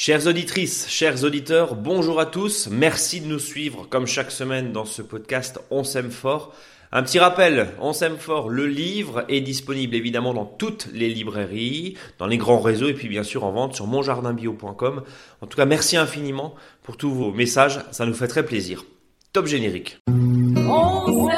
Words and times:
Chères 0.00 0.28
auditrices, 0.28 0.86
chers 0.88 1.24
auditeurs, 1.24 1.74
bonjour 1.74 2.20
à 2.20 2.26
tous. 2.26 2.68
Merci 2.70 3.20
de 3.20 3.26
nous 3.26 3.40
suivre 3.40 3.84
comme 3.90 4.06
chaque 4.06 4.30
semaine 4.30 4.70
dans 4.70 4.84
ce 4.84 5.02
podcast 5.02 5.58
On 5.72 5.82
s'aime 5.82 6.12
fort. 6.12 6.54
Un 6.92 7.02
petit 7.02 7.18
rappel, 7.18 7.70
On 7.80 7.92
s'aime 7.92 8.16
fort, 8.16 8.48
le 8.48 8.68
livre 8.68 9.24
est 9.28 9.40
disponible 9.40 9.96
évidemment 9.96 10.34
dans 10.34 10.44
toutes 10.44 10.86
les 10.94 11.08
librairies, 11.08 11.96
dans 12.20 12.28
les 12.28 12.38
grands 12.38 12.60
réseaux 12.60 12.86
et 12.86 12.94
puis 12.94 13.08
bien 13.08 13.24
sûr 13.24 13.42
en 13.42 13.50
vente 13.50 13.74
sur 13.74 13.88
monjardinbio.com. 13.88 15.02
En 15.40 15.46
tout 15.48 15.56
cas, 15.56 15.66
merci 15.66 15.96
infiniment 15.96 16.54
pour 16.84 16.96
tous 16.96 17.10
vos 17.10 17.32
messages, 17.32 17.80
ça 17.90 18.06
nous 18.06 18.14
fait 18.14 18.28
très 18.28 18.44
plaisir. 18.44 18.84
Top 19.32 19.46
générique. 19.46 19.98
On 20.06 21.28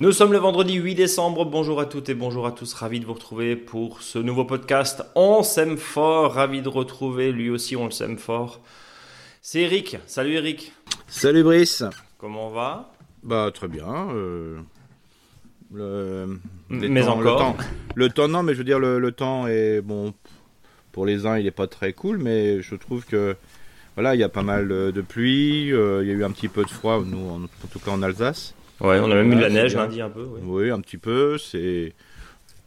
Nous 0.00 0.12
sommes 0.12 0.32
le 0.32 0.38
vendredi 0.38 0.76
8 0.76 0.94
décembre. 0.94 1.44
Bonjour 1.44 1.78
à 1.78 1.84
toutes 1.84 2.08
et 2.08 2.14
bonjour 2.14 2.46
à 2.46 2.52
tous. 2.52 2.72
Ravi 2.72 3.00
de 3.00 3.04
vous 3.04 3.12
retrouver 3.12 3.54
pour 3.54 4.00
ce 4.00 4.18
nouveau 4.18 4.46
podcast. 4.46 5.04
On 5.14 5.42
s'aime 5.42 5.76
fort. 5.76 6.32
Ravi 6.32 6.62
de 6.62 6.70
retrouver 6.70 7.32
lui 7.32 7.50
aussi. 7.50 7.76
On 7.76 7.84
le 7.84 7.90
s'aime 7.90 8.16
fort. 8.16 8.62
C'est 9.42 9.60
Eric. 9.60 9.98
Salut 10.06 10.36
Eric. 10.36 10.72
Salut 11.06 11.42
Brice. 11.42 11.84
Comment 12.16 12.48
on 12.48 12.50
va? 12.50 12.94
Bah 13.22 13.50
très 13.52 13.68
bien. 13.68 14.08
Euh, 15.74 16.26
mais 16.70 17.06
encore. 17.06 17.56
Le 17.94 18.08
temps, 18.08 18.28
non, 18.28 18.42
mais 18.42 18.54
je 18.54 18.58
veux 18.58 18.64
dire 18.64 18.78
le, 18.78 19.12
temps 19.12 19.48
est 19.48 19.82
bon. 19.82 20.14
Pour 20.92 21.04
les 21.04 21.26
uns, 21.26 21.36
il 21.36 21.44
n'est 21.44 21.50
pas 21.50 21.66
très 21.66 21.92
cool, 21.92 22.16
mais 22.16 22.62
je 22.62 22.74
trouve 22.74 23.04
que 23.04 23.36
voilà, 23.96 24.14
il 24.14 24.18
y 24.18 24.24
a 24.24 24.30
pas 24.30 24.42
mal 24.42 24.66
de 24.68 25.00
pluie. 25.02 25.70
Euh, 25.74 26.02
il 26.02 26.08
y 26.08 26.10
a 26.10 26.14
eu 26.14 26.24
un 26.24 26.30
petit 26.30 26.48
peu 26.48 26.64
de 26.64 26.70
froid, 26.70 27.02
nous, 27.04 27.28
en 27.28 27.66
tout 27.70 27.80
cas 27.80 27.90
en 27.90 28.00
Alsace. 28.02 28.54
Ouais, 28.80 28.98
on 29.00 29.10
a 29.10 29.14
même 29.14 29.32
eu 29.32 29.36
de 29.36 29.40
la 29.40 29.50
neige 29.50 29.74
lundi 29.74 30.00
un 30.00 30.08
peu. 30.08 30.26
Oui, 30.42 30.70
un 30.70 30.80
petit 30.80 30.96
peu. 30.96 31.38
C'est, 31.38 31.92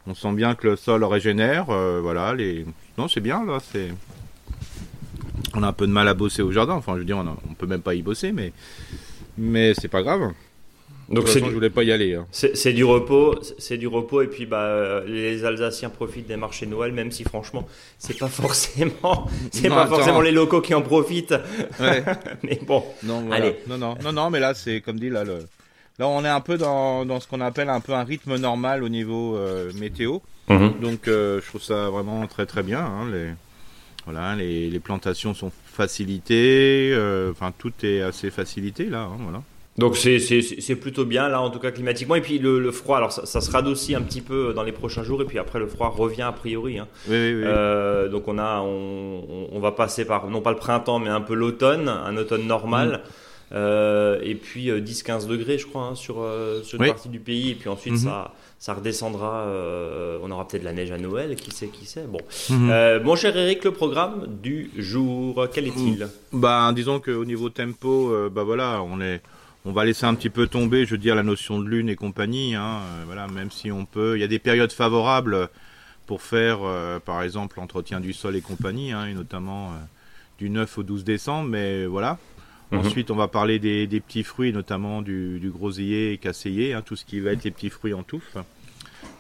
on 0.05 0.13
sent 0.13 0.33
bien 0.33 0.55
que 0.55 0.67
le 0.67 0.75
sol 0.75 1.03
régénère. 1.03 1.69
Euh, 1.69 1.99
voilà, 2.01 2.35
les, 2.35 2.65
non, 2.97 3.07
c'est 3.07 3.21
bien 3.21 3.45
là. 3.45 3.57
C'est, 3.71 3.89
on 5.55 5.63
a 5.63 5.67
un 5.67 5.73
peu 5.73 5.87
de 5.87 5.91
mal 5.91 6.07
à 6.07 6.13
bosser 6.13 6.41
au 6.41 6.51
jardin. 6.51 6.73
Enfin, 6.73 6.93
je 6.93 6.99
veux 6.99 7.05
dire, 7.05 7.17
on, 7.17 7.27
on 7.27 7.53
peut 7.53 7.67
même 7.67 7.81
pas 7.81 7.95
y 7.95 8.01
bosser, 8.01 8.31
mais, 8.31 8.53
mais 9.37 9.73
c'est 9.73 9.87
pas 9.87 10.03
grave. 10.03 10.33
Donc 11.09 11.27
c'est, 11.27 11.39
je 11.39 11.45
voulais 11.45 11.69
pas 11.69 11.83
y 11.83 11.91
aller. 11.91 12.15
Hein. 12.15 12.25
C'est, 12.31 12.73
du 12.73 12.83
repos, 12.83 13.35
c'est 13.57 13.77
du 13.77 13.87
repos 13.87 14.21
et 14.21 14.27
puis 14.27 14.45
bah 14.45 15.01
les 15.05 15.43
Alsaciens 15.43 15.89
profitent 15.89 16.27
des 16.27 16.37
marchés 16.37 16.65
de 16.65 16.71
Noël, 16.71 16.93
même 16.93 17.11
si 17.11 17.23
franchement 17.23 17.67
c'est 17.97 18.17
pas 18.17 18.27
forcément, 18.29 19.27
c'est 19.51 19.69
pas 19.69 19.85
forcément 19.87 20.21
les 20.21 20.31
locaux 20.31 20.61
qui 20.61 20.73
en 20.73 20.81
profitent. 20.81 21.35
Ouais. 21.79 22.03
mais 22.43 22.59
bon, 22.65 22.83
non, 23.03 23.31
allez. 23.31 23.57
Non, 23.67 23.77
non, 23.77 23.95
non, 24.01 24.13
non, 24.13 24.29
mais 24.29 24.39
là 24.39 24.53
c'est 24.53 24.81
comme 24.81 24.99
dit 24.99 25.09
là 25.09 25.23
le 25.23 25.39
Là, 25.99 26.07
on 26.07 26.25
est 26.25 26.29
un 26.29 26.41
peu 26.41 26.57
dans, 26.57 27.05
dans 27.05 27.19
ce 27.19 27.27
qu'on 27.27 27.41
appelle 27.41 27.69
un 27.69 27.79
peu 27.79 27.93
un 27.93 28.03
rythme 28.03 28.37
normal 28.37 28.83
au 28.83 28.89
niveau 28.89 29.37
euh, 29.37 29.71
météo. 29.79 30.19
Mhm. 30.49 30.79
Donc, 30.81 31.07
euh, 31.07 31.39
je 31.41 31.47
trouve 31.47 31.61
ça 31.61 31.89
vraiment 31.89 32.25
très 32.27 32.45
très 32.45 32.63
bien. 32.63 32.79
Hein, 32.79 33.09
les, 33.11 33.29
voilà, 34.05 34.35
les, 34.35 34.69
les, 34.69 34.79
plantations 34.79 35.33
sont 35.33 35.51
facilitées. 35.65 36.91
Euh, 36.93 37.31
enfin, 37.31 37.53
tout 37.57 37.73
est 37.83 38.01
assez 38.01 38.31
facilité 38.31 38.85
là. 38.85 39.03
Hein, 39.03 39.17
voilà. 39.19 39.41
Donc 39.77 39.97
c'est 39.97 40.75
plutôt 40.75 41.03
bien 41.03 41.29
là 41.29 41.41
en 41.41 41.49
tout 41.49 41.57
cas 41.57 41.71
climatiquement 41.71 42.13
et 42.13 42.21
puis 42.21 42.37
le, 42.37 42.59
le 42.59 42.71
froid 42.71 42.97
alors 42.97 43.11
ça, 43.11 43.25
ça, 43.25 43.41
se 43.41 43.49
radoucit 43.49 43.95
un 43.95 44.03
petit 44.03 44.21
peu 44.21 44.53
dans 44.53 44.61
les 44.61 44.71
prochains 44.71 45.03
jours 45.03 45.23
et 45.23 45.25
puis 45.25 45.39
après 45.39 45.57
le 45.57 45.65
froid 45.65 45.89
revient 45.89 46.21
a 46.21 46.31
priori. 46.31 46.77
Hein. 46.77 46.87
Oui, 47.07 47.15
oui, 47.15 47.33
oui. 47.37 47.43
Euh, 47.43 48.07
donc 48.07 48.27
on 48.27 48.37
a 48.37 48.61
on, 48.61 49.47
on, 49.51 49.59
va 49.59 49.71
passer 49.71 50.05
par 50.05 50.29
non 50.29 50.41
pas 50.41 50.51
le 50.51 50.57
printemps 50.57 50.99
mais 50.99 51.09
un 51.09 51.21
peu 51.21 51.33
l'automne, 51.33 51.89
un 51.89 52.15
automne 52.17 52.45
normal. 52.45 52.87
Mhm. 52.87 52.99
Euh, 53.53 54.19
et 54.23 54.33
puis 54.35 54.69
10-15 54.69 55.25
euh, 55.25 55.27
degrés, 55.27 55.57
je 55.57 55.67
crois, 55.67 55.83
hein, 55.83 55.95
sur, 55.95 56.21
euh, 56.21 56.63
sur 56.63 56.81
une 56.81 56.87
partie 56.87 57.09
du 57.09 57.19
pays. 57.19 57.51
Et 57.51 57.55
puis 57.55 57.69
ensuite, 57.69 57.93
mhm. 57.93 57.99
ça, 57.99 58.33
ça 58.57 58.73
redescendra. 58.73 59.45
on 60.23 60.31
aura 60.31 60.47
peut-être 60.47 60.61
de 60.61 60.67
la 60.67 60.73
neige 60.73 60.91
à 60.91 60.97
Noël, 60.97 61.35
qui 61.35 61.51
sait, 61.51 61.67
qui 61.67 61.85
sait. 61.85 62.05
Bon. 62.07 62.19
Mhm. 62.49 63.03
mon 63.03 63.15
cher 63.15 63.35
Eric, 63.37 63.63
le 63.63 63.71
programme 63.71 64.27
du 64.41 64.71
jour, 64.77 65.47
quel 65.53 65.67
est-il 65.67 66.07
bah, 66.31 66.71
Disons 66.73 66.99
qu'au 66.99 67.25
niveau 67.25 67.49
tempo, 67.49 68.13
bah 68.31 68.43
voilà, 68.43 68.81
on 68.83 69.01
est. 69.01 69.21
On 69.65 69.71
va 69.71 69.85
laisser 69.85 70.05
un 70.05 70.13
petit 70.13 70.29
peu 70.29 70.47
tomber, 70.47 70.85
je 70.85 70.91
veux 70.91 70.97
dire, 70.97 71.15
la 71.15 71.23
notion 71.23 71.57
de 71.57 71.69
lune 71.69 71.87
et 71.87 71.95
compagnie. 71.95 72.53
Hein, 72.53 72.81
voilà, 73.05 73.27
même 73.27 73.49
si 73.49 73.71
on 73.71 73.85
peut, 73.85 74.17
il 74.17 74.19
y 74.19 74.23
a 74.25 74.27
des 74.27 74.39
périodes 74.39 74.73
favorables 74.73 75.47
pour 76.05 76.21
faire, 76.21 76.59
par 77.05 77.23
exemple, 77.23 77.59
l'entretien 77.59 78.01
du 78.01 78.11
sol 78.11 78.35
et 78.35 78.41
compagnie, 78.41 78.91
hein, 78.91 79.05
et 79.05 79.13
notamment 79.13 79.71
du 80.37 80.49
9 80.49 80.79
au 80.79 80.83
12 80.83 81.05
décembre. 81.05 81.47
Mais 81.47 81.85
voilà, 81.85 82.17
Mhm. 82.73 82.79
Ensuite, 82.79 83.11
on 83.11 83.15
va 83.15 83.27
parler 83.27 83.59
des, 83.59 83.87
petits 83.99 84.23
fruits, 84.23 84.51
notamment 84.51 85.01
du, 85.01 85.39
du 85.39 85.51
groseillier 85.51 86.13
et 86.13 86.17
casseillier, 86.17 86.73
hein, 86.73 86.81
tout 86.81 86.95
ce 86.95 87.05
qui 87.05 87.19
va 87.19 87.31
être 87.31 87.43
les 87.43 87.51
petits 87.51 87.69
fruits 87.69 87.93
en 87.93 88.03
touffe. 88.03 88.35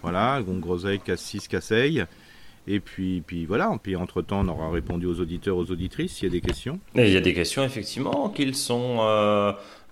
Voilà, 0.01 0.41
donc 0.41 0.59
groseille, 0.59 0.99
cassis, 0.99 1.47
casseille. 1.47 2.05
Et 2.65 2.79
puis, 2.79 3.21
puis 3.25 3.45
voilà, 3.45 3.71
puis 3.81 3.95
entre-temps, 3.97 4.39
on 4.41 4.47
aura 4.47 4.69
répondu 4.69 5.05
aux 5.05 5.19
auditeurs, 5.19 5.57
aux 5.57 5.69
auditrices, 5.69 6.13
s'il 6.13 6.29
y 6.29 6.31
a 6.31 6.31
des 6.31 6.41
questions. 6.41 6.79
il 6.95 7.09
y 7.09 7.17
a 7.17 7.21
des 7.21 7.33
questions, 7.33 7.61
effectivement, 7.63 8.29
qu'ils 8.29 8.55
sont 8.55 8.99
euh, 9.01 9.51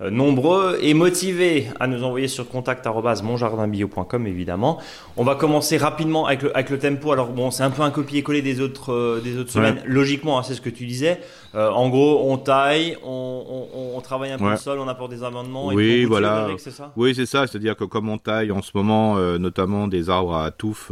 nombreux 0.09 0.77
et 0.81 0.93
motivés 0.93 1.67
à 1.81 1.87
nous 1.87 2.05
envoyer 2.05 2.29
sur 2.29 2.47
contact.monjardinbio.com, 2.47 4.25
évidemment. 4.25 4.79
On 5.17 5.25
va 5.25 5.35
commencer 5.35 5.75
rapidement 5.75 6.27
avec 6.27 6.43
le, 6.43 6.55
avec 6.55 6.69
le 6.69 6.79
tempo. 6.79 7.11
Alors 7.11 7.27
bon, 7.27 7.51
c'est 7.51 7.63
un 7.63 7.71
peu 7.71 7.81
un 7.81 7.91
copier-coller 7.91 8.41
des 8.41 8.61
autres, 8.61 8.93
euh, 8.93 9.19
des 9.21 9.37
autres 9.37 9.51
semaines. 9.51 9.81
Logiquement, 9.85 10.39
hein, 10.39 10.43
c'est 10.43 10.53
ce 10.53 10.61
que 10.61 10.69
tu 10.69 10.85
disais. 10.85 11.19
Euh, 11.55 11.69
en 11.71 11.89
gros, 11.89 12.31
on 12.31 12.37
taille, 12.37 12.95
on, 13.03 13.67
on, 13.75 13.97
on 13.97 14.01
travaille 14.01 14.31
un 14.31 14.37
peu 14.37 14.49
le 14.49 14.55
sol, 14.55 14.79
on 14.79 14.87
apporte 14.87 15.11
des 15.11 15.25
amendements. 15.25 15.67
Oui, 15.67 16.05
voilà. 16.05 16.47
C'est 16.57 16.71
ça? 16.71 16.93
Oui, 16.95 17.13
c'est 17.13 17.25
ça. 17.25 17.47
C'est-à-dire 17.47 17.75
que 17.75 17.83
comme 17.83 18.07
on 18.07 18.17
taille 18.17 18.53
en 18.53 18.61
ce 18.61 18.71
moment, 18.73 19.17
notamment 19.37 19.89
des 19.89 20.09
arbres 20.09 20.35
à 20.35 20.51
touffe 20.51 20.91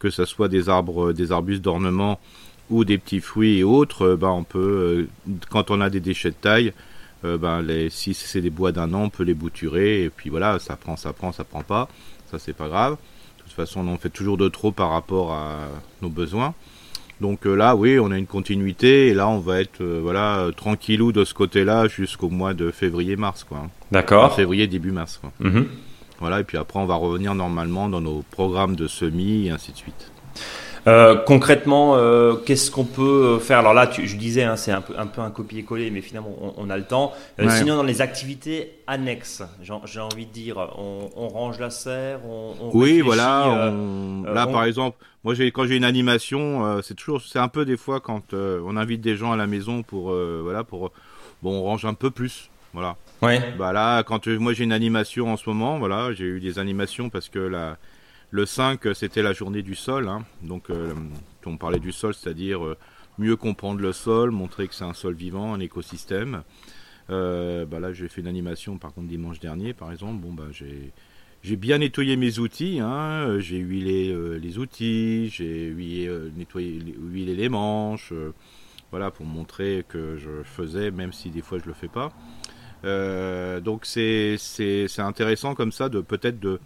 que 0.00 0.10
ce 0.10 0.24
soit 0.24 0.48
des 0.48 0.68
arbres, 0.68 1.12
des 1.12 1.30
arbustes 1.30 1.62
d'ornement 1.62 2.18
ou 2.70 2.84
des 2.84 2.98
petits 2.98 3.20
fruits 3.20 3.58
et 3.58 3.64
autres, 3.64 4.02
euh, 4.02 4.16
ben 4.16 4.30
on 4.30 4.44
peut, 4.44 5.08
euh, 5.28 5.34
quand 5.50 5.70
on 5.70 5.80
a 5.80 5.90
des 5.90 6.00
déchets 6.00 6.30
de 6.30 6.36
taille, 6.40 6.72
euh, 7.24 7.36
ben 7.36 7.62
les, 7.62 7.90
si 7.90 8.14
c'est 8.14 8.40
des 8.40 8.50
bois 8.50 8.72
d'un 8.72 8.94
an, 8.94 9.04
on 9.04 9.10
peut 9.10 9.24
les 9.24 9.34
bouturer 9.34 10.04
et 10.04 10.10
puis 10.10 10.30
voilà, 10.30 10.58
ça 10.58 10.76
prend, 10.76 10.96
ça 10.96 11.12
prend, 11.12 11.32
ça 11.32 11.44
prend 11.44 11.62
pas, 11.62 11.88
ça 12.30 12.38
c'est 12.38 12.54
pas 12.54 12.68
grave. 12.68 12.96
De 13.38 13.42
toute 13.42 13.52
façon, 13.52 13.86
on 13.86 13.92
en 13.92 13.98
fait 13.98 14.10
toujours 14.10 14.36
de 14.36 14.48
trop 14.48 14.72
par 14.72 14.90
rapport 14.90 15.32
à 15.32 15.68
nos 16.02 16.08
besoins. 16.08 16.54
Donc 17.20 17.44
là, 17.44 17.76
oui, 17.76 17.98
on 17.98 18.10
a 18.12 18.16
une 18.16 18.26
continuité 18.26 19.08
et 19.08 19.14
là, 19.14 19.28
on 19.28 19.40
va 19.40 19.60
être 19.60 19.84
voilà 19.84 20.48
tranquillou 20.56 21.12
de 21.12 21.26
ce 21.26 21.34
côté-là 21.34 21.86
jusqu'au 21.86 22.30
mois 22.30 22.54
de 22.54 22.70
février-mars, 22.70 23.44
quoi. 23.44 23.68
D'accord. 23.92 24.34
Février 24.34 24.66
début 24.68 24.92
mars, 24.92 25.18
quoi. 25.20 25.30
Mhm. 25.40 25.66
Voilà, 26.20 26.40
et 26.40 26.44
puis 26.44 26.58
après, 26.58 26.78
on 26.78 26.86
va 26.86 26.94
revenir 26.94 27.34
normalement 27.34 27.88
dans 27.88 28.00
nos 28.00 28.22
programmes 28.30 28.76
de 28.76 28.86
semis 28.86 29.46
et 29.46 29.50
ainsi 29.50 29.72
de 29.72 29.76
suite. 29.76 30.10
Euh, 30.86 31.16
concrètement, 31.16 31.96
euh, 31.96 32.34
qu'est-ce 32.34 32.70
qu'on 32.70 32.84
peut 32.84 33.38
faire? 33.38 33.58
Alors 33.58 33.74
là, 33.74 33.86
tu, 33.86 34.06
je 34.06 34.16
disais, 34.16 34.44
hein, 34.44 34.56
c'est 34.56 34.72
un 34.72 34.80
peu, 34.80 34.94
un 34.98 35.06
peu 35.06 35.20
un 35.20 35.30
copier-coller, 35.30 35.90
mais 35.90 36.00
finalement, 36.00 36.54
on, 36.56 36.70
a 36.70 36.76
le 36.76 36.84
temps. 36.84 37.12
Euh, 37.38 37.48
sinon, 37.50 37.76
dans 37.76 37.82
les 37.82 38.00
activités 38.00 38.78
annexes, 38.86 39.42
j'ai 39.62 40.00
envie 40.00 40.26
de 40.26 40.32
dire, 40.32 40.56
on, 40.56 41.28
range 41.28 41.58
la 41.58 41.70
serre, 41.70 42.20
on, 42.26 42.70
Oui, 42.72 43.00
voilà. 43.00 43.72
là, 44.26 44.46
par 44.46 44.64
exemple, 44.64 44.96
moi, 45.24 45.34
quand 45.52 45.66
j'ai 45.66 45.76
une 45.76 45.84
animation, 45.84 46.80
c'est 46.82 46.94
toujours, 46.94 47.20
c'est 47.20 47.38
un 47.38 47.48
peu 47.48 47.64
des 47.64 47.76
fois 47.76 48.00
quand 48.00 48.32
on 48.32 48.76
invite 48.76 49.00
des 49.00 49.16
gens 49.16 49.32
à 49.32 49.36
la 49.36 49.46
maison 49.46 49.82
pour, 49.82 50.12
voilà, 50.42 50.64
pour, 50.64 50.92
bon, 51.42 51.58
on 51.58 51.62
range 51.62 51.84
un 51.84 51.94
peu 51.94 52.10
plus, 52.10 52.49
voilà. 52.72 52.96
Ouais. 53.22 53.54
Bah 53.58 53.72
là, 53.72 54.02
quand 54.02 54.28
euh, 54.28 54.38
moi 54.38 54.52
j'ai 54.52 54.64
une 54.64 54.72
animation 54.72 55.32
en 55.32 55.36
ce 55.36 55.48
moment, 55.48 55.78
voilà, 55.78 56.12
j'ai 56.12 56.24
eu 56.24 56.40
des 56.40 56.58
animations 56.58 57.10
parce 57.10 57.28
que 57.28 57.38
la, 57.38 57.78
le 58.30 58.46
5 58.46 58.94
c'était 58.94 59.22
la 59.22 59.32
journée 59.32 59.62
du 59.62 59.74
sol, 59.74 60.08
hein, 60.08 60.24
donc 60.42 60.70
euh, 60.70 60.94
on 61.46 61.56
parlait 61.56 61.80
du 61.80 61.92
sol, 61.92 62.14
c'est-à-dire 62.14 62.64
euh, 62.64 62.76
mieux 63.18 63.36
comprendre 63.36 63.80
le 63.80 63.92
sol, 63.92 64.30
montrer 64.30 64.68
que 64.68 64.74
c'est 64.74 64.84
un 64.84 64.94
sol 64.94 65.14
vivant, 65.14 65.52
un 65.52 65.60
écosystème. 65.60 66.42
Euh, 67.10 67.66
bah 67.66 67.80
là 67.80 67.92
j'ai 67.92 68.06
fait 68.06 68.20
une 68.20 68.28
animation 68.28 68.78
par 68.78 68.94
contre 68.94 69.08
dimanche 69.08 69.40
dernier 69.40 69.74
par 69.74 69.90
exemple, 69.90 70.20
bon 70.20 70.32
bah 70.32 70.46
j'ai 70.52 70.92
j'ai 71.42 71.56
bien 71.56 71.78
nettoyé 71.78 72.16
mes 72.16 72.38
outils, 72.38 72.78
hein, 72.80 73.40
j'ai 73.40 73.56
huilé 73.56 74.14
les 74.38 74.58
outils, 74.58 75.28
j'ai 75.30 75.68
huilé, 75.68 76.08
nettoyé, 76.36 76.78
huilé 77.00 77.34
les 77.34 77.48
manches, 77.48 78.12
voilà 78.90 79.10
pour 79.10 79.24
montrer 79.24 79.84
que 79.88 80.18
je 80.18 80.42
faisais, 80.44 80.90
même 80.90 81.12
si 81.14 81.30
des 81.30 81.40
fois 81.40 81.58
je 81.58 81.64
le 81.64 81.72
fais 81.72 81.88
pas. 81.88 82.12
Euh, 82.84 83.60
donc 83.60 83.84
c'est 83.84 84.38
intéressant 84.98 85.54
comme 85.54 85.72
ça 85.72 85.88
de 85.88 86.00
peut-être 86.00 86.40
de, 86.40 86.58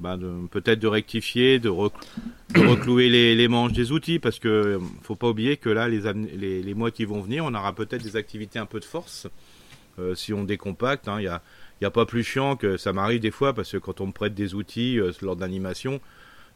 bah 0.00 0.16
de 0.16 0.46
peut-être 0.50 0.80
de 0.80 0.88
rectifier, 0.88 1.58
de, 1.58 1.68
reclouer 2.54 3.08
les, 3.08 3.36
les, 3.36 3.48
manches 3.48 3.72
des 3.72 3.92
outils 3.92 4.18
parce 4.18 4.38
que 4.38 4.48
euh, 4.48 4.78
faut 5.02 5.14
pas 5.14 5.28
oublier 5.28 5.56
que 5.56 5.68
là 5.68 5.88
les, 5.88 6.12
les, 6.36 6.62
les 6.62 6.74
mois 6.74 6.90
qui 6.90 7.04
vont 7.04 7.20
venir, 7.20 7.44
on 7.44 7.54
aura 7.54 7.72
peut-être 7.74 8.02
des 8.02 8.16
activités 8.16 8.58
un 8.58 8.66
peu 8.66 8.80
de 8.80 8.84
force 8.84 9.28
euh, 9.98 10.14
si 10.14 10.32
on 10.32 10.44
décompacte. 10.44 11.06
Il 11.06 11.10
hein, 11.10 11.20
y 11.20 11.28
a 11.28 11.42
il 11.80 11.84
n'y 11.84 11.86
a 11.86 11.90
pas 11.90 12.04
plus 12.04 12.22
chiant 12.22 12.56
que 12.56 12.76
ça 12.76 12.92
m'arrive 12.92 13.20
des 13.20 13.30
fois 13.30 13.54
parce 13.54 13.72
que 13.72 13.78
quand 13.78 14.02
on 14.02 14.08
me 14.08 14.12
prête 14.12 14.34
des 14.34 14.54
outils 14.54 15.00
euh, 15.00 15.12
lors 15.22 15.34
d'animation, 15.34 16.00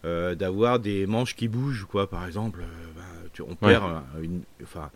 euh, 0.05 0.35
d'avoir 0.35 0.81
des 0.81 1.07
manches 1.07 1.35
qui 1.35 1.49
bougent, 1.49 1.87
quoi, 1.87 2.11
par 2.11 2.27
exemple, 2.27 2.61
bah, 2.95 3.03
tu, 3.33 3.41
on 3.41 3.55
perd 3.55 4.03
une, 4.23 4.43
enfin, 4.63 4.91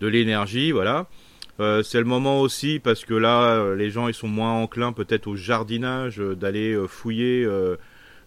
de 0.00 0.06
l'énergie, 0.06 0.70
voilà. 0.70 1.06
Euh, 1.60 1.82
c'est 1.82 1.98
le 1.98 2.06
moment 2.06 2.40
aussi 2.40 2.78
parce 2.78 3.04
que 3.04 3.12
là, 3.12 3.52
euh, 3.52 3.76
les 3.76 3.90
gens 3.90 4.08
ils 4.08 4.14
sont 4.14 4.28
moins 4.28 4.52
enclins 4.52 4.94
peut-être 4.94 5.26
au 5.26 5.36
jardinage, 5.36 6.18
euh, 6.18 6.34
d'aller 6.34 6.74
fouiller 6.88 7.46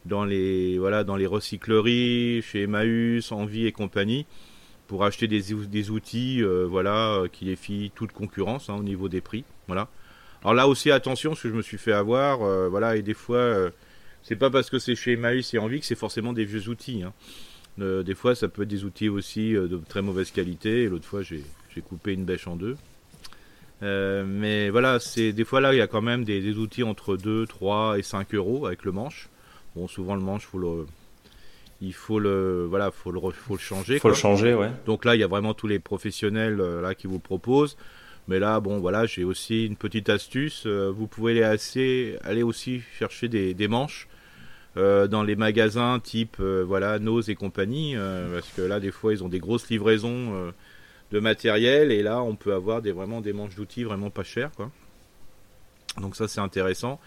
dans 0.06 0.24
les 0.26 0.78
voilà 0.78 1.04
dans 1.04 1.16
les 1.16 1.26
recycleries, 1.26 2.44
chez 2.44 2.64
Emmaüs, 2.64 3.32
Envie 3.32 3.66
et 3.66 3.72
compagnie, 3.72 4.28
pour 4.88 5.04
acheter 5.04 5.28
des, 5.28 5.90
outils 5.90 6.44
voilà 6.44 7.24
qui 7.32 7.46
défient 7.46 7.92
toute 7.96 8.12
concurrence 8.12 8.70
hein, 8.70 8.76
au 8.76 8.84
niveau 8.84 9.10
des 9.10 9.22
prix. 9.22 9.46
Voilà. 9.68 9.90
Alors 10.44 10.54
là 10.54 10.68
aussi 10.68 10.92
attention, 10.92 11.32
parce 11.32 11.42
que 11.42 11.50
je 11.50 11.56
me 11.56 11.62
suis 11.62 11.78
fait 11.78 11.94
avoir, 11.94 12.40
voilà 12.70 12.98
et 12.98 13.02
des 13.02 13.14
fois 13.14 13.72
c'est 14.22 14.36
pas 14.36 14.50
parce 14.50 14.70
que 14.70 14.78
c'est 14.80 14.96
chez 14.96 15.14
Emmaüs 15.14 15.54
et 15.54 15.58
Envie 15.58 15.80
que 15.80 15.86
c'est 15.86 15.96
forcément 15.96 16.34
des 16.34 16.46
vieux 16.46 16.70
outils. 16.70 17.04
Hein. 17.04 17.14
des 17.78 18.16
fois, 18.16 18.36
ça 18.36 18.48
peut 18.48 18.64
être 18.64 18.70
des 18.70 18.84
outils 18.86 19.10
aussi 19.10 19.54
de 19.54 19.82
très 19.90 20.02
mauvaise 20.02 20.32
qualité. 20.32 20.84
Et 20.84 20.90
l'autre 20.90 21.06
fois, 21.06 21.22
j'ai 21.24 21.44
coupé 21.82 22.14
une 22.14 22.26
bêche 22.26 22.48
en 22.48 22.56
deux. 22.56 22.78
Euh, 23.84 24.24
mais 24.26 24.70
voilà, 24.70 25.00
c'est 25.00 25.34
des 25.34 25.44
fois 25.44 25.60
là, 25.60 25.74
il 25.74 25.78
y 25.78 25.82
a 25.82 25.88
quand 25.88 26.02
même 26.02 26.24
des, 26.24 26.58
outils 26.58 26.84
entre 26.84 27.18
2, 27.18 27.46
3 27.46 28.00
et 28.00 28.02
5 28.02 28.34
euros 28.34 28.66
avec 28.66 28.86
le 28.86 28.92
manche. 28.92 29.30
Bon, 29.76 29.88
souvent 29.88 30.16
le 30.16 30.22
manche, 30.22 30.46
faut 30.46 30.58
le, 30.60 30.86
il 31.82 31.94
faut 31.94 32.20
le, 32.20 32.66
voilà, 32.70 32.92
faut 32.92 33.12
le, 33.12 33.20
faut 33.20 33.56
le 33.56 33.60
changer. 33.60 34.00
Faut 34.00 34.08
le 34.08 34.14
changer, 34.14 34.54
ouais. 34.54 34.72
Donc 34.86 35.04
là, 35.04 35.16
il 35.16 35.20
y 35.20 35.24
a 35.24 35.28
vraiment 35.28 35.54
tous 35.54 35.68
les 35.68 35.80
professionnels 35.80 36.62
euh, 36.62 36.82
là 36.82 36.96
qui 36.96 37.08
vous 37.08 37.20
proposent. 37.20 37.78
Mais 38.30 38.40
là, 38.40 38.62
bon, 38.62 38.80
voilà, 38.80 39.06
j'ai 39.06 39.26
aussi 39.26 39.66
une 39.66 39.76
petite 39.76 40.08
astuce. 40.08 40.64
Euh, 40.66 40.90
vous 40.96 41.08
pouvez 41.08 41.34
aller, 41.34 41.44
assez, 41.44 42.18
aller 42.24 42.44
aussi 42.44 42.82
chercher 42.98 43.28
des, 43.28 43.54
des 43.54 43.68
manches 43.68 44.08
dans 44.76 45.22
les 45.22 45.36
magasins 45.36 46.00
type, 46.00 46.40
voilà, 46.40 46.98
Nose 46.98 47.30
et 47.30 47.36
compagnie, 47.36 47.96
parce 48.34 48.50
que 48.54 48.64
là, 48.64 48.80
des 48.80 48.90
fois, 48.90 49.14
ils 49.14 49.24
ont 49.24 49.30
des 49.30 49.38
grosses 49.38 49.70
livraisons 49.70 50.52
de 51.14 51.20
matériel 51.20 51.92
et 51.92 52.02
là 52.02 52.22
on 52.22 52.36
peut 52.36 52.54
avoir 52.54 52.82
des, 52.82 52.92
vraiment 52.92 53.22
des 53.22 53.34
manches 53.34 53.56
d'outils 53.56 53.84
vraiment 53.84 54.10
pas 54.10 54.24
chères 54.24 54.52
quoi. 54.52 54.72
Donc 56.02 56.16
ça 56.16 56.28
c'est 56.28 56.42
intéressant. 56.42 57.00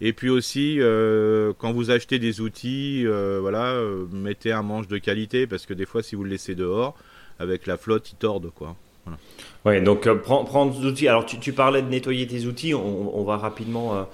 Et 0.00 0.12
puis 0.12 0.30
aussi 0.30 0.76
euh, 0.78 1.52
quand 1.58 1.72
vous 1.72 1.90
achetez 1.90 2.18
des 2.18 2.40
outils, 2.40 3.02
euh, 3.04 3.38
voilà, 3.40 3.72
euh, 3.72 4.06
mettez 4.12 4.52
un 4.52 4.62
manche 4.62 4.86
de 4.86 4.98
qualité 4.98 5.48
parce 5.48 5.66
que 5.66 5.74
des 5.74 5.84
fois 5.84 6.02
si 6.02 6.14
vous 6.14 6.22
le 6.22 6.30
laissez 6.30 6.54
dehors 6.54 6.94
avec 7.40 7.66
la 7.66 7.76
flotte 7.76 8.12
il 8.12 8.16
tord 8.16 8.40
quoi. 8.54 8.76
Voilà. 9.04 9.18
Ouais, 9.64 9.80
donc 9.80 10.08
prends, 10.22 10.44
prendre 10.44 10.78
des 10.78 10.86
outils. 10.86 11.08
Alors 11.08 11.26
tu, 11.26 11.52
parlais 11.52 11.82
de 11.82 11.88
nettoyer 11.88 12.28
tes 12.28 12.46
outils, 12.46 12.72
on 12.72 13.24
va 13.24 13.36
rapidement 13.36 14.06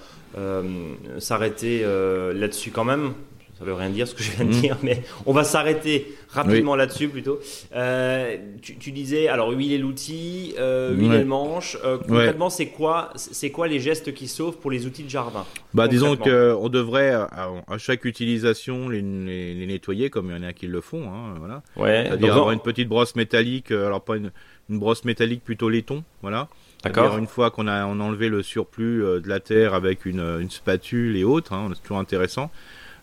s'arrêter 1.18 1.82
là-dessus 1.82 2.70
quand 2.70 2.84
même 2.84 3.12
ça 3.58 3.64
veut 3.64 3.72
rien 3.72 3.88
dire 3.88 4.06
ce 4.06 4.14
que 4.14 4.22
je 4.22 4.32
viens 4.32 4.44
de 4.44 4.50
hmm. 4.50 4.60
dire, 4.60 4.76
mais 4.82 5.02
on 5.24 5.32
va 5.32 5.42
s'arrêter 5.42 6.14
rapidement 6.28 6.76
là-dessus 6.76 7.08
plutôt. 7.08 7.40
Euh, 7.74 8.36
tu, 8.60 8.92
disais, 8.92 9.28
alors 9.28 9.50
huiler 9.50 9.78
l'outil, 9.78 10.54
euh, 10.58 10.94
huiler 10.94 11.20
le 11.20 11.24
manche. 11.24 11.78
Euh, 11.82 11.96
concrètement, 11.96 12.50
c'est 12.50 12.66
quoi, 12.66 13.12
c'est 13.16 13.50
quoi 13.50 13.66
les 13.66 13.80
gestes 13.80 14.12
qui 14.12 14.28
sauvent 14.28 14.58
pour 14.58 14.70
les 14.70 14.84
outils 14.84 15.04
de 15.04 15.08
jardin 15.08 15.46
Bah, 15.72 15.88
disons 15.88 16.16
qu'on 16.16 16.68
devrait 16.68 17.12
à, 17.14 17.50
chaque 17.78 18.04
utilisation 18.04 18.90
les, 18.90 19.00
nettoyer, 19.02 20.10
comme 20.10 20.26
il 20.30 20.36
y 20.36 20.38
en 20.38 20.42
a 20.42 20.52
qui 20.52 20.66
le 20.66 20.82
font. 20.82 21.08
Hein, 21.08 21.36
voilà. 21.38 21.62
Ouais. 21.76 22.04
C'est-à-dire 22.08 22.34
avoir 22.34 22.52
une 22.52 22.60
petite 22.60 22.88
brosse 22.88 23.16
métallique, 23.16 23.70
alors 23.70 24.02
pas 24.02 24.16
une, 24.16 24.32
brosse 24.68 25.04
métallique 25.04 25.42
plutôt 25.42 25.70
laiton, 25.70 26.04
voilà. 26.20 26.48
D'accord. 26.84 27.16
Une 27.16 27.26
fois 27.26 27.50
qu'on 27.50 27.68
a, 27.68 27.86
on 27.86 28.00
enlevé 28.00 28.28
le 28.28 28.42
surplus 28.42 29.00
de 29.00 29.28
la 29.28 29.40
terre 29.40 29.72
avec 29.72 30.04
une, 30.04 30.20
une 30.40 30.50
spatule 30.50 31.16
et 31.16 31.24
autres, 31.24 31.54
hein, 31.54 31.70
c'est 31.74 31.82
toujours 31.82 31.98
intéressant. 31.98 32.50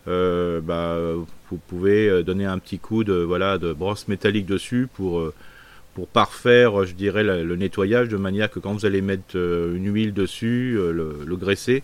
Euh, 0.06 0.60
bah, 0.60 0.98
vous 1.50 1.56
pouvez 1.56 2.08
euh, 2.08 2.22
donner 2.22 2.44
un 2.44 2.58
petit 2.58 2.78
coup 2.78 3.04
de, 3.04 3.14
voilà, 3.14 3.58
de 3.58 3.72
brosse 3.72 4.06
métallique 4.08 4.46
dessus 4.46 4.86
pour, 4.92 5.18
euh, 5.18 5.34
pour 5.94 6.08
parfaire, 6.08 6.84
je 6.84 6.94
dirais, 6.94 7.22
le, 7.22 7.56
nettoyage 7.56 8.08
de 8.08 8.16
manière 8.16 8.50
que 8.50 8.58
quand 8.58 8.72
vous 8.72 8.86
allez 8.86 9.00
mettre 9.00 9.36
une 9.36 9.92
huile 9.92 10.12
dessus, 10.12 10.76
le, 10.76 11.36
graisser, 11.36 11.82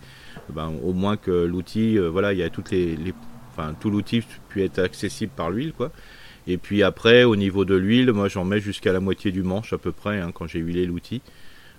ben, 0.49 0.71
au 0.83 0.93
moins 0.93 1.17
que 1.17 1.31
l'outil, 1.45 1.97
voilà, 1.97 2.33
il 2.33 2.39
y 2.39 2.43
a 2.43 2.49
toutes 2.49 2.71
les, 2.71 2.97
enfin, 3.51 3.73
tout 3.79 3.89
l'outil 3.89 4.23
puisse 4.49 4.65
être 4.65 4.79
accessible 4.79 5.31
par 5.35 5.49
l'huile, 5.49 5.73
quoi. 5.73 5.91
Et 6.47 6.57
puis 6.57 6.83
après, 6.83 7.23
au 7.23 7.35
niveau 7.35 7.65
de 7.65 7.75
l'huile, 7.75 8.11
moi 8.11 8.27
j'en 8.27 8.43
mets 8.43 8.59
jusqu'à 8.59 8.91
la 8.91 8.99
moitié 8.99 9.31
du 9.31 9.43
manche 9.43 9.73
à 9.73 9.77
peu 9.77 9.91
près 9.91 10.19
hein, 10.19 10.31
quand 10.33 10.47
j'ai 10.47 10.59
huilé 10.59 10.85
l'outil. 10.85 11.21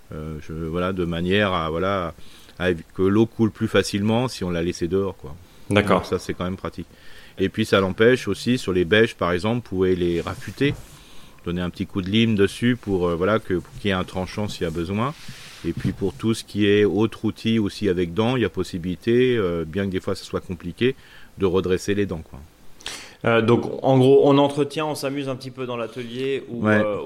voilà, 0.09 0.91
de 0.93 1.05
manière 1.05 1.53
à, 1.53 1.69
voilà, 1.69 2.15
que 2.95 3.03
l'eau 3.03 3.27
coule 3.27 3.51
plus 3.51 3.67
facilement 3.67 4.27
si 4.27 4.43
on 4.43 4.49
l'a 4.49 4.63
laissé 4.63 4.87
dehors, 4.87 5.17
quoi. 5.17 5.35
D'accord. 5.69 6.05
Ça, 6.05 6.19
c'est 6.19 6.33
quand 6.33 6.43
même 6.43 6.57
pratique. 6.57 6.87
Et 7.37 7.49
puis, 7.49 7.65
ça 7.65 7.79
l'empêche 7.79 8.27
aussi, 8.27 8.57
sur 8.57 8.73
les 8.73 8.85
bêches, 8.85 9.15
par 9.15 9.31
exemple, 9.31 9.55
vous 9.55 9.77
pouvez 9.77 9.95
les 9.95 10.21
rafuter, 10.21 10.73
donner 11.45 11.61
un 11.61 11.69
petit 11.69 11.85
coup 11.85 12.01
de 12.01 12.09
lime 12.09 12.35
dessus 12.35 12.77
pour, 12.79 13.07
euh, 13.07 13.15
voilà, 13.15 13.39
que, 13.39 13.61
qu'il 13.79 13.87
y 13.87 13.89
ait 13.89 13.93
un 13.93 14.03
tranchant 14.03 14.47
s'il 14.47 14.63
y 14.63 14.67
a 14.67 14.71
besoin. 14.71 15.13
Et 15.65 15.73
puis, 15.73 15.93
pour 15.93 16.13
tout 16.13 16.33
ce 16.33 16.43
qui 16.43 16.67
est 16.67 16.85
autre 16.85 17.25
outil 17.25 17.57
aussi 17.57 17.89
avec 17.89 18.13
dents, 18.13 18.35
il 18.35 18.41
y 18.41 18.45
a 18.45 18.49
possibilité, 18.49 19.37
euh, 19.37 19.63
bien 19.65 19.85
que 19.85 19.91
des 19.91 19.99
fois 19.99 20.13
ça 20.15 20.23
soit 20.23 20.41
compliqué, 20.41 20.95
de 21.37 21.45
redresser 21.45 21.95
les 21.95 22.05
dents, 22.05 22.21
quoi. 22.21 22.39
Euh, 23.25 23.41
donc 23.41 23.63
en 23.83 23.97
gros, 23.97 24.21
on 24.25 24.37
entretient, 24.37 24.87
on 24.87 24.95
s'amuse 24.95 25.29
un 25.29 25.35
petit 25.35 25.51
peu 25.51 25.65
dans 25.65 25.77
l'atelier 25.77 26.43
ou, 26.49 26.67
euh, 26.67 26.97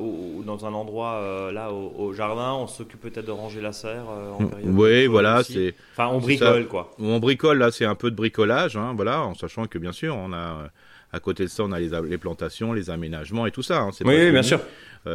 dans 0.44 0.66
un 0.66 0.74
endroit 0.74 1.14
euh, 1.16 1.52
là 1.52 1.72
au, 1.72 2.12
jardin. 2.14 2.54
On 2.54 2.68
s'occupe 2.68 3.02
peut-être 3.02 3.28
de 3.28 3.32
ranger 3.32 3.62
la 3.62 3.72
serre 3.72 4.06
en 4.08 4.42
mm. 4.42 4.50
période. 4.50 4.70
Oui, 4.74 5.06
voilà, 5.08 5.44
c'est. 5.44 5.76
Enfin, 5.94 6.10
on 6.12 6.20
bricole 6.20 6.68
quoi. 6.68 6.92
On 7.00 7.20
bricole 7.20 7.60
là, 7.60 7.72
c'est 7.72 7.86
un 7.86 7.96
peu 7.96 8.10
de 8.10 8.16
bricolage, 8.16 8.78
hein, 8.78 8.94
voilà, 8.96 9.22
en 9.22 9.36
sachant 9.36 9.66
que 9.66 9.78
bien 9.78 9.92
sûr, 9.92 10.16
on 10.16 10.34
a 10.34 10.70
à 11.14 11.20
côté 11.20 11.44
de 11.44 11.50
ça, 11.50 11.64
on 11.64 11.72
a 11.72 11.80
les, 11.80 11.92
les 12.10 12.18
plantations, 12.18 12.74
les 12.74 12.90
aménagements 12.90 13.46
et 13.46 13.52
tout 13.52 13.64
ça. 13.64 13.82
Hein, 13.82 13.92
oui, 14.04 14.32
bien 14.32 14.44
sûr. 14.44 14.60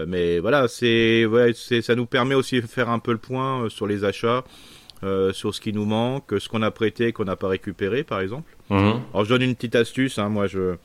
mais 0.06 0.38
voilà, 0.38 0.69
c'est 0.69 1.26
ouais, 1.26 1.52
ça 1.52 1.94
nous 1.96 2.06
permet 2.06 2.37
aussi 2.37 2.60
de 2.60 2.66
faire 2.66 2.88
un 2.88 3.00
peu 3.00 3.12
le 3.12 3.19
point 3.19 3.69
sur 3.70 3.88
les 3.88 4.04
achats. 4.04 4.44
Sur 5.32 5.54
ce 5.54 5.60
qui 5.60 5.72
nous 5.72 5.84
manque, 5.84 6.34
ce 6.38 6.49
qu'on 6.49 6.62
a 6.62 6.70
prêté 6.70 7.12
qu'on 7.12 7.25
n'a 7.25 7.37
pas 7.37 7.49
récupéré, 7.49 8.04
par 8.04 8.20
exemple. 8.20 8.56
Mhm. 8.70 9.00
Alors 9.12 9.25
je 9.25 9.28
donne 9.28 9.43
une 9.43 9.54
petite 9.54 9.75
astuce. 9.75 10.19
Hein, 10.19 10.28
moi, 10.28 10.46
je 10.46 10.76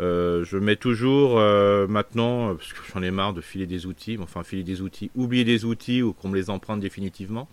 euh, 0.00 0.44
je 0.44 0.56
mets 0.56 0.76
toujours 0.76 1.38
euh, 1.38 1.86
maintenant, 1.86 2.54
parce 2.54 2.72
que 2.72 2.78
j'en 2.92 3.02
ai 3.02 3.10
marre 3.10 3.34
de 3.34 3.40
filer 3.40 3.66
des 3.66 3.86
outils, 3.86 4.18
enfin 4.20 4.42
filer 4.42 4.62
des 4.62 4.80
outils, 4.80 5.10
oublier 5.14 5.44
des 5.44 5.64
outils 5.64 6.02
ou 6.02 6.12
qu'on 6.12 6.28
me 6.28 6.36
les 6.36 6.48
emprunte 6.48 6.80
définitivement. 6.80 7.48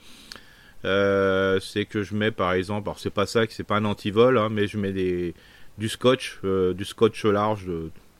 Euh, 0.85 1.59
c'est 1.59 1.85
que 1.85 2.03
je 2.03 2.15
mets 2.15 2.31
par 2.31 2.53
exemple, 2.53 2.87
alors 2.87 2.99
c'est 2.99 3.09
pas 3.09 3.25
ça, 3.25 3.41
c'est 3.49 3.65
pas 3.65 3.77
un 3.77 3.85
antivol, 3.85 4.37
hein, 4.37 4.47
mais 4.49 4.67
je 4.67 4.77
mets 4.77 4.93
des, 4.93 5.33
du 5.77 5.89
scotch, 5.89 6.39
du 6.43 6.85
scotch 6.85 7.25
large, 7.25 7.69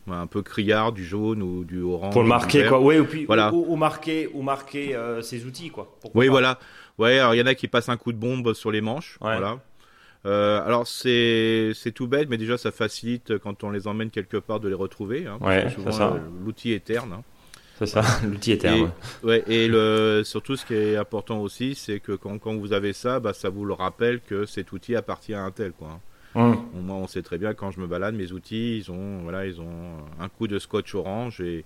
un 0.09 0.27
peu 0.27 0.41
criard, 0.41 0.91
du 0.91 1.05
jaune 1.05 1.41
ou 1.41 1.63
du 1.63 1.81
orange. 1.81 2.11
Pour 2.11 2.23
le 2.23 2.29
marquer 2.29 2.65
quoi, 2.65 2.81
oui, 2.81 2.99
ou, 2.99 3.05
puis, 3.05 3.25
voilà. 3.25 3.53
ou, 3.53 3.75
marquer, 3.77 4.29
ou 4.33 4.41
marquer 4.41 4.97
ses 5.21 5.45
outils 5.45 5.69
quoi. 5.69 5.95
oui, 6.15 6.27
voilà. 6.27 6.59
Ouais, 6.97 7.19
alors 7.19 7.35
il 7.35 7.37
y 7.37 7.41
en 7.41 7.45
a 7.45 7.55
qui 7.55 7.67
passent 7.67 7.89
un 7.89 7.97
coup 7.97 8.11
de 8.11 8.17
bombe 8.17 8.53
sur 8.53 8.71
les 8.71 8.81
manches, 8.81 9.17
voilà. 9.21 9.59
Euh, 10.25 10.65
alors 10.65 10.87
c'est 10.87 11.71
c'est 11.75 11.91
tout 11.91 12.07
bête, 12.07 12.27
mais 12.27 12.37
déjà 12.37 12.57
ça 12.57 12.71
facilite 12.71 13.37
quand 13.37 13.63
on 13.63 13.69
les 13.69 13.87
emmène 13.87 14.09
quelque 14.09 14.37
part 14.37 14.59
de 14.59 14.67
les 14.67 14.73
retrouver. 14.73 15.27
Hein, 15.27 15.37
ouais, 15.41 15.69
souvent 15.69 16.17
l'outil 16.43 16.71
est 16.71 16.83
terne. 16.83 17.13
Hein. 17.13 17.23
C'est 17.77 17.85
ça, 17.85 18.01
l'outil 18.23 18.53
est 18.53 18.57
terne. 18.57 18.91
Et, 19.23 19.25
ouais, 19.25 19.43
et 19.47 19.67
le, 19.67 20.23
surtout 20.25 20.55
ce 20.55 20.65
qui 20.65 20.73
est 20.73 20.95
important 20.95 21.39
aussi, 21.39 21.75
c'est 21.75 21.99
que 21.99 22.13
quand, 22.13 22.39
quand, 22.39 22.55
vous 22.55 22.73
avez 22.73 22.93
ça, 22.93 23.19
bah, 23.19 23.33
ça 23.33 23.49
vous 23.49 23.63
le 23.65 23.73
rappelle 23.73 24.19
que 24.19 24.45
cet 24.45 24.71
outil 24.71 24.95
appartient 24.95 25.35
à 25.35 25.43
un 25.43 25.51
tel. 25.51 25.73
Quoi. 25.73 25.99
Hum. 26.33 26.57
Moi, 26.73 26.95
on 26.95 27.07
sait 27.07 27.21
très 27.21 27.37
bien 27.37 27.53
quand 27.53 27.71
je 27.71 27.79
me 27.79 27.87
balade, 27.87 28.15
mes 28.15 28.31
outils, 28.31 28.77
ils 28.77 28.91
ont, 28.91 29.19
voilà, 29.21 29.45
ils 29.45 29.61
ont 29.61 29.97
un 30.19 30.29
coup 30.29 30.47
de 30.47 30.57
scotch 30.59 30.93
orange 30.95 31.39
et 31.41 31.65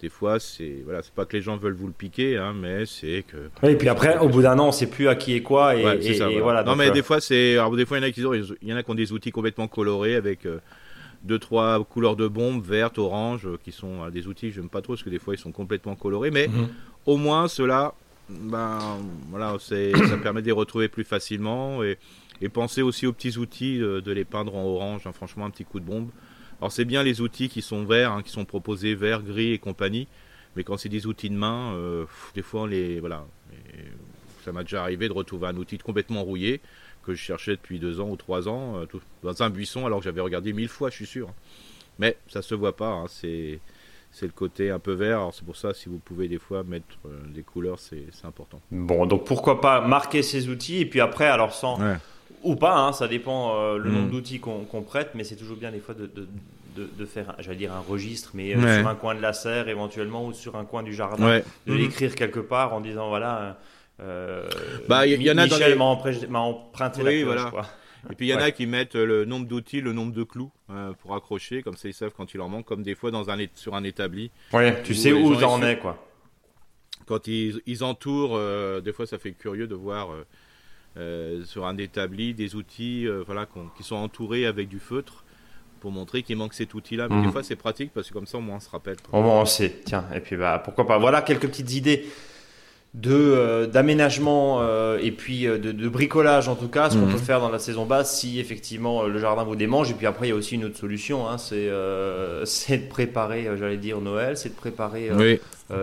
des 0.00 0.08
fois, 0.08 0.40
c'est 0.40 0.82
voilà, 0.84 1.02
c'est 1.02 1.12
pas 1.12 1.24
que 1.24 1.36
les 1.36 1.42
gens 1.42 1.56
veulent 1.56 1.74
vous 1.74 1.86
le 1.86 1.92
piquer, 1.92 2.38
hein, 2.38 2.54
mais 2.54 2.86
c'est 2.86 3.24
que. 3.26 3.50
Oui, 3.62 3.70
et 3.70 3.76
puis 3.76 3.88
après, 3.88 4.18
au 4.18 4.28
bout 4.28 4.42
d'un 4.42 4.58
an, 4.58 4.68
on 4.68 4.72
sait 4.72 4.86
plus 4.86 5.08
à 5.08 5.14
qui 5.14 5.34
est 5.34 5.42
quoi, 5.42 5.76
et, 5.76 5.82
voilà. 6.40 6.64
Non, 6.64 6.76
mais 6.76 6.88
euh, 6.88 6.92
des 6.92 7.02
fois, 7.02 7.20
c'est, 7.20 7.56
des 7.76 7.86
fois, 7.86 7.98
il 7.98 8.02
y 8.02 8.04
en 8.04 8.08
a 8.08 8.10
qui 8.10 8.24
ont, 8.24 8.34
il 8.34 8.68
y 8.68 8.72
en 8.72 8.76
a 8.76 8.82
qui 8.82 8.90
ont 8.90 8.94
des 8.94 9.12
outils 9.12 9.30
complètement 9.30 9.68
colorés 9.68 10.14
avec 10.14 10.46
euh, 10.46 10.58
deux 11.24 11.38
trois 11.38 11.84
couleurs 11.84 12.16
de 12.16 12.28
bombes, 12.28 12.64
vertes, 12.64 12.98
orange, 12.98 13.46
euh, 13.46 13.58
qui 13.62 13.72
sont 13.72 14.08
des 14.08 14.26
outils, 14.26 14.52
j'aime 14.52 14.68
pas 14.68 14.80
trop 14.80 14.94
parce 14.94 15.02
que 15.02 15.10
des 15.10 15.18
fois, 15.18 15.34
ils 15.34 15.40
sont 15.40 15.52
complètement 15.52 15.96
colorés, 15.96 16.30
mais 16.30 16.48
mhm. 16.48 16.68
au 17.06 17.16
moins 17.18 17.46
cela, 17.48 17.92
ben 18.30 18.78
voilà, 19.28 19.56
c'est, 19.60 19.92
ça 19.92 20.16
permet 20.22 20.40
de 20.40 20.46
les 20.46 20.52
retrouver 20.52 20.88
plus 20.88 21.04
facilement 21.04 21.82
et, 21.82 21.98
et 22.40 22.48
pensez 22.48 22.80
aussi 22.80 23.06
aux 23.06 23.12
petits 23.12 23.36
outils 23.36 23.78
de, 23.78 24.12
les 24.12 24.24
peindre 24.24 24.56
en 24.56 24.64
orange, 24.64 25.06
hein, 25.06 25.12
franchement, 25.12 25.44
un 25.44 25.50
petit 25.50 25.64
coup 25.64 25.78
de 25.78 25.84
bombe. 25.84 26.08
Alors 26.60 26.72
c'est 26.72 26.84
bien 26.84 27.02
les 27.02 27.20
outils 27.20 27.48
qui 27.48 27.62
sont 27.62 27.84
verts, 27.84 28.12
hein, 28.12 28.22
qui 28.22 28.30
sont 28.30 28.44
proposés 28.44 28.94
vert, 28.94 29.22
gris 29.22 29.52
et 29.52 29.58
compagnie, 29.58 30.06
mais 30.56 30.64
quand 30.64 30.76
c'est 30.76 30.88
des 30.88 31.06
outils 31.06 31.30
de 31.30 31.34
main, 31.34 31.72
euh, 31.74 32.04
des 32.34 32.42
fois 32.42 32.68
les 32.68 33.00
voilà, 33.00 33.24
ça 34.44 34.52
m'a 34.52 34.62
déjà 34.62 34.82
arrivé 34.82 35.08
de 35.08 35.12
retrouver 35.12 35.48
un 35.48 35.56
outil 35.56 35.78
complètement 35.78 36.22
rouillé 36.22 36.60
que 37.02 37.14
je 37.14 37.20
cherchais 37.20 37.52
depuis 37.52 37.78
deux 37.78 38.00
ans 38.00 38.10
ou 38.10 38.16
trois 38.16 38.48
ans 38.48 38.76
euh, 38.76 38.86
dans 39.22 39.42
un 39.42 39.50
buisson 39.50 39.86
alors 39.86 40.00
que 40.00 40.04
j'avais 40.04 40.20
regardé 40.20 40.52
mille 40.52 40.68
fois, 40.68 40.90
je 40.90 40.96
suis 40.96 41.06
sûr. 41.06 41.32
Mais 41.98 42.16
ça 42.28 42.42
se 42.42 42.54
voit 42.54 42.76
pas, 42.76 42.90
hein, 42.90 43.06
c'est 43.08 43.60
c'est 44.12 44.26
le 44.26 44.32
côté 44.32 44.70
un 44.70 44.80
peu 44.80 44.92
vert. 44.92 45.18
Alors 45.18 45.34
c'est 45.34 45.44
pour 45.44 45.56
ça, 45.56 45.72
si 45.72 45.88
vous 45.88 45.98
pouvez 45.98 46.28
des 46.28 46.38
fois 46.38 46.62
mettre 46.62 46.86
euh, 47.06 47.20
des 47.28 47.42
couleurs, 47.42 47.78
c'est 47.78 48.04
important. 48.24 48.60
Bon, 48.70 49.06
donc 49.06 49.24
pourquoi 49.24 49.60
pas 49.60 49.80
marquer 49.86 50.22
ces 50.22 50.48
outils 50.48 50.80
et 50.80 50.86
puis 50.86 51.00
après, 51.00 51.26
alors 51.26 51.54
sans, 51.54 51.78
ou 52.42 52.56
pas, 52.56 52.76
hein, 52.78 52.92
ça 52.92 53.08
dépend 53.08 53.56
euh, 53.56 53.78
le 53.78 53.90
nombre 53.90 54.08
mm. 54.08 54.10
d'outils 54.10 54.40
qu'on 54.40 54.82
prête, 54.82 55.10
mais 55.14 55.24
c'est 55.24 55.36
toujours 55.36 55.56
bien 55.56 55.70
des 55.70 55.80
fois 55.80 55.94
de, 55.94 56.10
de, 56.76 57.06
faire, 57.06 57.34
j'allais 57.38 57.56
dire 57.56 57.72
un 57.72 57.80
registre, 57.80 58.30
mais 58.34 58.52
sur 58.54 58.88
un 58.88 58.94
coin 58.94 59.14
de 59.14 59.20
la 59.20 59.32
serre 59.32 59.68
éventuellement 59.68 60.26
ou 60.26 60.32
sur 60.32 60.56
un 60.56 60.64
coin 60.64 60.82
du 60.82 60.94
jardin, 60.94 61.40
de 61.66 61.72
mhm. 61.72 61.78
l'écrire 61.78 62.14
quelque 62.14 62.40
part 62.40 62.72
en 62.72 62.80
disant 62.80 63.08
voilà. 63.08 63.58
bah, 63.98 65.06
il 65.06 65.22
y, 65.22 65.30
en 65.30 65.36
a 65.36 65.44
Michel 65.44 65.76
m'a 65.76 66.38
emprunté 66.38 67.02
la 67.02 67.24
voilà. 67.24 67.50
Et 68.10 68.14
puis 68.14 68.28
il 68.28 68.30
y 68.30 68.34
en 68.34 68.40
a 68.40 68.50
qui 68.50 68.66
mettent 68.66 68.94
le 68.94 69.26
nombre 69.26 69.46
d'outils, 69.46 69.82
le 69.82 69.92
nombre 69.92 70.12
de 70.12 70.22
clous 70.22 70.50
pour 71.00 71.14
accrocher, 71.14 71.62
comme 71.62 71.76
ça 71.76 71.88
ils 71.88 71.94
savent 71.94 72.14
quand 72.16 72.32
il 72.32 72.40
en 72.40 72.48
manque, 72.48 72.64
comme 72.64 72.82
des 72.82 72.94
fois 72.94 73.10
dans 73.10 73.28
un, 73.28 73.36
sur 73.54 73.74
un 73.74 73.84
établi. 73.84 74.30
Ouais, 74.52 74.82
tu 74.82 74.94
sais 74.94 75.12
où 75.12 75.34
en 75.34 75.62
es 75.62 75.78
quoi 75.78 76.06
quand 77.10 77.26
ils, 77.26 77.60
ils 77.66 77.82
entourent, 77.82 78.36
euh, 78.36 78.80
des 78.80 78.92
fois 78.92 79.04
ça 79.04 79.18
fait 79.18 79.32
curieux 79.32 79.66
de 79.66 79.74
voir 79.74 80.12
euh, 80.12 80.14
euh, 80.18 80.24
sur 80.96 81.66
un 81.66 81.76
établi 81.78 82.34
des 82.34 82.54
outils 82.56 83.06
voilà, 83.26 83.46
qui 83.76 83.82
sont 83.82 83.96
entourés 83.96 84.46
avec 84.46 84.68
du 84.68 84.78
feutre 84.78 85.24
pour 85.80 85.90
montrer 85.90 86.22
qu'il 86.22 86.36
manque 86.36 86.54
cet 86.54 86.74
outil-là. 86.74 87.08
Mais 87.08 87.20
des 87.20 87.26
mhm. 87.26 87.32
fois 87.32 87.42
c'est 87.42 87.56
pratique 87.56 87.92
parce 87.92 88.08
que 88.08 88.12
comme 88.12 88.26
ça 88.26 88.38
au 88.38 88.42
moins 88.42 88.56
on 88.56 88.60
se 88.60 88.70
rappelle. 88.70 88.96
Au 89.12 89.22
moins 89.22 89.40
on 89.40 89.46
sait, 89.46 89.80
tiens, 89.84 90.04
et 90.14 90.20
puis 90.20 90.36
bah, 90.36 90.60
pourquoi 90.62 90.86
pas. 90.86 90.98
Voilà 90.98 91.22
quelques 91.22 91.48
petites 91.48 91.72
idées 91.72 92.06
de 92.94 93.12
euh, 93.12 93.66
d'aménagement 93.68 94.58
euh, 94.62 94.98
et 95.00 95.12
puis 95.12 95.46
euh, 95.46 95.58
de, 95.58 95.70
de, 95.70 95.88
bricolage 95.88 96.48
en 96.48 96.56
tout 96.56 96.66
cas 96.66 96.90
ce 96.90 96.96
qu'on 96.96 97.06
mhm. 97.06 97.12
peut 97.12 97.18
faire 97.18 97.38
dans 97.38 97.48
la 97.48 97.60
saison 97.60 97.86
basse 97.86 98.18
si 98.18 98.40
effectivement 98.40 99.04
le 99.04 99.18
jardin 99.20 99.44
vous 99.44 99.54
démange. 99.54 99.92
Et 99.92 99.94
puis 99.94 100.06
après 100.06 100.26
il 100.26 100.30
y 100.30 100.32
a 100.32 100.36
aussi 100.36 100.56
une 100.56 100.64
autre 100.64 100.76
solution 100.76 101.28
hein, 101.28 101.38
c'est 101.38 101.70
c'est 102.44 102.78
de 102.78 102.88
préparer 102.88 103.46
j'allais 103.58 103.76
dire 103.76 104.00
Noël 104.00 104.36
c'est 104.36 104.48
de 104.48 104.54
préparer 104.54 105.10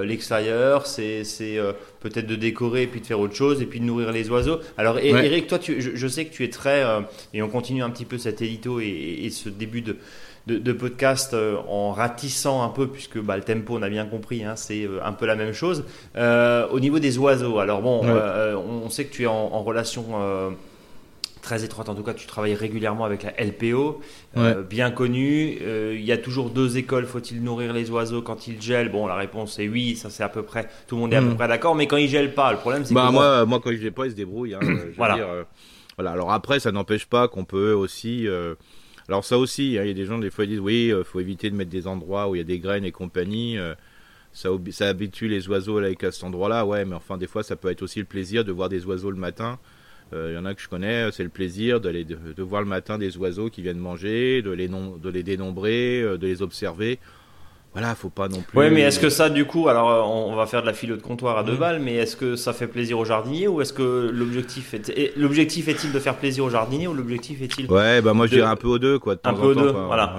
l'extérieur 0.03 0.85
c'est 0.85 1.23
c'est 1.23 1.57
peut-être 2.01 2.27
de 2.27 2.35
décorer 2.35 2.83
et 2.83 2.87
puis 2.87 2.99
de 2.99 3.05
faire 3.05 3.21
autre 3.21 3.35
chose 3.35 3.61
et 3.61 3.65
puis 3.65 3.79
de 3.79 3.85
nourrir 3.85 4.11
les 4.11 4.29
oiseaux. 4.29 4.59
Alors 4.77 4.99
Eric 4.99 5.47
toi 5.47 5.59
tu, 5.59 5.81
je, 5.81 6.07
sais 6.07 6.25
que 6.25 6.33
tu 6.33 6.43
es 6.43 6.49
très 6.49 6.83
et 7.33 7.41
on 7.41 7.47
continue 7.47 7.83
un 7.83 7.89
petit 7.89 8.05
peu 8.05 8.17
cet 8.17 8.41
édito 8.41 8.81
et, 8.81 9.21
et 9.23 9.29
ce 9.29 9.47
début 9.47 9.81
de 9.81 9.95
de, 10.47 10.71
podcast 10.71 11.33
euh, 11.33 11.57
en 11.67 11.91
ratissant 11.91 12.63
un 12.63 12.69
peu, 12.69 12.87
puisque 12.87 13.19
bah, 13.19 13.35
le 13.35 13.43
tempo, 13.43 13.75
on 13.77 13.81
a 13.81 13.89
bien 13.89 14.05
compris, 14.05 14.43
hein, 14.43 14.55
c'est 14.55 14.85
euh, 14.85 14.99
un 15.03 15.11
peu 15.11 15.25
la 15.25 15.35
même 15.35 15.53
chose. 15.53 15.83
Euh, 16.15 16.67
au 16.69 16.79
niveau 16.79 16.99
des 16.99 17.17
oiseaux, 17.17 17.59
alors 17.59 17.81
bon, 17.81 18.01
on 18.05 18.89
sait 18.89 19.05
que 19.05 19.13
tu 19.13 19.23
es 19.23 19.27
en, 19.27 19.63
relation 19.63 20.05
très 21.41 21.63
étroite, 21.63 21.89
en 21.89 21.95
tout 21.95 22.03
cas, 22.03 22.13
tu 22.13 22.27
travailles 22.27 22.55
régulièrement 22.55 23.05
avec 23.05 23.23
la 23.23 23.33
LPO, 23.43 24.01
bien 24.69 24.91
connue. 24.91 25.57
Il 25.93 26.03
y 26.03 26.11
a 26.11 26.17
toujours 26.17 26.49
deux 26.49 26.77
écoles, 26.77 27.05
faut-il 27.05 27.43
nourrir 27.43 27.73
les 27.73 27.89
oiseaux 27.91 28.21
quand 28.21 28.47
ils 28.47 28.61
gèlent? 28.61 28.89
Bon, 28.89 29.07
la 29.07 29.15
réponse 29.15 29.59
est 29.59 29.67
oui, 29.67 29.95
ça 29.95 30.09
c'est 30.09 30.23
à 30.23 30.29
peu 30.29 30.43
près, 30.43 30.69
tout 30.87 30.95
le 30.95 31.01
monde 31.01 31.13
est 31.13 31.17
à 31.17 31.21
peu 31.21 31.29
mm. 31.29 31.35
près 31.35 31.47
d'accord, 31.47 31.75
mais 31.75 31.87
quand 31.87 31.97
ils 31.97 32.09
gèlent 32.09 32.33
pas, 32.33 32.51
le 32.51 32.57
problème 32.57 32.85
c'est 32.85 32.93
bah, 32.93 33.11
moi, 33.11 33.45
moi, 33.45 33.59
quand 33.61 33.71
ils 33.71 33.81
gèlent 33.81 33.91
pas, 33.91 34.05
ils 34.05 34.11
se 34.11 34.15
débrouillent. 34.15 34.55
Hein, 34.55 34.59
voilà. 34.97 35.17
voilà. 35.97 36.11
Alors 36.11 36.31
après, 36.31 36.59
ça 36.59 36.71
n'empêche 36.71 37.05
pas 37.05 37.27
qu'on 37.27 37.43
peut 37.43 37.73
aussi 37.73 38.27
alors 39.09 39.23
ça 39.23 39.37
aussi, 39.37 39.77
hein, 39.77 39.83
il 39.83 39.87
y 39.87 39.91
a 39.91 39.93
des 39.93 40.05
gens 40.05 40.17
des 40.19 40.29
fois 40.29 40.45
ils 40.45 40.49
disent 40.49 40.59
oui, 40.59 40.87
il 40.87 40.93
euh, 40.93 41.03
faut 41.03 41.19
éviter 41.19 41.49
de 41.49 41.55
mettre 41.55 41.71
des 41.71 41.87
endroits 41.87 42.29
où 42.29 42.35
il 42.35 42.39
y 42.39 42.41
a 42.41 42.43
des 42.43 42.59
graines 42.59 42.85
et 42.85 42.91
compagnie. 42.91 43.57
Euh, 43.57 43.73
ça, 44.33 44.49
ça, 44.71 44.89
habitue 44.89 45.27
les 45.27 45.47
oiseaux 45.47 45.77
avec 45.77 46.03
à 46.03 46.11
cet 46.11 46.23
endroit-là, 46.23 46.65
ouais, 46.65 46.85
mais 46.85 46.95
enfin 46.95 47.17
des 47.17 47.27
fois 47.27 47.41
ça 47.43 47.55
peut 47.55 47.69
être 47.69 47.81
aussi 47.81 47.99
le 47.99 48.05
plaisir 48.05 48.43
de 48.45 48.51
voir 48.51 48.69
des 48.69 48.85
oiseaux 48.85 49.11
le 49.11 49.17
matin. 49.17 49.59
Euh, 50.13 50.31
il 50.31 50.35
y 50.35 50.37
en 50.37 50.45
a 50.45 50.53
que 50.53 50.61
je 50.61 50.69
connais, 50.69 51.11
c'est 51.11 51.23
le 51.23 51.29
plaisir 51.29 51.81
de, 51.81 51.91
de, 51.91 52.43
voir 52.43 52.61
le 52.61 52.67
matin 52.67 52.97
des 52.97 53.17
oiseaux 53.17 53.49
qui 53.49 53.61
viennent 53.61 53.79
manger, 53.79 54.41
de 54.41 54.51
les, 54.51 54.67
de 54.67 55.09
les 55.09 55.23
dénombrer, 55.23 56.01
de 56.01 56.27
les 56.27 56.41
observer 56.41 56.99
voilà, 57.77 57.93
faut 57.93 58.09
pas 58.09 58.27
non 58.27 58.41
plus. 58.41 58.57
Oui, 58.57 58.71
mais 58.71 58.81
est-ce 58.81 58.99
que 58.99 59.09
ça, 59.09 59.29
du 59.29 59.45
coup, 59.45 59.67
alors 59.67 59.91
euh, 59.91 60.01
on 60.01 60.35
va 60.35 60.47
faire 60.47 60.61
de 60.61 60.65
la 60.65 60.73
philo 60.73 60.97
de 60.97 61.01
comptoir 61.03 61.37
à 61.37 61.43
deux 61.43 61.53
mmh. 61.53 61.59
balles, 61.59 61.79
mais 61.79 61.93
est-ce 61.93 62.15
que 62.15 62.35
ça 62.35 62.51
fait 62.51 62.65
plaisir 62.65 62.97
aux 62.97 63.05
jardiniers 63.05 63.47
ou 63.47 63.61
est-ce 63.61 63.71
que 63.71 64.09
l'objectif 64.11 64.73
est 64.73 65.15
l'objectif 65.15 65.67
est-il 65.67 65.91
de 65.91 65.99
faire 65.99 66.15
plaisir 66.15 66.43
aux 66.45 66.49
jardiniers 66.49 66.87
ou 66.87 66.95
l'objectif 66.95 67.39
est-il 67.39 67.71
Ouais, 67.71 68.01
bah 68.01 68.15
moi 68.15 68.25
je 68.25 68.33
dirais 68.33 68.47
un 68.47 68.55
peu 68.55 68.67
aux 68.67 68.79
deux, 68.79 68.97
quoi. 68.97 69.17
un 69.23 69.33
peu 69.35 69.45
aux 69.45 69.53
deux, 69.53 69.69
voilà. 69.69 70.15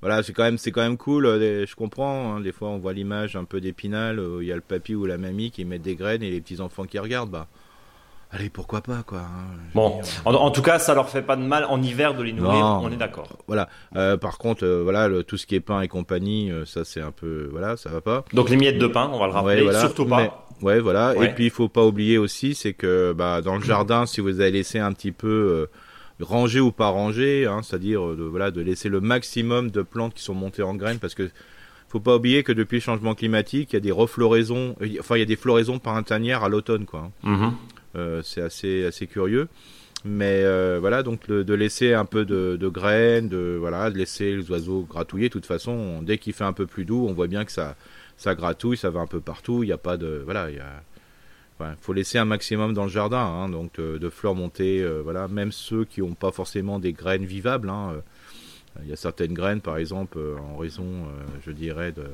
Voilà, 0.00 0.22
c'est 0.22 0.32
quand 0.32 0.44
même 0.44 0.56
c'est 0.56 0.70
quand 0.70 0.80
même 0.80 0.96
cool. 0.96 1.26
Euh, 1.26 1.66
je 1.66 1.74
comprends. 1.74 2.36
Hein, 2.36 2.40
des 2.40 2.52
fois, 2.52 2.68
on 2.68 2.78
voit 2.78 2.94
l'image 2.94 3.36
un 3.36 3.44
peu 3.44 3.60
d'épinal. 3.60 4.18
Il 4.40 4.46
y 4.46 4.52
a 4.52 4.54
le 4.54 4.62
papy 4.62 4.94
ou 4.94 5.04
la 5.04 5.18
mamie 5.18 5.50
qui 5.50 5.66
mettent 5.66 5.82
des 5.82 5.96
graines 5.96 6.22
et 6.22 6.30
les 6.30 6.40
petits 6.40 6.62
enfants 6.62 6.84
qui 6.84 6.98
regardent. 6.98 7.30
Bah 7.30 7.48
Allez, 8.34 8.50
pourquoi 8.50 8.80
pas, 8.80 9.04
quoi. 9.06 9.20
Hein, 9.20 9.54
bon, 9.76 10.00
en, 10.24 10.50
tout 10.50 10.62
cas, 10.62 10.80
ça 10.80 10.94
leur 10.94 11.08
fait 11.08 11.22
pas 11.22 11.36
de 11.36 11.42
mal 11.42 11.64
en 11.66 11.80
hiver 11.80 12.14
de 12.14 12.22
les 12.24 12.32
nourrir, 12.32 12.80
on 12.82 12.90
est 12.90 12.96
d'accord. 12.96 13.28
Voilà. 13.46 13.68
Euh, 13.94 14.16
par 14.16 14.38
contre, 14.38 14.64
euh, 14.64 14.82
voilà, 14.82 15.08
tout 15.22 15.36
ce 15.36 15.46
qui 15.46 15.54
est 15.54 15.60
pain 15.60 15.82
et 15.82 15.88
compagnie, 15.88 16.50
euh, 16.50 16.64
ça 16.64 16.84
c'est 16.84 17.00
un 17.00 17.12
peu, 17.12 17.48
voilà, 17.52 17.76
ça 17.76 17.90
va 17.90 18.00
pas. 18.00 18.24
Donc 18.32 18.50
les 18.50 18.56
miettes 18.56 18.78
de 18.78 18.88
pain, 18.88 19.08
on 19.12 19.20
va 19.20 19.26
le 19.26 19.32
rappeler, 19.32 19.72
surtout 19.78 20.06
pas. 20.06 20.46
ouais, 20.62 20.80
voilà. 20.80 21.14
Et 21.22 21.28
puis 21.32 21.44
il 21.44 21.50
faut 21.50 21.68
pas 21.68 21.84
oublier 21.84 22.18
aussi, 22.18 22.56
c'est 22.56 22.72
que 22.72 23.12
bah, 23.12 23.40
dans 23.40 23.54
le 23.54 23.62
jardin, 23.62 24.04
si 24.04 24.20
vous 24.20 24.40
avez 24.40 24.50
laissé 24.50 24.80
un 24.80 24.92
petit 24.92 25.12
peu 25.12 25.68
ranger 26.20 26.60
ou 26.60 26.72
pas 26.72 26.88
ranger, 26.88 27.46
hein, 27.46 27.60
c'est-à-dire 27.62 28.16
de, 28.16 28.24
voilà, 28.24 28.50
de 28.50 28.60
laisser 28.60 28.88
le 28.88 29.00
maximum 29.00 29.70
de 29.70 29.82
plantes 29.82 30.14
qui 30.14 30.24
sont 30.24 30.34
montées 30.34 30.62
en 30.64 30.74
graines, 30.74 30.98
parce 30.98 31.14
que 31.14 31.30
faut 31.94 32.00
pas 32.00 32.16
oublier 32.16 32.42
que 32.42 32.50
depuis 32.50 32.78
le 32.78 32.80
changement 32.80 33.14
climatique, 33.14 33.72
il 33.72 33.76
y 33.76 33.76
a 33.76 33.80
des 33.80 33.92
refloraisons, 33.92 34.74
enfin 34.98 35.14
il 35.14 35.20
y 35.20 35.22
a 35.22 35.26
des 35.26 35.36
floraisons 35.36 35.78
par 35.78 36.02
tanière 36.02 36.42
à 36.42 36.48
l'automne, 36.48 36.86
quoi. 36.86 37.12
Mmh. 37.22 37.44
Euh, 37.44 37.48
c'est 38.22 38.40
assez, 38.40 38.84
assez 38.84 39.06
curieux. 39.06 39.48
Mais 40.04 40.42
euh, 40.44 40.78
voilà, 40.80 41.02
donc 41.02 41.30
de 41.30 41.54
laisser 41.54 41.94
un 41.94 42.04
peu 42.04 42.26
de, 42.26 42.68
graines, 42.68 43.28
de 43.28 43.56
voilà, 43.58 43.90
de 43.90 43.96
laisser 43.96 44.36
les 44.36 44.50
oiseaux 44.50 44.82
gratouiller. 44.82 45.28
De 45.28 45.32
toute 45.32 45.46
façon, 45.46 46.02
dès 46.02 46.18
qu'il 46.18 46.34
fait 46.34 46.44
un 46.44 46.52
peu 46.52 46.66
plus 46.66 46.84
doux, 46.84 47.06
on 47.08 47.14
voit 47.14 47.26
bien 47.26 47.46
que 47.46 47.52
ça, 47.52 47.74
ça 48.18 48.34
gratouille, 48.34 48.76
ça 48.76 48.90
va 48.90 49.00
un 49.00 49.06
peu 49.06 49.20
partout. 49.20 49.62
Il 49.62 49.66
n'y 49.66 49.72
a 49.72 49.78
pas 49.78 49.96
de 49.96 50.20
voilà, 50.22 50.50
il 50.50 50.60
faut 51.80 51.94
laisser 51.94 52.18
un 52.18 52.26
maximum 52.26 52.74
dans 52.74 52.82
le 52.84 52.90
jardin, 52.90 53.24
hein, 53.24 53.48
donc 53.48 53.80
de, 53.80 54.10
fleurs 54.10 54.34
montées, 54.34 54.82
euh, 54.82 55.00
voilà, 55.02 55.26
même 55.28 55.52
ceux 55.52 55.86
qui 55.86 56.00
n'ont 56.00 56.14
pas 56.14 56.32
forcément 56.32 56.78
des 56.78 56.92
graines 56.92 57.24
vivables. 57.24 57.70
Hein, 57.70 58.02
il 58.82 58.88
y 58.90 58.92
a 58.92 58.96
certaines 58.96 59.32
graines, 59.32 59.62
par 59.62 59.78
exemple, 59.78 60.18
en 60.18 60.58
raison, 60.58 61.06
je 61.46 61.52
dirais, 61.52 61.92
de, 61.92 62.04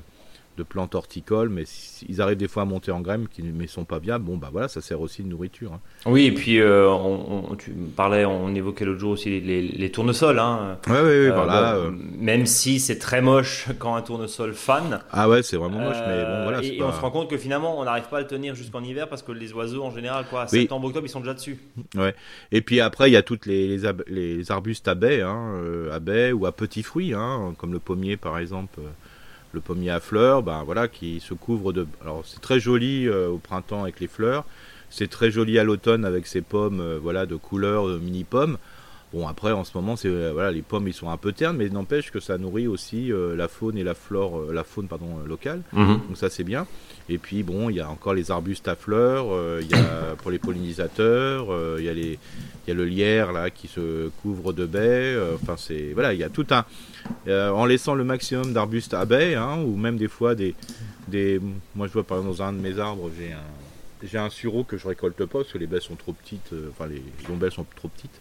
de 0.61 0.65
plantes 0.65 0.95
horticoles, 0.95 1.49
mais 1.49 1.65
ils 2.07 2.21
arrivent 2.21 2.37
des 2.37 2.49
fois 2.49 2.63
à 2.63 2.67
monter 2.67 2.91
en 2.91 3.01
graines 3.01 3.29
qui 3.29 3.43
ne 3.43 3.67
sont 3.67 3.85
pas 3.85 3.99
viables. 3.99 4.25
Bon, 4.25 4.37
bah 4.37 4.51
voilà, 4.53 4.69
ça 4.69 4.83
sert 4.83 5.01
aussi 5.01 5.23
de 5.23 5.29
nourriture. 5.29 5.73
Hein. 5.73 5.81
Oui, 6.05 6.27
et 6.27 6.33
puis 6.33 6.61
euh, 6.61 6.89
on, 6.89 7.57
tu 7.57 7.71
parlais, 7.71 8.27
on 8.27 8.55
évoquait 8.55 8.85
l'autre 8.85 9.01
jour 9.01 9.13
aussi 9.13 9.41
les, 9.41 9.91
tournesols. 9.91 10.39
Hein. 10.39 10.79
oui, 10.87 10.95
oui, 10.95 11.29
voilà. 11.31 11.77
Euh, 11.77 11.91
même 12.19 12.45
si 12.45 12.79
c'est 12.79 12.99
très 12.99 13.23
moche 13.23 13.69
quand 13.79 13.95
un 13.95 14.03
tournesol 14.03 14.53
fan. 14.53 15.01
Ah 15.11 15.29
ouais, 15.29 15.43
c'est 15.43 15.57
vraiment 15.57 15.79
moche, 15.79 15.97
mais 16.07 16.25
bon, 16.25 16.43
voilà. 16.45 16.63
Et, 16.63 16.83
on 16.83 16.93
se 16.93 17.01
rend 17.01 17.11
compte 17.11 17.31
que 17.31 17.39
finalement, 17.39 17.81
on 17.81 17.85
n'arrive 17.85 18.09
pas 18.11 18.19
à 18.19 18.21
le 18.21 18.27
tenir 18.27 18.55
jusqu'en 18.55 18.83
hiver 18.83 19.09
parce 19.09 19.23
que 19.23 19.33
les 19.33 19.53
oiseaux, 19.55 19.83
en 19.83 19.91
général, 19.91 20.27
quoi, 20.29 20.47
septembre, 20.47 20.89
octobre, 20.89 21.07
ils 21.07 21.11
sont 21.11 21.21
déjà 21.21 21.35
dessus. 21.35 21.59
Ouais. 21.95 22.15
Et 22.53 22.61
puis 22.61 22.81
après, 22.81 23.09
il 23.09 23.15
y 23.15 23.17
a 23.17 23.23
toutes 23.23 23.47
les, 23.47 23.81
les, 24.09 24.51
arbustes 24.51 24.89
à 24.89 24.95
baies, 24.95 25.23
hein, 25.23 25.55
euh, 25.63 25.95
à 25.95 26.01
baies 26.01 26.33
ou 26.33 26.45
à 26.45 26.53
petits 26.53 26.83
fruits, 26.83 27.15
hein, 27.15 27.55
comme 27.57 27.73
le 27.73 27.79
pommier 27.79 28.17
par 28.17 28.39
exemple 28.39 28.81
le 29.53 29.61
pommier 29.61 29.91
à 29.91 30.01
fleurs, 30.01 30.43
ben 30.43 30.63
voilà, 30.65 30.89
qui 30.89 31.21
se 31.21 31.35
couvre 31.35 31.73
de. 31.73 31.87
Alors 32.03 32.23
c'est 32.25 32.41
très 32.41 32.61
joli 32.61 33.09
euh, 33.09 33.29
au 33.29 33.39
printemps 33.39 33.83
avec 33.83 34.01
les 34.01 34.09
fleurs, 34.09 34.45
c'est 34.91 35.09
très 35.09 35.31
joli 35.31 35.59
à 35.59 35.65
l'automne 35.65 36.05
avec 36.05 36.27
ses 36.27 36.41
pommes, 36.41 36.81
euh, 36.81 36.99
voilà, 37.01 37.27
de 37.27 37.37
couleur 37.37 37.87
mini 37.99 38.25
pommes. 38.25 38.59
Bon 39.13 39.27
après 39.27 39.53
en 39.53 39.65
ce 39.65 39.77
moment 39.77 39.97
c'est 39.97 40.09
euh, 40.09 40.31
voilà 40.33 40.51
les 40.51 40.63
pommes 40.63 40.87
ils 40.87 40.95
sont 40.95 41.11
un 41.11 41.17
peu 41.17 41.33
ternes 41.33 41.57
mais 41.57 41.69
n'empêche 41.69 42.11
que 42.11 42.21
ça 42.21 42.39
nourrit 42.39 42.69
aussi 42.69 43.11
la 43.13 43.49
faune 43.49 43.77
et 43.77 43.83
la 43.83 43.95
flore 43.95 44.53
la 44.53 44.63
faune 44.63 44.87
pardon 44.87 45.19
locale 45.27 45.63
mhm. 45.73 46.01
donc 46.09 46.17
ça 46.17 46.31
c'est 46.31 46.45
bien 46.45 46.67
et 47.09 47.19
puis 47.19 47.43
bon 47.43 47.71
il 47.71 47.77
y 47.77 47.81
a 47.81 47.91
encore 47.91 48.15
les 48.15 48.31
arbustes 48.31 48.69
à 48.69 48.77
fleurs 48.77 49.27
il 49.61 49.69
y 49.69 49.75
a 49.75 50.15
pour 50.19 50.31
les 50.31 50.39
pollinisateurs 50.39 51.49
il 51.79 51.85
y 51.85 51.89
a 51.89 51.95
les 51.95 52.19
il 52.67 52.69
y 52.69 52.71
a 52.71 52.75
le 52.75 52.85
lierre 52.85 53.33
là 53.33 53.51
qui 53.51 53.67
se 53.67 54.11
couvre 54.23 54.53
de 54.53 54.65
baies 54.65 55.17
enfin 55.35 55.57
c'est 55.57 55.93
voilà 55.93 56.13
il 56.15 56.21
y 56.21 56.25
a 56.25 56.29
tout 56.29 56.47
un 56.51 56.65
euh, 57.29 57.51
en 57.51 57.67
laissant 57.67 57.95
le 57.95 58.05
maximum 58.05 58.53
d'arbustes 58.53 58.95
à 58.95 59.05
baies, 59.05 59.35
hein, 59.35 59.59
ou 59.59 59.77
même 59.77 59.97
des 59.97 60.09
fois 60.09 60.35
des, 60.35 60.55
des... 61.09 61.41
Moi 61.75 61.87
je 61.87 61.93
vois 61.93 62.05
par 62.05 62.19
exemple 62.19 62.37
dans 62.37 62.45
un 62.45 62.53
de 62.53 62.59
mes 62.59 62.79
arbres, 62.79 63.11
j'ai 63.19 63.33
un, 63.33 64.07
j'ai 64.07 64.19
un 64.19 64.31
sureau 64.31 64.65
que 64.65 64.77
je 64.77 64.89
récolte 64.89 65.17
pas 65.17 65.27
parce 65.27 65.53
que 65.53 65.59
les 65.59 65.67
baies 65.67 65.81
sont 65.81 65.97
trop 65.97 66.13
petites, 66.13 66.53
euh, 66.53 66.71
enfin 66.71 66.87
les 66.87 67.03
ombelles 67.33 67.53
sont 67.53 67.67
trop 67.77 67.89
petites. 67.89 68.21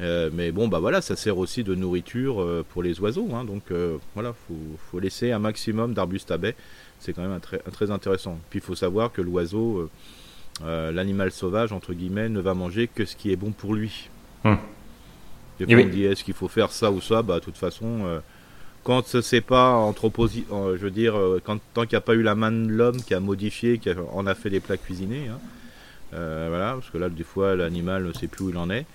Euh, 0.00 0.30
mais 0.32 0.50
bon, 0.50 0.68
bah 0.68 0.78
voilà, 0.78 1.00
ça 1.00 1.16
sert 1.16 1.36
aussi 1.38 1.62
de 1.62 1.74
nourriture 1.74 2.64
pour 2.70 2.82
les 2.82 3.00
oiseaux. 3.00 3.28
Hein, 3.34 3.44
donc 3.44 3.64
voilà, 4.14 4.32
faut, 4.32 4.54
faut 4.90 4.98
laisser 4.98 5.32
un 5.32 5.38
maximum 5.38 5.94
d'arbustes 5.94 6.30
à 6.30 6.38
baies. 6.38 6.56
C'est 6.98 7.12
quand 7.12 7.22
même 7.22 7.32
un 7.32 7.40
très, 7.40 7.58
très 7.58 7.90
intéressant. 7.90 8.38
Puis 8.50 8.58
il 8.58 8.62
faut 8.62 8.74
savoir 8.74 9.12
que 9.12 9.22
l'oiseau, 9.22 9.90
l'animal 10.62 11.32
sauvage, 11.32 11.72
entre 11.72 11.92
guillemets, 11.92 12.28
ne 12.28 12.40
va 12.40 12.54
manger 12.54 12.88
que 12.88 13.04
ce 13.04 13.16
qui 13.16 13.30
est 13.30 13.36
bon 13.36 13.52
pour 13.52 13.74
lui. 13.74 14.08
Hum. 14.44 14.56
Fois, 15.66 15.76
on 15.82 15.88
dit 15.88 16.04
est-ce 16.04 16.24
qu'il 16.24 16.34
faut 16.34 16.48
faire 16.48 16.70
ça 16.70 16.90
ou 16.90 17.00
ça? 17.00 17.22
Bah, 17.22 17.38
de 17.38 17.44
toute 17.44 17.56
façon, 17.56 18.04
euh, 18.04 18.20
quand 18.82 19.20
c'est 19.20 19.40
pas 19.40 19.72
anthroposi 19.72 20.44
euh, 20.52 20.76
je 20.76 20.84
veux 20.84 20.90
dire, 20.90 21.16
euh, 21.16 21.40
quand, 21.44 21.58
tant 21.74 21.82
qu'il 21.82 21.92
n'y 21.92 21.98
a 21.98 22.00
pas 22.00 22.14
eu 22.14 22.22
la 22.22 22.34
main 22.34 22.50
de 22.50 22.68
l'homme 22.68 23.02
qui 23.02 23.14
a 23.14 23.20
modifié, 23.20 23.78
qui 23.78 23.90
en 24.12 24.26
a 24.26 24.34
fait 24.34 24.50
des 24.50 24.60
plats 24.60 24.76
cuisinés, 24.76 25.28
hein, 25.28 25.38
voilà, 26.12 26.74
parce 26.74 26.90
que 26.90 26.98
là, 26.98 27.08
des 27.08 27.24
fois, 27.24 27.54
l'animal 27.54 28.04
ne 28.04 28.12
sait 28.12 28.26
plus 28.26 28.46
où 28.46 28.50
il 28.50 28.56
en 28.56 28.70
est. 28.70 28.86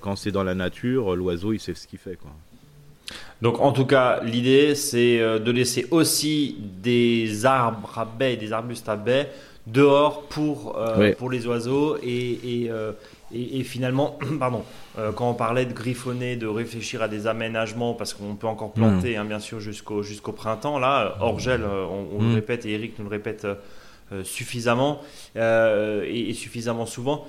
quand 0.00 0.16
c'est 0.16 0.30
dans 0.30 0.44
la 0.44 0.54
nature, 0.54 1.16
l'oiseau, 1.16 1.52
il 1.52 1.60
sait 1.60 1.74
ce 1.74 1.86
qu'il 1.86 1.98
fait, 1.98 2.16
quoi. 2.16 2.30
Donc 3.42 3.60
en 3.60 3.72
tout 3.72 3.84
cas, 3.84 4.20
l'idée 4.22 4.74
c'est 4.74 5.18
de 5.18 5.50
laisser 5.50 5.86
aussi 5.90 6.56
des 6.82 7.44
arbres 7.44 7.98
à 7.98 8.04
baies, 8.04 8.36
des 8.36 8.52
arbustes 8.52 8.88
à 8.88 8.96
baies 8.96 9.30
dehors 9.66 10.22
pour, 10.22 10.78
pour 11.18 11.30
les 11.30 11.46
oiseaux 11.46 11.98
et, 12.02 12.64
et, 12.64 12.70
et, 13.34 13.64
finalement, 13.64 14.18
pardon, 14.38 14.64
euh, 14.98 15.12
quand 15.12 15.28
on 15.28 15.34
parlait 15.34 15.66
de 15.66 15.72
griffonner, 15.72 16.36
de 16.36 16.46
réfléchir 16.46 17.02
à 17.02 17.08
des 17.08 17.26
aménagements, 17.26 17.94
parce 17.94 18.14
qu'on 18.14 18.34
peut 18.34 18.46
encore 18.46 18.72
planter, 18.72 19.16
mm. 19.16 19.20
hein, 19.20 19.24
bien 19.24 19.40
sûr, 19.40 19.60
jusqu'au 19.60 20.02
jusqu'au 20.02 20.32
printemps, 20.32 20.78
là, 20.78 21.16
hors 21.20 21.38
gel, 21.38 21.62
euh, 21.62 21.84
on, 21.86 22.22
le 22.22 22.28
mm. 22.28 22.34
répète, 22.34 22.66
et 22.66 22.72
Eric 22.72 22.98
nous 22.98 23.04
le 23.04 23.10
répète 23.10 23.46
suffisamment, 24.22 25.00
et, 25.34 26.32
suffisamment 26.34 26.86
souvent, 26.86 27.26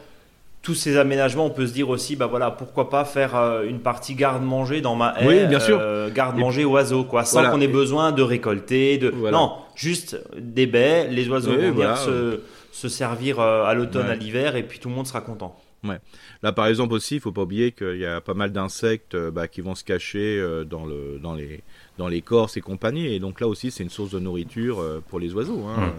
tous 0.65 0.73
ces 0.73 0.97
aménagements, 0.97 1.45
on 1.45 1.51
peut 1.51 1.67
se 1.67 1.73
dire 1.73 1.89
aussi, 1.89 2.15
bah 2.15 2.25
voilà, 2.25 2.49
pourquoi 2.49 2.89
pas 2.89 3.05
faire 3.05 3.35
une 3.67 3.79
partie 3.79 4.15
garde-manger 4.15 4.81
dans 4.81 4.95
ma 4.95 5.13
haie, 5.19 5.27
oui, 5.27 5.47
bien 5.47 5.59
sûr. 5.59 5.79
garde-manger 6.11 6.65
oiseaux, 6.65 7.03
quoi, 7.03 7.23
sans 7.23 7.51
qu'on 7.51 7.61
ait 7.61 7.67
besoin 7.67 8.11
de 8.11 8.23
récolter, 8.23 8.97
de 8.97 9.11
non, 9.11 9.53
juste 9.75 10.19
des 10.35 10.65
baies, 10.65 11.07
les 11.07 11.29
oiseaux 11.29 11.51
vont 11.51 11.71
venir 11.71 11.97
se, 11.97 12.41
se, 12.71 12.89
servir 12.89 13.39
à 13.39 13.73
l'automne, 13.75 14.07
à 14.07 14.15
l'hiver, 14.15 14.55
et 14.55 14.63
puis 14.63 14.79
tout 14.79 14.89
le 14.89 14.95
monde 14.95 15.05
sera 15.05 15.21
content. 15.21 15.55
Ouais. 15.87 15.99
Là, 16.43 16.51
par 16.51 16.67
exemple 16.67 16.93
aussi, 16.93 17.15
il 17.15 17.21
faut 17.21 17.31
pas 17.31 17.43
oublier 17.43 17.71
qu'il 17.71 17.97
y 17.97 18.05
a 18.05 18.21
pas 18.21 18.33
mal 18.33 18.51
d'insectes 18.51 19.15
euh, 19.15 19.31
bah, 19.31 19.47
qui 19.47 19.61
vont 19.61 19.75
se 19.75 19.83
cacher 19.83 20.39
euh, 20.39 20.63
dans, 20.63 20.85
le, 20.85 21.19
dans, 21.21 21.33
les, 21.33 21.63
dans 21.97 22.09
et 22.09 22.21
compagnie. 22.61 23.13
Et 23.13 23.19
donc 23.19 23.39
là 23.39 23.47
aussi, 23.47 23.71
c'est 23.71 23.83
une 23.83 23.89
source 23.89 24.11
de 24.11 24.19
nourriture 24.19 24.79
euh, 24.79 25.03
pour 25.07 25.19
les 25.19 25.33
oiseaux 25.33 25.65
hein, 25.67 25.93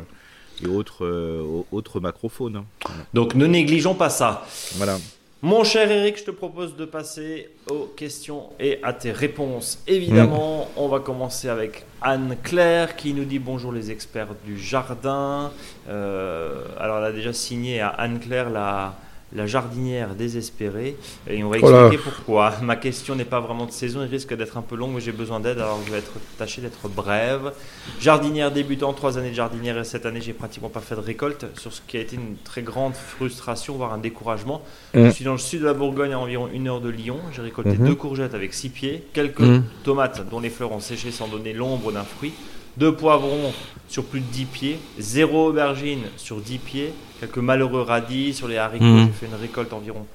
et 0.62 0.66
autres, 0.66 1.64
autres 1.72 2.00
macrophones. 2.00 2.56
Hein. 2.56 2.90
Donc 3.14 3.34
ne 3.34 3.46
négligeons 3.46 3.94
pas 3.94 4.10
ça. 4.10 4.46
Voilà. 4.76 4.98
Mon 5.42 5.64
cher 5.64 5.90
Eric, 5.90 6.18
je 6.18 6.25
te 6.25 6.30
propose 6.30 6.76
de 6.76 6.86
passer 6.86 7.50
aux 7.70 7.84
questions 7.96 8.44
et 8.58 8.80
à 8.82 8.92
tes 8.92 9.12
réponses. 9.12 9.78
Évidemment, 9.86 10.64
mm. 10.64 10.78
on 10.78 10.88
va 10.88 10.98
commencer 11.00 11.48
avec 11.48 11.84
Anne-Claire 12.00 12.96
qui 12.96 13.12
nous 13.12 13.25
dit 13.25 13.38
bonjour 13.38 13.70
les 13.70 13.90
experts 13.90 14.34
du 14.44 14.58
jardin. 14.58 15.52
alors 15.86 16.98
elle 16.98 17.04
a 17.04 17.12
déjà 17.12 17.32
signé 17.32 17.80
à 17.80 17.88
Anne-Claire 17.88 18.50
la 18.50 18.96
la 19.37 19.47
jardinière 19.47 20.14
désespérée. 20.14 20.97
Et 21.28 21.45
on 21.45 21.50
va 21.50 21.59
expliquer 21.59 21.99
pourquoi. 22.02 22.55
Ma 22.62 22.76
question 22.76 23.14
n'est 23.14 23.25
pas 23.25 23.40
vraiment 23.40 23.66
de 23.66 23.71
saison, 23.71 24.02
il 24.02 24.09
risque 24.09 24.35
d'être 24.35 24.57
un 24.57 24.62
peu 24.62 24.76
longue, 24.76 24.95
mais 24.95 25.00
j'ai 25.00 25.12
besoin 25.12 25.40
d'aide, 25.40 25.59
alors 25.59 25.81
je 25.87 25.93
vais 25.93 25.99
être 25.99 26.12
tâcher 26.38 26.62
d'être 26.62 26.88
brève. 26.88 27.52
Jardinière 28.00 28.50
débutant, 28.50 28.93
trois 28.93 29.19
années 29.19 29.31
de 29.31 29.35
jardinière, 29.35 29.78
et 29.78 29.85
cette 29.85 30.07
année, 30.07 30.21
j'ai 30.21 30.33
pratiquement 30.33 30.71
pas 30.71 30.81
fait 30.81 30.97
de 30.97 31.00
récolte, 31.00 31.47
sur 31.59 31.73
ce 31.73 31.81
qui 31.87 31.97
a 31.97 32.00
été 32.00 32.16
une 32.16 32.37
très 32.45 32.62
grande 32.62 32.95
frustration, 32.95 33.75
voire 33.75 33.93
un 33.93 33.99
découragement. 33.99 34.62
Mm. 34.95 35.07
Je 35.07 35.11
suis 35.11 35.25
dans 35.25 35.33
le 35.33 35.38
sud 35.38 35.61
de 35.61 35.66
la 35.66 35.75
Bourgogne, 35.75 36.12
à 36.12 36.19
environ 36.19 36.49
une 36.52 36.69
heure 36.69 36.81
de 36.81 36.88
Lyon. 36.88 37.19
J'ai 37.33 37.43
récolté 37.43 37.73
mm-hmm. 37.73 37.87
deux 37.87 37.95
courgettes 37.95 38.35
avec 38.35 38.55
six 38.55 38.71
pieds, 38.71 39.05
quelques 39.12 39.40
mm. 39.40 39.64
tomates 39.85 40.28
dont 40.31 40.40
les 40.40 40.50
fleurs 40.50 40.73
ont 40.73 40.81
séché 40.81 41.11
sans 41.11 41.28
donner 41.28 41.52
l'ombre 41.52 41.93
d'un 41.93 42.05
fruit 42.05 42.33
deux 42.76 42.95
poivrons 42.95 43.52
sur 43.88 44.05
plus 44.05 44.21
de 44.21 44.26
10 44.26 44.45
pieds, 44.45 44.78
zéro 44.99 45.49
aubergine 45.49 46.02
sur 46.16 46.37
10 46.37 46.59
pieds, 46.59 46.93
quelques 47.20 47.38
malheureux 47.38 47.82
radis 47.82 48.35
sur 48.35 48.49
les 48.49 48.56
haricots. 48.56 48.85
Mhm. 48.85 49.06
J'ai 49.06 49.12
fait 49.12 49.26
une 49.26 49.40
récolte 49.40 49.73
environ 49.73 50.06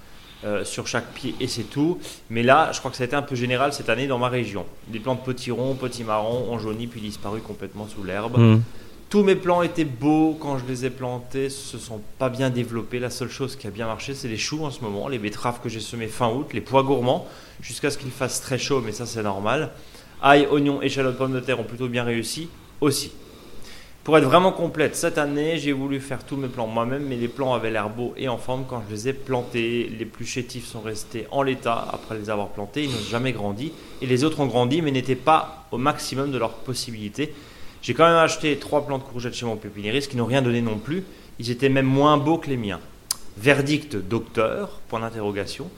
euh, 0.43 0.65
sur 0.65 0.87
chaque 0.87 1.13
pied 1.13 1.35
et 1.39 1.47
c'est 1.47 1.63
tout. 1.63 1.99
Mais 2.29 2.43
là, 2.43 2.71
je 2.73 2.79
crois 2.79 2.91
que 2.91 2.97
ça 2.97 3.03
a 3.03 3.05
été 3.05 3.15
un 3.15 3.21
peu 3.21 3.35
général 3.35 3.73
cette 3.73 3.89
année 3.89 4.07
dans 4.07 4.17
ma 4.17 4.29
région. 4.29 4.65
Des 4.87 4.99
plants 4.99 5.15
de 5.15 5.19
petits 5.19 5.51
ronds, 5.51 5.75
petits 5.75 6.03
marrons 6.03 6.51
ont 6.51 6.59
jauni 6.59 6.87
puis 6.87 7.01
disparu 7.01 7.41
complètement 7.41 7.87
sous 7.87 8.03
l'herbe. 8.03 8.37
Mhm. 8.37 8.61
Tous 9.11 9.23
mes 9.23 9.35
plants 9.35 9.61
étaient 9.61 9.83
beaux 9.83 10.37
quand 10.39 10.57
je 10.57 10.63
les 10.65 10.85
ai 10.85 10.89
plantés, 10.89 11.49
se 11.49 11.77
sont 11.77 11.99
pas 12.17 12.29
bien 12.29 12.49
développés. 12.49 12.97
La 12.97 13.09
seule 13.09 13.29
chose 13.29 13.57
qui 13.57 13.67
a 13.67 13.69
bien 13.69 13.85
marché, 13.85 14.13
c'est 14.13 14.29
les 14.29 14.37
choux 14.37 14.63
en 14.63 14.71
ce 14.71 14.79
moment, 14.79 15.09
les 15.09 15.19
betteraves 15.19 15.59
que 15.61 15.67
j'ai 15.67 15.81
semées 15.81 16.07
fin 16.07 16.29
août, 16.29 16.47
les 16.53 16.61
pois 16.61 16.83
gourmands, 16.83 17.27
jusqu'à 17.61 17.91
ce 17.91 17.97
qu'il 17.97 18.09
fasse 18.09 18.39
très 18.39 18.57
chaud, 18.57 18.81
mais 18.83 18.93
ça 18.93 19.05
c'est 19.05 19.21
normal. 19.21 19.71
Ail, 20.23 20.47
oignons, 20.49 20.81
échalotes, 20.81 21.17
pommes 21.17 21.33
de 21.33 21.41
terre 21.41 21.59
ont 21.59 21.65
plutôt 21.65 21.89
bien 21.89 22.05
réussi 22.05 22.47
aussi. 22.79 23.11
Pour 24.03 24.17
être 24.17 24.23
vraiment 24.23 24.51
complète, 24.51 24.95
cette 24.95 25.19
année, 25.19 25.59
j'ai 25.59 25.73
voulu 25.73 25.99
faire 25.99 26.23
tous 26.23 26.35
mes 26.35 26.47
plants 26.47 26.65
moi-même, 26.65 27.05
mais 27.07 27.17
les 27.17 27.27
plants 27.27 27.53
avaient 27.53 27.69
l'air 27.69 27.87
beaux 27.87 28.15
et 28.17 28.27
en 28.29 28.39
forme 28.39 28.65
quand 28.67 28.81
je 28.89 28.95
les 28.95 29.09
ai 29.09 29.13
plantés. 29.13 29.91
Les 29.95 30.05
plus 30.05 30.25
chétifs 30.25 30.65
sont 30.65 30.81
restés 30.81 31.27
en 31.29 31.43
l'état 31.43 31.87
après 31.93 32.17
les 32.17 32.31
avoir 32.31 32.47
plantés, 32.47 32.85
ils 32.85 32.89
n'ont 32.89 33.09
jamais 33.11 33.31
grandi. 33.31 33.71
Et 34.01 34.07
les 34.07 34.23
autres 34.23 34.39
ont 34.39 34.47
grandi, 34.47 34.81
mais 34.81 34.89
n'étaient 34.89 35.13
pas 35.13 35.67
au 35.69 35.77
maximum 35.77 36.31
de 36.31 36.39
leurs 36.39 36.55
possibilités. 36.55 37.31
J'ai 37.83 37.93
quand 37.93 38.07
même 38.07 38.15
acheté 38.15 38.57
trois 38.57 38.87
plants 38.87 38.97
de 38.97 39.03
courgettes 39.03 39.35
chez 39.35 39.45
mon 39.45 39.55
pépiniériste 39.55 40.09
qui 40.09 40.17
n'ont 40.17 40.25
rien 40.25 40.41
donné 40.41 40.61
non 40.61 40.79
plus. 40.79 41.03
Ils 41.37 41.51
étaient 41.51 41.69
même 41.69 41.85
moins 41.85 42.17
beaux 42.17 42.39
que 42.39 42.49
les 42.49 42.57
miens. 42.57 42.79
Verdict 43.37 43.95
docteur, 43.95 44.79
point 44.89 45.01
d'interrogation. 45.01 45.69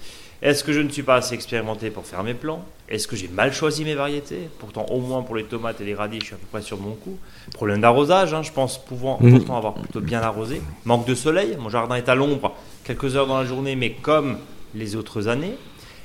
Est-ce 0.44 0.66
que 0.66 0.74
je 0.74 0.82
ne 0.82 0.90
suis 0.90 1.04
pas 1.04 1.16
assez 1.16 1.34
expérimenté 1.34 1.90
pour 1.90 2.06
faire 2.06 2.22
mes 2.22 2.34
plans? 2.34 2.66
Est-ce 2.90 3.08
que 3.08 3.16
j'ai 3.16 3.30
mal 3.30 3.54
choisi 3.54 3.86
mes 3.86 3.96
variétés? 3.96 4.50
Pourtant, 4.60 4.86
au 4.90 5.00
moins 5.00 5.22
pour 5.22 5.38
les 5.38 5.46
tomates 5.46 5.79
et 5.79 5.86
les 5.86 5.96
radis, 5.96 6.20
je 6.20 6.25
suis 6.25 6.34
à 6.36 6.38
peu 6.38 6.46
près 6.51 6.62
sur 6.62 6.77
mon 6.82 6.96
coup. 6.96 7.18
Problème 7.53 7.79
d'arrosage, 7.79 8.34
hein, 8.34 8.44
je 8.44 8.51
pense 8.51 8.77
pouvant 8.77 9.18
mhm. 9.22 9.38
pourtant 9.38 9.56
avoir 9.56 9.74
plutôt 9.74 10.01
bien 10.01 10.20
arrosé. 10.20 10.62
Manque 10.84 11.08
de 11.08 11.16
soleil, 11.16 11.56
mon 11.58 11.70
jardin 11.70 11.96
est 11.96 12.10
à 12.10 12.16
l'ombre 12.16 12.53
quelques 12.84 13.16
heures 13.16 13.25
dans 13.25 13.38
la 13.38 13.46
journée, 13.46 13.77
mais 13.77 13.92
comme 13.92 14.38
les 14.75 14.98
autres 14.98 15.29
années. 15.29 15.56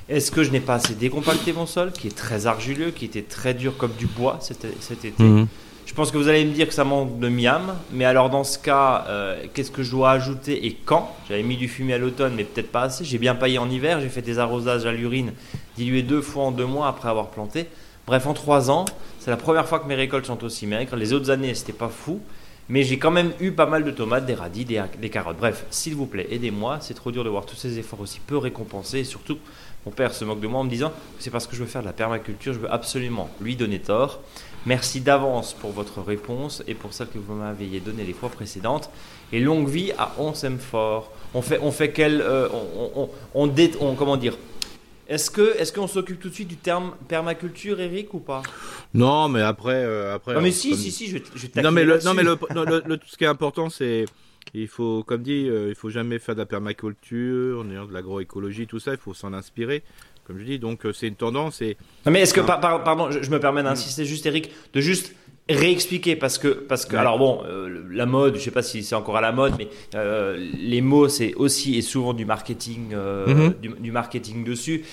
Est-ce 0.09 0.31
que 0.31 0.45
je 0.45 0.53
n'ai 0.53 0.61
pas 0.61 0.75
assez 0.75 0.95
décompacté 0.95 1.53
mon 1.53 1.67
sol, 1.67 1.91
qui 1.91 2.07
est 2.07 2.17
très 2.17 2.47
argileux, 2.47 2.93
qui 2.93 3.07
était 3.07 3.23
très 3.23 3.55
dur 3.55 3.77
comme 3.77 3.93
du 3.99 4.07
bois 4.07 4.39
cet, 4.41 4.65
été? 4.65 5.13
Mhm. 5.21 5.49
Je 5.89 5.95
pense 5.95 6.11
que 6.11 6.19
vous 6.19 6.29
allez 6.29 6.45
me 6.45 6.53
dire 6.53 6.69
que 6.69 6.75
ça 6.75 6.85
manque 6.85 7.19
de 7.19 7.31
miam, 7.31 7.75
mais 7.93 8.05
alors 8.05 8.29
dans 8.29 8.45
ce 8.45 8.59
cas, 8.59 9.07
euh, 9.09 9.43
qu'est-ce 9.55 9.71
que 9.71 9.83
je 9.83 9.91
dois 9.91 10.11
ajouter 10.11 10.67
et 10.67 10.75
quand? 10.75 11.17
J'avais 11.27 11.43
mis 11.43 11.57
du 11.57 11.67
fumier 11.67 11.95
à 11.95 11.99
l'automne, 11.99 12.35
mais 12.37 12.45
peut-être 12.45 12.71
pas 12.71 12.83
assez. 12.83 13.07
J'ai 13.07 13.17
bien 13.17 13.35
paillé 13.35 13.57
en 13.57 13.71
hiver, 13.71 13.99
j'ai 14.03 14.11
fait 14.11 14.21
des 14.21 14.39
arrosages 14.39 14.85
à 14.85 14.93
l'urine 14.93 15.33
dilués 15.79 16.03
deux 16.03 16.21
fois 16.21 16.45
en 16.45 16.51
deux 16.51 16.67
mois 16.67 16.89
après 16.89 17.09
avoir 17.09 17.29
planté. 17.29 17.69
Bref, 18.07 18.27
en 18.27 18.35
trois 18.35 18.71
ans, 18.71 18.85
c'est 19.19 19.31
la 19.31 19.39
première 19.39 19.67
fois 19.67 19.81
que 19.81 19.89
mes 19.89 19.95
récoltes 19.95 20.27
sont 20.27 20.45
aussi 20.45 20.67
maigres. 20.67 20.95
Les 20.95 21.15
autres 21.15 21.31
années, 21.31 21.55
c'était 21.55 21.73
pas 21.73 21.89
fou, 21.89 22.21
mais 22.69 22.83
j'ai 22.83 22.99
quand 22.99 23.11
même 23.11 23.33
eu 23.41 23.53
pas 23.53 23.67
mal 23.67 23.83
de 23.83 23.91
tomates, 23.91 24.27
des 24.27 24.35
radis, 24.35 24.67
des, 24.67 25.09
carottes. 25.09 25.39
Bref, 25.39 25.65
s'il 25.71 25.95
vous 25.95 26.07
plaît, 26.07 26.29
aidez-moi. 26.31 26.79
C'est 26.83 26.93
trop 26.93 27.13
dur 27.13 27.25
de 27.25 27.31
voir 27.31 27.47
tous 27.47 27.57
ces 27.57 27.79
efforts 27.79 28.03
aussi 28.03 28.21
peu 28.21 28.37
récompensés. 28.37 28.99
Et 28.99 29.05
surtout, 29.05 29.39
mon 29.87 29.93
père 29.93 30.13
se 30.13 30.27
moque 30.27 30.41
de 30.41 30.47
moi 30.49 30.61
en 30.61 30.65
me 30.65 30.71
disant 30.71 30.91
que 30.91 30.95
c'est 31.21 31.31
parce 31.31 31.47
que 31.47 31.57
je 31.57 31.63
veux 31.63 31.67
faire 31.67 31.81
de 31.81 31.87
la 31.87 31.95
permaculture, 31.95 32.53
je 32.53 32.59
veux 32.59 32.71
absolument 32.71 33.31
lui 33.41 33.57
donner 33.57 33.79
tort. 33.79 34.21
Merci 34.69 35.01
d'avance 35.01 35.55
pour 35.55 35.73
votre 35.73 36.03
réponse 36.03 36.63
et 36.69 36.75
pour 36.75 36.93
celle 36.93 37.09
que 37.09 37.19
vous 37.19 37.33
m'aviez 37.33 37.81
donnée 37.81 38.05
les 38.05 38.13
fois 38.13 38.29
précédentes. 38.29 38.91
Et 39.33 39.41
longue 39.41 39.67
vie 39.67 39.93
à 39.97 40.13
On 40.19 40.35
s'aime 40.35 40.59
fort. 40.59 41.11
On 41.33 41.41
fait, 41.41 41.59
on 41.63 41.73
fait 41.73 41.91
quel, 41.91 42.21
euh, 42.21 42.49
on, 42.95 43.09
on, 43.35 43.51
on, 43.81 43.95
comment 43.95 44.19
dire? 44.19 44.37
Est-ce 45.09 45.31
que 45.31 45.57
est-ce 45.59 45.73
qu'on 45.73 45.87
s'occupe 45.87 46.21
tout 46.21 46.29
de 46.29 46.35
suite 46.35 46.49
du 46.49 46.59
terme 46.59 46.93
permaculture, 47.09 47.81
Eric, 47.81 48.13
ou 48.13 48.19
pas? 48.19 48.43
Non, 48.93 49.31
mais 49.31 49.41
après, 49.41 49.73
euh, 49.73 50.15
après. 50.15 50.35
Non, 50.35 50.43
mais 50.43 50.51
si, 50.51 50.77
si, 50.77 50.91
si, 50.91 51.09
je, 51.09 51.17
je 51.35 51.47
Non, 51.63 51.71
mais 51.71 51.85
le, 51.85 51.99
non, 52.05 52.13
mais 52.13 52.23
le, 52.23 52.37
le, 52.87 53.01
ce 53.07 53.17
qui 53.17 53.25
est 53.25 53.29
important, 53.29 53.71
c'est 53.71 54.05
il 54.53 54.69
faut, 54.69 55.03
comme 55.03 55.23
dit, 55.23 55.49
euh, 55.49 55.71
il 55.71 55.77
faut 55.77 55.89
jamais 55.89 56.19
faire 56.19 56.35
de 56.35 56.41
la 56.41 56.47
permaculture, 56.47 57.65
de 57.65 57.93
l'agroécologie, 57.93 58.67
tout 58.67 58.81
ça. 58.81 58.93
Il 58.93 58.99
faut 58.99 59.15
s'en 59.15 59.33
inspirer 59.33 59.83
comme 60.29 60.39
je 60.39 60.45
dis. 60.45 60.59
Donc 60.61 60.87
euh, 60.87 60.93
c'est 60.93 61.09
une 61.09 61.17
tendance. 61.17 61.61
Et... 61.63 61.77
Non, 62.07 62.13
mais 62.13 62.21
est-ce 62.21 62.35
que, 62.35 62.41
pardon, 62.41 63.11
je, 63.11 63.29
me 63.31 63.41
permets 63.41 63.65
d'insister 63.65 64.05
juste, 64.05 64.27
Eric, 64.27 64.51
de 64.73 64.81
juste 64.81 65.15
réexpliquer 65.51 66.15
parce 66.15 66.37
que 66.37 66.49
parce 66.49 66.85
que 66.85 66.95
alors 66.95 67.19
bon 67.19 67.41
euh, 67.47 67.83
la 67.91 68.05
mode 68.05 68.37
je 68.37 68.41
sais 68.41 68.51
pas 68.51 68.61
si 68.61 68.85
c'est 68.85 68.95
encore 68.95 69.17
à 69.17 69.23
la 69.23 69.33
mode 69.33 69.55
mais 69.57 69.69
euh, 69.95 70.37
les 70.61 70.83
mots 70.83 71.09
c'est 71.09 71.33
aussi 71.37 71.79
et 71.79 71.81
souvent 71.81 72.13
du 72.13 72.27
marketing 72.27 72.93
mm-hmm. 72.93 73.59
du, 73.59 73.69
du, 73.71 73.91
marketing 73.91 74.45
dessus 74.45 74.85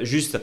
juste 0.00 0.40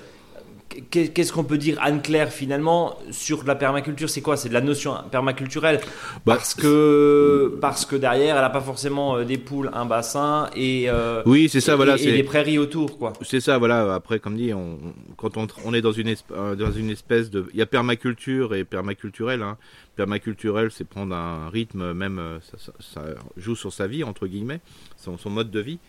Qu'est-ce 0.92 1.32
qu'on 1.32 1.46
peut 1.46 1.58
dire, 1.58 1.78
Anne-Claire, 1.82 2.32
finalement, 2.32 2.98
sur 3.12 3.44
la 3.46 3.56
permaculture? 3.56 4.10
C'est 4.10 4.22
quoi? 4.22 4.36
C'est 4.36 4.50
de 4.50 4.54
la 4.54 4.62
notion 4.62 4.96
permaculturelle 5.10 5.80
bah, 6.26 6.36
parce, 6.36 6.54
que, 6.56 7.58
parce 7.62 7.86
que 7.86 7.96
derrière, 7.96 8.36
elle 8.36 8.42
n'a 8.42 8.50
pas 8.50 8.62
forcément 8.62 9.16
euh, 9.16 9.24
des 9.24 9.38
poules, 9.38 9.72
un 9.74 9.86
bassin 9.86 10.50
et, 10.56 10.90
euh, 10.90 11.24
oui, 11.26 11.48
c'est 11.50 11.62
ça, 11.62 11.76
voilà, 11.76 11.96
et, 11.98 12.12
les 12.12 12.24
prairies 12.24 12.58
autour. 12.58 12.98
quoi. 12.98 13.14
C'est 13.22 13.40
ça, 13.40 13.58
voilà. 13.58 13.96
Après, 13.96 14.20
comme 14.20 14.36
dit, 14.36 14.54
on, 14.54 14.78
quand 15.16 15.38
on, 15.38 15.48
on 15.64 15.74
est 15.74 15.82
dans 15.82 15.94
une, 15.94 16.14
euh, 16.32 16.56
dans 16.56 16.72
une 16.72 16.90
espèce 16.90 17.30
de. 17.30 17.46
Il 17.54 17.60
y 17.60 17.62
a 17.62 17.66
permaculture 17.66 18.54
et 18.54 18.66
permaculturel. 18.66 19.42
Hein. 19.42 19.58
Permaculturel, 19.96 20.70
c'est 20.70 20.86
prendre 20.86 21.16
un 21.16 21.50
rythme, 21.50 21.94
même, 21.94 22.22
ça, 22.42 22.72
ça, 22.80 23.02
joue 23.38 23.56
sur 23.56 23.74
sa 23.74 23.88
vie, 23.88 24.04
entre 24.04 24.28
guillemets, 24.28 24.60
son, 24.98 25.18
son 25.18 25.30
mode 25.30 25.50
de 25.50 25.60
vie. 25.60 25.80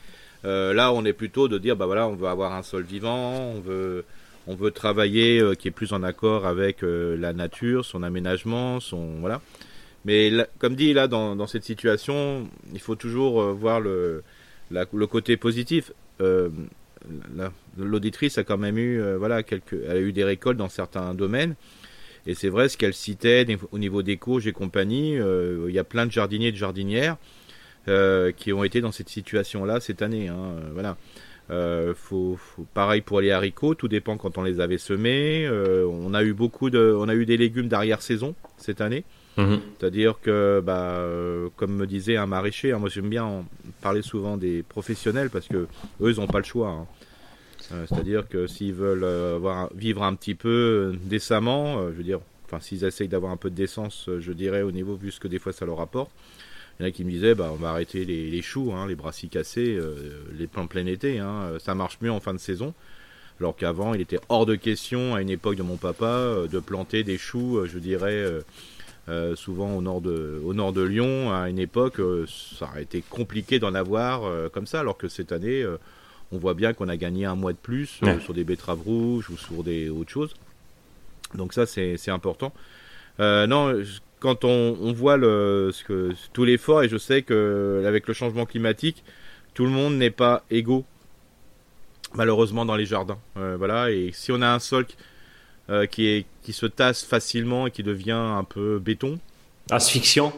là, 0.44 0.92
on 0.92 1.04
est 1.04 1.12
plutôt 1.12 1.48
de 1.48 1.58
dire, 1.58 1.76
bah 1.76 1.86
voilà, 1.86 2.06
on 2.06 2.14
veut 2.14 2.28
avoir 2.28 2.54
un 2.54 2.62
sol 2.62 2.84
vivant, 2.84 3.52
on 3.56 3.60
veut 3.60 4.04
on 4.48 4.54
veut 4.54 4.70
travailler 4.70 5.38
euh, 5.40 5.54
qui 5.54 5.68
est 5.68 5.70
plus 5.70 5.92
en 5.92 6.02
accord 6.02 6.46
avec 6.46 6.82
euh, 6.82 7.16
la 7.18 7.34
nature, 7.34 7.84
son 7.84 8.02
aménagement, 8.02 8.80
son 8.80 9.20
voilà. 9.20 9.42
Mais 10.06 10.32
comme 10.58 10.74
dit 10.74 10.94
là 10.94 11.06
dans, 11.06 11.46
cette 11.46 11.64
situation, 11.64 12.48
il 12.72 12.80
faut 12.80 12.94
toujours 12.94 13.42
euh, 13.42 13.52
voir 13.52 13.78
le, 13.78 14.24
le 14.70 15.06
côté 15.06 15.36
positif. 15.36 15.92
L'auditrice 17.76 18.38
a 18.38 18.44
quand 18.44 18.58
même 18.58 18.78
eu 18.78 19.00
voilà 19.16 19.42
quelques, 19.42 19.76
elle 19.86 19.96
a 19.96 20.00
eu 20.00 20.12
des 20.12 20.24
récoltes 20.24 20.56
dans 20.56 20.68
certains 20.70 21.14
domaines. 21.14 21.54
Et 22.26 22.34
c'est 22.34 22.48
vrai 22.48 22.68
ce 22.68 22.76
qu'elle 22.76 22.94
citait 22.94 23.46
au 23.70 23.78
niveau 23.78 24.02
des 24.02 24.16
courges 24.16 24.46
et 24.46 24.52
compagnie. 24.52 25.12
il 25.12 25.70
y 25.70 25.78
a 25.78 25.84
plein 25.84 26.06
de 26.06 26.12
jardiniers 26.12 26.48
et 26.48 26.52
de 26.52 26.56
jardinières 26.56 27.16
qui 28.36 28.52
ont 28.52 28.64
été 28.64 28.80
dans 28.80 28.92
cette 28.92 29.10
situation-là 29.10 29.80
cette 29.80 30.02
année. 30.02 30.28
Hein, 30.28 30.54
voilà. 30.72 30.96
Euh, 31.50 31.94
faut, 31.94 32.38
pareil 32.74 33.00
pour 33.00 33.20
les 33.20 33.30
haricots, 33.30 33.74
tout 33.74 33.88
dépend 33.88 34.16
quand 34.16 34.36
on 34.38 34.42
les 34.42 34.60
avait 34.60 34.78
semés. 34.78 35.46
Euh, 35.46 35.86
on 35.86 36.12
a 36.14 36.22
eu 36.22 36.34
beaucoup 36.34 36.68
de, 36.70 36.94
on 36.98 37.08
a 37.08 37.14
eu 37.14 37.24
des 37.24 37.36
légumes 37.36 37.68
d'arrière 37.68 38.02
saison 38.02 38.34
cette 38.56 38.80
année. 38.80 39.04
Mhm. 39.36 39.60
C'est-à-dire 39.78 40.18
que, 40.20 40.60
bah, 40.64 40.96
euh, 40.98 41.48
comme 41.56 41.74
me 41.74 41.86
disait 41.86 42.16
un 42.16 42.26
maraîcher, 42.26 42.72
hein, 42.72 42.78
moi 42.78 42.88
j'aime 42.88 43.08
bien 43.08 43.44
parler 43.80 44.02
souvent 44.02 44.36
des 44.36 44.62
professionnels 44.62 45.30
parce 45.30 45.48
que 45.48 45.68
eux, 46.00 46.10
ils 46.10 46.16
n'ont 46.16 46.26
pas 46.26 46.38
le 46.38 46.44
choix. 46.44 46.68
Hein. 46.68 46.86
C'est-à-dire 47.86 48.26
que 48.28 48.46
s'ils 48.46 48.72
veulent 48.72 49.04
avoir, 49.04 49.68
vivre 49.74 50.02
un 50.02 50.14
petit 50.14 50.34
peu 50.34 50.94
décemment, 51.04 51.82
je 51.90 51.96
veux 51.96 52.02
dire, 52.02 52.20
enfin 52.46 52.60
s'ils 52.60 52.84
essayent 52.84 53.08
d'avoir 53.08 53.30
un 53.30 53.36
peu 53.36 53.50
de 53.50 53.54
décence, 53.54 54.08
je 54.18 54.32
dirais 54.32 54.62
au 54.62 54.72
niveau 54.72 54.96
vu 54.96 55.10
ce 55.10 55.20
que 55.20 55.28
des 55.28 55.38
fois 55.38 55.52
ça 55.52 55.66
leur 55.66 55.80
apporte. 55.80 56.10
Il 56.78 56.82
y 56.82 56.86
en 56.86 56.88
a 56.88 56.92
qui 56.92 57.04
me 57.04 57.10
disaient, 57.10 57.34
bah, 57.34 57.50
on 57.52 57.56
va 57.56 57.70
arrêter 57.70 58.04
les, 58.04 58.42
choux, 58.42 58.72
hein, 58.72 58.86
les 58.86 58.94
brassis 58.94 59.28
cassés, 59.28 59.78
les 60.38 60.46
plants 60.46 60.66
plein 60.68 60.86
été. 60.86 61.20
ça 61.58 61.74
marche 61.74 61.98
mieux 62.00 62.12
en 62.12 62.20
fin 62.20 62.32
de 62.32 62.38
saison. 62.38 62.72
Alors 63.40 63.54
qu'avant, 63.54 63.94
il 63.94 64.00
était 64.00 64.18
hors 64.28 64.46
de 64.46 64.56
question, 64.56 65.14
à 65.14 65.22
une 65.22 65.30
époque 65.30 65.54
de 65.54 65.62
mon 65.62 65.76
papa, 65.76 66.06
euh, 66.06 66.48
de 66.48 66.58
planter 66.58 67.04
des 67.04 67.18
choux, 67.18 67.58
euh, 67.58 67.68
je 67.72 67.78
dirais, 67.78 68.26
euh, 69.08 69.36
souvent 69.36 69.76
au 69.76 69.82
nord, 69.82 70.00
de, 70.00 70.42
au 70.44 70.54
nord 70.54 70.72
de 70.72 70.82
Lyon. 70.82 71.32
À 71.32 71.48
une 71.48 71.58
époque, 71.58 72.00
ça 72.26 72.66
aurait 72.66 72.82
été 72.82 73.02
compliqué 73.08 73.58
d'en 73.58 73.74
avoir 73.74 74.50
comme 74.50 74.66
ça, 74.66 74.80
alors 74.80 74.98
que 74.98 75.08
cette 75.08 75.32
année, 75.32 75.64
on 76.30 76.36
voit 76.36 76.54
bien 76.54 76.74
qu'on 76.74 76.88
a 76.88 76.96
gagné 76.96 77.24
un 77.24 77.34
mois 77.34 77.52
de 77.52 77.58
plus 77.58 78.00
sur 78.20 78.34
des 78.34 78.44
betteraves 78.44 78.82
rouges 78.82 79.30
ou 79.30 79.38
sur 79.38 79.62
des 79.62 79.88
autres 79.88 80.10
choses. 80.10 80.34
Donc 81.34 81.54
ça, 81.54 81.64
c'est 81.64 82.10
important. 82.10 82.52
non, 83.18 83.82
quand 84.20 84.44
on, 84.44 84.92
voit 84.92 85.16
le, 85.16 85.70
ce 85.72 85.84
que, 85.84 86.12
tout 86.32 86.44
l'effort, 86.44 86.82
et 86.82 86.88
je 86.88 86.96
sais 86.96 87.22
que 87.22 87.84
avec 87.86 88.06
le 88.08 88.14
changement 88.14 88.46
climatique, 88.46 89.04
tout 89.54 89.64
le 89.64 89.70
monde 89.70 89.96
n'est 89.96 90.10
pas 90.10 90.44
égaux 90.50 90.84
malheureusement 92.14 92.64
dans 92.64 92.76
les 92.76 92.86
jardins. 92.86 93.18
Euh, 93.36 93.56
voilà, 93.56 93.90
et 93.90 94.10
si 94.12 94.32
on 94.32 94.40
a 94.40 94.48
un 94.48 94.58
sol 94.58 94.86
euh, 95.70 95.86
qui, 95.86 96.06
est, 96.06 96.26
qui 96.42 96.52
se 96.52 96.66
tasse 96.66 97.04
facilement 97.04 97.66
et 97.66 97.70
qui 97.70 97.82
devient 97.82 98.12
un 98.12 98.44
peu 98.44 98.78
béton. 98.78 99.18
Asphyxiant 99.70 100.32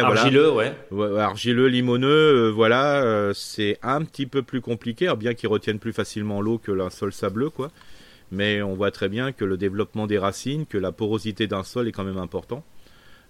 argileux, 0.00 0.52
ouais. 0.52 0.74
Argileux, 1.18 1.68
limoneux, 1.68 2.08
euh, 2.08 2.50
voilà, 2.50 3.30
c'est 3.32 3.78
un 3.82 4.02
petit 4.02 4.26
peu 4.26 4.42
plus 4.42 4.60
compliqué, 4.60 5.10
bien 5.16 5.34
qu'ils 5.34 5.48
retiennent 5.48 5.78
plus 5.78 5.92
facilement 5.92 6.40
l'eau 6.40 6.58
que 6.58 6.78
un 6.78 6.90
sol 6.90 7.12
sableux, 7.12 7.50
quoi. 7.50 7.70
Mais 8.32 8.60
on 8.60 8.74
voit 8.74 8.90
très 8.90 9.08
bien 9.08 9.30
que 9.32 9.44
le 9.44 9.56
développement 9.56 10.08
des 10.08 10.18
racines, 10.18 10.66
que 10.66 10.76
la 10.76 10.90
porosité 10.90 11.46
d'un 11.46 11.62
sol 11.62 11.86
est 11.86 11.92
quand 11.92 12.04
même 12.04 12.18
important. 12.18 12.64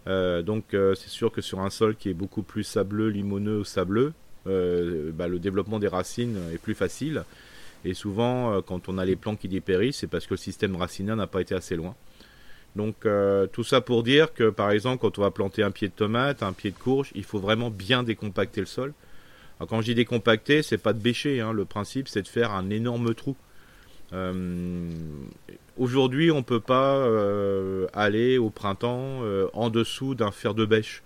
Donc 0.07 0.65
c'est 0.71 1.09
sûr 1.09 1.33
que 1.33 1.41
sur 1.41 1.61
un 1.61 1.71
sol 1.71 1.97
qui 1.97 2.09
est 2.11 2.15
beaucoup 2.15 2.43
plus 2.43 2.65
sableux, 2.65 3.09
limoneux 3.09 3.59
ou 3.59 3.65
sableux, 3.65 4.13
bah, 4.45 5.29
le 5.29 5.39
développement 5.39 5.79
des 5.79 5.89
racines 5.89 6.39
est 6.53 6.59
plus 6.59 6.75
facile. 6.75 7.25
Et 7.87 7.95
souvent, 7.95 8.53
euh, 8.53 8.61
quand 8.63 8.89
on 8.89 8.99
a 8.99 9.05
les 9.05 9.15
plants 9.15 9.37
qui 9.37 9.49
dépérissent, 9.49 9.99
c'est 9.99 10.09
parce 10.09 10.27
que 10.27 10.35
le 10.35 10.39
système 10.39 10.75
racinaire 10.75 11.15
n'a 11.15 11.29
pas 11.29 11.41
été 11.41 11.55
assez 11.55 11.77
loin. 11.77 11.95
Donc 12.75 13.07
euh, 13.07 13.47
tout 13.47 13.63
ça 13.65 13.81
pour 13.81 14.03
dire 14.03 14.35
que 14.35 14.51
par 14.51 14.71
exemple 14.71 14.99
quand 15.01 15.19
on 15.19 15.23
va 15.23 15.31
planter 15.31 15.63
un 15.63 15.71
pied 15.71 15.89
de 15.89 15.93
tomate, 15.93 16.43
un 16.43 16.53
pied 16.53 16.73
de 16.73 16.77
courge, 16.77 17.11
il 17.15 17.25
faut 17.25 17.39
vraiment 17.39 17.71
bien 17.71 18.03
décompacter 18.03 18.61
le 18.61 18.67
sol. 18.67 18.93
Alors, 19.59 19.69
quand 19.69 19.81
je 19.81 19.87
dis 19.87 19.95
décompacter, 19.95 20.63
c'est 20.63 20.77
pas 20.79 20.93
de 20.93 20.99
bêcher. 20.99 21.41
Hein. 21.41 21.53
Le 21.53 21.65
principe 21.65 22.09
c'est 22.09 22.23
de 22.23 22.29
faire 22.29 22.51
un 22.51 22.69
énorme 22.71 23.15
trou. 23.15 23.37
Euh, 24.13 24.91
aujourd'hui, 25.77 26.31
on 26.31 26.43
peut 26.43 26.61
pas 26.61 27.07
aller 27.93 28.39
au 28.39 28.51
printemps 28.51 29.23
en 29.53 29.71
dessous 29.71 30.15
d'un 30.15 30.31
fer 30.31 30.55
de 30.55 30.65
bêche. 30.65 31.03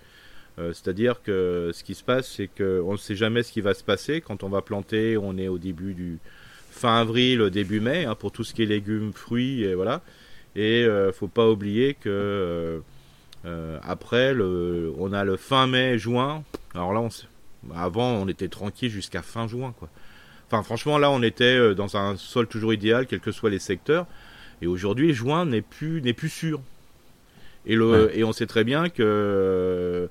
C'est-à-dire 0.59 1.23
que 1.23 1.71
ce 1.73 1.83
qui 1.83 1.95
se 1.95 2.05
passe, 2.05 2.31
c'est 2.31 2.49
qu'on 2.49 2.93
ne 2.93 2.99
sait 2.99 3.17
jamais 3.17 3.43
ce 3.43 3.51
qui 3.51 3.63
va 3.63 3.73
se 3.73 3.83
passer 3.83 4.21
quand 4.21 4.43
on 4.43 4.51
va 4.51 4.61
planter. 4.61 5.17
On 5.17 5.39
est 5.39 5.49
au 5.49 5.57
début 5.57 5.95
du, 5.95 6.19
fin 6.71 6.97
avril, 6.97 7.51
début 7.51 7.81
mai, 7.81 8.05
hein, 8.05 8.15
pour 8.15 8.33
tout 8.33 8.45
ce 8.45 8.55
qui 8.55 8.63
est 8.63 8.67
légumes, 8.67 9.13
fruits, 9.13 9.65
et 9.65 9.75
voilà. 9.75 10.01
Et 10.57 10.85
euh, 10.85 11.13
faut 11.13 11.29
pas 11.29 11.49
oublier 11.49 11.95
que 11.95 12.09
euh, 12.09 12.81
euh, 13.45 13.79
après, 13.83 14.35
on 14.35 15.13
a 15.13 15.25
le 15.25 15.37
fin 15.37 15.67
mai, 15.67 15.99
juin. 15.99 16.43
Alors 16.75 16.93
là, 16.93 17.01
on, 17.01 17.09
avant, 17.75 18.15
on 18.15 18.29
était 18.29 18.49
tranquille 18.49 18.91
jusqu'à 18.91 19.23
fin 19.23 19.47
juin, 19.47 19.75
quoi. 19.79 19.89
Enfin, 20.51 20.63
franchement, 20.63 20.99
là, 20.99 21.11
on 21.11 21.23
était 21.23 21.75
dans 21.75 21.97
un 21.97 22.17
sol 22.17 22.47
toujours 22.47 22.73
idéal, 22.73 23.07
quels 23.07 23.21
que 23.21 23.33
soient 23.33 23.51
les 23.51 23.59
secteurs. 23.59 24.07
Et 24.63 24.67
aujourd'hui, 24.67 25.15
juin 25.15 25.47
n'est 25.47 25.63
plus 25.63 26.03
n'est 26.03 26.13
plus 26.13 26.29
sûr. 26.29 26.61
Et 27.67 27.77
le 27.77 28.11
et 28.17 28.25
on 28.25 28.33
sait 28.33 28.47
très 28.47 28.65
bien 28.65 28.89
que 28.89 30.09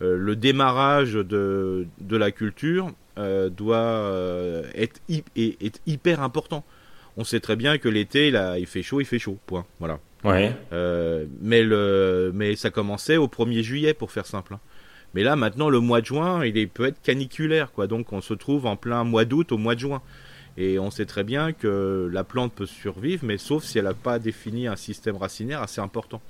le 0.00 0.36
démarrage 0.36 1.12
de, 1.12 1.86
de 2.00 2.16
la 2.16 2.30
culture 2.30 2.92
euh, 3.18 3.50
doit 3.50 3.76
euh, 3.76 4.64
être, 4.74 5.02
est, 5.10 5.80
hyper 5.86 6.22
important. 6.22 6.64
On 7.18 7.24
sait 7.24 7.40
très 7.40 7.56
bien 7.56 7.76
que 7.76 7.90
l'été, 7.90 8.30
là, 8.30 8.58
il 8.58 8.66
fait 8.66 8.82
chaud, 8.82 9.02
il 9.02 9.04
fait 9.04 9.18
chaud, 9.18 9.36
point. 9.44 9.66
Voilà. 9.80 9.98
Ouais. 10.24 10.56
Euh, 10.72 11.26
mais, 11.42 11.62
le, 11.62 12.32
mais 12.34 12.56
ça 12.56 12.70
commençait 12.70 13.18
au 13.18 13.26
1er 13.26 13.60
juillet, 13.60 13.92
pour 13.92 14.12
faire 14.12 14.24
simple. 14.24 14.54
Hein. 14.54 14.60
Mais 15.14 15.22
là, 15.22 15.36
maintenant, 15.36 15.68
le 15.68 15.80
mois 15.80 16.00
de 16.00 16.06
juin, 16.06 16.44
il 16.44 16.68
peut 16.68 16.86
être 16.86 17.02
caniculaire, 17.02 17.72
quoi. 17.72 17.86
Donc, 17.86 18.12
on 18.12 18.20
se 18.20 18.34
trouve 18.34 18.66
en 18.66 18.76
plein 18.76 19.04
mois 19.04 19.24
d'août 19.24 19.52
au 19.52 19.58
mois 19.58 19.74
de 19.74 19.80
juin. 19.80 20.02
Et 20.56 20.78
on 20.78 20.90
sait 20.90 21.06
très 21.06 21.24
bien 21.24 21.52
que 21.52 22.08
la 22.12 22.24
plante 22.24 22.52
peut 22.52 22.66
survivre, 22.66 23.24
mais 23.24 23.38
sauf 23.38 23.64
si 23.64 23.78
elle 23.78 23.84
n'a 23.84 23.94
pas 23.94 24.18
défini 24.18 24.66
un 24.66 24.76
système 24.76 25.16
racinaire 25.16 25.62
assez 25.62 25.80
important. 25.80 26.20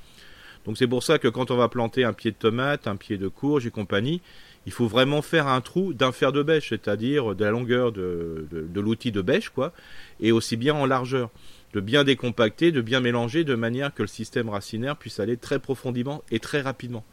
Donc, 0.65 0.79
c'est 0.79 0.87
pour 0.87 1.03
ça 1.03 1.19
que 1.19 1.29
quand 1.29 1.51
on 1.51 1.57
va 1.57 1.69
planter 1.69 2.05
un 2.05 2.13
pied 2.13 2.31
de 2.31 2.37
tomate, 2.37 2.87
un 2.87 2.97
pied 2.97 3.17
de 3.17 3.29
courge 3.29 3.67
et 3.67 3.71
compagnie, 3.71 4.21
il 4.67 4.73
faut 4.73 4.87
vraiment 4.87 5.23
faire 5.23 5.49
un 5.49 5.61
trou 5.61 5.93
d'un 5.93 6.13
fer 6.13 6.33
de 6.33 6.43
bêche, 6.43 6.69
c'est-à-dire 6.69 7.35
de 7.35 7.45
la 7.45 7.51
longueur 7.51 7.93
de, 7.93 8.47
l'outil 8.75 9.11
de 9.11 9.23
bêche, 9.23 9.49
quoi, 9.49 9.73
et 10.21 10.31
aussi 10.31 10.57
bien 10.57 10.75
en 10.75 10.87
largeur, 10.87 11.31
de 11.73 11.81
bien 11.81 12.05
décompacter, 12.05 12.71
de 12.71 12.81
bien 12.81 13.01
mélanger, 13.01 13.45
de 13.45 13.55
manière 13.55 13.93
que 13.93 14.03
le 14.03 14.09
système 14.09 14.49
racinaire 14.49 14.97
puisse 14.97 15.19
aller 15.21 15.37
très 15.37 15.59
profondément 15.59 16.23
et 16.31 16.39
très 16.39 16.61
rapidement. 16.61 17.05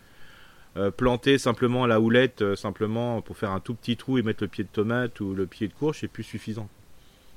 Euh, 0.79 0.91
planter 0.91 1.37
simplement 1.37 1.85
la 1.85 1.99
houlette, 1.99 2.41
euh, 2.41 2.55
simplement 2.55 3.21
pour 3.21 3.37
faire 3.37 3.51
un 3.51 3.59
tout 3.59 3.73
petit 3.73 3.97
trou 3.97 4.17
et 4.17 4.21
mettre 4.21 4.43
le 4.43 4.47
pied 4.47 4.63
de 4.63 4.69
tomate 4.69 5.19
ou 5.19 5.33
le 5.33 5.45
pied 5.45 5.67
de 5.67 5.73
courge, 5.73 5.97
c'est 5.99 6.07
plus 6.07 6.23
suffisant. 6.23 6.69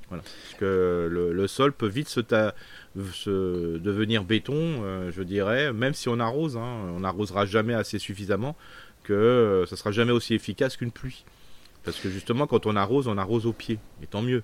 Voilà. 0.07 0.23
Parce 0.23 0.59
que 0.59 1.09
le, 1.11 1.47
sol 1.47 1.73
peut 1.73 1.87
vite 1.87 2.07
se, 2.07 3.77
devenir 3.77 4.23
béton, 4.23 4.53
euh, 4.55 5.11
je 5.11 5.23
dirais, 5.23 5.73
même 5.73 5.93
si 5.93 6.07
on 6.07 6.21
arrose. 6.21 6.55
Hein. 6.55 6.93
on 6.95 7.01
n'arrosera 7.01 7.45
jamais 7.45 7.73
assez 7.73 7.99
suffisamment 7.99 8.55
que 9.03 9.65
ça 9.67 9.75
sera 9.75 9.91
jamais 9.91 10.13
aussi 10.13 10.33
efficace 10.33 10.77
qu'une 10.77 10.91
pluie. 10.91 11.25
Parce 11.83 11.99
que 11.99 12.09
justement, 12.09 12.47
quand 12.47 12.65
on 12.65 12.77
arrose, 12.77 13.09
on 13.09 13.17
arrose 13.17 13.45
au 13.45 13.51
pied, 13.51 13.77
et 14.01 14.07
tant 14.07 14.21
mieux. 14.21 14.43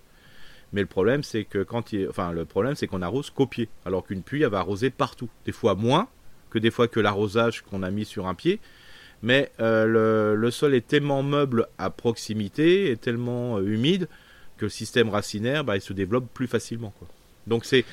Mais 0.73 0.81
le 0.81 0.87
problème, 0.87 1.23
c'est 1.23 1.45
que 1.45 1.63
quand 1.63 1.93
il... 1.93 2.09
enfin, 2.09 2.33
le 2.33 2.43
problème, 2.43 2.75
c'est 2.75 2.87
qu'on 2.87 3.01
arrose 3.01 3.29
qu'au 3.29 3.47
pied, 3.47 3.69
alors 3.85 4.05
qu'une 4.05 4.23
pluie, 4.23 4.43
elle 4.43 4.49
va 4.49 4.59
arroser 4.59 4.89
partout. 4.89 5.29
Des 5.45 5.53
fois 5.53 5.75
moins 5.75 6.09
que 6.49 6.59
des 6.59 6.71
fois 6.71 6.87
que 6.87 6.99
l'arrosage 6.99 7.61
qu'on 7.61 7.83
a 7.83 7.91
mis 7.91 8.05
sur 8.05 8.27
un 8.27 8.33
pied. 8.33 8.59
Mais 9.21 9.51
euh, 9.59 10.35
le, 10.35 10.51
sol 10.51 10.73
est 10.73 10.87
tellement 10.87 11.23
meuble 11.23 11.67
à 11.77 11.89
proximité 11.89 12.89
et 12.91 12.97
tellement 12.97 13.57
euh, 13.57 13.63
humide 13.63 14.07
que 14.57 14.65
le 14.65 14.69
système 14.69 15.09
racinaire, 15.09 15.63
bah, 15.63 15.75
il 15.75 15.81
se 15.81 15.93
développe 15.93 16.25
plus 16.33 16.47
facilement. 16.47 16.93
Donc 17.47 17.65
c'est 17.65 17.85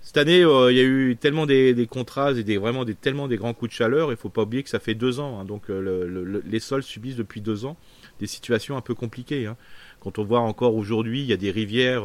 cette 0.00 0.18
année, 0.18 0.42
euh, 0.42 0.70
il 0.70 0.76
y 0.76 0.80
a 0.80 0.84
eu 0.84 1.16
tellement 1.16 1.46
des, 1.46 1.88
contrastes 1.90 2.38
et 2.38 2.44
des, 2.44 2.58
vraiment 2.58 2.84
tellement 3.00 3.28
des 3.28 3.36
grands 3.36 3.54
coups 3.54 3.70
de 3.70 3.76
chaleur. 3.76 4.08
Il 4.08 4.12
ne 4.12 4.16
faut 4.16 4.28
pas 4.28 4.42
oublier 4.42 4.62
que 4.62 4.68
ça 4.68 4.78
fait 4.78 4.94
deux 4.94 5.20
ans. 5.20 5.40
Hein. 5.40 5.44
donc 5.44 5.68
les 5.68 6.60
sols 6.60 6.82
subissent 6.82 7.16
depuis 7.16 7.40
deux 7.40 7.64
ans 7.64 7.76
des 8.20 8.26
situations 8.26 8.76
un 8.76 8.80
peu 8.80 8.94
compliquées. 8.94 9.46
Hein. 9.46 9.56
Quand 10.00 10.18
on 10.18 10.24
voit 10.24 10.40
encore 10.40 10.74
aujourd'hui, 10.74 11.20
il 11.20 11.26
y 11.26 11.32
a 11.32 11.36
des 11.36 11.50
rivières 11.50 12.04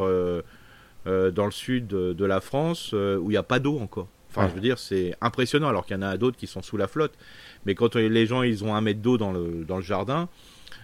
dans 1.05 1.45
le 1.45 1.51
sud 1.51 1.87
de, 1.87 2.25
la 2.25 2.41
France 2.41 2.93
où 2.93 3.25
il 3.25 3.33
n'y 3.33 3.37
a 3.37 3.43
pas 3.43 3.59
d'eau 3.59 3.79
encore. 3.79 4.07
Enfin, 4.33 4.47
je 4.47 4.53
veux 4.53 4.61
dire, 4.61 4.79
c'est 4.79 5.13
impressionnant, 5.21 5.67
alors 5.67 5.85
qu'il 5.85 5.95
y 5.95 5.99
en 5.99 6.03
a 6.03 6.17
d'autres 6.17 6.37
qui 6.37 6.47
sont 6.47 6.61
sous 6.61 6.77
la 6.77 6.87
flotte. 6.87 7.13
Mais 7.65 7.75
quand 7.75 7.95
les 7.95 8.25
gens, 8.25 8.43
ils 8.43 8.63
ont 8.63 8.73
un 8.73 8.81
mètre 8.81 9.01
d'eau 9.01 9.17
dans 9.17 9.31
le, 9.31 9.65
dans 9.67 9.75
le 9.75 9.83
jardin, 9.83 10.29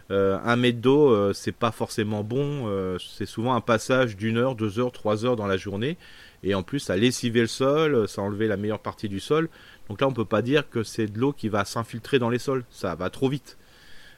un 0.10 0.56
mètre 0.56 0.80
d'eau, 0.80 1.34
c'est 1.34 1.54
pas 1.54 1.72
forcément 1.72 2.24
bon. 2.24 2.98
c'est 3.00 3.26
souvent 3.26 3.56
un 3.56 3.62
passage 3.62 4.18
d'une 4.18 4.38
heure, 4.38 4.56
deux 4.56 4.80
heures, 4.80 4.92
trois 4.92 5.26
heures 5.26 5.36
dans 5.36 5.48
la 5.48 5.58
journée 5.58 5.98
et 6.44 6.56
en 6.56 6.64
plus 6.64 6.80
ça 6.80 6.96
lessivé 6.96 7.42
le 7.42 7.48
sol, 7.48 8.08
ça 8.08 8.22
enlevé 8.22 8.48
la 8.48 8.58
meilleure 8.58 8.80
partie 8.80 9.10
du 9.10 9.20
sol. 9.20 9.50
Donc 9.90 10.02
là 10.02 10.08
on 10.08 10.14
peut 10.14 10.26
pas 10.26 10.42
dire 10.42 10.70
que 10.70 10.84
c'est 10.84 11.08
de 11.08 11.20
l'eau 11.20 11.34
qui 11.34 11.50
va 11.50 11.66
s'infiltrer 11.66 12.20
dans 12.20 12.30
les 12.30 12.40
sols, 12.40 12.64
ça 12.70 12.96
va 12.96 13.10
trop 13.10 13.30
vite. 13.30 13.58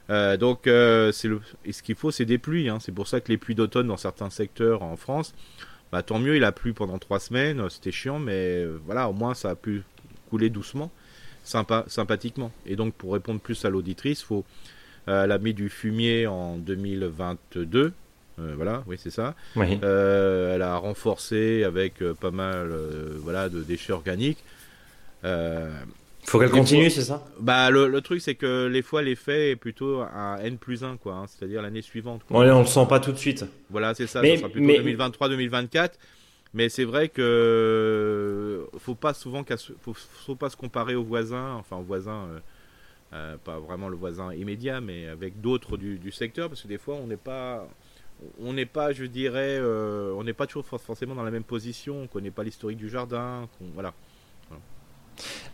Euh, 0.08 0.36
donc 0.36 0.66
euh, 0.66 1.12
c'est 1.12 1.28
le... 1.28 1.40
et 1.64 1.72
ce 1.72 1.82
qu'il 1.82 1.94
faut 1.94 2.10
c'est 2.10 2.24
des 2.24 2.38
pluies, 2.38 2.68
hein. 2.68 2.78
c'est 2.80 2.92
pour 2.92 3.06
ça 3.06 3.20
que 3.20 3.28
les 3.28 3.38
pluies 3.38 3.54
d'automne 3.54 3.86
dans 3.86 3.96
certains 3.96 4.30
secteurs 4.30 4.82
en 4.82 4.96
France, 4.96 5.34
bah, 5.92 6.02
tant 6.02 6.18
mieux 6.18 6.36
il 6.36 6.44
a 6.44 6.52
plu 6.52 6.72
pendant 6.72 6.98
trois 6.98 7.20
semaines, 7.20 7.68
c'était 7.70 7.92
chiant 7.92 8.18
mais 8.18 8.62
euh, 8.64 8.78
voilà 8.84 9.08
au 9.08 9.12
moins 9.12 9.34
ça 9.34 9.50
a 9.50 9.54
pu 9.54 9.82
couler 10.28 10.50
doucement, 10.50 10.90
sympa, 11.44 11.84
sympathiquement. 11.88 12.52
Et 12.66 12.76
donc 12.76 12.94
pour 12.94 13.12
répondre 13.12 13.40
plus 13.40 13.64
à 13.64 13.70
l'auditrice, 13.70 14.22
faut 14.22 14.44
elle 15.06 15.32
a 15.32 15.38
mis 15.38 15.54
du 15.54 15.70
fumier 15.70 16.28
en 16.28 16.56
2022 16.56 17.92
euh, 18.40 18.54
voilà, 18.56 18.82
oui, 18.86 18.96
c'est 18.98 19.10
ça. 19.10 19.34
Euh, 19.56 20.54
elle 20.54 20.62
a 20.62 20.76
renforcé 20.76 21.64
avec 21.64 22.02
euh, 22.02 22.14
pas 22.14 22.30
mal 22.30 22.72
voilà, 23.18 23.48
de 23.48 23.62
déchets 23.62 23.92
organiques. 23.92 24.42
Faut 26.24 26.38
qu'elle 26.38 26.50
continue, 26.50 26.90
c'est 26.90 27.02
ça 27.02 27.24
Bah 27.40 27.70
le, 27.70 28.00
truc 28.00 28.20
c'est 28.20 28.34
que 28.34 28.66
les 28.66 28.82
fois 28.82 29.02
l'effet 29.02 29.50
est 29.50 29.56
plutôt 29.56 30.00
à 30.00 30.38
n 30.42 30.58
plus 30.58 30.84
1 30.84 30.96
quoi, 30.96 31.14
hein, 31.14 31.26
c'est-à-dire 31.26 31.62
l'année 31.62 31.82
suivante. 31.82 32.22
Quoi. 32.26 32.40
on 32.40 32.60
le 32.60 32.66
sent 32.66 32.86
pas 32.88 33.00
tout 33.00 33.12
de 33.12 33.18
suite. 33.18 33.44
Voilà 33.70 33.94
c'est 33.94 34.06
ça, 34.06 34.22
mais, 34.22 34.36
ça 34.36 34.42
sera 34.42 34.50
plutôt 34.50 34.72
2023-2024. 34.72 35.92
Mais 36.52 36.68
c'est 36.68 36.84
vrai 36.84 37.08
que 37.08 38.66
faut 38.78 38.96
pas 38.96 39.14
souvent 39.14 39.44
faut, 39.80 39.94
faut, 39.94 40.34
pas 40.34 40.50
se 40.50 40.56
comparer 40.56 40.96
aux 40.96 41.04
voisins, 41.04 41.54
enfin 41.54 41.76
aux 41.76 41.84
voisins 41.84 42.26
pas 43.10 43.58
vraiment 43.58 43.88
le 43.88 43.96
voisin 43.96 44.32
immédiat, 44.34 44.80
mais 44.80 45.06
avec 45.06 45.40
d'autres 45.40 45.76
du, 45.76 45.98
du, 45.98 46.10
secteur, 46.10 46.48
parce 46.48 46.62
que 46.62 46.68
des 46.68 46.78
fois 46.78 46.96
on 46.96 47.06
n'est 47.06 47.16
pas, 47.16 47.68
on 48.40 48.52
n'est 48.52 48.66
pas, 48.66 48.92
je 48.92 49.04
dirais, 49.04 49.60
on 49.60 50.24
n'est 50.24 50.32
pas 50.32 50.46
toujours 50.46 50.66
forcément 50.66 51.14
dans 51.14 51.22
la 51.22 51.30
même 51.30 51.44
position, 51.44 52.02
on 52.02 52.06
connaît 52.08 52.30
pas 52.32 52.42
l'historique 52.42 52.78
du 52.78 52.88
jardin, 52.88 53.48
voilà. 53.74 53.94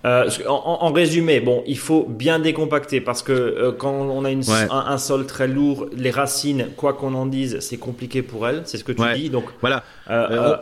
Euh, 0.07 0.31
en, 0.47 0.93
résumé, 0.93 1.41
bon, 1.41 1.65
il 1.67 1.79
faut 1.79 2.05
bien 2.05 2.39
décompacter 2.39 3.01
parce 3.01 3.23
que 3.23 3.33
euh, 3.33 3.73
quand 3.73 3.91
on 3.91 4.25
a 4.25 4.31
une, 4.31 4.43
un, 4.71 4.99
sol 4.99 5.27
très 5.27 5.49
lourd, 5.49 5.89
les 5.97 6.13
racines, 6.13 6.69
quoi 6.77 6.93
qu'on 6.93 7.15
en 7.15 7.27
dise, 7.27 7.59
c'est 7.59 7.77
compliqué 7.77 8.23
pour 8.23 8.47
elles. 8.47 8.63
C'est 8.67 8.79
ce 8.79 8.85
que 8.85 8.93
tu 8.93 9.03
dis. 9.15 9.31
Donc 9.31 9.47
voilà. 9.61 9.83
Euh, 10.09 10.57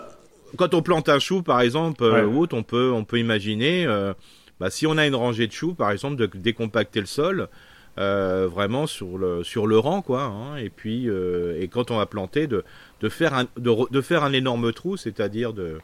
quand 0.56 0.72
on 0.72 0.80
plante 0.80 1.10
un 1.10 1.18
chou, 1.18 1.42
par 1.42 1.60
exemple, 1.60 2.04
on 2.04 2.62
peut 2.62 2.90
on 2.90 3.04
peut 3.04 3.18
imaginer, 3.18 3.86
bah, 4.60 4.70
si 4.70 4.86
on 4.86 4.96
a 4.96 5.06
une 5.06 5.16
rangée 5.16 5.46
de 5.46 5.52
choux, 5.52 5.74
par 5.74 5.90
exemple, 5.90 6.16
de 6.16 6.26
décompacter 6.34 7.00
le 7.00 7.06
sol. 7.06 7.48
vraiment 7.98 8.86
sur 8.86 9.18
le 9.18 9.44
sur 9.44 9.66
le 9.66 9.78
rang 9.78 10.02
quoi 10.02 10.22
hein, 10.24 10.56
et 10.56 10.70
puis 10.70 11.06
et 11.60 11.68
quand 11.68 11.90
on 11.90 11.98
va 11.98 12.06
planter 12.06 12.46
de 12.46 12.64
de 13.00 13.08
faire 13.08 13.34
un 13.34 13.44
de, 13.58 13.72
de 13.90 14.00
faire 14.00 14.24
un 14.24 14.32
énorme 14.32 14.72
trou 14.72 14.96
c'est-à-dire 14.96 15.52
de 15.52 15.78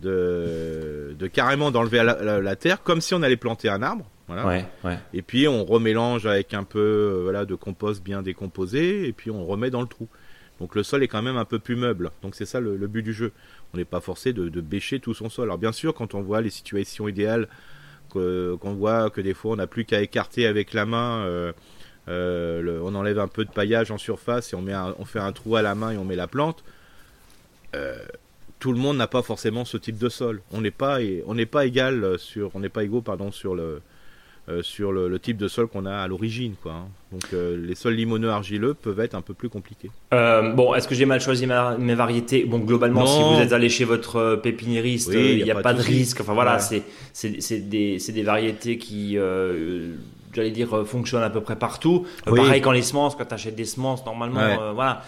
de, 0.00 1.14
de 1.18 1.26
carrément 1.26 1.70
d'enlever 1.70 2.02
la, 2.02 2.40
la, 2.40 2.56
terre 2.56 2.82
comme 2.82 3.00
si 3.00 3.14
on 3.14 3.22
allait 3.22 3.36
planter 3.36 3.68
un 3.68 3.82
arbre. 3.82 4.08
Voilà. 4.26 4.46
Ouais, 4.46 4.64
ouais. 4.84 4.98
Et 5.12 5.22
puis 5.22 5.46
on 5.48 5.64
remélange 5.64 6.26
avec 6.26 6.54
un 6.54 6.64
peu 6.64 6.78
euh, 6.78 7.20
voilà, 7.24 7.44
de 7.44 7.54
compost 7.54 8.02
bien 8.02 8.22
décomposé 8.22 9.06
et 9.06 9.12
puis 9.12 9.30
on 9.30 9.44
remet 9.44 9.70
dans 9.70 9.82
le 9.82 9.86
trou. 9.86 10.08
Donc 10.60 10.74
le 10.74 10.82
sol 10.82 11.02
est 11.02 11.08
quand 11.08 11.22
même 11.22 11.36
un 11.36 11.44
peu 11.44 11.58
plus 11.58 11.76
meuble. 11.76 12.10
Donc 12.22 12.34
c'est 12.34 12.46
ça 12.46 12.60
le, 12.60 12.76
but 12.86 13.02
du 13.02 13.12
jeu. 13.12 13.32
On 13.72 13.76
n'est 13.76 13.84
pas 13.84 14.00
forcé 14.00 14.32
de, 14.32 14.48
de, 14.48 14.60
bêcher 14.60 15.00
tout 15.00 15.12
son 15.12 15.28
sol. 15.28 15.44
Alors 15.44 15.58
bien 15.58 15.72
sûr, 15.72 15.94
quand 15.94 16.14
on 16.14 16.22
voit 16.22 16.40
les 16.40 16.50
situations 16.50 17.08
idéales, 17.08 17.48
qu'on 18.08 18.74
voit 18.74 19.10
que 19.10 19.20
des 19.20 19.34
fois 19.34 19.52
on 19.52 19.56
n'a 19.56 19.66
plus 19.66 19.84
qu'à 19.84 20.00
écarter 20.00 20.46
avec 20.46 20.72
la 20.72 20.86
main, 20.86 21.24
euh, 21.24 21.52
euh, 22.08 22.80
on 22.82 22.94
enlève 22.94 23.18
un 23.18 23.28
peu 23.28 23.44
de 23.44 23.50
paillage 23.50 23.90
en 23.90 23.98
surface 23.98 24.52
et 24.52 24.56
on, 24.56 24.62
met 24.62 24.74
on 24.98 25.04
fait 25.04 25.18
un 25.18 25.32
trou 25.32 25.56
à 25.56 25.62
la 25.62 25.74
main 25.74 25.90
et 25.90 25.96
on 25.96 26.04
met 26.04 26.16
la 26.16 26.28
plante. 26.28 26.64
Euh, 27.74 27.98
tout 28.64 28.72
le 28.72 28.78
monde 28.78 28.96
n'a 28.96 29.06
pas 29.06 29.20
forcément 29.20 29.66
ce 29.66 29.76
type 29.76 29.98
de 29.98 30.08
sol. 30.08 30.40
On 30.50 30.62
n'est 30.62 30.70
pas, 30.70 30.96
on 31.26 31.34
n'est 31.34 31.44
pas 31.44 31.66
égal 31.66 32.18
sur, 32.18 32.50
on 32.54 32.60
n'est 32.60 32.70
pas 32.70 32.82
égaux 32.82 33.02
pardon 33.02 33.30
sur 33.30 33.54
le, 33.54 33.82
euh, 34.48 34.62
sur 34.62 34.90
le, 34.90 35.18
type 35.18 35.36
de 35.36 35.48
sol 35.48 35.66
qu'on 35.66 35.84
a 35.84 35.92
à 35.92 36.08
l'origine, 36.08 36.54
quoi. 36.62 36.72
Hein. 36.72 36.88
Donc 37.12 37.24
euh, 37.34 37.62
les 37.62 37.74
sols 37.74 37.92
limoneux 37.92 38.30
argileux 38.30 38.72
peuvent 38.72 39.00
être 39.00 39.14
un 39.14 39.20
peu 39.20 39.34
plus 39.34 39.50
compliqués. 39.50 39.90
Euh, 40.14 40.54
bon, 40.54 40.74
est-ce 40.74 40.88
que 40.88 40.94
j'ai 40.94 41.04
mal 41.04 41.20
choisi 41.20 41.46
mes 41.46 41.94
variétés? 41.94 42.46
Bon, 42.46 42.58
globalement, 42.58 43.04
si 43.04 43.20
vous 43.22 43.42
êtes 43.42 43.52
allé 43.52 43.68
chez 43.68 43.84
votre 43.84 44.36
pépiniériste, 44.36 45.10
il 45.12 45.44
n'y 45.44 45.50
a, 45.50 45.56
pas, 45.56 45.74
de, 45.74 45.82
risque. 45.82 46.22
Enfin 46.22 46.32
voilà, 46.32 46.58
c'est 46.58 46.84
c'est 47.12 47.68
des, 47.68 47.98
des 47.98 48.22
variétés 48.22 48.78
qui 48.78 49.18
j'allais 50.32 50.50
dire 50.52 50.86
fonctionnent 50.86 51.22
à 51.22 51.28
peu 51.28 51.42
près 51.42 51.56
partout. 51.56 52.06
Pareil 52.24 52.62
quand 52.62 52.72
les 52.72 52.80
semences, 52.80 53.14
quand 53.14 53.26
tu 53.26 53.34
achètes 53.34 53.56
des 53.56 53.66
semences, 53.66 54.06
normalement, 54.06 54.72
voilà. 54.72 55.02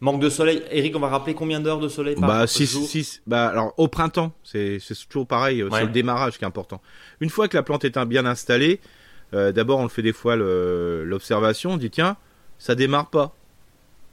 Manque 0.00 0.20
de 0.20 0.28
soleil. 0.28 0.62
Eric, 0.70 0.94
on 0.94 1.00
va 1.00 1.08
rappeler 1.08 1.34
combien 1.34 1.60
d'heures 1.60 1.80
de 1.80 1.88
soleil 1.88 2.16
par 2.16 2.28
bah, 2.28 2.46
6, 2.46 3.22
bah, 3.26 3.48
alors, 3.48 3.72
au 3.78 3.88
printemps, 3.88 4.32
c'est 4.44 4.78
toujours 5.08 5.26
pareil, 5.26 5.62
euh, 5.62 5.68
c'est 5.72 5.84
le 5.84 5.90
démarrage 5.90 6.38
qui 6.38 6.44
est 6.44 6.46
important. 6.46 6.82
Une 7.20 7.30
fois 7.30 7.48
que 7.48 7.56
la 7.56 7.62
plante 7.62 7.84
est 7.84 7.98
bien 8.04 8.26
installée, 8.26 8.80
euh, 9.34 9.52
d'abord, 9.52 9.78
on 9.80 9.84
le 9.84 9.88
fait 9.88 10.02
des 10.02 10.12
fois 10.12 10.36
l'observation, 10.36 11.72
on 11.72 11.76
dit, 11.76 11.90
tiens, 11.90 12.16
ça 12.58 12.74
démarre 12.74 13.10
pas. 13.10 13.34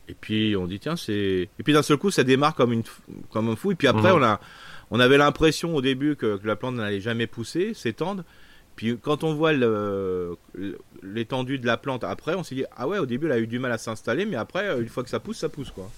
Et 0.08 0.14
puis, 0.14 0.56
on 0.56 0.68
dit, 0.68 0.80
tiens, 0.80 0.96
c'est. 0.96 1.50
Et 1.58 1.64
puis, 1.64 1.74
d'un 1.74 1.82
seul 1.82 1.98
coup, 1.98 2.12
ça 2.12 2.24
démarre 2.24 2.56
comme, 2.56 2.74
une, 2.74 2.84
comme 3.32 3.50
un 3.50 3.56
fou. 3.56 3.72
Et 3.72 3.76
puis 3.76 3.88
après, 3.88 4.12
on, 4.12 4.22
a, 4.24 4.40
on 4.92 5.00
avait 5.00 5.18
l'impression 5.18 5.76
au 5.76 5.82
début 5.82 6.16
que, 6.16 6.38
que 6.38 6.48
la 6.48 6.56
plante 6.56 6.76
n'allait 6.76 7.02
jamais 7.02 7.28
pousser, 7.28 7.74
s'étendre. 7.74 8.24
Puis 8.76 8.98
quand 9.00 9.24
on 9.24 9.34
voit 9.34 9.54
l'étendue 11.04 11.60
de 11.60 11.66
la 11.66 11.78
plante 11.78 12.04
après, 12.04 12.36
on 12.36 12.44
s'est 12.44 12.56
dit 12.56 12.66
ah 12.76 12.88
ouais 12.88 12.98
au 12.98 13.06
début 13.06 13.28
elle 13.28 13.34
a 13.34 13.40
eu 13.40 13.48
du 13.48 13.60
mal 13.60 13.72
à 13.72 13.78
s'installer, 13.78 14.26
mais 14.26 14.36
après 14.36 14.68
euh, 14.68 14.82
une 14.82 14.90
fois 14.90 15.04
que 15.04 15.10
ça 15.10 15.20
pousse, 15.20 15.38
ça 15.38 15.50
pousse 15.50 15.72
quoi. 15.72 15.90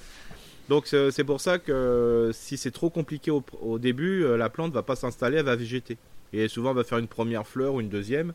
Donc 0.68 0.88
c'est 0.88 1.24
pour 1.24 1.42
ça 1.42 1.60
que 1.60 2.32
si 2.34 2.58
c'est 2.58 2.72
trop 2.72 2.90
compliqué 2.90 3.32
au, 3.32 3.80
début, 3.80 4.24
euh, 4.24 4.36
la 4.36 4.50
plante 4.50 4.74
va 4.74 4.82
pas 4.82 4.96
s'installer, 4.96 5.38
elle 5.38 5.46
va 5.46 5.56
végéter. 5.56 5.98
Et 6.34 6.48
souvent 6.48 6.72
elle 6.72 6.78
va 6.78 6.84
faire 6.84 6.98
une 6.98 7.08
première 7.08 7.46
fleur 7.46 7.76
ou 7.76 7.82
une 7.82 7.90
deuxième 7.90 8.34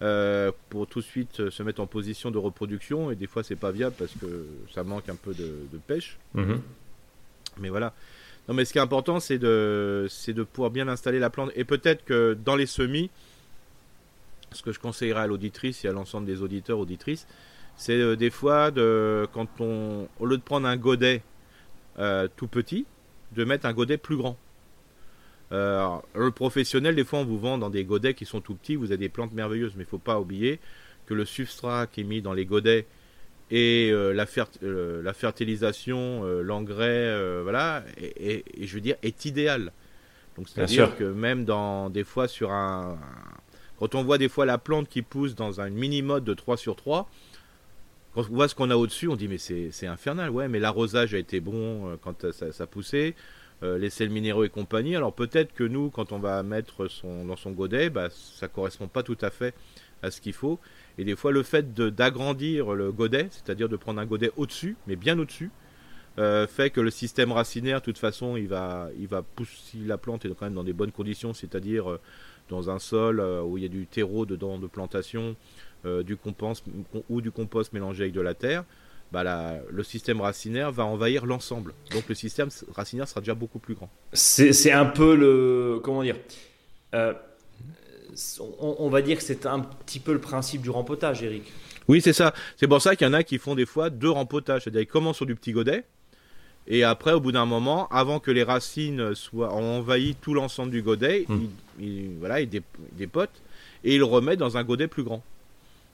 euh, 0.00 0.50
pour 0.70 0.86
tout 0.86 1.00
de 1.00 1.04
suite 1.04 1.50
se 1.50 1.62
mettre 1.62 1.82
en 1.82 1.86
position 1.86 2.30
de 2.30 2.38
reproduction. 2.38 3.10
Et 3.10 3.16
des 3.16 3.26
fois 3.26 3.44
c'est 3.44 3.54
pas 3.54 3.70
viable 3.70 3.94
parce 3.98 4.12
que 4.12 4.46
ça 4.74 4.82
manque 4.82 5.08
un 5.10 5.14
peu 5.14 5.34
de, 5.34 5.78
pêche. 5.86 6.18
Mhm. 6.34 6.62
Mais 7.58 7.68
voilà. 7.68 7.92
Non 8.48 8.54
mais 8.54 8.64
ce 8.64 8.72
qui 8.72 8.78
est 8.78 8.82
important 8.82 9.20
c'est 9.20 9.38
de, 9.38 10.08
de 10.26 10.42
pouvoir 10.42 10.70
bien 10.70 10.88
installer 10.88 11.18
la 11.18 11.28
plante. 11.28 11.52
Et 11.54 11.64
peut-être 11.64 12.02
que 12.04 12.32
dans 12.32 12.56
les 12.56 12.66
semis, 12.66 13.10
ce 14.52 14.62
que 14.62 14.72
je 14.72 14.80
conseillerais 14.80 15.22
à 15.22 15.26
l'auditrice 15.26 15.84
et 15.84 15.88
à 15.88 15.92
l'ensemble 15.92 16.26
des 16.26 16.42
auditeurs, 16.42 16.78
auditrices, 16.78 17.26
c'est 17.78 17.96
euh, 17.96 18.16
des 18.16 18.30
fois, 18.30 18.70
de, 18.70 19.26
quand 19.32 19.48
on, 19.60 20.08
au 20.18 20.26
lieu 20.26 20.36
de 20.36 20.42
prendre 20.42 20.66
un 20.66 20.76
godet 20.76 21.22
euh, 21.98 22.28
tout 22.36 22.48
petit, 22.48 22.86
de 23.32 23.44
mettre 23.44 23.66
un 23.66 23.72
godet 23.72 23.98
plus 23.98 24.16
grand. 24.16 24.36
Euh, 25.52 25.86
le 26.14 26.30
professionnel, 26.30 26.96
des 26.96 27.04
fois, 27.04 27.20
on 27.20 27.24
vous 27.24 27.38
vend 27.38 27.56
dans 27.56 27.70
des 27.70 27.84
godets 27.84 28.14
qui 28.14 28.26
sont 28.26 28.40
tout 28.40 28.54
petits, 28.54 28.76
vous 28.76 28.86
avez 28.86 28.98
des 28.98 29.08
plantes 29.08 29.32
merveilleuses, 29.32 29.72
mais 29.76 29.84
il 29.84 29.86
ne 29.86 29.90
faut 29.90 29.98
pas 29.98 30.20
oublier 30.20 30.58
que 31.06 31.14
le 31.14 31.24
substrat 31.24 31.86
qui 31.86 32.02
est 32.02 32.04
mis 32.04 32.20
dans 32.20 32.34
les 32.34 32.44
godets 32.44 32.86
et 33.50 33.90
la, 33.90 34.26
la, 34.60 35.12
fertilisation, 35.14 36.22
l'engrais, 36.42 37.42
voilà, 37.42 37.82
et, 37.96 38.44
je 38.60 38.74
veux 38.74 38.82
dire, 38.82 38.96
est 39.02 39.24
idéal. 39.24 39.72
Donc 40.36 40.50
c'est-à-dire 40.50 40.94
que 40.98 41.04
même 41.04 41.46
dans 41.46 41.88
des 41.88 42.04
fois 42.04 42.28
sur 42.28 42.52
un, 42.52 42.98
quand 43.78 43.94
on 43.94 44.02
voit 44.02 44.18
des 44.18 44.28
fois 44.28 44.46
la 44.46 44.58
plante 44.58 44.88
qui 44.88 45.02
pousse 45.02 45.34
dans 45.34 45.60
un 45.60 45.70
mini-mode 45.70 46.24
de 46.24 46.34
3 46.34 46.56
sur 46.56 46.76
3, 46.76 47.08
quand 48.14 48.22
on 48.30 48.34
voit 48.34 48.48
ce 48.48 48.54
qu'on 48.54 48.70
a 48.70 48.76
au-dessus, 48.76 49.08
on 49.08 49.16
dit 49.16 49.28
mais 49.28 49.38
c'est 49.38 49.86
infernal, 49.86 50.30
ouais, 50.30 50.48
mais 50.48 50.58
l'arrosage 50.58 51.14
a 51.14 51.18
été 51.18 51.40
bon 51.40 51.88
euh, 51.88 51.96
quand 52.00 52.32
ça, 52.32 52.52
ça 52.52 52.66
poussait, 52.66 53.14
euh, 53.62 53.76
les 53.76 53.90
sels 53.90 54.10
minéraux 54.10 54.44
et 54.44 54.48
compagnie. 54.48 54.94
Alors 54.94 55.12
peut-être 55.12 55.52
que 55.52 55.64
nous, 55.64 55.90
quand 55.90 56.12
on 56.12 56.18
va 56.18 56.42
mettre 56.42 56.88
son, 56.88 57.24
dans 57.24 57.36
son 57.36 57.50
godet, 57.50 57.90
bah, 57.90 58.08
ça 58.10 58.48
correspond 58.48 58.86
pas 58.88 59.02
tout 59.02 59.18
à 59.20 59.30
fait 59.30 59.54
à 60.02 60.12
ce 60.12 60.20
qu'il 60.20 60.32
faut. 60.32 60.60
Et 60.96 61.04
des 61.04 61.16
fois, 61.16 61.32
le 61.32 61.42
fait 61.42 61.74
d'agrandir 61.74 62.72
le 62.74 62.92
godet, 62.92 63.28
c'est-à-dire 63.30 63.68
de 63.68 63.76
prendre 63.76 64.00
un 64.00 64.06
godet 64.06 64.30
au-dessus, 64.36 64.76
mais 64.86 64.94
bien 64.94 65.18
au-dessus, 65.18 65.50
euh, 66.18 66.46
fait 66.46 66.70
que 66.70 66.80
le 66.80 66.90
système 66.90 67.32
racinaire, 67.32 67.80
de 67.80 67.84
toute 67.84 67.98
façon, 67.98 68.36
il 68.36 68.48
va, 68.48 68.90
il 68.98 69.08
va 69.08 69.22
pousser 69.22 69.78
la 69.84 69.98
plante 69.98 70.24
est 70.24 70.28
quand 70.28 70.46
même 70.46 70.54
dans 70.54 70.64
des 70.64 70.72
bonnes 70.72 70.92
conditions, 70.92 71.34
c'est-à-dire 71.34 71.98
dans 72.48 72.70
un 72.70 72.78
sol 72.78 73.20
euh, 73.20 73.42
où 73.42 73.58
il 73.58 73.62
y 73.62 73.66
a 73.66 73.70
du 73.70 73.86
terreau 73.86 74.26
dedans 74.26 74.58
de 74.58 74.66
plantation, 74.66 75.36
euh, 75.84 76.02
du 76.02 76.16
compost 76.16 76.64
ou 77.08 77.20
du 77.20 77.30
compost 77.30 77.72
mélangé 77.72 78.04
avec 78.04 78.14
de 78.14 78.20
la 78.20 78.34
terre, 78.34 78.64
bah 79.12 79.24
le 79.70 79.82
système 79.82 80.20
racinaire 80.20 80.70
va 80.70 80.84
envahir 80.84 81.24
l'ensemble. 81.24 81.72
Donc 81.92 82.08
le 82.08 82.14
système 82.14 82.48
racinaire 82.74 83.08
sera 83.08 83.20
déjà 83.20 83.34
beaucoup 83.34 83.58
plus 83.58 83.74
grand. 83.74 83.90
C'est 84.12 84.72
un 84.72 84.84
peu 84.84 85.16
le... 85.16 85.80
Comment 85.82 86.02
dire 86.02 86.16
euh, 86.94 87.14
on, 88.58 88.88
va 88.88 89.02
dire 89.02 89.18
que 89.18 89.22
c'est 89.22 89.46
un 89.46 89.60
petit 89.60 90.00
peu 90.00 90.12
le 90.12 90.20
principe 90.20 90.62
du 90.62 90.70
rempotage, 90.70 91.22
Eric. 91.22 91.52
Oui, 91.86 92.00
c'est 92.00 92.12
ça. 92.12 92.34
C'est 92.56 92.66
pour 92.66 92.82
ça 92.82 92.96
qu'il 92.96 93.06
y 93.06 93.10
en 93.10 93.14
a 93.14 93.22
qui 93.22 93.38
font 93.38 93.54
des 93.54 93.66
fois 93.66 93.90
deux 93.90 94.10
rempotages. 94.10 94.64
C'est-à-dire 94.64 94.80
qu'ils 94.80 94.88
commencent 94.88 95.16
sur 95.16 95.26
du 95.26 95.36
petit 95.36 95.52
godet, 95.52 95.84
et 96.70 96.84
après, 96.84 97.12
au 97.14 97.20
bout 97.20 97.32
d'un 97.32 97.46
moment, 97.46 97.88
avant 97.88 98.20
que 98.20 98.30
les 98.30 98.42
racines 98.42 99.14
soient 99.14 99.54
ont 99.54 99.78
envahi 99.78 100.14
tout 100.14 100.34
l'ensemble 100.34 100.70
du 100.70 100.82
godet, 100.82 101.24
hmm. 101.26 101.46
il, 101.80 102.10
voilà, 102.18 102.42
il 102.42 102.50
dépote 102.92 103.30
et 103.84 103.94
il 103.94 103.98
le 103.98 104.04
remet 104.04 104.36
dans 104.36 104.58
un 104.58 104.64
godet 104.64 104.86
plus 104.86 105.02
grand. 105.02 105.22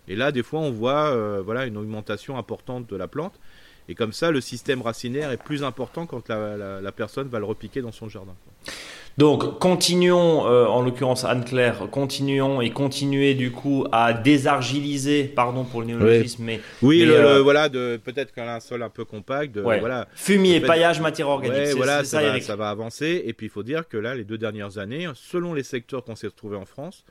Et 0.08 0.16
là, 0.16 0.32
des 0.32 0.42
fois, 0.42 0.60
on 0.60 0.72
voit 0.72 1.10
euh, 1.10 1.40
voilà, 1.44 1.66
une 1.66 1.76
augmentation 1.76 2.36
importante 2.36 2.88
de 2.90 2.96
la 2.96 3.06
plante. 3.06 3.38
Et 3.88 3.94
comme 3.94 4.12
ça, 4.12 4.30
le 4.30 4.40
système 4.40 4.82
racinaire 4.82 5.30
est 5.30 5.42
plus 5.42 5.62
important 5.62 6.06
quand 6.06 6.28
la, 6.28 6.92
personne 6.92 7.28
va 7.28 7.38
le 7.38 7.44
repiquer 7.44 7.82
dans 7.82 7.92
son 7.92 8.08
jardin. 8.08 8.34
Donc, 9.16 9.60
continuons, 9.60 10.46
euh, 10.46 10.66
en 10.66 10.82
l'occurrence 10.82 11.24
Anne-Claire, 11.24 11.88
continuons 11.92 12.60
et 12.60 12.70
continuez 12.70 13.34
du 13.34 13.52
coup 13.52 13.86
à 13.92 14.12
désargiliser, 14.12 15.24
pardon 15.24 15.62
pour 15.62 15.82
le 15.82 15.86
néologisme, 15.86 16.42
oui. 16.42 16.46
mais. 16.46 16.60
Oui, 16.82 17.04
euh, 17.06 17.40
voilà, 17.40 17.68
de, 17.68 18.00
peut-être 18.02 18.32
qu'un 18.32 18.48
un 18.48 18.58
sol 18.58 18.82
un 18.82 18.88
peu 18.88 19.04
compact, 19.04 19.54
de, 19.54 19.60
voilà. 19.60 20.08
Fumier, 20.16 20.60
paillage, 20.60 21.00
matière 21.00 21.28
organique. 21.28 21.76
voilà, 21.76 21.98
ça, 22.02 22.20
ça, 22.20 22.22
va, 22.22 22.40
ça, 22.40 22.56
va, 22.56 22.70
avancer. 22.70 23.22
Et 23.24 23.34
puis, 23.34 23.46
il 23.46 23.50
faut 23.50 23.62
dire 23.62 23.86
que 23.86 23.96
là, 23.96 24.16
les 24.16 24.24
deux 24.24 24.38
dernières 24.38 24.78
années, 24.78 25.08
selon 25.14 25.54
les 25.54 25.62
secteurs 25.62 26.04
qu'on 26.04 26.16
s'est 26.16 26.26
retrouvés 26.26 26.56
en 26.56 26.64
France, 26.64 27.04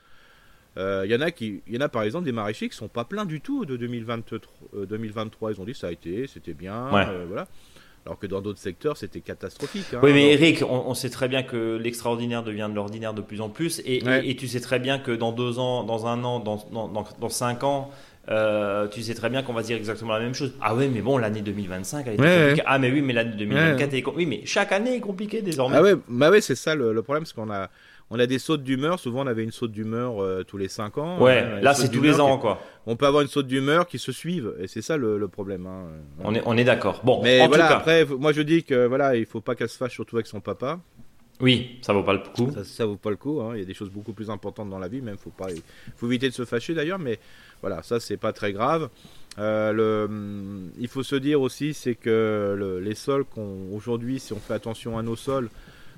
il 0.76 0.82
euh, 0.82 1.06
y 1.06 1.14
en 1.14 1.20
a 1.20 1.30
qui, 1.30 1.62
y 1.68 1.76
en 1.76 1.80
a 1.80 1.88
par 1.88 2.02
exemple 2.02 2.24
des 2.24 2.32
maraîchers 2.32 2.68
qui 2.68 2.76
sont 2.76 2.88
pas 2.88 3.04
pleins 3.04 3.24
du 3.24 3.40
tout 3.40 3.64
de 3.64 3.76
2023. 3.76 4.40
2023, 4.88 5.52
ils 5.52 5.60
ont 5.60 5.64
dit 5.64 5.74
ça 5.74 5.88
a 5.88 5.92
été, 5.92 6.26
c'était 6.26 6.54
bien, 6.54 6.88
voilà. 6.90 7.46
Alors 8.06 8.18
que 8.18 8.26
dans 8.26 8.42
d'autres 8.42 8.58
secteurs, 8.58 8.98
c'était 8.98 9.20
catastrophique. 9.20 9.86
Hein. 9.94 10.00
oui, 10.02 10.12
mais 10.12 10.32
Eric, 10.32 10.62
on, 10.68 10.92
sait 10.92 11.08
très 11.08 11.26
bien 11.26 11.42
que 11.42 11.78
l'extraordinaire 11.78 12.42
devient 12.42 12.68
de 12.68 12.74
l'ordinaire 12.74 13.14
de 13.14 13.22
plus 13.22 13.40
en 13.40 13.48
plus. 13.48 13.80
Et, 13.86 14.36
tu 14.36 14.46
sais 14.46 14.60
très 14.60 14.78
bien 14.78 14.98
que 14.98 15.10
dans 15.10 15.32
deux 15.32 15.58
ans, 15.58 15.84
dans 15.84 16.06
un 16.06 16.22
an, 16.22 16.38
dans, 16.38 16.58
dans, 16.70 17.28
cinq 17.30 17.64
ans, 17.64 17.90
euh, 18.28 18.88
tu 18.88 19.02
sais 19.02 19.14
très 19.14 19.30
bien 19.30 19.42
qu'on 19.42 19.54
va 19.54 19.62
dire 19.62 19.78
exactement 19.78 20.12
la 20.12 20.20
même 20.20 20.34
chose. 20.34 20.52
Ah 20.60 20.74
oui, 20.74 20.90
mais 20.92 21.00
bon, 21.00 21.16
l'année 21.16 21.40
2025, 21.40 22.06
elle 22.06 22.14
est 22.14 22.16
compliquée. 22.16 22.62
Ah 22.66 22.78
mais 22.78 22.90
oui, 22.90 23.00
mais 23.00 23.14
l'année 23.14 23.36
2024 23.38 23.94
est 23.94 24.02
compliquée. 24.02 24.30
Oui, 24.30 24.38
mais 24.38 24.46
chaque 24.46 24.72
année 24.72 24.96
est 24.96 25.00
compliquée 25.00 25.40
désormais. 25.40 25.76
Ah 25.78 25.82
ouais, 25.82 25.94
bah 26.06 26.30
ouais, 26.30 26.42
c'est 26.42 26.54
ça 26.56 26.74
le, 26.74 27.00
problème, 27.02 27.22
parce 27.22 27.32
qu'on 27.32 27.50
a, 27.50 27.70
on 28.10 28.18
a 28.18 28.26
des 28.26 28.38
sautes 28.38 28.62
d'humeur. 28.62 28.98
Souvent, 28.98 29.24
on 29.24 29.26
avait 29.26 29.44
une 29.44 29.52
saute 29.52 29.72
d'humeur 29.72 30.22
euh, 30.22 30.44
tous 30.44 30.56
les 30.56 30.68
5 30.68 30.98
ans. 30.98 31.20
Ouais, 31.20 31.60
là, 31.60 31.74
c'est 31.74 31.90
tous 31.90 32.02
les 32.02 32.20
ans, 32.20 32.38
quoi. 32.38 32.60
On 32.86 32.96
peut 32.96 33.06
avoir 33.06 33.22
une 33.22 33.28
saute 33.28 33.46
d'humeur 33.46 33.86
qui 33.86 33.98
se 33.98 34.12
suivent, 34.12 34.54
et 34.60 34.68
c'est 34.68 34.82
ça 34.82 34.96
le, 34.96 35.28
problème. 35.28 35.66
Hein. 35.66 35.86
On 36.22 36.34
est, 36.34 36.42
on 36.44 36.56
est 36.56 36.64
d'accord. 36.64 37.00
Bon, 37.04 37.20
mais 37.22 37.46
voilà, 37.46 37.76
après, 37.76 38.04
moi 38.04 38.32
je 38.32 38.42
dis 38.42 38.62
que 38.62 38.86
voilà, 38.86 39.16
il 39.16 39.26
faut 39.26 39.40
pas 39.40 39.54
qu'elle 39.54 39.70
se 39.70 39.78
fâche 39.78 39.94
surtout 39.94 40.16
avec 40.16 40.26
son 40.26 40.40
papa. 40.40 40.78
Oui, 41.40 41.78
ça 41.82 41.92
vaut 41.92 42.02
pas 42.04 42.12
le 42.12 42.20
coup. 42.20 42.52
Ça, 42.52 42.62
ça 42.62 42.86
vaut 42.86 42.96
pas 42.96 43.10
le 43.10 43.16
coup. 43.16 43.40
Hein. 43.40 43.52
Il 43.54 43.60
y 43.60 43.62
a 43.62 43.64
des 43.64 43.74
choses 43.74 43.90
beaucoup 43.90 44.12
plus 44.12 44.30
importantes 44.30 44.70
dans 44.70 44.78
la 44.78 44.86
vie, 44.86 45.00
même 45.00 45.16
faut 45.16 45.30
pas, 45.30 45.48
faut 45.96 46.06
éviter 46.06 46.28
de 46.28 46.34
se 46.34 46.44
fâcher 46.44 46.74
d'ailleurs, 46.74 46.98
mais 46.98 47.18
voilà, 47.60 47.82
ça 47.82 47.98
c'est 47.98 48.16
pas 48.16 48.32
très 48.32 48.52
grave. 48.52 48.88
Euh, 49.38 49.72
le, 49.72 50.70
il 50.78 50.86
faut 50.86 51.02
se 51.02 51.16
dire 51.16 51.40
aussi, 51.40 51.74
c'est 51.74 51.96
que 51.96 52.80
les 52.82 52.94
sols 52.94 53.24
qu'on 53.24 53.68
aujourd'hui, 53.72 54.20
si 54.20 54.32
on 54.32 54.38
fait 54.38 54.54
attention 54.54 54.96
à 54.96 55.02
nos 55.02 55.16
sols, 55.16 55.48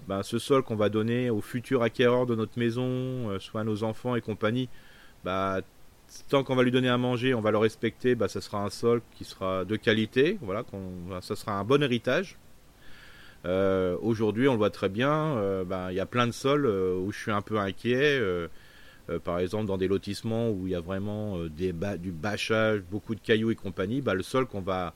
ben, 0.09 0.23
ce 0.23 0.39
sol 0.39 0.63
qu'on 0.63 0.77
va 0.77 0.89
donner 0.89 1.31
aux 1.31 1.41
futurs 1.41 1.83
acquéreurs 1.83 2.27
de 2.27 2.35
notre 2.35 2.59
maison, 2.59 2.85
euh, 3.31 3.39
soit 3.39 3.63
à 3.63 3.65
nos 3.65 3.83
enfants 3.83 4.17
et 4.17 4.21
compagnie, 4.21 4.69
bah, 5.25 5.61
tant 6.29 6.45
qu'on 6.45 6.57
va 6.57 6.63
lui 6.63 6.71
donner 6.71 6.89
à 6.89 6.99
manger, 6.99 7.35
on 7.35 7.41
va 7.41 7.51
le 7.51 7.59
respecter, 7.59 8.15
bah, 8.15 8.29
ça 8.29 8.41
sera 8.41 8.63
un 8.63 8.71
sol 8.71 9.03
qui 9.17 9.25
sera 9.25 9.65
de 9.65 9.77
qualité, 9.77 10.39
voilà, 10.43 10.65
ça 11.21 11.37
sera 11.37 11.53
un 11.59 11.65
bon 11.65 11.83
héritage. 11.83 12.39
Euh, 13.45 13.97
aujourd'hui, 14.03 14.49
on 14.49 14.53
le 14.53 14.59
voit 14.59 14.71
très 14.71 14.89
bien, 14.89 15.37
ben, 15.65 15.91
il 15.91 15.97
y 15.97 16.01
a 16.01 16.07
plein 16.07 16.27
de 16.27 16.33
sols 16.33 16.67
où 16.67 17.13
je 17.13 17.19
suis 17.19 17.33
un 17.33 17.43
peu 17.43 17.59
inquiet. 17.59 18.21
Euh, 19.09 19.21
par 19.21 19.39
exemple 19.39 19.67
dans 19.67 19.77
des 19.77 19.87
lotissements 19.87 20.51
où 20.51 20.67
il 20.67 20.73
y 20.73 20.75
a 20.75 20.81
vraiment 20.81 21.39
euh, 21.39 21.49
du 21.49 22.13
bâchage, 22.13 22.83
beaucoup 22.91 23.15
de 23.15 23.21
cailloux 23.21 23.51
et 23.51 23.55
compagnie, 23.55 24.01
bah, 24.01 24.15
le 24.15 24.23
sol 24.23 24.47
qu'on 24.47 24.61
va 24.61 24.95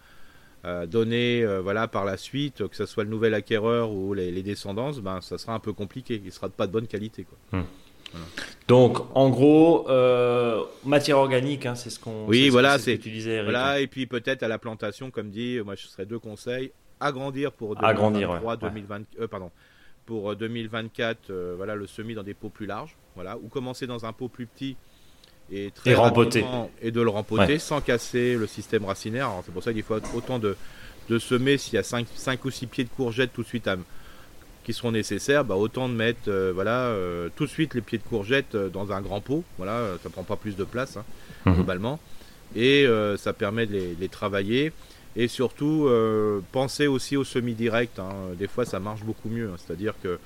euh, 0.65 0.87
donner 0.87 1.45
voilà, 1.63 1.89
par 1.89 2.05
la 2.05 2.17
suite, 2.17 2.67
que 2.69 2.77
ce 2.77 2.87
soit 2.87 3.05
le 3.05 3.11
nouvel 3.11 3.35
acquéreur 3.35 3.93
ou 3.93 4.15
les, 4.15 4.31
les 4.31 4.43
descendances, 4.43 5.01
ben, 5.01 5.21
ça 5.21 5.39
sera 5.39 5.55
un 5.55 5.59
peu 5.59 5.73
compliqué. 5.73 6.21
Il 6.25 6.33
sera 6.33 6.49
de 6.49 6.53
pas 6.53 6.67
de 6.67 6.73
bonne 6.73 6.87
qualité. 6.87 7.25
Quoi. 7.25 7.61
Hmm. 7.61 7.65
Donc, 8.67 8.99
en 9.15 9.31
gros, 9.31 9.87
matière 10.85 11.19
organique, 11.19 11.67
hein, 11.67 11.75
c'est 11.75 11.91
ce 11.91 12.01
qu'on. 12.01 12.27
Oui, 12.27 12.49
voilà, 12.49 12.79
c'est. 12.79 13.01
Voilà, 13.43 13.81
et 13.81 13.87
puis 13.87 14.07
peut-être 14.07 14.43
à 14.43 14.49
la 14.49 14.59
plantation, 14.59 15.11
comme 15.11 15.31
dit, 15.31 15.61
moi 15.65 15.75
je 15.75 15.87
serais 15.87 16.07
deux 16.07 16.19
conseils 16.19 16.73
agrandir 16.99 17.53
pour 17.53 17.77
2023, 17.77 18.57
2020, 18.59 19.27
pardon, 19.31 19.51
pour 20.05 20.37
2024, 20.37 21.33
voilà, 21.57 21.75
le 21.75 21.87
semis 21.87 22.15
dans 22.15 22.23
des 22.23 22.35
pots 22.35 22.51
plus 22.51 22.67
larges 22.67 22.97
voilà, 23.15 23.37
ou 23.39 23.49
commencer 23.49 23.87
dans 23.87 24.07
un 24.07 24.13
pot 24.13 24.29
plus 24.29 24.47
petit 24.47 24.77
et 25.53 25.71
très 25.75 25.95
rempoter 25.95 26.45
et 26.83 26.91
de 26.91 27.01
le 27.01 27.11
rempoter 27.11 27.59
sans 27.59 27.81
casser 27.81 28.35
le 28.35 28.47
système 28.47 28.85
racinaire. 28.85 29.31
C'est 29.45 29.53
pour 29.53 29.63
ça 29.63 29.73
qu'il 29.73 29.83
faut 29.83 29.99
autant 30.15 30.39
de, 30.39 30.57
de 31.09 31.19
semer 31.19 31.59
s'il 31.59 31.75
y 31.75 31.79
a 31.79 31.83
5, 31.83 32.07
5, 32.15 32.45
ou 32.45 32.51
6 32.51 32.67
pieds 32.67 32.85
de 32.85 32.91
courgettes 32.91 33.33
tout 33.33 33.43
de 33.43 33.47
suite 33.47 33.69
qui 34.65 34.73
seront 34.73 34.93
nécessaires, 34.93 35.45
bah, 35.45 35.57
autant 35.57 35.89
de 35.89 35.95
mettre 35.95 36.29
euh, 36.29 36.53
voilà, 36.55 36.85
euh, 36.85 37.29
tout 37.35 37.45
de 37.45 37.51
suite 37.51 37.75
les 37.75 37.81
pieds 37.81 37.99
de 37.99 38.03
courgettes 38.03 38.55
euh, 38.55 38.69
dans 38.69 38.93
un 38.93 39.01
grand 39.01 39.21
pot. 39.21 39.43
Voilà, 39.57 39.97
ça 40.03 40.11
prend 40.11 40.23
pas 40.23 40.37
plus 40.37 40.57
de 40.57 40.65
place 40.65 40.97
hein, 40.97 41.05
mhm. 41.47 41.55
globalement. 41.55 41.99
Et 42.57 42.85
ça 43.17 43.33
permet 43.33 43.67
de 43.67 43.95
les, 44.01 44.09
travailler. 44.09 44.73
Et 45.15 45.29
surtout, 45.29 45.89
penser 46.51 46.89
aussi 46.89 47.17
au 47.17 47.23
semi-direct. 47.23 48.01
Hein. 48.01 48.11
Des 48.37 48.49
fois, 48.49 48.65
ça 48.65 48.81
marche 48.81 49.05
beaucoup 49.05 49.29
mieux. 49.29 49.51
Hein. 49.53 49.57
C'est-à-dire 49.57 49.95
que 50.03 50.19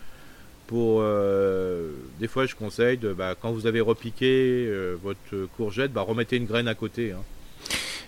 pour 0.67 1.01
euh, 1.03 1.91
des 2.21 2.29
fois 2.29 2.47
je 2.47 2.55
conseille 2.55 2.97
de 2.97 3.13
bah, 3.13 3.35
quand 3.41 3.53
vous 3.53 3.67
avez 3.67 3.81
repiqué 3.81 4.67
euh, 4.69 4.97
votre 5.03 5.47
courgette 5.57 5.93
bah, 5.93 6.03
remettez 6.03 6.37
une 6.37 6.47
graine 6.47 6.69
à 6.69 6.75
côté 6.75 7.13
hein. 7.13 7.19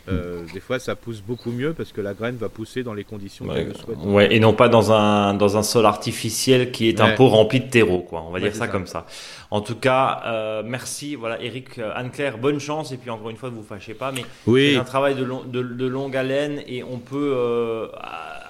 euh, 0.09 0.43
des 0.55 0.61
fois 0.61 0.79
ça 0.79 0.95
pousse 0.95 1.21
beaucoup 1.21 1.51
mieux 1.51 1.75
parce 1.75 1.93
que 1.93 2.01
la 2.01 2.15
graine 2.15 2.37
va 2.37 2.49
pousser 2.49 2.83
dans 2.83 2.95
les 2.95 3.05
conditions 3.05 3.47
ouais, 3.47 3.69
ouais 4.05 4.35
et 4.35 4.41
non 4.41 4.55
pas 4.55 4.69
dans 4.69 4.91
un 4.93 5.35
dans 5.35 5.59
un 5.59 5.63
sol 5.63 5.85
artificiel 5.85 6.71
qui 6.71 6.89
est 6.89 7.01
un 7.01 7.11
pot 7.11 7.29
rempli 7.29 7.61
de 7.61 7.69
terreau 7.69 8.01
quoi. 8.01 8.25
On 8.27 8.31
va 8.31 8.41
dire 8.41 8.55
ça, 8.55 8.69
comme 8.69 8.87
ça. 8.87 9.07
En 9.51 9.61
tout 9.61 9.77
cas 9.77 10.63
merci. 10.65 11.15
Voilà 11.15 11.41
Eric 11.43 11.79
Anne 11.95 12.11
Claire 12.11 12.39
bonne 12.39 12.61
chance. 12.61 12.93
Et 12.93 12.97
puis 12.97 13.11
encore 13.11 13.31
une 13.31 13.37
fois 13.37 13.51
ne 13.51 13.55
vous 13.55 13.63
fâchez 13.63 13.95
pas 13.95 14.13
mais 14.13 14.25
c'est 14.47 14.77
un 14.77 14.85
travail 14.85 15.15
de, 15.15 15.25
de, 15.25 15.63
de, 15.63 15.87
longue 15.87 16.17
haleine 16.17 16.63
et 16.67 16.83
on 16.83 16.99
peut 16.99 17.91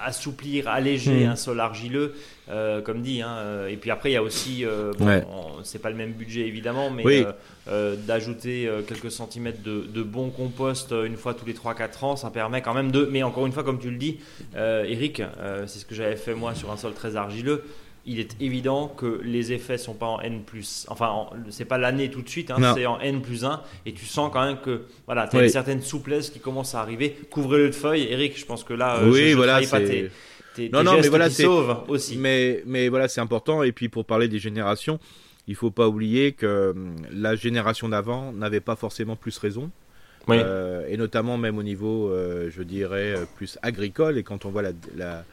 assouplir 0.07 0.67
alléger 0.67 1.25
hmm. 1.25 1.31
un 1.31 1.35
sol 1.35 1.59
argileux 1.59 2.13
euh, 2.49 2.81
comme 2.81 3.01
dit. 3.01 3.21
Hein, 3.21 3.35
euh, 3.39 3.67
et 3.67 3.75
puis 3.75 3.91
après, 3.91 4.09
il 4.09 4.13
y 4.13 4.17
a 4.17 4.23
aussi, 4.23 4.65
euh, 4.65 4.93
c'est 5.63 5.81
pas 5.81 5.89
le 5.89 5.95
même 5.95 6.13
budget 6.13 6.47
évidemment, 6.47 6.89
mais 6.89 7.25
d'ajouter 8.07 8.69
quelques 8.87 9.11
centimètres 9.11 9.61
de, 9.61 9.85
de, 9.93 10.01
bon 10.01 10.29
compost 10.29 10.93
une 11.05 11.17
fois 11.17 11.33
tous 11.33 11.45
les 11.45 11.53
3-4 11.53 12.05
ans, 12.05 12.15
ça 12.15 12.29
permet 12.29 12.61
quand 12.61 12.73
même 12.73 12.91
de. 12.91 13.07
Mais 13.11 13.23
encore 13.23 13.45
une 13.45 13.51
fois, 13.51 13.63
comme 13.63 13.79
tu 13.79 13.91
le 13.91 13.97
dis, 13.97 14.19
Eric, 14.55 15.21
c'est 15.65 15.79
ce 15.79 15.85
que 15.85 15.95
j'avais 15.95 16.15
fait 16.15 16.33
moi 16.33 16.55
sur 16.55 16.71
un 16.71 16.77
sol 16.77 16.93
très 16.93 17.15
argileux 17.15 17.63
il 18.07 18.19
est 18.19 18.35
évident 18.41 18.87
que 18.87 19.21
les 19.23 19.53
effets 19.53 19.77
sont 19.77 19.93
pas 19.93 20.07
en 20.07 20.19
n 20.21 20.41
plus 20.43 20.85
enfin 20.89 21.27
c'est 21.49 21.65
pas 21.65 21.77
l'année 21.77 22.09
tout 22.09 22.21
de 22.21 22.29
suite 22.29 22.49
hein, 22.51 22.73
c'est 22.73 22.85
en 22.85 22.99
n 22.99 23.21
plus 23.21 23.45
1 23.45 23.61
et 23.85 23.93
tu 23.93 24.05
sens 24.05 24.31
quand 24.33 24.43
même 24.43 24.57
que 24.59 24.85
voilà 25.05 25.27
tu 25.27 25.37
as 25.37 25.43
une 25.43 25.49
certaine 25.49 25.81
souplesse 25.81 26.29
qui 26.29 26.39
commence 26.39 26.73
à 26.73 26.81
arriver 26.81 27.17
couvrez-le 27.29 27.67
de 27.67 27.75
feuilles 27.75 28.07
Eric 28.09 28.39
je 28.39 28.45
pense 28.45 28.63
que 28.63 28.73
là 28.73 28.99
oui 29.03 29.31
je, 29.31 29.35
voilà 29.35 29.61
pas 29.69 29.81
tes, 29.81 30.09
non, 30.73 30.83
non, 30.83 30.99
mais 30.99 31.07
voilà, 31.07 31.29
c'est 31.29 31.45
aussi. 31.45 32.17
Mais, 32.17 32.63
mais 32.65 32.89
voilà, 32.89 33.07
c'est 33.07 33.21
important. 33.21 33.61
Et 33.61 33.71
puis 33.71 33.89
pour 33.89 34.05
parler 34.05 34.27
des 34.27 34.39
générations, 34.39 34.99
il 35.47 35.53
faut 35.53 35.69
pas 35.69 35.87
oublier 35.87 36.31
que 36.31 36.71
hum, 36.71 36.95
la 37.11 37.35
génération 37.35 37.89
d'avant 37.89 38.33
n'avait 38.33 38.59
pas 38.59 38.75
forcément 38.75 39.15
plus 39.15 39.37
raison. 39.37 39.69
Euh, 40.29 40.85
et 40.89 40.97
notamment 40.97 41.37
même 41.37 41.57
au 41.57 41.63
niveau, 41.63 42.09
euh, 42.09 42.49
je 42.49 42.61
dirais, 42.61 43.13
euh, 43.15 43.25
plus 43.37 43.57
agricole. 43.61 44.17
Et 44.17 44.23
quand 44.23 44.45
on 44.45 44.49
voit 44.49 44.61
la, 44.61 44.71
la, 44.97 45.23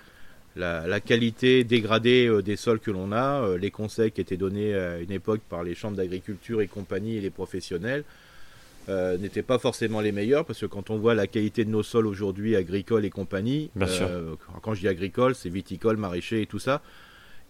la, 0.56 0.86
la 0.86 1.00
qualité 1.00 1.64
dégradée 1.64 2.30
des 2.44 2.56
sols 2.56 2.80
que 2.80 2.90
l'on 2.90 3.12
a, 3.12 3.56
les 3.56 3.70
conseils 3.70 4.12
qui 4.12 4.20
étaient 4.20 4.36
donnés 4.36 4.74
à 4.74 4.98
une 4.98 5.10
époque 5.10 5.40
par 5.48 5.62
les 5.62 5.74
chambres 5.74 5.96
d'agriculture 5.96 6.60
et 6.60 6.66
compagnie 6.66 7.16
et 7.16 7.20
les 7.20 7.30
professionnels, 7.30 8.04
euh, 8.90 9.16
n'étaient 9.16 9.42
pas 9.42 9.58
forcément 9.58 10.02
les 10.02 10.12
meilleurs 10.12 10.44
parce 10.44 10.60
que 10.60 10.66
quand 10.66 10.90
on 10.90 10.98
voit 10.98 11.14
la 11.14 11.26
qualité 11.26 11.64
de 11.64 11.70
nos 11.70 11.82
sols 11.82 12.06
aujourd'hui 12.06 12.54
agricoles 12.54 13.06
et 13.06 13.10
compagnie, 13.10 13.70
euh, 13.80 14.34
quand 14.60 14.74
je 14.74 14.80
dis 14.80 14.88
agricole, 14.88 15.34
c'est 15.34 15.48
viticole, 15.48 15.96
maraîcher 15.96 16.42
et 16.42 16.46
tout 16.46 16.58
ça, 16.58 16.82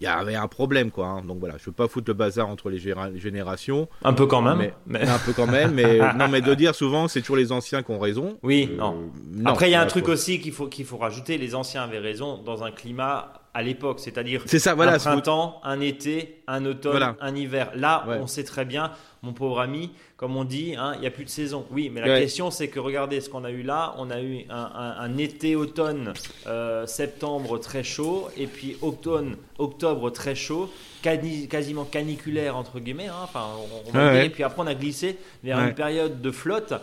il 0.01 0.05
y 0.05 0.07
avait 0.07 0.35
un 0.35 0.49
problème 0.49 0.91
quoi. 0.91 1.07
Hein. 1.07 1.23
Donc 1.27 1.39
voilà, 1.39 1.57
je 1.59 1.65
veux 1.67 1.73
pas 1.73 1.89
foutre 1.89 2.09
le 2.09 2.15
bazar 2.15 2.49
entre 2.49 2.71
les 2.71 2.79
générations. 2.79 3.89
Un 4.03 4.13
peu 4.13 4.27
quand 4.27 4.43
même. 4.43 4.71
Mais, 4.87 5.03
Un 5.03 5.19
peu 5.19 5.33
quand 5.33 5.47
même, 5.47 5.73
mais 5.73 5.99
non, 6.17 6.29
mais 6.29 6.41
de 6.41 6.55
dire 6.55 6.75
souvent 6.75 7.09
c'est 7.09 7.21
toujours 7.21 7.37
les 7.37 7.53
anciens 7.53 7.83
qui 7.83 7.91
ont 7.91 7.99
raison. 7.99 8.39
Oui, 8.43 8.71
euh, 8.73 8.77
non. 8.77 9.11
Après 9.47 9.69
il 9.69 9.73
y 9.73 9.77
a 9.77 9.81
un 9.81 9.87
truc 9.87 10.09
aussi 10.09 10.41
qu'il 10.41 10.53
faut 10.53 10.67
qu'il 10.67 10.85
faut 10.85 10.99
rajouter. 10.99 11.39
Les 11.39 11.55
anciens 11.55 11.83
avaient 11.83 11.99
raison 11.99 12.43
dans 12.43 12.65
un 12.65 12.71
climat 12.71 13.33
à 13.55 13.63
l'époque, 13.63 14.01
c'est-à-dire 14.01 14.43
ça, 14.47 14.75
voilà, 14.75 14.95
un 14.95 14.99
printemps, 14.99 15.61
un 15.63 15.81
été, 15.81 16.43
un 16.49 16.67
automne, 16.67 17.15
un 17.21 17.37
hiver. 17.37 17.71
Là, 17.77 18.05
on 18.21 18.27
sait 18.27 18.43
très 18.43 18.65
bien, 18.65 18.91
mon 19.25 19.33
pauvre 19.33 19.61
ami, 19.61 19.91
comme 20.17 20.37
on 20.37 20.45
dit, 20.45 20.75
hein, 20.77 20.93
il 20.97 21.01
n'y 21.01 21.07
a 21.07 21.11
plus 21.11 21.25
de 21.25 21.31
saison. 21.31 21.67
Oui, 21.71 21.91
mais 21.93 22.01
la 22.01 22.21
question 22.21 22.51
c'est 22.51 22.69
que 22.69 22.79
regardez 22.79 23.21
ce 23.21 23.29
qu'on 23.29 23.45
a 23.45 23.51
eu 23.51 23.63
là. 23.63 23.95
On 23.99 24.11
a 24.11 24.21
eu 24.21 24.45
un, 24.51 25.17
été-automne, 25.19 26.13
euh, 26.47 26.87
septembre 26.87 27.59
très 27.59 27.83
chaud, 27.83 28.29
et 28.37 28.47
puis 28.47 28.77
automne, 28.83 29.37
octobre 29.59 30.11
très 30.11 30.35
chaud, 30.35 30.71
quasiment 31.03 31.85
caniculaire 31.85 32.57
entre 32.57 32.81
guillemets. 32.81 33.09
Hein, 33.09 33.23
enfin, 33.23 33.47
on, 33.95 34.15
et 34.15 34.29
puis 34.31 34.43
après 34.43 34.63
on 34.63 34.67
a 34.67 34.75
glissé 34.75 35.19
vers 35.43 35.59
une 35.59 35.75
période 35.75 36.21
de 36.21 36.31
flotte 36.31 36.75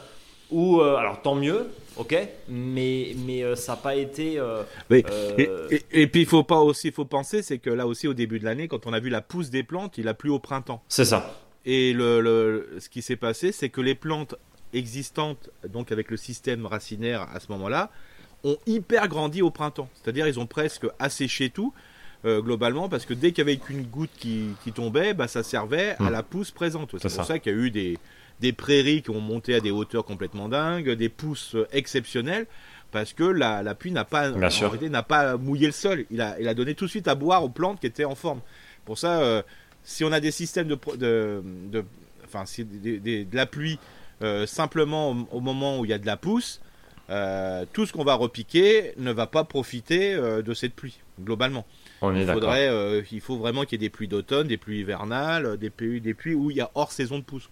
où, 0.51 0.81
euh, 0.81 0.97
alors 0.97 1.21
tant 1.21 1.35
mieux, 1.35 1.67
ok, 1.97 2.15
mais, 2.49 3.15
mais 3.25 3.43
euh, 3.43 3.55
ça 3.55 3.73
n'a 3.73 3.77
pas 3.77 3.95
été. 3.95 4.37
Euh, 4.37 4.63
et, 4.89 6.07
puis 6.07 6.21
il 6.21 6.27
faut 6.27 6.43
pas 6.43 6.59
aussi, 6.59 6.91
faut 6.91 7.05
penser, 7.05 7.41
c'est 7.41 7.57
que 7.57 7.69
là 7.69 7.87
aussi 7.87 8.07
au 8.07 8.13
début 8.13 8.39
de 8.39 8.45
l'année, 8.45 8.67
quand 8.67 8.85
on 8.85 8.93
a 8.93 8.99
vu 8.99 9.09
la 9.09 9.21
pousse 9.21 9.49
des 9.49 9.63
plantes, 9.63 9.97
il 9.97 10.07
a 10.07 10.13
plu 10.13 10.29
au 10.29 10.39
printemps. 10.39 10.83
C'est 10.89 11.05
ça. 11.05 11.33
Et 11.65 11.93
le, 11.93 12.77
ce 12.79 12.89
qui 12.89 13.01
s'est 13.01 13.15
passé, 13.15 13.51
c'est 13.51 13.69
que 13.69 13.81
les 13.81 13.95
plantes 13.95 14.35
existantes, 14.73 15.49
donc 15.67 15.91
avec 15.91 16.09
le 16.09 16.17
système 16.17 16.65
racinaire 16.65 17.27
à 17.33 17.39
ce 17.39 17.51
moment-là, 17.51 17.91
ont 18.43 18.57
hyper 18.65 19.07
grandi 19.07 19.41
au 19.41 19.51
printemps. 19.51 19.89
C'est-à-dire 19.95 20.27
ils 20.27 20.39
ont 20.39 20.47
presque 20.47 20.87
asséché 20.99 21.49
tout. 21.49 21.73
globalement, 22.25 22.89
parce 22.89 23.05
que 23.05 23.13
dès 23.13 23.31
qu'il 23.31 23.39
y 23.39 23.41
avait 23.49 23.57
qu'une 23.57 23.83
goutte 23.83 24.11
qui, 24.17 24.55
tombait, 24.73 25.13
bah, 25.13 25.27
ça 25.27 25.43
servait 25.43 25.95
à 25.99 26.03
hmm. 26.03 26.11
la 26.11 26.23
pousse 26.23 26.51
présente. 26.51 26.95
C'est 26.99 27.15
pour 27.15 27.25
ça 27.25 27.39
qu'il 27.39 27.51
y 27.51 27.55
a 27.55 27.59
eu 27.59 27.71
des, 27.71 27.97
des 28.41 28.51
prairies 28.53 29.03
qui 29.03 29.11
ont 29.11 29.21
monté 29.21 29.53
à 29.55 29.59
des 29.61 29.71
hauteurs 29.71 30.03
complètement 30.03 30.49
dingues, 30.49 30.89
des 30.89 31.09
pousses 31.09 31.55
exceptionnelles, 31.71 32.47
parce 32.91 33.13
que 33.13 33.23
la, 33.23 33.75
pluie 33.75 33.91
n'a 33.91 34.03
pas, 34.03 34.31
n'a 34.31 35.03
pas 35.03 35.37
mouillé 35.37 35.67
le 35.67 35.71
sol. 35.71 36.05
Il 36.09 36.19
a, 36.21 36.37
il 36.39 36.47
a 36.47 36.53
donné 36.53 36.73
tout 36.73 36.85
de 36.85 36.89
suite 36.89 37.07
à 37.07 37.15
boire 37.15 37.43
aux 37.43 37.49
plantes 37.49 37.79
qui 37.79 37.87
étaient 37.87 38.03
en 38.03 38.15
forme. 38.15 38.41
Pour 38.83 38.97
ça, 38.97 39.21
euh, 39.21 39.43
si 39.83 40.03
on 40.03 40.11
a 40.11 40.19
des 40.19 40.31
systèmes 40.31 40.67
de, 40.67 40.77
de, 40.95 41.43
de 41.71 41.85
enfin, 42.25 42.45
si, 42.45 42.65
de, 42.65 43.25
la 43.35 43.45
pluie 43.45 43.79
euh, 44.21 44.45
simplement 44.45 45.27
au, 45.31 45.39
moment 45.39 45.79
où 45.79 45.85
il 45.85 45.91
y 45.91 45.93
a 45.93 45.97
de 45.97 46.05
la 46.05 46.17
pousse, 46.17 46.61
euh, 47.09 47.65
tout 47.73 47.85
ce 47.85 47.93
qu'on 47.93 48.03
va 48.03 48.13
repiquer 48.13 48.93
ne 48.97 49.11
va 49.11 49.27
pas 49.27 49.43
profiter 49.43 50.15
de 50.15 50.53
cette 50.53 50.73
pluie 50.73 50.99
globalement. 51.19 51.65
On 52.01 52.15
est 52.15 52.21
il, 52.21 52.27
faudrait, 52.27 53.03
il 53.11 53.21
faut 53.21 53.37
vraiment 53.37 53.63
qu'il 53.63 53.73
y 53.73 53.75
ait 53.75 53.87
des 53.87 53.89
pluies 53.89 54.07
d'automne, 54.07 54.47
des 54.47 54.57
pluies 54.57 54.79
hivernales, 54.79 55.57
des 55.57 55.69
pluies, 55.69 56.01
des 56.01 56.13
pluies 56.13 56.33
où 56.33 56.51
il 56.51 56.57
y 56.57 56.61
a 56.61 56.71
hors 56.73 56.91
saison 56.91 57.19
de 57.19 57.23
pousse. 57.23 57.49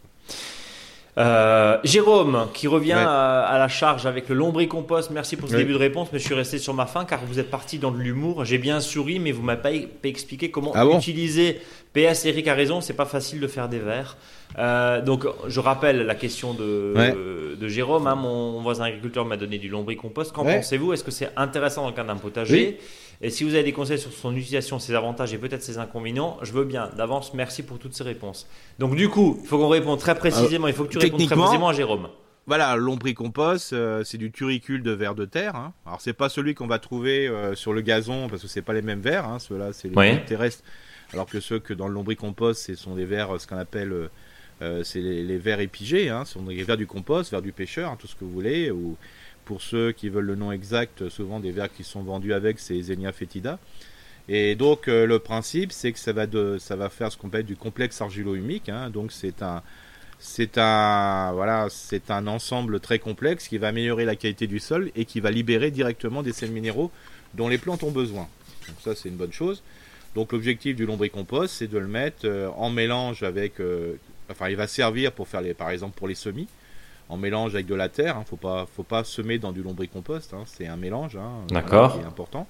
Euh, 1.20 1.78
Jérôme, 1.84 2.48
qui 2.54 2.68
revient 2.68 2.94
à, 2.94 3.58
la 3.60 3.68
charge 3.68 4.06
avec 4.06 4.30
le 4.30 4.36
lombricompost. 4.36 5.12
Merci 5.12 5.36
pour 5.36 5.50
ce 5.50 5.56
début 5.56 5.74
de 5.74 5.78
réponse, 5.78 6.10
mais 6.14 6.20
je 6.20 6.24
suis 6.24 6.34
resté 6.34 6.58
sur 6.60 6.74
ma 6.74 6.86
fin 6.86 7.04
car 7.04 7.20
vous 7.26 7.40
êtes 7.40 7.52
parti 7.52 7.78
dans 7.78 7.92
de 7.92 7.98
l'humour. 7.98 8.46
J'ai 8.46 8.58
bien 8.58 8.80
souri, 8.80 9.20
mais 9.20 9.32
vous 9.32 9.42
m'avez 9.42 9.88
pas, 9.88 10.08
expliqué 10.08 10.50
comment 10.50 10.72
ah 10.76 10.86
utiliser. 10.86 11.60
PS, 11.94 12.26
Eric 12.26 12.48
a 12.48 12.54
raison, 12.54 12.82
c'est 12.82 12.94
pas 12.94 13.06
facile 13.06 13.42
de 13.42 13.48
faire 13.48 13.68
des 13.68 13.80
verres. 13.80 14.16
Euh, 14.58 15.02
donc, 15.02 15.26
je 15.48 15.60
rappelle 15.60 16.06
la 16.06 16.16
question 16.16 16.54
de, 16.54 17.56
de 17.60 17.68
Jérôme. 17.68 18.08
Hein, 18.08 18.16
mon 18.16 18.62
voisin 18.62 18.86
agriculteur 18.86 19.26
m'a 19.26 19.36
donné 19.36 19.58
du 19.58 19.68
lombricompost. 19.68 20.32
Qu'en 20.32 20.46
pensez-vous? 20.46 20.94
Est-ce 20.94 21.04
que 21.04 21.12
c'est 21.12 21.32
intéressant 21.36 21.82
dans 21.82 21.90
le 21.90 21.96
cadre 21.96 22.14
d'un 22.14 22.20
potager? 22.20 22.80
Et 23.22 23.30
si 23.30 23.44
vous 23.44 23.54
avez 23.54 23.64
des 23.64 23.74
conseils 23.74 24.00
sur 24.00 24.14
son 24.14 24.36
utilisation, 24.36 24.80
ses 24.80 24.94
avantages 24.94 25.34
et 25.34 25.38
peut-être 25.38 25.62
ses 25.62 25.78
inconvénients, 25.78 26.38
je 26.42 26.54
veux 26.54 26.64
bien. 26.64 26.90
D'avance, 26.96 27.34
merci 27.34 27.64
pour 27.64 27.78
toutes 27.78 27.94
ces 27.94 28.04
réponses. 28.04 28.48
Donc, 28.80 28.96
du 28.96 29.10
coup, 29.10 29.40
il 29.42 29.48
faut 29.48 29.58
qu'on 29.58 29.68
réponde 29.68 30.00
très 30.00 30.16
précisément. 30.16 30.68
il 30.68 30.74
faut 30.74 30.86
que 30.86 30.90
tu 30.90 30.98
répondes 30.98 31.26
très 31.26 31.36
précisément 31.36 31.70
à 31.70 31.74
Jérôme. 31.74 32.10
Voilà, 32.48 32.76
lombricompost, 32.78 33.74
euh, 33.74 34.04
c'est 34.04 34.18
du 34.18 34.32
turicule 34.32 34.82
de 34.82 34.92
vers 34.92 35.16
de 35.16 35.26
terre. 35.26 35.56
Hein. 35.56 35.74
Alors, 35.86 36.02
c'est 36.02 36.14
pas 36.14 36.30
celui 36.30 36.56
qu'on 36.56 36.66
va 36.66 36.80
trouver 36.80 37.28
euh, 37.28 37.56
sur 37.56 37.74
le 37.74 37.82
gazon 37.82 38.28
parce 38.30 38.42
que 38.42 38.48
c'est 38.48 38.62
pas 38.62 38.74
les 38.74 38.82
mêmes 38.82 39.02
vers. 39.02 39.28
Hein. 39.28 39.38
Ceux-là, 39.40 39.74
c'est 39.74 39.90
les 39.90 40.26
terrestres. 40.26 40.64
Alors 41.12 41.26
que 41.26 41.40
ceux 41.40 41.60
que 41.60 41.74
dans 41.74 41.88
le 41.88 41.94
lombricompost, 41.94 42.66
ce 42.66 42.76
sont 42.76 42.96
des 42.96 43.06
vers, 43.06 43.40
ce 43.42 43.48
qu'on 43.48 43.58
appelle 43.58 44.10
euh, 44.62 44.84
c'est 44.84 45.00
les, 45.00 45.38
vers 45.38 45.62
épigés, 45.62 46.10
hein, 46.10 46.26
ce 46.26 46.34
sont 46.34 46.44
des 46.44 46.64
vers 46.64 46.76
du 46.76 46.86
compost, 46.86 47.32
vers 47.32 47.42
du 47.42 47.54
pêcheur, 47.54 47.92
hein, 47.92 47.98
tout 47.98 48.08
ce 48.08 48.16
que 48.16 48.26
vous 48.26 48.32
voulez. 48.32 48.72
Ou 48.72 48.98
pour 49.50 49.64
ceux 49.64 49.92
qui 49.94 50.10
veulent 50.10 50.28
le 50.28 50.36
nom 50.36 50.52
exact, 50.52 51.10
souvent 51.10 51.40
des 51.40 51.50
vers 51.50 51.74
qui 51.74 51.84
sont 51.84 52.04
vendus 52.04 52.34
avec, 52.34 52.60
c'est 52.60 52.80
Zenia 52.80 53.12
fetida. 53.12 53.58
Et 54.28 54.54
donc 54.54 54.88
euh, 54.88 55.08
le 55.08 55.18
principe, 55.18 55.72
c'est 55.72 55.92
que 55.92 55.98
ça 55.98 56.14
va, 56.14 56.28
faire 56.90 57.12
ce 57.12 57.18
qu'on 57.18 57.30
appelle 57.30 57.48
du 57.48 57.56
complexe 57.56 58.00
argilo-humique. 58.00 58.70
Hein. 58.70 58.92
donc 58.92 59.12
c'est 59.12 59.42
un, 59.42 59.64
ensemble 62.28 62.80
très 62.80 63.00
complexe 63.00 63.48
qui 63.48 63.58
va 63.58 63.70
améliorer 63.70 64.06
la 64.06 64.16
qualité 64.16 64.46
du 64.46 64.60
sol 64.60 64.92
et 64.96 65.06
qui 65.06 65.20
va 65.20 65.32
libérer 65.32 65.72
directement 65.72 66.22
des 66.22 66.32
sels 66.32 66.52
minéraux 66.52 66.92
dont 67.34 67.48
les 67.48 67.58
plantes 67.58 67.82
ont 67.82 67.90
besoin. 67.90 68.28
Donc 68.68 68.78
ça, 68.84 68.94
c'est 68.94 69.10
une 69.10 69.18
bonne 69.18 69.34
chose. 69.34 69.64
Donc 70.14 70.32
l'objectif 70.32 70.76
du 70.76 70.86
lombricompost, 70.86 71.56
c'est 71.56 71.68
de 71.68 71.80
le 71.80 71.88
mettre 71.88 72.26
euh, 72.26 72.50
en 72.56 72.70
mélange 72.70 73.24
avec 73.24 73.54
enfin 74.30 74.48
il 74.48 74.58
va 74.58 74.68
servir 74.68 75.12
pour 75.12 75.28
faire 75.28 75.42
par 75.56 75.72
exemple 75.72 75.98
pour 75.98 76.08
les 76.08 76.14
semis, 76.14 76.48
en 77.10 77.18
mélange 77.18 77.56
avec 77.56 77.66
de 77.66 77.76
la 77.76 77.90
terre. 77.90 78.18
Hein, 78.18 78.24
faut 78.26 78.38
pas, 78.38 78.68
faut 78.74 78.84
pas 78.84 79.04
semer 79.04 79.38
dans 79.38 79.52
du 79.52 79.62
lombricompost. 79.62 80.34
Hein, 80.34 80.44
c'est 80.46 80.68
un 80.68 80.78
mélange. 80.78 81.16
Hein, 81.16 81.46
D'accord. 81.50 81.94
qui 81.94 82.00
est 82.00 82.06
important. 82.06 82.48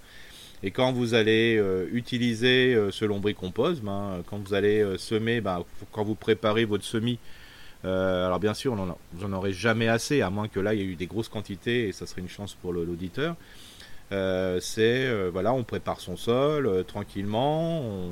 Et 0.61 0.71
quand 0.71 0.91
vous 0.91 1.13
allez 1.13 1.57
euh, 1.57 1.87
utiliser 1.93 2.75
euh, 2.75 2.91
ce 2.91 3.05
lombricompost, 3.05 3.81
ben, 3.81 4.21
quand 4.27 4.37
vous 4.37 4.53
allez 4.53 4.81
euh, 4.81 4.97
semer, 4.97 5.39
ben, 5.39 5.63
quand 5.91 6.03
vous 6.03 6.15
préparez 6.15 6.65
votre 6.65 6.83
semis, 6.83 7.19
alors 7.81 8.41
bien 8.41 8.53
sûr, 8.53 8.75
vous 8.75 9.27
n'en 9.27 9.37
aurez 9.37 9.53
jamais 9.53 9.87
assez, 9.87 10.21
à 10.21 10.29
moins 10.29 10.49
que 10.49 10.59
là 10.59 10.73
il 10.73 10.81
y 10.81 10.83
ait 10.83 10.87
eu 10.87 10.95
des 10.97 11.07
grosses 11.07 11.29
quantités 11.29 11.87
et 11.87 11.93
ça 11.93 12.05
serait 12.05 12.19
une 12.19 12.27
chance 12.27 12.53
pour 12.53 12.73
l'auditeur. 12.73 13.37
c'est 14.11 15.29
voilà, 15.29 15.53
on 15.53 15.63
prépare 15.63 16.01
son 16.01 16.17
sol 16.17 16.83
tranquillement, 16.85 17.79
on, 17.79 18.11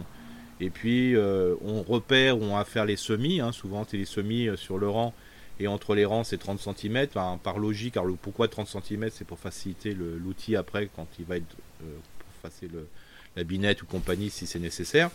et 0.60 0.70
puis 0.70 1.16
euh, 1.16 1.56
on 1.64 1.84
repère 1.84 2.39
où 2.39 2.43
on 2.43 2.56
va 2.56 2.66
faire 2.66 2.86
les 2.86 2.95
semis. 2.95 3.39
Hein. 3.39 3.52
Souvent 3.52 3.86
c'est 3.88 3.98
les 3.98 4.06
semis 4.06 4.48
euh, 4.48 4.56
sur 4.56 4.78
le 4.78 4.89
rang 4.89 5.14
et 5.60 5.68
entre 5.68 5.95
les 5.95 6.05
rangs 6.05 6.24
c'est 6.24 6.38
30 6.38 6.60
cm. 6.60 7.08
par 7.43 7.60
logique, 7.60 7.97
alors 7.97 8.08
le, 8.08 8.14
pourquoi 8.14 8.47
30 8.47 8.68
cm 8.68 9.10
C'est 9.12 9.26
pour 9.26 9.39
faciliter 9.39 9.93
l'outil 9.93 10.55
après 10.55 10.89
quand 10.95 11.08
il 11.20 11.26
va 11.26 11.38
être 11.38 11.55
euh, 11.84 11.97
pour 12.20 12.49
passer 12.49 12.68
le, 12.68 12.88
la 13.36 13.43
binette 13.43 13.82
ou 13.82 13.86
compagnie 13.86 14.30
si 14.30 14.45
c'est 14.47 14.60
nécessaire. 14.60 15.10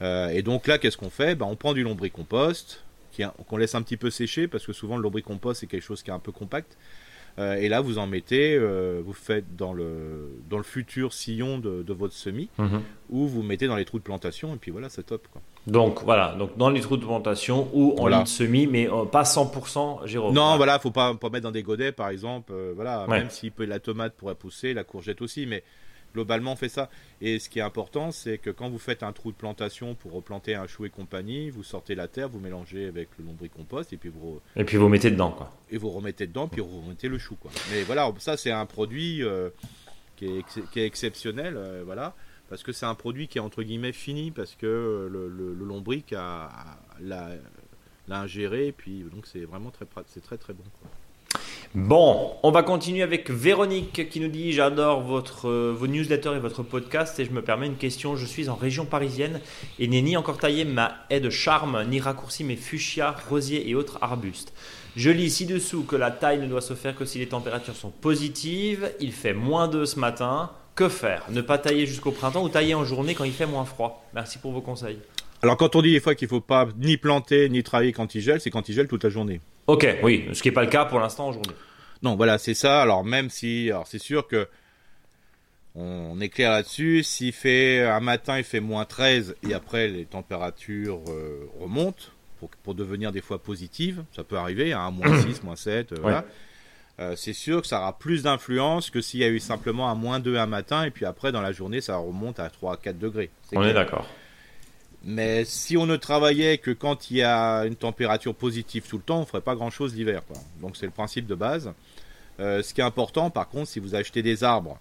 et 0.00 0.42
donc 0.42 0.66
là 0.66 0.78
qu'est-ce 0.78 0.96
qu'on 0.96 1.10
fait? 1.10 1.34
Ben, 1.34 1.46
On 1.46 1.56
prend 1.56 1.74
du 1.74 1.82
lombricompost 1.82 2.82
qu'on 3.48 3.56
laisse 3.56 3.74
un 3.74 3.82
petit 3.82 3.96
peu 3.96 4.10
sécher 4.10 4.46
parce 4.46 4.66
que 4.66 4.72
souvent 4.72 4.96
le 4.96 5.02
lombricompost 5.02 5.60
c'est 5.60 5.66
quelque 5.66 5.82
chose 5.82 6.02
qui 6.02 6.10
est 6.10 6.14
un 6.14 6.18
peu 6.18 6.32
compact. 6.32 6.76
Euh, 7.38 7.54
et 7.56 7.68
là, 7.68 7.80
vous 7.80 7.98
en 7.98 8.06
mettez, 8.06 8.54
euh, 8.54 9.02
vous 9.04 9.12
faites 9.12 9.56
dans 9.56 9.72
le, 9.72 10.30
dans 10.48 10.56
le 10.56 10.62
futur 10.62 11.12
sillon 11.12 11.58
de, 11.58 11.92
votre 11.92 12.14
semis, 12.14 12.48
mhm. 12.58 12.82
ou 13.10 13.26
vous 13.26 13.42
mettez 13.42 13.66
dans 13.66 13.76
les 13.76 13.84
trous 13.84 13.98
de 13.98 14.04
plantation, 14.04 14.54
et 14.54 14.58
puis 14.58 14.70
voilà, 14.70 14.88
c'est 14.88 15.04
top. 15.04 15.26
Quoi. 15.30 15.42
Donc 15.66 16.02
voilà, 16.04 16.34
donc 16.38 16.56
dans 16.56 16.70
les 16.70 16.80
trous 16.80 16.96
de 16.96 17.04
plantation 17.04 17.68
ou 17.72 17.92
en 17.92 18.02
voilà. 18.02 18.22
de 18.22 18.28
semis, 18.28 18.66
mais 18.66 18.88
euh, 18.88 19.04
pas 19.04 19.24
100% 19.24 20.06
Jérôme. 20.06 20.34
Non, 20.34 20.56
voilà, 20.56 20.78
faut 20.78 20.92
pas, 20.92 21.14
pas 21.14 21.28
mettre 21.28 21.44
dans 21.44 21.50
des 21.50 21.62
godets, 21.62 21.92
par 21.92 22.08
exemple. 22.08 22.52
voilà, 22.74 23.06
même 23.08 23.30
si 23.30 23.52
la 23.58 23.80
tomate 23.80 24.14
pourrait 24.14 24.36
pousser, 24.36 24.74
la 24.74 24.84
courgette 24.84 25.22
aussi, 25.22 25.46
mais 25.46 25.64
globalement, 26.16 26.52
on 26.52 26.56
fait 26.56 26.70
ça. 26.70 26.88
Et 27.20 27.38
ce 27.38 27.50
qui 27.50 27.58
est 27.58 27.62
important, 27.62 28.10
c'est 28.10 28.38
que 28.38 28.48
quand 28.48 28.70
vous 28.70 28.78
faites 28.78 29.02
un 29.02 29.12
trou 29.12 29.32
de 29.32 29.36
plantation 29.36 29.94
pour 29.94 30.12
replanter 30.12 30.54
un 30.54 30.66
chou 30.66 30.86
et 30.86 30.90
compagnie, 30.90 31.50
vous 31.50 31.62
sortez 31.62 31.94
la 31.94 32.08
terre, 32.08 32.30
vous 32.30 32.40
mélangez 32.40 32.86
avec 32.86 33.10
le 33.18 33.26
lombricompost 33.26 33.92
et 33.92 33.98
puis 33.98 34.08
vous 34.08 34.40
et 34.56 34.64
puis 34.64 34.78
vous 34.78 34.88
mettez 34.88 35.10
dedans 35.10 35.30
quoi. 35.30 35.50
Et 35.70 35.76
vous 35.76 35.90
remettez 35.90 36.26
dedans 36.26 36.48
puis 36.48 36.62
vous 36.62 36.80
remettez 36.80 37.08
le 37.08 37.18
chou 37.18 37.36
quoi. 37.38 37.50
Mais 37.70 37.82
voilà, 37.82 38.10
ça 38.18 38.38
c'est 38.38 38.50
un 38.50 38.64
produit 38.64 39.22
euh, 39.22 39.50
qui, 40.16 40.26
est 40.76 40.86
exceptionnel, 40.86 41.54
euh, 41.56 41.82
voilà, 41.84 42.14
parce 42.48 42.62
que 42.62 42.72
c'est 42.72 42.86
un 42.86 42.94
produit 42.94 43.28
qui 43.28 43.38
est 43.38 43.40
entre 43.40 43.62
guillemets 43.62 43.92
fini 43.92 44.30
parce 44.30 44.54
que 44.54 45.08
le, 45.10 45.28
le, 45.28 45.52
lombric 45.64 46.12
a, 46.12 46.50
l'a, 47.00 47.30
ingéré 48.08 48.68
et 48.68 48.72
puis 48.72 49.04
donc 49.12 49.26
c'est 49.26 49.44
vraiment 49.44 49.70
très 49.70 49.86
c'est 50.06 50.22
très 50.22 50.38
très 50.38 50.52
bon. 50.52 50.64
Bon, 51.74 52.36
on 52.42 52.52
va 52.52 52.62
continuer 52.62 53.02
avec 53.02 53.30
Véronique 53.30 54.08
qui 54.08 54.20
nous 54.20 54.28
dit 54.28 54.52
J'adore 54.52 55.02
votre, 55.02 55.48
euh, 55.48 55.74
vos 55.76 55.86
newsletters 55.86 56.36
et 56.36 56.38
votre 56.38 56.62
podcast 56.62 57.18
et 57.18 57.24
je 57.24 57.32
me 57.32 57.42
permets 57.42 57.66
une 57.66 57.76
question. 57.76 58.16
Je 58.16 58.24
suis 58.24 58.48
en 58.48 58.54
région 58.54 58.86
parisienne 58.86 59.40
et 59.78 59.88
n'ai 59.88 60.00
ni 60.00 60.16
encore 60.16 60.38
taillé 60.38 60.64
ma 60.64 60.94
haie 61.10 61.20
de 61.20 61.28
charme, 61.28 61.84
ni 61.88 62.00
raccourci 62.00 62.44
mes 62.44 62.56
fuchsias, 62.56 63.16
rosiers 63.28 63.68
et 63.68 63.74
autres 63.74 63.98
arbustes. 64.00 64.54
Je 64.94 65.10
lis 65.10 65.28
ci-dessous 65.28 65.82
que 65.82 65.96
la 65.96 66.10
taille 66.10 66.38
ne 66.38 66.46
doit 66.46 66.62
se 66.62 66.72
faire 66.72 66.96
que 66.96 67.04
si 67.04 67.18
les 67.18 67.28
températures 67.28 67.76
sont 67.76 67.90
positives. 67.90 68.90
Il 69.00 69.12
fait 69.12 69.34
moins 69.34 69.68
2 69.68 69.84
ce 69.84 69.98
matin. 69.98 70.52
Que 70.76 70.90
faire? 70.90 71.24
Ne 71.30 71.40
pas 71.40 71.56
tailler 71.56 71.86
jusqu'au 71.86 72.10
printemps 72.10 72.44
ou 72.44 72.50
tailler 72.50 72.74
en 72.74 72.84
journée 72.84 73.14
quand 73.14 73.24
il 73.24 73.32
fait 73.32 73.46
moins 73.46 73.64
froid? 73.64 74.04
Merci 74.14 74.38
pour 74.38 74.52
vos 74.52 74.60
conseils. 74.60 74.98
Alors 75.42 75.56
quand 75.56 75.74
on 75.74 75.80
dit 75.80 75.92
des 75.92 76.00
fois 76.00 76.14
qu'il 76.14 76.26
ne 76.26 76.30
faut 76.30 76.40
pas 76.42 76.68
ni 76.76 76.98
planter 76.98 77.48
ni 77.48 77.62
travailler 77.62 77.92
quand 77.92 78.14
il 78.14 78.20
gèle, 78.20 78.42
c'est 78.42 78.50
quand 78.50 78.68
il 78.68 78.74
gèle 78.74 78.86
toute 78.86 79.02
la 79.02 79.08
journée. 79.08 79.40
Ok, 79.68 79.86
oui, 80.02 80.28
ce 80.34 80.42
qui 80.42 80.48
n'est 80.48 80.54
pas 80.54 80.64
le 80.64 80.70
cas 80.70 80.84
pour 80.84 81.00
l'instant 81.00 81.28
aujourd'hui. 81.28 81.54
Non, 82.02 82.14
voilà, 82.14 82.36
c'est 82.36 82.52
ça. 82.52 82.82
Alors 82.82 83.04
même 83.04 83.30
si, 83.30 83.70
alors 83.70 83.86
c'est 83.86 83.98
sûr 83.98 84.26
que 84.26 84.46
on 85.74 86.20
est 86.20 86.28
clair 86.28 86.50
là-dessus. 86.50 87.02
S'il 87.02 87.32
fait 87.32 87.82
un 87.82 88.00
matin, 88.00 88.36
il 88.36 88.44
fait 88.44 88.60
moins 88.60 88.84
13 88.84 89.34
et 89.48 89.54
après 89.54 89.88
les 89.88 90.04
températures 90.04 91.00
euh, 91.08 91.48
remontent 91.58 92.04
pour, 92.62 92.74
devenir 92.74 93.12
des 93.12 93.22
fois 93.22 93.38
positives. 93.38 94.04
Ça 94.14 94.24
peut 94.24 94.36
arriver, 94.36 94.72
à 94.72 94.82
hein, 94.82 94.90
moins 94.90 95.20
6, 95.22 95.42
moins 95.42 95.56
7, 95.56 95.92
euh, 95.92 95.96
voilà. 96.02 96.24
Euh, 96.98 97.14
c'est 97.14 97.34
sûr 97.34 97.60
que 97.60 97.68
ça 97.68 97.78
aura 97.80 97.98
plus 97.98 98.22
d'influence 98.22 98.88
que 98.88 99.02
s'il 99.02 99.20
y 99.20 99.24
a 99.24 99.28
eu 99.28 99.38
simplement 99.38 99.90
un 99.90 99.94
moins 99.94 100.18
2 100.18 100.36
un 100.36 100.46
matin 100.46 100.84
et 100.84 100.90
puis 100.90 101.04
après 101.04 101.30
dans 101.30 101.42
la 101.42 101.52
journée 101.52 101.82
ça 101.82 101.96
remonte 101.96 102.40
à 102.40 102.48
3 102.48 102.74
à 102.74 102.76
4 102.78 102.98
degrés. 102.98 103.30
on 103.52 103.62
est 103.62 103.74
d'accord. 103.74 104.06
Mais 105.04 105.44
si 105.44 105.76
on 105.76 105.86
ne 105.86 105.96
travaillait 105.96 106.58
que 106.58 106.70
quand 106.70 107.10
il 107.10 107.18
y 107.18 107.22
a 107.22 107.60
une 107.66 107.76
température 107.76 108.34
positive 108.34 108.84
tout 108.88 108.96
le 108.96 109.02
temps, 109.02 109.20
on 109.20 109.26
ferait 109.26 109.42
pas 109.42 109.54
grand 109.54 109.70
chose 109.70 109.94
l'hiver. 109.94 110.22
Donc 110.60 110.76
c'est 110.76 110.86
le 110.86 110.92
principe 110.92 111.26
de 111.26 111.34
base. 111.34 111.70
Euh, 112.40 112.62
ce 112.62 112.74
qui 112.74 112.80
est 112.80 112.84
important, 112.84 113.30
par 113.30 113.48
contre, 113.48 113.68
si 113.68 113.78
vous 113.78 113.94
achetez 113.94 114.22
des 114.22 114.42
arbres 114.42 114.80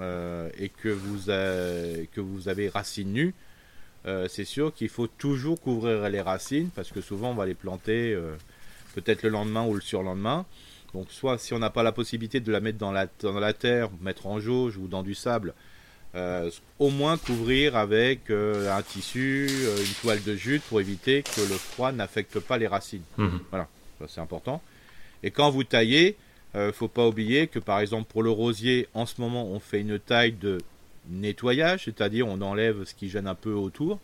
euh, 0.00 0.48
et 0.56 0.68
que 0.68 0.88
vous, 0.88 1.30
avez, 1.30 2.08
que 2.14 2.20
vous 2.20 2.48
avez 2.48 2.68
racines 2.68 3.12
nues, 3.12 3.34
c'est 4.28 4.44
sûr 4.44 4.72
qu'il 4.72 4.90
faut 4.90 5.06
toujours 5.06 5.60
couvrir 5.60 6.08
les 6.10 6.20
racines 6.20 6.68
parce 6.68 6.90
que 6.90 7.00
souvent 7.00 7.30
on 7.30 7.34
va 7.34 7.46
les 7.46 7.54
planter 7.54 8.14
peut-être 8.94 9.22
le 9.22 9.30
lendemain 9.30 9.64
ou 9.64 9.74
le 9.74 9.80
surlendemain. 9.80 10.44
Donc 10.94 11.06
soit 11.10 11.38
si 11.38 11.52
on 11.52 11.58
n'a 11.58 11.70
pas 11.70 11.82
la 11.82 11.92
possibilité 11.92 12.40
de 12.40 12.50
la 12.52 12.60
mettre 12.60 12.78
dans 12.78 12.92
la, 12.92 13.06
dans 13.20 13.38
la 13.40 13.52
terre, 13.52 13.90
mettre 14.00 14.26
en 14.26 14.38
jauge 14.38 14.76
ou 14.76 14.86
dans 14.86 15.02
du 15.02 15.14
sable, 15.14 15.52
euh, 16.14 16.48
au 16.78 16.90
moins 16.90 17.16
couvrir 17.16 17.74
avec 17.76 18.30
euh, 18.30 18.72
un 18.74 18.82
tissu, 18.82 19.48
euh, 19.50 19.76
une 19.76 19.94
toile 20.00 20.22
de 20.22 20.36
jute 20.36 20.62
pour 20.62 20.80
éviter 20.80 21.24
que 21.24 21.40
le 21.40 21.56
froid 21.56 21.90
n'affecte 21.90 22.38
pas 22.38 22.56
les 22.56 22.68
racines. 22.68 23.02
Mhm. 23.18 23.40
Voilà, 23.50 23.66
c'est 24.06 24.20
important. 24.20 24.62
Et 25.24 25.32
quand 25.32 25.50
vous 25.50 25.64
taillez, 25.64 26.16
ne 26.54 26.70
faut 26.70 26.86
pas 26.86 27.08
oublier 27.08 27.48
que 27.48 27.58
par 27.58 27.80
exemple 27.80 28.08
pour 28.12 28.22
le 28.22 28.30
rosier, 28.30 28.86
en 28.94 29.06
ce 29.06 29.20
moment, 29.20 29.46
on 29.46 29.58
fait 29.58 29.80
une 29.80 29.98
taille 29.98 30.32
de 30.32 30.58
nettoyage, 31.08 31.86
c'est-à-dire 31.86 32.28
on 32.28 32.40
enlève 32.40 32.84
ce 32.84 32.94
qui 32.94 33.08
gêne 33.08 33.26
un 33.26 33.34
peu 33.34 33.52
autour. 33.52 33.98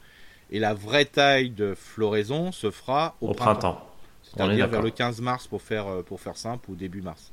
Et 0.50 0.58
la 0.58 0.74
vraie 0.74 1.04
taille 1.04 1.50
de 1.50 1.74
floraison 1.76 2.50
se 2.50 2.72
fera 2.72 3.14
au, 3.20 3.32
printemps. 3.34 3.89
C'est-à-dire 4.34 4.68
vers 4.68 4.82
le 4.82 4.90
15 4.90 5.20
mars 5.20 5.46
pour 5.46 5.60
faire, 5.62 6.02
pour 6.04 6.20
faire 6.20 6.36
simple 6.36 6.70
ou 6.70 6.76
début 6.76 7.02
mars. 7.02 7.32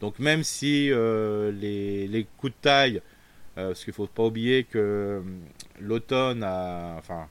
Donc 0.00 0.18
même 0.18 0.42
si 0.42 0.88
les, 0.88 2.08
les 2.08 2.26
coups 2.38 2.52
de 2.52 2.58
taille 2.60 3.02
euh, 3.58 3.68
parce 3.68 3.84
qu'il 3.84 3.90
ne 3.90 3.96
faut 3.96 4.06
pas 4.06 4.24
oublier 4.24 4.64
que 4.64 4.78
euh, 4.78 5.20
l'automne 5.78 6.42
a, 6.42 6.94
enfin, 6.98 7.28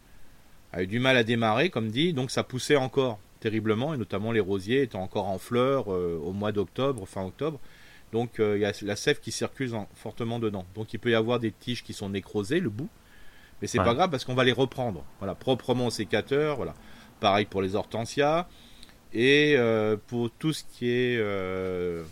a 0.72 0.84
eu 0.84 0.88
du 0.88 1.00
mal 1.00 1.18
à 1.18 1.24
démarrer, 1.24 1.70
comme 1.70 1.90
dit, 1.90 2.14
donc 2.14 2.30
ça 2.30 2.44
poussait 2.44 2.76
encore 2.76 3.20
terriblement, 3.40 3.96
et 3.96 3.98
notamment 3.98 4.32
les 4.32 4.40
rosiers 4.40 4.84
étant 4.84 5.02
encore 5.02 5.28
en 5.28 5.40
fleurs 5.40 5.92
euh, 5.92 6.20
au 6.24 6.32
mois 6.32 6.52
d'octobre, 6.52 7.08
fin 7.08 7.26
octobre. 7.26 7.60
Donc 8.12 8.40
il 8.40 8.58
y 8.58 8.66
a 8.66 8.74
la 8.82 8.96
sève 8.98 9.22
qui 9.22 9.32
circule 9.32 9.72
fortement 9.96 10.38
dedans. 10.38 10.66
Donc 10.76 10.94
il 10.94 11.00
peut 11.00 11.12
y 11.12 11.16
avoir 11.16 11.40
des 11.40 11.54
tiges 11.54 11.82
qui 11.82 11.94
sont 11.94 12.10
nécrosées, 12.10 12.60
le 12.60 12.70
bout, 12.70 12.90
mais 13.62 13.70
c'est 13.70 13.78
pas 13.78 13.94
grave 13.94 14.10
parce 14.10 14.26
qu'on 14.26 14.34
va 14.34 14.44
les 14.44 14.52
reprendre. 14.52 15.06
Voilà, 15.20 15.34
proprement 15.34 15.86
au 15.86 15.92
sécateur. 15.92 16.58
Voilà. 16.58 16.74
Pareil 17.22 17.46
pour 17.46 17.62
les 17.62 17.74
hortensias. 17.74 18.50
Et 19.14 19.56
euh, 19.58 19.98
pour 20.08 20.32
tout 20.32 20.54
ce 20.54 20.64
qui 20.64 20.90
est 20.90 21.18
euh, 21.20 22.04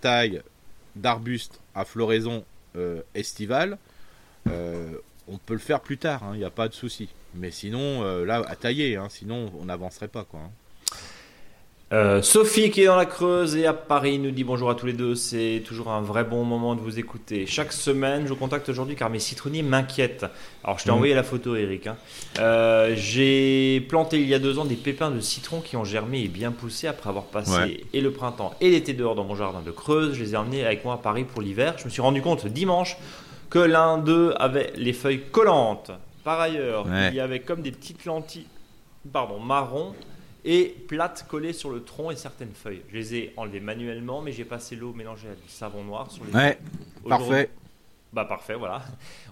taille 0.00 0.42
d'arbuste 0.96 1.60
à 1.74 1.84
floraison 1.84 2.44
euh, 2.76 3.02
estivale, 3.14 3.78
on 5.30 5.36
peut 5.36 5.52
le 5.52 5.60
faire 5.60 5.80
plus 5.80 5.98
tard, 5.98 6.22
il 6.32 6.38
n'y 6.38 6.44
a 6.44 6.50
pas 6.50 6.68
de 6.68 6.74
souci. 6.74 7.10
Mais 7.34 7.50
sinon, 7.50 8.02
là, 8.24 8.42
à 8.48 8.56
tailler, 8.56 8.96
hein, 8.96 9.08
sinon 9.10 9.52
on 9.60 9.66
n'avancerait 9.66 10.08
pas. 10.08 10.24
Quoi, 10.24 10.40
hein. 10.40 10.50
Euh, 11.90 12.20
Sophie 12.20 12.70
qui 12.70 12.82
est 12.82 12.86
dans 12.86 12.96
la 12.96 13.06
Creuse 13.06 13.56
et 13.56 13.64
à 13.64 13.72
Paris 13.72 14.18
nous 14.18 14.30
dit 14.30 14.44
bonjour 14.44 14.68
à 14.68 14.74
tous 14.74 14.84
les 14.84 14.92
deux. 14.92 15.14
C'est 15.14 15.62
toujours 15.66 15.88
un 15.90 16.02
vrai 16.02 16.22
bon 16.22 16.44
moment 16.44 16.74
de 16.74 16.80
vous 16.82 16.98
écouter. 16.98 17.46
Chaque 17.46 17.72
semaine, 17.72 18.24
je 18.24 18.28
vous 18.28 18.36
contacte 18.36 18.68
aujourd'hui 18.68 18.94
car 18.94 19.08
mes 19.08 19.18
citronniers 19.18 19.62
m'inquiètent. 19.62 20.26
Alors, 20.64 20.78
je 20.78 20.84
t'ai 20.84 20.90
Mhm. 20.90 20.96
envoyé 20.96 21.14
la 21.14 21.22
photo, 21.22 21.56
Eric. 21.56 21.86
hein. 21.86 21.96
Euh, 22.40 22.92
J'ai 22.94 23.80
planté 23.88 24.20
il 24.20 24.28
y 24.28 24.34
a 24.34 24.38
deux 24.38 24.58
ans 24.58 24.66
des 24.66 24.74
pépins 24.76 25.10
de 25.10 25.20
citron 25.20 25.62
qui 25.62 25.76
ont 25.78 25.84
germé 25.84 26.20
et 26.24 26.28
bien 26.28 26.52
poussé 26.52 26.88
après 26.88 27.08
avoir 27.08 27.24
passé 27.24 27.52
Ouais. 27.58 27.80
et 27.94 28.02
le 28.02 28.10
printemps 28.10 28.52
et 28.60 28.68
l'été 28.68 28.92
dehors 28.92 29.14
dans 29.14 29.24
mon 29.24 29.34
jardin 29.34 29.62
de 29.62 29.70
Creuse. 29.70 30.12
Je 30.14 30.22
les 30.22 30.34
ai 30.34 30.36
emmenés 30.36 30.66
avec 30.66 30.84
moi 30.84 30.94
à 30.94 30.98
Paris 30.98 31.24
pour 31.24 31.40
l'hiver. 31.40 31.74
Je 31.78 31.86
me 31.86 31.90
suis 31.90 32.02
rendu 32.02 32.20
compte 32.20 32.46
dimanche 32.46 32.98
que 33.48 33.60
l'un 33.60 33.96
d'eux 33.96 34.34
avait 34.38 34.74
les 34.76 34.92
feuilles 34.92 35.22
collantes. 35.32 35.90
Par 36.22 36.38
ailleurs, 36.38 36.84
Ouais. 36.86 37.08
il 37.08 37.14
y 37.14 37.20
avait 37.20 37.40
comme 37.40 37.62
des 37.62 37.70
petites 37.72 38.04
lentilles 38.04 38.44
pardon, 39.10 39.38
marron 39.40 39.94
et 40.44 40.76
plates 40.86 41.26
collées 41.28 41.52
sur 41.52 41.70
le 41.70 41.82
tronc 41.82 42.10
et 42.10 42.16
certaines 42.16 42.52
feuilles. 42.54 42.82
Je 42.88 42.96
les 42.96 43.14
ai 43.14 43.32
enlevées 43.36 43.60
manuellement, 43.60 44.20
mais 44.20 44.32
j'ai 44.32 44.44
passé 44.44 44.76
l'eau 44.76 44.92
mélangée 44.92 45.28
à 45.28 45.34
du 45.34 45.48
savon 45.48 45.84
noir 45.84 46.10
sur 46.10 46.24
les 46.24 46.32
Ouais, 46.32 46.58
parfait. 47.08 47.50
Bah 48.12 48.24
parfait, 48.24 48.54
voilà. 48.54 48.82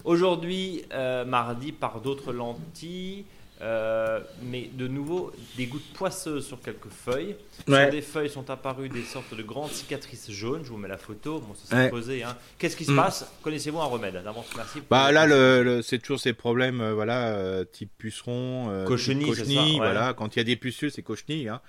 Aujourd'hui, 0.03 0.83
euh, 0.93 1.25
mardi, 1.25 1.71
par 1.71 1.99
d'autres 1.99 2.31
lentilles, 2.31 3.25
euh, 3.61 4.19
mais 4.43 4.69
de 4.73 4.87
nouveau 4.87 5.31
des 5.57 5.65
gouttes 5.65 5.91
poisseuses 5.93 6.45
sur 6.45 6.61
quelques 6.61 6.89
feuilles. 6.89 7.35
Ouais. 7.67 7.83
Sur 7.83 7.91
des 7.91 8.01
feuilles 8.01 8.29
sont 8.29 8.49
apparues 8.49 8.89
des 8.89 9.03
sortes 9.03 9.33
de 9.35 9.41
grandes 9.43 9.71
cicatrices 9.71 10.29
jaunes. 10.31 10.61
Je 10.63 10.69
vous 10.69 10.77
mets 10.77 10.87
la 10.87 10.97
photo. 10.97 11.39
Bon, 11.39 11.55
ça 11.55 11.65
s'est 11.69 11.75
Ouais. 11.75 11.89
posé. 11.89 12.23
Hein. 12.23 12.35
Qu'est-ce 12.59 12.75
qui 12.77 12.85
se 12.85 12.91
Mm. 12.91 12.95
passe? 12.97 13.31
Connaissez-vous 13.41 13.79
un 13.79 13.85
remède? 13.85 14.21
D'avance, 14.23 14.47
merci. 14.55 14.79
Bah 14.89 15.11
là, 15.11 15.25
le, 15.25 15.63
le- 15.63 15.81
c'est 15.81 15.97
toujours 15.99 16.19
ces 16.19 16.33
problèmes, 16.33 16.81
euh, 16.81 16.93
voilà, 16.93 17.29
euh, 17.29 17.65
type 17.65 17.89
puceron, 17.97 18.69
euh, 18.69 18.85
Cochenille, 18.85 19.25
type 19.25 19.33
c'est 19.35 19.41
cochenille, 19.41 19.57
ça, 19.77 19.81
ouais. 19.81 19.91
voilà. 19.91 20.13
Quand 20.13 20.35
il 20.35 20.39
y 20.39 20.41
a 20.41 20.45
des 20.45 20.55
pustules, 20.55 20.91
c'est 20.91 21.01
cochenille, 21.01 21.47
hein, 21.49 21.61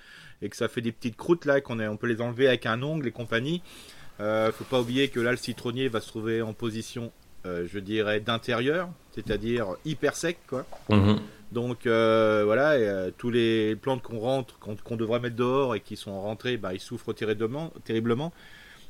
et 0.42 0.48
que 0.48 0.56
ça 0.56 0.68
fait 0.68 0.80
des 0.82 0.92
petites 0.92 1.16
croûtes 1.16 1.44
là, 1.46 1.60
qu'on 1.60 1.80
on 1.80 1.96
peut 1.96 2.06
les 2.06 2.20
enlever 2.20 2.48
avec 2.48 2.66
un 2.66 2.82
ongle 2.82 3.06
et 3.08 3.12
compagnie. 3.12 3.62
Euh, 4.20 4.50
faut 4.52 4.64
pas 4.64 4.80
oublier 4.80 5.08
que 5.08 5.20
là, 5.20 5.30
le 5.30 5.36
citronnier 5.36 5.88
va 5.88 6.00
se 6.00 6.08
trouver 6.08 6.42
en 6.42 6.52
position, 6.52 7.12
euh, 7.46 7.66
je 7.72 7.78
dirais, 7.78 8.18
d'intérieur, 8.20 8.88
c'est-à-dire 9.14 9.68
hyper 9.84 10.16
sec, 10.16 10.38
quoi. 10.48 10.66
Mhm. 10.90 11.20
Donc 11.52 11.86
euh, 11.86 12.42
voilà, 12.44 12.78
et, 12.78 12.86
euh, 12.86 13.10
tous 13.16 13.30
les 13.30 13.74
plantes 13.76 14.02
qu'on 14.02 14.18
rentre, 14.18 14.58
qu'on 14.58 14.76
qu'on 14.76 14.96
devrait 14.96 15.20
mettre 15.20 15.36
dehors 15.36 15.74
et 15.74 15.80
qui 15.80 15.96
sont 15.96 16.20
rentrées, 16.20 16.56
bah, 16.56 16.74
ils 16.74 16.80
souffrent 16.80 17.14
terriblement, 17.14 17.72
terriblement. 17.84 18.32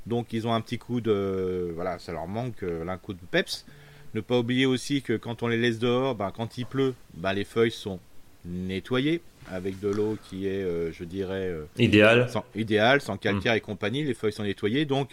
Donc 0.09 0.33
ils 0.33 0.47
ont 0.47 0.55
un 0.55 0.61
petit 0.61 0.79
coup 0.79 1.01
de, 1.01 1.71
voilà, 1.75 1.99
ça 1.99 2.13
leur 2.13 2.27
manque 2.27 2.63
euh, 2.63 2.87
un 2.89 2.97
coup 2.99 3.13
de 3.13 3.19
peps. 3.31 3.67
Ne 4.15 4.23
pas 4.23 4.39
oublier 4.39 4.65
aussi 4.65 5.03
que 5.03 5.13
quand 5.13 5.43
on 5.43 5.49
les 5.49 5.59
laisse 5.59 5.79
dehors, 5.79 6.15
bah, 6.15 6.33
quand 6.35 6.57
il 6.57 6.65
pleut, 6.65 6.95
bah, 7.15 7.35
les 7.35 7.45
feuilles 7.45 7.71
sont 7.71 8.01
nettoyées 8.47 9.21
avec 9.51 9.79
de 9.81 9.89
l'eau 9.89 10.17
qui 10.29 10.47
est, 10.47 10.63
euh, 10.63 10.91
je 10.93 11.05
dirais, 11.05 11.49
euh, 11.49 11.65
Idéal. 11.77 12.29
sans, 12.31 12.45
idéal, 12.55 13.01
sans 13.01 13.17
calcaire 13.19 13.55
et 13.55 13.61
compagnie. 13.61 14.03
Les 14.05 14.15
feuilles 14.15 14.33
sont 14.33 14.45
nettoyées, 14.45 14.87
donc 14.87 15.11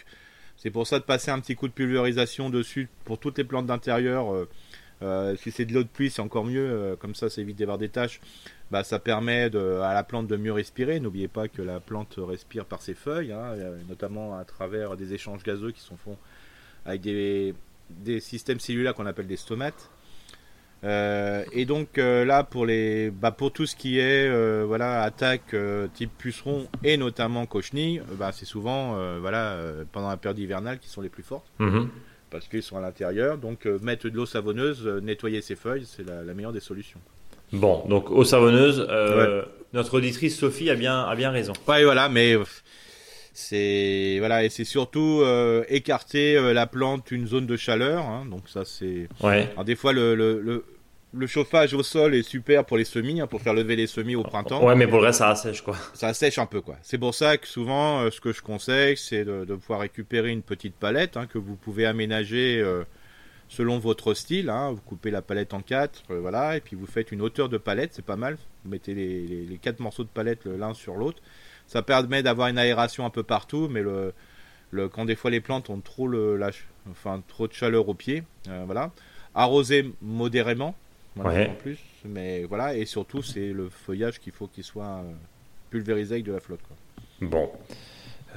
c'est 0.56 0.70
pour 0.70 0.86
ça 0.86 0.98
de 0.98 1.04
passer 1.04 1.30
un 1.30 1.40
petit 1.40 1.54
coup 1.54 1.68
de 1.68 1.72
pulvérisation 1.72 2.48
dessus 2.48 2.88
pour 3.04 3.18
toutes 3.18 3.36
les 3.38 3.44
plantes 3.44 3.66
d'intérieur. 3.66 4.46
Euh, 5.02 5.36
si 5.36 5.50
c'est 5.50 5.64
de 5.64 5.74
l'eau 5.74 5.82
de 5.82 5.88
pluie, 5.88 6.10
c'est 6.10 6.22
encore 6.22 6.44
mieux. 6.44 6.66
euh, 6.68 6.96
comme 6.96 7.14
ça, 7.14 7.28
ça 7.28 7.40
évite 7.40 7.58
d'avoir 7.58 7.78
des 7.78 7.88
taches. 7.88 8.20
Bah, 8.70 8.82
ça 8.82 8.98
permet 8.98 9.44
à 9.54 9.94
la 9.94 10.02
plante 10.02 10.26
de 10.26 10.36
mieux 10.36 10.52
respirer. 10.52 10.98
N'oubliez 10.98 11.28
pas 11.28 11.48
que 11.48 11.62
la 11.62 11.78
plante 11.80 12.18
respire 12.18 12.64
par 12.64 12.82
ses 12.82 12.94
feuilles, 12.94 13.32
hein, 13.32 13.52
euh, 13.56 13.78
notamment 13.88 14.36
à 14.36 14.44
travers 14.44 14.96
des 14.96 15.12
échanges 15.14 15.42
gazeux 15.44 15.70
qui 15.70 15.80
sont 15.80 15.96
faits 15.96 16.16
avec 16.84 17.00
des, 17.02 17.54
systèmes 18.20 18.58
cellulaires 18.58 18.94
qu'on 18.94 19.06
appelle 19.06 19.26
des 19.26 19.36
stomates. 19.36 19.90
Et 20.82 21.64
donc 21.66 21.96
là 21.96 22.44
pour 22.44 22.64
les 22.64 23.10
bah, 23.10 23.32
pour 23.32 23.52
tout 23.52 23.66
ce 23.66 23.74
qui 23.74 23.98
est 23.98 24.30
voilà 24.64 25.02
attaque 25.02 25.56
type 25.94 26.12
puceron 26.16 26.68
et 26.84 26.96
notamment 26.96 27.44
cochenille 27.46 28.02
bah, 28.12 28.30
c'est 28.32 28.44
souvent 28.44 28.94
voilà 29.18 29.58
pendant 29.90 30.08
la 30.08 30.16
période 30.16 30.38
hivernale 30.38 30.78
qui 30.78 30.88
sont 30.88 31.00
les 31.00 31.08
plus 31.08 31.24
fortes 31.24 31.50
Mhm. 31.58 31.90
Parce 32.30 32.48
qu'ils 32.48 32.62
sont 32.62 32.76
à 32.76 32.80
l'intérieur 32.80 33.38
donc 33.38 33.66
euh, 33.66 33.78
mettre 33.82 34.08
de 34.08 34.16
l'eau 34.16 34.26
savonneuse 34.26 34.82
euh, 34.86 35.00
nettoyer 35.00 35.40
ses 35.42 35.56
feuilles 35.56 35.86
c'est 35.86 36.06
la, 36.06 36.22
la 36.22 36.34
meilleure 36.34 36.52
des 36.52 36.60
solutions 36.60 37.00
Bon, 37.52 37.84
donc 37.88 38.10
eau 38.10 38.24
savonneuse. 38.24 38.84
euh, 38.90 39.44
Notre 39.72 39.98
auditrice 39.98 40.36
Sophie 40.36 40.68
a 40.68 40.74
bien, 40.74 41.02
a 41.04 41.14
bien 41.14 41.30
raison. 41.30 41.52
ouais 41.68 41.84
voilà 41.84 42.08
mais 42.08 42.34
c'est 43.32 44.16
voilà 44.18 44.44
et 44.44 44.48
c'est 44.48 44.64
surtout 44.64 45.20
euh, 45.22 45.62
écarter 45.68 46.36
euh, 46.36 46.52
la 46.52 46.66
plante 46.66 47.10
une 47.10 47.26
zone 47.26 47.46
de 47.46 47.56
chaleur 47.56 48.04
hein, 48.04 48.24
donc 48.30 48.48
ça 48.48 48.64
c'est 48.64 49.08
Ouais. 49.22 49.48
alors 49.52 49.64
des 49.64 49.76
fois 49.76 49.92
le, 49.92 50.14
le, 50.14 50.40
le, 50.40 50.64
le 51.16 51.26
chauffage 51.26 51.72
au 51.74 51.82
sol 51.82 52.14
est 52.14 52.22
super 52.22 52.64
pour 52.64 52.76
les 52.76 52.84
semis 52.84 53.20
hein, 53.20 53.26
pour 53.26 53.40
faire 53.40 53.54
lever 53.54 53.74
les 53.76 53.86
semis 53.86 54.14
au 54.16 54.22
printemps 54.22 54.64
Ouais, 54.64 54.74
mais 54.74 54.86
pour 54.86 54.98
le 55.00 55.06
reste, 55.06 55.18
ça 55.20 55.30
assèche 55.30 55.62
quoi. 55.62 55.76
ça 55.94 56.12
sèche 56.14 56.38
un 56.38 56.46
peu 56.46 56.60
quoi. 56.60 56.76
C'est 56.82 56.98
pour 56.98 57.14
ça 57.14 57.36
que 57.38 57.46
souvent 57.48 58.00
euh, 58.02 58.10
ce 58.10 58.20
que 58.20 58.32
je 58.32 58.42
conseille 58.42 58.96
c'est 58.96 59.24
de, 59.24 59.44
de 59.44 59.54
pouvoir 59.54 59.80
récupérer 59.80 60.30
une 60.30 60.42
petite 60.42 60.74
palette 60.74 61.16
hein, 61.16 61.26
que 61.26 61.38
vous 61.38 61.56
pouvez 61.56 61.86
aménager 61.86 62.60
euh, 62.60 62.84
selon 63.48 63.78
votre 63.78 64.12
style. 64.14 64.50
hein. 64.50 64.72
Vous 64.72 64.80
coupez 64.80 65.10
la 65.10 65.22
palette 65.22 65.54
en 65.54 65.60
quatre, 65.60 66.02
euh, 66.10 66.18
voilà, 66.20 66.56
et 66.56 66.60
puis 66.60 66.74
vous 66.76 66.86
faites 66.86 67.12
une 67.12 67.22
hauteur 67.22 67.48
de 67.48 67.58
palette, 67.58 67.90
c'est 67.94 68.04
pas 68.04 68.16
mal. 68.16 68.36
Vous 68.64 68.70
mettez 68.70 68.92
les, 68.94 69.26
les- 69.26 69.46
les 69.46 69.58
quatre 69.58 69.80
morceaux 69.80 70.02
de 70.04 70.08
palette 70.08 70.44
le- 70.44 70.56
l'un 70.56 70.74
sur 70.74 70.96
l'autre. 70.96 71.22
Ça 71.68 71.82
permet 71.82 72.22
d'avoir 72.22 72.48
une 72.48 72.58
aération 72.58 73.06
un 73.06 73.10
peu 73.10 73.22
partout, 73.22 73.68
mais 73.70 73.82
le, 73.82 74.12
le, 74.72 74.88
quand 74.88 75.04
des 75.04 75.14
fois 75.16 75.30
les 75.30 75.40
plantes 75.40 75.70
ont 75.70 75.80
trop 75.80 76.08
le, 76.08 76.36
la 76.36 76.50
ch- 76.52 76.66
enfin 76.90 77.22
trop 77.28 77.46
de 77.48 77.52
chaleur 77.52 77.88
au 77.88 77.94
pied, 77.94 78.22
voilà. 78.66 78.90
Arroser 79.34 79.92
modérément, 80.00 80.74
voilà, 81.16 81.38
Ouais. 81.40 81.48
en 81.50 81.54
plus, 81.54 81.78
mais 82.04 82.44
voilà, 82.44 82.74
et 82.76 82.84
surtout 82.86 83.22
c'est 83.22 83.52
le 83.52 83.68
feuillage 83.68 84.20
qu'il 84.20 84.32
faut 84.32 84.46
qu'il 84.46 84.64
soit 84.64 84.84
euh, 84.84 85.12
pulvérisé 85.70 86.14
avec 86.16 86.24
de 86.26 86.32
la 86.32 86.40
flotte. 86.40 86.60
Quoi. 86.68 87.28
Bon. 87.28 87.50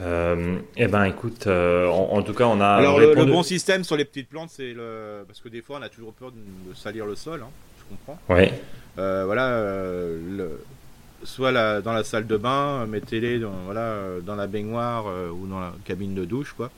Euh, 0.02 0.60
eh 0.78 0.88
ben, 0.88 1.04
écoute, 1.06 1.46
euh, 1.48 1.88
en, 1.90 2.14
en 2.18 2.22
tout 2.22 2.34
cas, 2.34 2.46
on 2.46 2.62
a. 2.62 2.68
Alors 2.68 3.00
le, 3.00 3.14
bon 3.26 3.44
système 3.44 3.84
sur 3.84 3.98
les 3.98 4.06
petites 4.06 4.30
plantes, 4.30 4.50
c'est 4.50 4.74
le 4.74 5.26
parce 5.28 5.42
que 5.42 5.50
des 5.50 5.62
fois 5.62 5.78
on 5.80 5.82
a 5.84 5.90
toujours 5.90 6.14
peur 6.14 6.32
de, 6.32 6.38
de 6.72 6.76
salir 6.76 7.06
le 7.06 7.16
sol, 7.16 7.42
hein, 7.44 7.50
je 7.80 7.84
comprends. 7.96 8.18
Ouais. 8.34 8.54
Euh, 8.98 9.26
voilà, 9.26 9.48
euh, 9.50 10.20
le- 10.38 10.64
soit 11.26 11.52
la- 11.52 11.82
dans 11.82 11.92
la 11.92 12.06
salle 12.06 12.28
de 12.28 12.38
bain, 12.38 12.86
mettez-les 12.86 13.40
dans, 13.40 13.52
voilà, 13.66 14.22
dans 14.26 14.36
la 14.36 14.48
baignoire 14.48 15.08
euh, 15.08 15.30
ou 15.32 15.48
dans 15.48 15.60
la 15.60 15.74
cabine 15.84 16.16
de 16.16 16.24
douche, 16.24 16.54
quoi. 16.54 16.72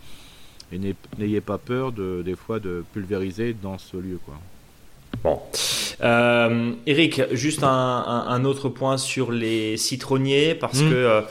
Et 0.71 0.79
n'ayez- 0.79 0.95
n'ayez 1.19 1.41
pas 1.41 1.59
peur 1.59 1.91
de, 1.91 2.23
des 2.23 2.35
fois 2.35 2.59
de 2.59 2.83
pulvériser 2.91 3.53
dans 3.53 3.77
ce 3.77 3.97
lieu, 3.97 4.19
quoi. 4.25 4.33
Bon. 5.23 5.39
Euh, 6.03 6.71
Eric, 6.87 7.21
juste 7.31 7.63
un, 7.63 7.67
un- 7.67 8.25
un 8.27 8.45
autre 8.45 8.69
point 8.69 8.97
sur 8.97 9.31
les 9.31 9.77
citronniers, 9.77 10.55
parce 10.55 10.79
Mm. 10.81 10.89
que 10.89 10.95
euh, 10.95 11.21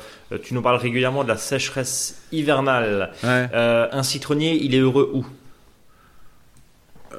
tu 0.45 0.55
nous 0.55 0.63
parles 0.63 0.77
régulièrement 0.77 1.25
de 1.25 1.29
la 1.29 1.37
sécheresse 1.37 2.23
hivernale. 2.31 3.11
Ouais. 3.25 3.49
Euh, 3.53 3.89
un 3.91 4.03
citronnier, 4.05 4.55
il 4.63 4.75
est 4.75 4.79
heureux 4.79 5.11
où? 5.13 5.27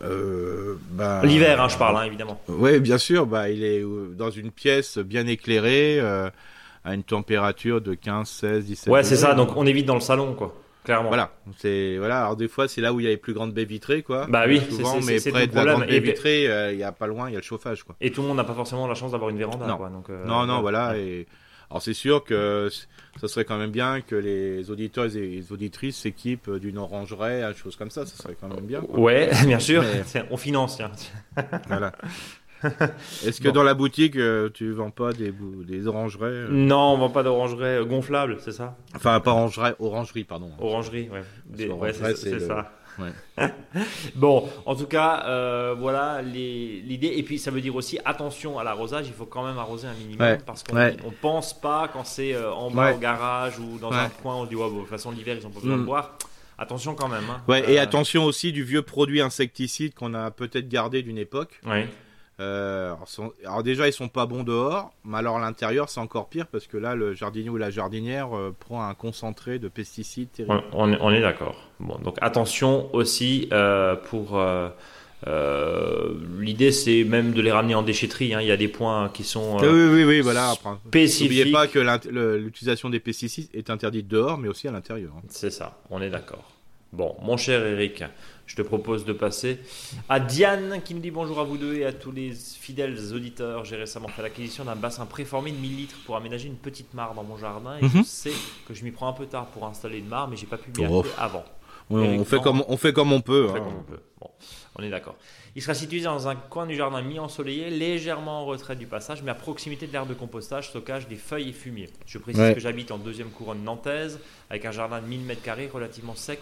Euh, 0.03 0.75
bah, 0.91 1.21
L'hiver, 1.23 1.61
hein, 1.61 1.67
je 1.67 1.77
parle, 1.77 1.97
hein, 1.97 2.03
évidemment. 2.05 2.41
Oui, 2.47 2.79
bien 2.79 2.97
sûr. 2.97 3.25
Bah, 3.25 3.49
il 3.49 3.63
est 3.63 3.83
dans 4.17 4.29
une 4.31 4.51
pièce 4.51 4.97
bien 4.97 5.27
éclairée, 5.27 5.99
euh, 5.99 6.29
à 6.85 6.93
une 6.93 7.03
température 7.03 7.81
de 7.81 7.93
15, 7.93 8.27
16, 8.29 8.65
17 8.65 8.87
Ouais, 8.91 9.03
c'est 9.03 9.17
ça, 9.17 9.33
donc 9.33 9.55
on 9.57 9.65
évite 9.67 9.85
dans 9.85 9.93
le 9.95 9.99
salon, 10.01 10.33
quoi. 10.33 10.55
Clairement. 10.83 11.09
Voilà, 11.09 11.31
c'est 11.57 11.97
voilà. 11.97 12.21
Alors 12.21 12.35
des 12.35 12.47
fois, 12.47 12.67
c'est 12.67 12.81
là 12.81 12.91
où 12.93 12.99
il 12.99 13.03
y 13.03 13.07
a 13.07 13.11
les 13.11 13.17
plus 13.17 13.33
grandes 13.33 13.53
baies 13.53 13.65
vitrées, 13.65 14.01
quoi. 14.01 14.25
Bah 14.27 14.45
oui, 14.47 14.61
souvent, 14.69 14.99
c'est- 15.01 15.19
c'est- 15.19 15.29
mais 15.31 15.31
près 15.37 15.47
de 15.47 15.55
la 15.55 15.65
grande 15.73 15.85
baie 15.87 15.99
vitrée, 15.99 16.47
euh, 16.47 16.71
il 16.73 16.79
y 16.79 16.83
a 16.83 16.91
pas 16.91 17.07
loin, 17.07 17.29
il 17.29 17.33
y 17.33 17.35
a 17.35 17.39
le 17.39 17.43
chauffage, 17.43 17.83
quoi. 17.83 17.95
Et 18.01 18.11
tout 18.11 18.21
le 18.21 18.27
monde 18.29 18.37
n'a 18.37 18.43
pas 18.43 18.53
forcément 18.55 18.87
la 18.87 18.95
chance 18.95 19.11
d'avoir 19.11 19.29
une 19.29 19.37
véranda, 19.37 19.67
Non. 19.67 19.77
quoi. 19.77 19.89
Donc, 19.89 20.09
euh, 20.09 20.25
non, 20.25 20.45
non, 20.47 20.55
ouais. 20.55 20.61
voilà. 20.61 20.97
Et 20.97 21.27
alors 21.69 21.81
c'est 21.83 21.93
sûr 21.93 22.23
que 22.23 22.69
ça 23.19 23.27
serait 23.27 23.45
quand 23.45 23.57
même 23.57 23.69
bien 23.71 24.01
que 24.01 24.15
les 24.15 24.71
auditeurs 24.71 25.05
et 25.15 25.19
les 25.27 25.51
auditrices 25.51 25.97
s'équipent 25.97 26.49
d'une 26.55 26.77
orangerie, 26.79 27.43
une 27.43 27.53
chose 27.55 27.75
comme 27.75 27.91
ça. 27.91 28.05
Ça 28.05 28.15
serait 28.21 28.35
quand 28.39 28.47
même 28.47 28.65
bien. 28.65 28.81
quoi. 28.81 28.99
Ouais, 28.99 29.29
bien 29.45 29.59
sûr. 29.59 29.83
Mais- 29.83 30.23
On 30.31 30.37
finance, 30.37 30.77
tiens. 30.77 30.91
Voilà. 31.67 31.91
Est-ce 33.25 33.39
que 33.41 33.47
Bon. 33.47 33.53
dans 33.55 33.63
la 33.63 33.73
boutique, 33.73 34.15
euh, 34.15 34.49
tu 34.53 34.71
vends 34.71 34.91
pas 34.91 35.13
des, 35.13 35.33
des 35.67 35.87
orangeries 35.87 36.23
euh, 36.25 36.47
Non, 36.49 36.93
on 36.93 36.97
vend 36.97 37.09
pas 37.09 37.23
d'orangerie 37.23 37.63
euh, 37.63 37.85
gonflable, 37.85 38.37
c'est 38.39 38.51
ça? 38.51 38.75
Enfin, 38.95 39.19
pas 39.19 39.31
orangerie, 39.31 39.71
orangerie, 39.79 40.23
pardon. 40.23 40.51
Orangerie, 40.59 41.09
ouais. 41.09 41.21
Des- 41.45 41.71
c'est 42.15 42.31
le- 42.31 42.39
ça. 42.39 42.71
Ouais. 42.99 43.11
Bon, 44.15 44.49
en 44.65 44.75
tout 44.75 44.85
cas, 44.85 45.23
euh, 45.27 45.73
voilà 45.79 46.21
l'idée. 46.21 47.13
Et 47.15 47.23
puis, 47.23 47.39
ça 47.39 47.49
veut 47.51 47.61
dire 47.61 47.75
aussi 47.75 47.97
attention 48.05 48.59
à 48.59 48.63
l'arrosage. 48.63 49.07
Il 49.07 49.13
faut 49.13 49.25
quand 49.25 49.45
même 49.45 49.57
arroser 49.57 49.87
un 49.87 49.93
minimum 49.93 50.27
Ouais. 50.27 50.37
parce 50.45 50.61
qu'on 50.63 50.75
Ouais. 50.75 50.97
on 51.05 51.11
pense 51.11 51.59
pas 51.59 51.89
quand 51.91 52.05
c'est 52.05 52.33
euh, 52.35 52.51
en 52.53 52.69
bas 52.69 52.93
au 52.93 52.97
garage 52.97 53.59
ou 53.59 53.77
dans 53.79 53.91
un 53.91 54.09
coin. 54.09 54.35
On 54.35 54.43
se 54.45 54.49
dit, 54.49 54.55
ouais, 54.55 54.69
bon, 54.69 54.75
de 54.75 54.79
toute 54.81 54.89
façon, 54.89 55.11
l'hiver, 55.11 55.37
ils 55.39 55.47
ont 55.47 55.51
pas 55.51 55.61
besoin 55.61 55.77
de 55.77 55.81
Mm. 55.83 55.85
boire. 55.85 56.17
Attention 56.57 56.93
quand 56.93 57.07
même. 57.07 57.23
hein. 57.31 57.41
Ouais, 57.47 57.71
et 57.71 57.79
attention 57.79 58.23
aussi 58.25 58.51
du 58.51 58.63
vieux 58.63 58.83
produit 58.83 59.21
insecticide 59.21 59.95
qu'on 59.95 60.13
a 60.13 60.29
peut-être 60.29 60.67
gardé 60.67 61.01
d'une 61.01 61.17
époque. 61.17 61.59
Ouais. 61.65 61.87
Euh, 62.41 62.87
alors, 62.95 63.07
sont- 63.07 63.33
alors 63.45 63.61
déjà 63.61 63.87
ils 63.87 63.93
sont 63.93 64.07
pas 64.09 64.25
bons 64.25 64.43
dehors, 64.43 64.91
mais 65.05 65.17
alors 65.19 65.37
à 65.37 65.41
l'intérieur 65.41 65.89
c'est 65.89 65.99
encore 65.99 66.27
pire 66.27 66.47
parce 66.47 66.65
que 66.65 66.77
là 66.77 66.95
le 66.95 67.13
jardinier 67.13 67.49
ou 67.49 67.57
la 67.57 67.69
jardinière 67.69 68.35
euh, 68.35 68.55
prend 68.59 68.83
un 68.83 68.93
concentré 68.95 69.59
de 69.59 69.67
pesticides 69.67 70.31
terrible. 70.31 70.63
On, 70.73 70.91
on 70.99 71.11
est, 71.11 71.21
d'accord. 71.21 71.55
Bon, 71.79 71.97
donc 71.99 72.17
attention 72.21 72.93
aussi 72.95 73.47
euh, 73.53 73.95
pour. 73.95 74.39
L'idée, 76.39 76.71
c'est 76.71 77.03
même 77.03 77.31
de 77.33 77.41
les 77.41 77.51
ramener 77.51 77.75
en 77.75 77.83
déchetterie. 77.83 78.33
hein. 78.33 78.41
Il 78.41 78.47
y 78.47 78.51
a 78.51 78.57
des 78.57 78.67
points 78.67 79.09
qui 79.13 79.23
sont 79.23 79.57
oui 79.59 79.67
oui 79.93 80.03
oui 80.03 80.19
voilà. 80.21 80.53
spécifiques. 80.87 81.29
N'oubliez 81.37 81.51
pas 81.51 81.67
que 81.67 81.79
l'utilisation 82.39 82.89
des 82.89 82.99
pesticides 82.99 83.49
est 83.53 83.69
interdite 83.69 84.07
dehors 84.07 84.37
mais 84.39 84.47
aussi 84.47 84.67
à 84.67 84.71
l'intérieur. 84.71 85.11
hein. 85.15 85.21
C'est 85.29 85.51
ça, 85.51 85.77
on 85.91 86.01
est 86.01 86.09
d'accord. 86.09 86.43
Bon, 86.93 87.15
mon 87.21 87.37
cher 87.37 87.65
Eric, 87.65 88.03
je 88.47 88.55
te 88.57 88.61
propose 88.61 89.05
de 89.05 89.13
passer 89.13 89.59
à 90.09 90.19
Diane 90.19 90.81
qui 90.83 90.93
nous 90.93 90.99
dit 90.99 91.09
bonjour 91.11 91.39
à 91.39 91.43
vous 91.45 91.55
deux 91.57 91.75
et 91.75 91.85
à 91.85 91.93
tous 91.93 92.11
les 92.11 92.31
fidèles 92.33 92.97
auditeurs. 93.13 93.63
J'ai 93.63 93.77
récemment 93.77 94.09
fait 94.09 94.21
l'acquisition 94.21 94.65
d'un 94.65 94.75
bassin 94.75 95.05
préformé 95.05 95.51
de 95.51 95.57
1000 95.57 95.77
litres 95.77 95.95
pour 96.05 96.17
aménager 96.17 96.47
une 96.49 96.57
petite 96.57 96.93
mare 96.93 97.13
dans 97.13 97.23
mon 97.23 97.37
jardin 97.37 97.77
et 97.77 97.87
je 97.87 97.97
Mhm. 97.97 98.03
sais 98.03 98.33
que 98.67 98.73
je 98.73 98.83
m'y 98.83 98.91
prends 98.91 99.07
un 99.07 99.13
peu 99.13 99.25
tard 99.25 99.45
pour 99.47 99.65
installer 99.65 99.99
une 99.99 100.07
mare, 100.07 100.27
mais 100.27 100.35
j'ai 100.35 100.47
pas 100.47 100.57
pu 100.57 100.69
m'y 100.77 100.85
Oh. 100.85 101.05
avant. 101.17 101.45
On, 101.89 102.01
Eric, 102.03 102.19
on 102.21 102.25
fait 102.25 102.35
non. 102.37 102.41
comme 102.41 102.63
on 102.67 102.77
fait 102.77 102.93
comme 102.93 103.11
on 103.13 103.21
peut. 103.21 103.47
On 103.49 103.53
fait 103.53 103.59
hein. 103.59 103.63
comme 103.63 103.77
on 103.79 103.83
peut. 103.83 103.99
Bon, 104.19 104.29
on 104.77 104.83
est 104.83 104.89
d'accord. 104.89 105.15
Il 105.55 105.61
sera 105.61 105.73
situé 105.73 106.01
dans 106.01 106.27
un 106.27 106.35
coin 106.35 106.65
du 106.65 106.75
jardin 106.75 107.01
mi-ensoleillé, 107.01 107.69
légèrement 107.69 108.41
en 108.41 108.45
retrait 108.45 108.75
du 108.75 108.85
passage, 108.85 109.23
mais 109.23 109.31
à 109.31 109.35
proximité 109.35 109.87
de 109.87 109.93
l'aire 109.93 110.05
de 110.05 110.13
compostage, 110.13 110.69
stockage 110.69 111.07
des 111.07 111.15
feuilles 111.15 111.49
et 111.49 111.53
fumier. 111.53 111.89
Je 112.05 112.17
précise 112.17 112.41
Ouais. 112.41 112.53
que 112.53 112.59
j'habite 112.59 112.91
en 112.91 112.97
deuxième 112.97 113.29
couronne 113.29 113.63
nantaise, 113.63 114.19
avec 114.49 114.65
un 114.65 114.71
jardin 114.71 115.01
de 115.01 115.07
1000 115.07 115.21
m2 115.25 115.69
relativement 115.71 116.15
sec 116.15 116.39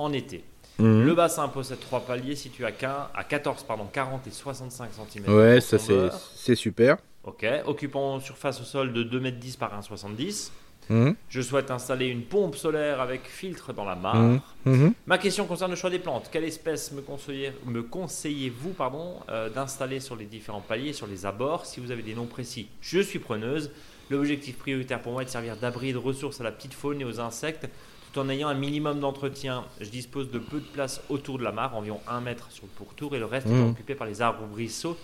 en 0.00 0.12
été. 0.12 0.42
Mhm. 0.78 1.04
Le 1.04 1.14
bassin 1.14 1.46
possède 1.48 1.80
trois 1.80 2.00
paliers 2.00 2.36
situés 2.36 2.64
à, 2.64 2.72
15 2.72 2.90
à 3.14 3.24
14, 3.24 3.64
pardon, 3.64 3.86
40 3.92 4.26
et 4.26 4.30
65 4.30 4.90
cm. 4.92 5.34
Ouais 5.34 5.60
ça 5.60 5.76
c'est 5.78 6.54
super. 6.54 6.96
Ok, 7.24 7.44
occupant 7.66 8.18
surface 8.18 8.60
au 8.62 8.64
sol 8.64 8.92
de 8.94 9.02
2,10 9.04 9.26
m 9.26 9.56
par 9.58 9.78
1,70 9.78 10.50
Mhm. 10.88 11.14
Je 11.28 11.40
souhaite 11.40 11.70
installer 11.70 12.06
une 12.06 12.22
pompe 12.22 12.56
solaire 12.56 13.00
avec 13.00 13.24
filtre 13.28 13.72
dans 13.72 13.84
la 13.84 13.94
mare. 13.94 14.16
Mhm. 14.16 14.40
Mhm. 14.64 14.92
Ma 15.06 15.18
question 15.18 15.46
concerne 15.46 15.70
le 15.70 15.76
choix 15.76 15.88
des 15.90 16.00
plantes. 16.00 16.28
Quelle 16.32 16.42
espèce 16.42 16.90
me, 16.90 17.00
conseillez- 17.00 17.52
me 17.64 17.82
conseillez-vous 17.84 18.70
pardon, 18.70 19.14
euh, 19.28 19.48
d'installer 19.48 20.00
sur 20.00 20.16
les 20.16 20.24
différents 20.24 20.60
paliers, 20.62 20.92
sur 20.92 21.06
les 21.06 21.26
abords 21.26 21.64
Si 21.64 21.78
vous 21.78 21.92
avez 21.92 22.02
des 22.02 22.14
noms 22.14 22.26
précis, 22.26 22.66
je 22.80 22.98
suis 22.98 23.20
preneuse. 23.20 23.70
L'objectif 24.10 24.58
prioritaire 24.58 25.00
pour 25.00 25.12
moi 25.12 25.22
est 25.22 25.26
de 25.26 25.30
servir 25.30 25.56
d'abri 25.56 25.90
et 25.90 25.92
de 25.92 25.98
ressources 25.98 26.40
à 26.40 26.44
la 26.44 26.50
petite 26.50 26.74
faune 26.74 27.00
et 27.00 27.04
aux 27.04 27.20
insectes, 27.20 27.68
tout 28.12 28.20
en 28.20 28.28
ayant 28.28 28.48
un 28.48 28.54
minimum 28.54 29.00
d'entretien. 29.00 29.64
Je 29.80 29.88
dispose 29.88 30.30
de 30.30 30.38
peu 30.38 30.58
de 30.58 30.66
place 30.66 31.02
autour 31.08 31.38
de 31.38 31.44
la 31.44 31.52
mare, 31.52 31.76
environ 31.76 32.00
1 32.08 32.20
mètre 32.20 32.50
sur 32.50 32.64
le 32.64 32.70
pourtour, 32.70 33.14
et 33.14 33.18
le 33.18 33.26
reste 33.26 33.46
est 33.46 33.62
occupé 33.62 33.94
par 33.94 34.06
les 34.06 34.22
arbres-ruisseaux 34.22 34.96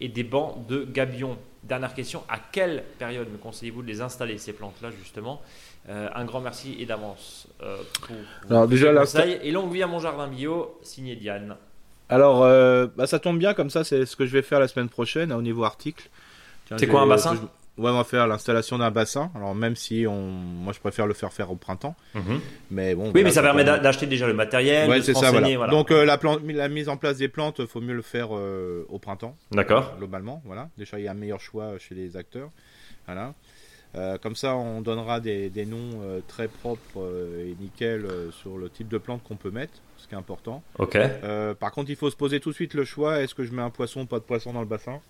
et 0.00 0.08
des 0.08 0.24
bancs 0.24 0.66
de 0.66 0.84
gabions. 0.84 1.38
Dernière 1.62 1.94
question, 1.94 2.22
à 2.28 2.38
quelle 2.38 2.84
période 2.98 3.30
me 3.30 3.38
conseillez-vous 3.38 3.82
de 3.82 3.88
les 3.88 4.00
installer, 4.00 4.38
ces 4.38 4.52
plantes-là, 4.52 4.90
justement? 4.90 5.42
Euh, 5.88 6.08
Un 6.14 6.24
grand 6.24 6.40
merci 6.40 6.76
et 6.78 6.86
d'avance 6.86 7.48
euh, 7.62 7.78
pour 8.02 8.16
Alors, 8.50 8.68
déjà, 8.68 8.94
conseils. 8.94 9.38
Et 9.42 9.50
longue 9.50 9.72
vie 9.72 9.82
à 9.82 9.86
mon 9.86 9.98
jardin 9.98 10.28
bio, 10.28 10.78
signé 10.82 11.16
Diane. 11.16 11.56
Alors, 12.08 12.44
euh, 12.44 12.86
bah, 12.96 13.06
ça 13.06 13.18
tombe 13.18 13.38
bien, 13.38 13.54
comme 13.54 13.70
ça, 13.70 13.82
c'est 13.84 14.06
ce 14.06 14.14
que 14.16 14.26
je 14.26 14.32
vais 14.32 14.42
faire 14.42 14.60
la 14.60 14.68
semaine 14.68 14.88
prochaine 14.88 15.32
hein, 15.32 15.36
au 15.36 15.42
niveau 15.42 15.64
article. 15.64 16.08
C'est 16.76 16.86
quoi, 16.86 17.02
un 17.02 17.06
bassin 17.06 17.36
Ouais, 17.78 17.90
on 17.90 17.96
va 17.96 18.04
faire 18.04 18.26
l'installation 18.26 18.78
d'un 18.78 18.90
bassin. 18.90 19.30
Alors, 19.34 19.54
même 19.54 19.76
si 19.76 20.06
on, 20.08 20.20
moi, 20.30 20.72
je 20.72 20.80
préfère 20.80 21.06
le 21.06 21.12
faire 21.14 21.32
faire 21.32 21.50
au 21.50 21.56
printemps, 21.56 21.94
mais 22.70 22.94
bon. 22.94 23.04
Oui, 23.06 23.10
voilà, 23.12 23.24
mais 23.24 23.30
ça 23.30 23.42
permet 23.42 23.64
d'acheter 23.64 24.06
déjà 24.06 24.26
le 24.26 24.32
matériel, 24.34 24.88
Ouais, 24.88 25.02
c'est 25.02 25.12
ça, 25.12 25.30
renseigner, 25.30 25.56
voilà. 25.56 25.72
voilà. 25.72 25.72
Donc, 25.72 25.90
euh, 25.90 26.04
la, 26.54 26.68
mise 26.68 26.88
en 26.88 26.96
place 26.96 27.18
des 27.18 27.28
plantes, 27.28 27.66
faut 27.66 27.80
mieux 27.80 27.94
le 27.94 28.02
faire 28.02 28.28
euh, 28.32 28.86
au 28.88 28.98
printemps, 28.98 29.36
D'accord. 29.52 29.94
globalement. 29.98 30.42
Voilà. 30.46 30.68
Déjà, 30.78 30.98
il 30.98 31.04
y 31.04 31.08
a 31.08 31.10
un 31.10 31.14
meilleur 31.14 31.40
choix 31.40 31.78
chez 31.78 31.94
les 31.94 32.16
acteurs. 32.16 32.50
Voilà. 33.06 33.34
Euh, 33.94 34.18
comme 34.18 34.36
ça, 34.36 34.56
on 34.56 34.80
donnera 34.80 35.20
des, 35.20 35.48
des 35.48 35.64
noms 35.64 36.00
euh, 36.02 36.20
très 36.26 36.48
propres 36.48 36.98
euh, 37.00 37.46
et 37.50 37.56
nickel 37.60 38.04
euh, 38.04 38.30
sur 38.30 38.58
le 38.58 38.68
type 38.68 38.88
de 38.88 38.98
plante 38.98 39.22
qu'on 39.22 39.36
peut 39.36 39.50
mettre, 39.50 39.72
ce 39.96 40.06
qui 40.06 40.14
est 40.14 40.18
important. 40.18 40.62
Ok. 40.78 40.96
Euh, 40.96 41.54
par 41.54 41.72
contre, 41.72 41.88
il 41.90 41.96
faut 41.96 42.10
se 42.10 42.16
poser 42.16 42.40
tout 42.40 42.50
de 42.50 42.54
suite 42.54 42.74
le 42.74 42.84
choix 42.84 43.22
est-ce 43.22 43.34
que 43.34 43.44
je 43.44 43.52
mets 43.52 43.62
un 43.62 43.70
poisson 43.70 44.02
ou 44.02 44.06
pas 44.06 44.18
de 44.18 44.24
poisson 44.24 44.52
dans 44.52 44.60
le 44.60 44.66
bassin? 44.66 45.00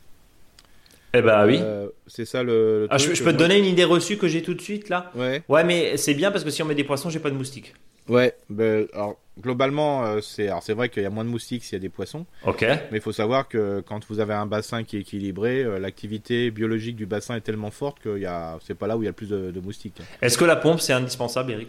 Eh 1.15 1.23
ben 1.23 1.47
oui. 1.47 1.59
Euh, 1.63 1.89
c'est 2.07 2.25
ça 2.25 2.43
le. 2.43 2.81
le 2.83 2.87
Ah, 2.91 2.99
je, 2.99 3.05
truc, 3.05 3.17
je 3.17 3.23
peux 3.25 3.33
te 3.33 3.39
moi. 3.39 3.49
donner 3.49 3.59
une 3.59 3.65
idée 3.65 3.85
reçue 3.85 4.17
que 4.19 4.29
j'ai 4.29 4.43
tout 4.43 4.55
de 4.55 4.61
suite 4.61 4.89
là? 4.89 5.11
Ouais, 5.15 5.43
Ouais, 5.49 5.65
mais 5.65 5.97
c'est 5.97 6.15
bien 6.15 6.31
parce 6.31 6.45
que 6.45 6.51
si 6.51 6.63
on 6.63 6.67
met 6.67 6.75
des 6.75 6.85
poissons, 6.85 7.09
j'ai 7.11 7.21
pas 7.21 7.31
de 7.31 7.37
moustiques. 7.37 7.75
ouais. 8.09 8.35
ben, 8.51 8.87
alors, 8.93 9.17
globalement, 9.41 10.05
euh, 10.07 10.21
c'est 10.21 10.49
alors 10.49 10.63
c'est 10.63 10.73
vrai 10.75 10.89
qu'il 10.89 11.03
y 11.03 11.07
a 11.07 11.11
moins 11.11 11.25
de 11.25 11.29
moustiques 11.31 11.63
s'il 11.65 11.75
y 11.75 11.77
a 11.77 11.81
des 11.81 11.89
poissons, 11.89 12.25
Ok. 12.45 12.63
mais 12.63 12.99
il 12.99 13.01
faut 13.01 13.13
savoir 13.13 13.49
que 13.49 13.81
quand 13.87 14.01
vous 14.09 14.21
avez 14.21 14.33
un 14.35 14.47
bassin 14.47 14.83
qui 14.85 14.97
est 14.97 15.01
équilibré, 15.01 15.63
euh, 15.63 15.79
l'activité 15.79 16.51
biologique 16.51 16.97
du 16.97 17.07
bassin 17.07 17.37
est 17.37 17.41
tellement 17.43 17.71
forte 17.71 17.99
que 18.01 18.19
y 18.19 18.27
a, 18.27 18.59
c'est 18.67 18.75
pas 18.75 18.87
là 18.87 18.97
où 18.97 19.03
il 19.03 19.07
y 19.07 19.09
a 19.09 19.11
le 19.11 19.15
plus 19.15 19.29
de, 19.29 19.51
de 19.51 19.61
moustiques. 19.61 20.01
Est-ce 20.23 20.37
que 20.39 20.45
la 20.45 20.57
pompe 20.57 20.81
c'est 20.81 20.93
indispensable, 20.95 21.53
Eric? 21.53 21.69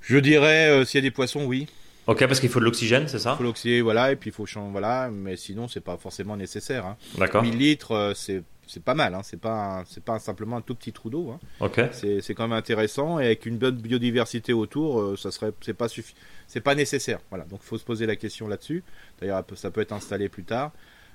Je 0.00 0.18
dirais 0.18 0.68
euh, 0.70 0.84
s'il 0.84 0.98
y 0.98 1.02
a 1.04 1.08
des 1.08 1.10
poissons, 1.12 1.44
oui. 1.44 1.66
Ok, 2.06 2.26
parce 2.26 2.38
qu'il 2.40 2.48
faut 2.48 2.60
de 2.60 2.64
l'oxygène, 2.64 3.08
c'est 3.08 3.18
ça 3.18 3.32
Il 3.34 3.38
faut 3.38 3.42
l'oxyder, 3.44 3.80
voilà, 3.82 4.12
et 4.12 4.16
puis 4.16 4.30
il 4.30 4.32
faut 4.32 4.46
changer, 4.46 4.70
voilà, 4.70 5.10
mais 5.10 5.36
sinon 5.36 5.66
c'est 5.68 5.80
pas 5.80 5.96
forcément 5.96 6.36
nécessaire. 6.36 6.86
Hein. 6.86 6.96
D'accord. 7.18 7.42
1000 7.42 7.56
litres, 7.58 7.92
euh, 7.92 8.14
c'est 8.14 8.42
c'est 8.68 8.82
pas 8.82 8.94
mal, 8.94 9.14
hein. 9.14 9.20
c'est 9.22 9.38
pas 9.40 9.84
c'est 9.86 10.02
pas 10.02 10.18
simplement 10.18 10.56
un 10.56 10.60
tout 10.60 10.74
petit 10.74 10.92
trou 10.92 11.08
d'eau. 11.10 11.30
Hein. 11.30 11.38
Ok. 11.60 11.80
C'est 11.92 12.20
c'est 12.20 12.34
quand 12.34 12.44
même 12.48 12.56
intéressant 12.56 13.18
et 13.20 13.26
avec 13.26 13.46
une 13.46 13.58
bonne 13.58 13.76
biodiversité 13.76 14.52
autour, 14.52 15.00
euh, 15.00 15.16
ça 15.16 15.30
serait 15.30 15.52
c'est 15.60 15.74
pas 15.74 15.86
suffi- 15.86 16.14
c'est 16.46 16.60
pas 16.60 16.74
nécessaire. 16.74 17.18
Voilà, 17.30 17.44
donc 17.44 17.60
faut 17.62 17.78
se 17.78 17.84
poser 17.84 18.06
la 18.06 18.16
question 18.16 18.46
là-dessus. 18.48 18.82
D'ailleurs, 19.20 19.44
ça 19.54 19.70
peut 19.70 19.80
être 19.80 19.92
installé 19.92 20.28
plus 20.28 20.44
tard. 20.44 20.72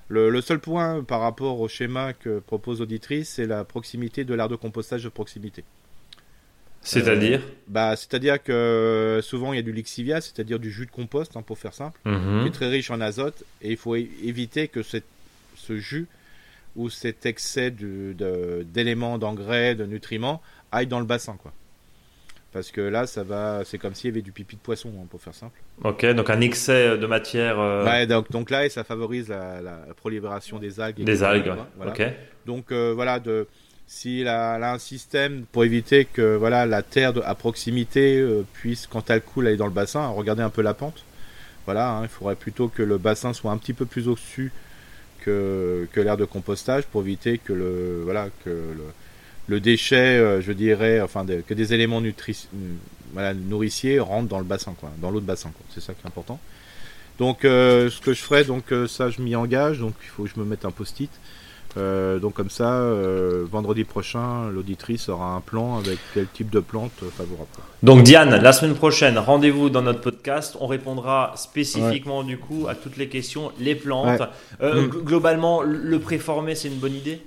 Le, 0.07 0.29
le 0.29 0.41
seul 0.41 0.59
point 0.59 1.03
par 1.03 1.21
rapport 1.21 1.59
au 1.61 1.67
schéma 1.69 2.11
que 2.11 2.39
propose 2.39 2.81
Auditrice, 2.81 3.29
c'est 3.29 3.45
la 3.47 3.63
proximité 3.63 4.25
de 4.25 4.33
l'aire 4.33 4.49
de 4.49 4.57
compostage 4.57 5.03
de 5.05 5.09
proximité. 5.09 5.63
C'est-à-dire 6.82 7.41
Bah, 7.67 7.95
c'est-à-dire 7.95 8.41
que 8.41 9.19
souvent 9.23 9.53
il 9.53 9.57
y 9.57 9.59
a 9.59 9.61
du 9.63 9.71
lixivia, 9.71 10.19
c'est-à-dire 10.19 10.59
du 10.59 10.71
jus 10.71 10.86
de 10.88 10.91
compost, 10.91 11.38
hein, 11.38 11.41
pour 11.43 11.57
faire 11.59 11.73
simple, 11.73 11.99
qui 12.03 12.09
Mhm. 12.09 12.47
est 12.47 12.51
très 12.51 12.69
riche 12.69 12.89
en 12.91 12.99
azote 13.01 13.43
et 13.61 13.69
il 13.71 13.77
faut 13.77 13.95
éviter 13.95 14.67
que 14.67 14.82
cette- 14.84 15.05
ce 15.55 15.77
jus 15.77 16.07
ou 16.75 16.89
cet 16.89 17.25
excès 17.25 17.69
de- 17.69 18.65
d'éléments, 18.65 19.17
d'engrais, 19.17 19.75
de 19.75 19.86
nutriments 19.86 20.41
aille 20.71 20.88
dans 20.88 20.99
le 20.99 21.05
bassin, 21.05 21.38
quoi. 21.41 21.51
Parce 22.53 22.71
que 22.71 22.82
là, 22.82 23.07
ça 23.07 23.23
va, 23.23 23.61
c'est 23.63 23.77
comme 23.77 23.93
s'il 23.95 24.09
y 24.09 24.13
avait 24.13 24.21
du 24.21 24.34
pipi 24.34 24.55
de 24.57 24.61
poisson, 24.61 24.91
hein, 24.99 25.05
pour 25.09 25.21
faire 25.21 25.34
simple. 25.34 25.57
Ok, 25.84 26.05
donc 26.13 26.29
un 26.29 26.41
excès 26.41 26.97
de 26.97 27.05
matière. 27.05 27.57
euh, 27.59 27.86
Ouais, 27.86 28.05
donc, 28.07 28.29
donc 28.32 28.49
là, 28.49 28.65
et 28.65 28.69
ça 28.69 28.84
favorise 28.84 29.29
la, 29.29 29.61
la 29.61 29.77
prolifération 29.95 30.59
des 30.59 30.79
algues. 30.82 31.03
Des 31.03 31.23
algues. 31.23 31.53
voilà. 31.77 31.91
Ok. 31.91 32.01
Donc 32.45 32.71
euh, 32.73 32.91
voilà, 32.93 33.19
de, 33.21 33.47
si 33.93 34.23
la, 34.23 34.55
elle 34.55 34.63
a 34.63 34.71
un 34.73 34.79
système 34.79 35.43
pour 35.51 35.65
éviter 35.65 36.05
que 36.05 36.37
voilà 36.37 36.65
la 36.65 36.81
terre 36.81 37.11
de- 37.11 37.21
à 37.25 37.35
proximité 37.35 38.19
euh, 38.19 38.43
puisse, 38.53 38.87
quand 38.87 39.09
elle 39.09 39.21
coule, 39.21 39.47
aller 39.47 39.57
dans 39.57 39.65
le 39.67 39.73
bassin, 39.73 40.07
regardez 40.07 40.41
un 40.43 40.49
peu 40.49 40.61
la 40.61 40.73
pente. 40.73 41.03
Voilà, 41.65 41.91
hein, 41.91 42.03
il 42.03 42.07
faudrait 42.07 42.37
plutôt 42.37 42.69
que 42.69 42.81
le 42.83 42.97
bassin 42.97 43.33
soit 43.33 43.51
un 43.51 43.57
petit 43.57 43.73
peu 43.73 43.85
plus 43.85 44.07
au-dessus 44.07 44.51
que, 45.19 45.87
que 45.91 45.99
l'aire 45.99 46.15
de 46.17 46.23
compostage 46.25 46.85
pour 46.85 47.01
éviter 47.01 47.37
que 47.37 47.51
le 47.53 48.01
voilà 48.05 48.29
que 48.45 48.49
le, 48.49 48.85
le 49.47 49.59
déchet, 49.59 49.95
euh, 50.19 50.41
je 50.41 50.53
dirais, 50.53 51.01
enfin 51.01 51.25
que 51.47 51.53
des 51.53 51.73
éléments 51.73 52.01
nutri- 52.01 52.47
voilà, 53.13 53.33
nourriciers 53.33 53.99
rentrent 53.99 54.29
dans 54.29 54.39
le 54.39 54.45
bassin, 54.45 54.73
quoi, 54.79 54.89
dans 55.01 55.11
l'eau 55.11 55.19
de 55.19 55.25
bassin. 55.25 55.51
C'est 55.75 55.81
ça 55.81 55.93
qui 55.93 56.01
est 56.03 56.07
important. 56.07 56.39
Donc 57.19 57.43
euh, 57.43 57.89
ce 57.89 57.99
que 57.99 58.13
je 58.13 58.21
ferai, 58.21 58.45
donc 58.45 58.71
euh, 58.71 58.87
ça 58.87 59.09
je 59.09 59.21
m'y 59.21 59.35
engage, 59.35 59.79
donc 59.79 59.95
il 60.01 60.07
faut 60.07 60.23
que 60.23 60.29
je 60.33 60.39
me 60.39 60.45
mette 60.45 60.63
un 60.63 60.71
post-it. 60.71 61.11
Euh, 61.78 62.19
donc 62.19 62.34
comme 62.34 62.49
ça, 62.49 62.74
euh, 62.74 63.45
vendredi 63.49 63.86
prochain, 63.86 64.49
l'auditrice 64.49 65.07
aura 65.07 65.28
un 65.36 65.39
plan 65.39 65.78
avec 65.78 65.99
quel 66.13 66.28
type 66.28 66.49
de 66.49 66.59
plante 66.59 66.91
favorable. 67.17 67.47
Donc 67.82 68.03
Diane, 68.03 68.36
la 68.41 68.51
semaine 68.51 68.76
prochaine, 68.76 69.17
rendez-vous 69.17 69.69
dans 69.69 69.82
notre 69.82 70.01
podcast. 70.01 70.57
On 70.59 70.67
répondra 70.67 71.32
spécifiquement 71.38 72.24
du 72.24 72.38
coup 72.38 72.65
à 72.67 72.76
toutes 72.76 72.97
les 72.97 73.07
questions, 73.07 73.51
les 73.59 73.76
plantes. 73.76 74.19
Ouais. 74.19 74.28
Euh, 74.61 74.82
Mm. 74.82 74.89
gl- 74.89 75.03
Globalement, 75.05 75.61
le 75.61 75.97
préformé, 75.99 76.55
c'est 76.55 76.67
une 76.67 76.80
bonne 76.80 76.93
idée? 76.95 77.22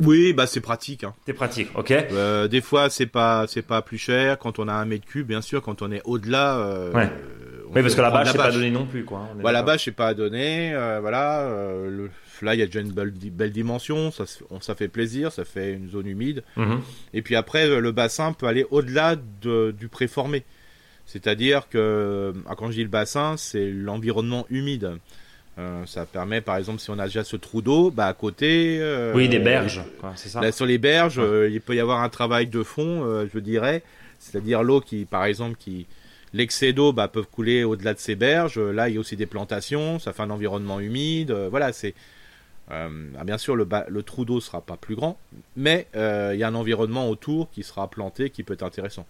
Oui, 0.00 0.34
bah 0.34 0.46
c'est 0.46 0.60
pratique. 0.60 1.04
Hein. 1.04 1.14
C'est 1.24 1.32
pratique, 1.32 1.68
ok 1.74 1.90
Euh, 2.12 2.48
des 2.48 2.60
fois, 2.60 2.90
c'est 2.90 3.06
pas 3.06 3.46
c'est 3.48 3.62
pas 3.62 3.80
plus 3.80 3.96
cher 3.96 4.38
quand 4.38 4.58
on 4.58 4.68
a 4.68 4.74
un 4.74 4.84
mètre 4.84 5.06
cube, 5.06 5.26
bien 5.26 5.40
sûr. 5.40 5.62
Quand 5.62 5.80
on 5.80 5.90
est 5.90 6.02
au-delà, 6.04 6.58
euh, 6.58 6.92
Ouais. 6.92 7.10
Oui, 7.74 7.82
parce 7.82 7.94
que 7.94 8.00
bâche, 8.00 8.28
c'est 8.32 8.36
pas 8.36 8.50
donné 8.52 8.70
non 8.70 8.86
plus, 8.86 9.04
quoi. 9.04 9.28
la 9.36 9.42
d'accord. 9.52 9.64
bâche, 9.66 9.84
c'est 9.84 9.92
pas 9.92 10.08
à 10.08 10.14
donner. 10.14 10.72
euh, 10.74 10.98
voilà, 11.00 11.40
euh, 11.42 11.90
le, 11.90 12.10
là, 12.42 12.54
il 12.54 12.60
y 12.60 12.62
a 12.62 12.66
déjà 12.66 12.80
une 12.80 12.92
belle, 12.92 13.10
belle 13.12 13.52
dimension. 13.52 14.10
Ça, 14.10 14.24
on- 14.50 14.60
ça 14.60 14.74
fait 14.74 14.88
plaisir. 14.88 15.32
Ça 15.32 15.44
fait 15.44 15.72
une 15.72 15.88
zone 15.90 16.06
humide. 16.06 16.42
Mhm. 16.56 16.80
Et 17.14 17.22
puis 17.22 17.36
après, 17.36 17.68
euh, 17.68 17.80
le 17.80 17.92
bassin 17.92 18.32
peut 18.32 18.46
aller 18.46 18.66
au-delà 18.70 19.16
de- 19.42 19.74
du 19.78 19.88
préformé. 19.88 20.44
C'est-à-dire 21.06 21.68
que, 21.68 22.32
ah, 22.48 22.54
quand 22.56 22.68
je 22.68 22.72
dis 22.76 22.82
le 22.82 22.88
bassin, 22.88 23.36
c'est 23.36 23.70
l'environnement 23.70 24.46
humide. 24.50 24.92
Euh, 25.58 25.86
ça 25.86 26.04
permet, 26.04 26.40
par 26.42 26.56
exemple, 26.58 26.80
si 26.80 26.90
on 26.90 26.98
a 26.98 27.06
déjà 27.06 27.24
ce 27.24 27.36
trou 27.36 27.62
d'eau, 27.62 27.90
bah, 27.90 28.06
à 28.06 28.12
côté. 28.12 28.78
euh, 28.80 29.12
Oui, 29.14 29.28
des 29.28 29.38
berges, 29.38 29.82
quoi, 30.00 30.12
ça 30.16 30.40
Là, 30.40 30.52
sur 30.52 30.66
les 30.66 30.78
berges, 30.78 31.18
Ouais. 31.18 31.24
euh, 31.24 31.48
il 31.48 31.60
peut 31.60 31.74
y 31.74 31.80
avoir 31.80 32.02
un 32.02 32.08
travail 32.10 32.46
de 32.46 32.62
fond, 32.62 33.04
euh, 33.04 33.26
je 33.32 33.38
dirais. 33.38 33.82
C'est-à-dire 34.18 34.62
l'eau 34.62 34.80
qui, 34.80 35.04
par 35.04 35.24
exemple, 35.24 35.56
qui, 35.58 35.86
l'excès 36.32 36.72
d'eau 36.72 36.92
bah, 36.92 37.08
peuvent 37.08 37.28
couler 37.30 37.64
au-delà 37.64 37.94
de 37.94 37.98
ces 37.98 38.14
berges. 38.14 38.58
Là, 38.58 38.88
il 38.88 38.94
y 38.94 38.96
a 38.98 39.00
aussi 39.00 39.16
des 39.16 39.26
plantations, 39.26 39.98
ça 39.98 40.12
fait 40.12 40.22
un 40.22 40.30
environnement 40.30 40.80
humide. 40.80 41.32
voilà, 41.32 41.72
c'est 41.72 41.94
ah, 42.68 42.88
bien 43.24 43.38
sûr 43.38 43.54
le, 43.54 44.02
trou 44.02 44.24
d'eau 44.24 44.40
sera 44.40 44.60
pas 44.60 44.76
plus 44.76 44.96
grand, 44.96 45.18
mais 45.54 45.86
il 45.94 46.36
y 46.38 46.42
a 46.42 46.48
un 46.48 46.54
environnement 46.54 47.08
autour 47.08 47.48
qui 47.50 47.62
sera 47.62 47.88
planté 47.88 48.30
qui 48.30 48.42
peut 48.42 48.54
être 48.54 48.64
intéressant. 48.64 49.06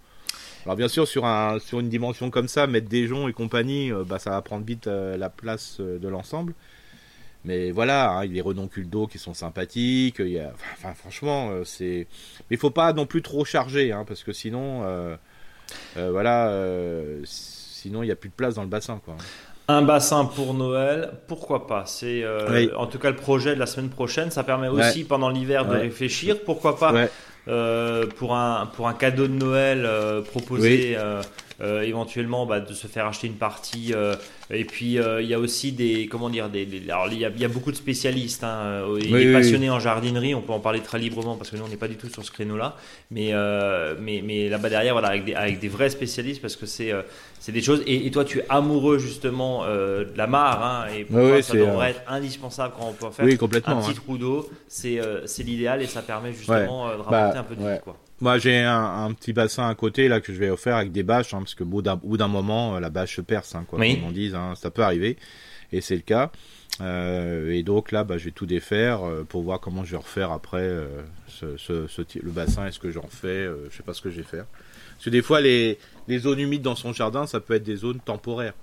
Alors 0.67 0.77
bien 0.77 0.89
sûr 0.89 1.09
sur 1.09 1.25
un 1.25 1.59
sur 1.59 1.81
une 1.81 1.89
dimension 1.89 2.29
comme 2.29 2.49
ça, 2.49 2.67
mettre 2.67 2.89
des 2.89 3.07
joncs 3.07 3.31
et 3.31 3.33
compagnie, 3.33 3.93
bah, 4.07 4.19
ça 4.19 4.31
va 4.31 4.43
prendre 4.43 4.67
vite 4.67 4.87
la 4.87 5.31
place 5.31 5.81
de 5.81 6.09
l'ensemble. 6.09 6.53
Mais 7.47 7.71
voilà, 7.71 8.11
hein, 8.11 8.25
il 8.25 8.31
y 8.31 8.33
a 8.33 8.35
les 8.35 8.41
redoncules 8.41 8.91
d'eau 8.91 9.07
qui 9.07 9.19
sont 9.19 9.33
sympathiques. 9.33 10.21
Enfin, 10.75 10.95
franchement, 10.95 11.51
euh, 11.51 11.65
c'est. 11.65 12.09
Mais 12.51 12.57
il 12.57 12.59
faut 12.59 12.71
pas 12.71 12.93
non 12.93 13.07
plus 13.07 13.23
trop 13.23 13.45
charger, 13.45 13.93
hein, 13.93 14.05
parce 14.07 14.25
que 14.25 14.33
sinon, 14.33 14.83
euh, 14.83 14.87
euh, 14.87 15.17
voilà, 15.97 16.53
sinon 17.25 18.03
il 18.03 18.07
n'y 18.07 18.13
a 18.13 18.17
plus 18.17 18.29
de 18.29 18.35
place 18.35 18.55
dans 18.55 18.63
le 18.63 18.69
bassin, 18.69 19.01
quoi. 19.05 19.17
Un 19.69 19.83
bassin 19.83 20.25
pour 20.27 20.55
Noël, 20.55 21.11
pourquoi 21.27 21.67
pas? 21.67 21.85
C'est 21.87 22.25
en 22.77 22.87
tout 22.87 22.99
cas 22.99 23.11
le 23.11 23.17
projet 23.17 23.55
de 23.55 23.61
la 23.61 23.67
semaine 23.67 23.91
prochaine. 23.91 24.31
Ça 24.31 24.45
permet 24.45 24.69
aussi 24.69 25.05
pendant 25.05 25.29
l'hiver 25.29 25.67
de 25.67 25.77
réfléchir. 25.77 26.37
Pourquoi 26.45 26.79
pas 26.79 26.93
pour 28.17 28.35
un 28.35 28.67
pour 28.75 28.89
un 28.89 28.95
cadeau 28.95 29.27
de 29.27 29.33
Noël 29.33 29.89
proposé. 30.31 30.97
éventuellement 31.61 32.47
bah, 32.47 32.61
de 32.61 32.73
se 32.75 32.87
faire 32.87 33.07
acheter 33.07 33.27
une 33.27 33.39
partie 33.39 33.95
et 34.51 34.65
puis 34.65 34.99
euh, 34.99 35.21
il 35.23 35.29
y 35.29 35.35
a 35.35 35.39
aussi 35.39 35.73
des 35.73 36.07
comment 36.07 36.31
dire 36.31 36.49
des, 36.49 36.69
alors 36.89 37.09
il 37.11 37.19
y, 37.19 37.25
a, 37.25 37.31
il 37.31 37.41
y, 37.41 37.45
a, 37.45 37.49
beaucoup 37.49 37.73
de 37.73 37.77
spécialistes 37.77 38.45
hein, 38.45 38.85
euh, 38.87 38.99
et 39.01 39.33
passionnés 39.33 39.71
en 39.71 39.81
jardinerie. 39.81 40.35
On 40.35 40.41
peut 40.41 40.53
en 40.53 40.61
parler 40.61 40.81
très 40.81 41.01
librement 41.01 41.37
parce 41.37 41.51
que 41.51 41.57
nous 41.57 41.65
on 41.65 41.69
n'est 41.69 41.77
pas 41.77 41.89
du 41.89 41.97
tout 41.97 42.09
sur 42.09 42.25
ce 42.25 42.31
créneau-là. 42.31 42.77
Mais 43.11 43.31
euh, 43.33 43.97
mais 44.01 44.23
mais 44.25 44.49
là-bas 44.49 44.69
derrière 44.69 44.95
voilà 44.95 45.09
avec 45.09 45.25
des, 45.25 45.35
avec 45.35 45.59
des 45.59 45.69
vrais 45.69 45.91
spécialistes 45.91 46.41
parce 46.41 46.55
que 46.55 46.67
c'est 46.67 46.93
c'est 47.41 47.53
des 47.53 47.63
choses. 47.63 47.83
Et, 47.87 48.09
toi 48.13 48.25
tu 48.25 48.39
es 48.39 48.45
amoureux 48.49 48.99
justement 48.99 49.65
de 49.67 50.17
la 50.17 50.27
mare 50.29 50.65
hein, 50.65 50.87
et 50.97 51.05
pour 51.05 51.19
toi, 51.19 51.43
ça 51.43 51.55
devrait 51.55 51.91
être 51.91 52.03
indispensable 52.07 52.75
quand 52.79 52.89
on 52.89 52.93
peut 52.93 53.11
faire 53.11 53.27
un 53.67 53.83
petit 53.83 53.95
trou 53.95 54.17
d'eau. 54.17 54.49
C'est 54.69 55.01
c'est 55.25 55.43
l'idéal 55.43 55.83
et 55.83 55.87
ça 55.87 56.03
permet 56.03 56.33
justement 56.33 56.89
de 56.89 57.03
rapporter 57.03 57.11
bah, 57.11 57.41
un 57.41 57.43
peu 57.43 57.57
de 57.57 57.61
vie 57.63 57.81
quoi. 57.83 57.97
Moi, 58.21 58.39
j'ai 58.39 58.63
un, 58.63 59.13
petit 59.13 59.35
bassin 59.35 59.69
à 59.69 59.75
côté 59.75 60.09
là 60.09 60.21
que 60.21 60.33
je 60.33 60.39
vais 60.39 60.49
offrir 60.49 60.77
avec 60.77 60.91
des 60.91 61.03
bâches, 61.03 61.35
hein, 61.35 61.39
parce 61.39 61.55
que 61.55 61.65
au 61.65 61.67
bout 61.67 62.17
d'un 62.17 62.29
moment, 62.29 62.79
la 62.81 62.89
bâche 62.89 63.17
se 63.17 63.21
perce, 63.21 63.55
hein, 63.55 63.67
quoi, 63.69 63.79
comme 63.79 64.05
on 64.07 64.11
dit, 64.11 64.33
hein, 64.37 64.55
ça 64.55 64.71
peut 64.71 64.83
arriver, 64.83 65.17
et 65.73 65.81
c'est 65.81 65.97
le 65.97 66.03
cas. 66.03 66.31
Euh, 66.81 67.51
et 67.53 67.63
donc 67.63 67.91
là, 67.91 68.05
bah, 68.05 68.19
je 68.19 68.27
vais 68.27 68.31
tout 68.31 68.47
défaire 68.47 69.03
euh, 69.03 69.25
pour 69.25 69.43
voir 69.43 69.61
comment 69.61 69.85
je 69.85 69.93
vais 69.93 69.97
refaire 69.97 70.31
après 70.31 70.61
euh, 70.61 70.87
ce, 71.29 72.19
le 72.21 72.31
bassin. 72.31 72.67
Est-ce 72.67 72.79
que 72.79 72.91
j'en 72.91 73.07
fais 73.09 73.49
Je 73.71 73.77
sais 73.77 73.83
pas 73.83 73.95
ce 73.95 74.03
que 74.03 74.11
je 74.11 74.17
vais 74.17 74.23
faire. 74.23 74.47
Parce 74.93 75.05
que 75.07 75.11
des 75.11 75.23
fois, 75.23 75.41
les, 75.41 75.79
zones 76.19 76.41
humides 76.41 76.63
dans 76.63 76.77
son 76.77 76.93
jardin, 76.93 77.27
ça 77.27 77.41
peut 77.41 77.55
être 77.55 77.65
des 77.65 77.77
zones 77.77 78.01
temporaires. 78.01 78.55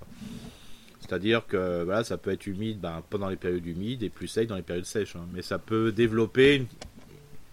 C'est-à-dire 1.02 1.46
que 1.46 1.86
ça 2.04 2.18
peut 2.18 2.32
être 2.32 2.48
humide 2.48 2.80
ben, 2.80 3.04
pendant 3.10 3.30
les 3.30 3.36
périodes 3.36 3.66
humides 3.66 4.04
et 4.04 4.10
plus 4.10 4.28
sec 4.28 4.48
dans 4.48 4.56
les 4.56 4.62
périodes 4.62 4.86
sèches. 4.86 5.16
Mais 5.34 5.42
ça 5.42 5.60
peut 5.60 5.92
développer 5.92 6.66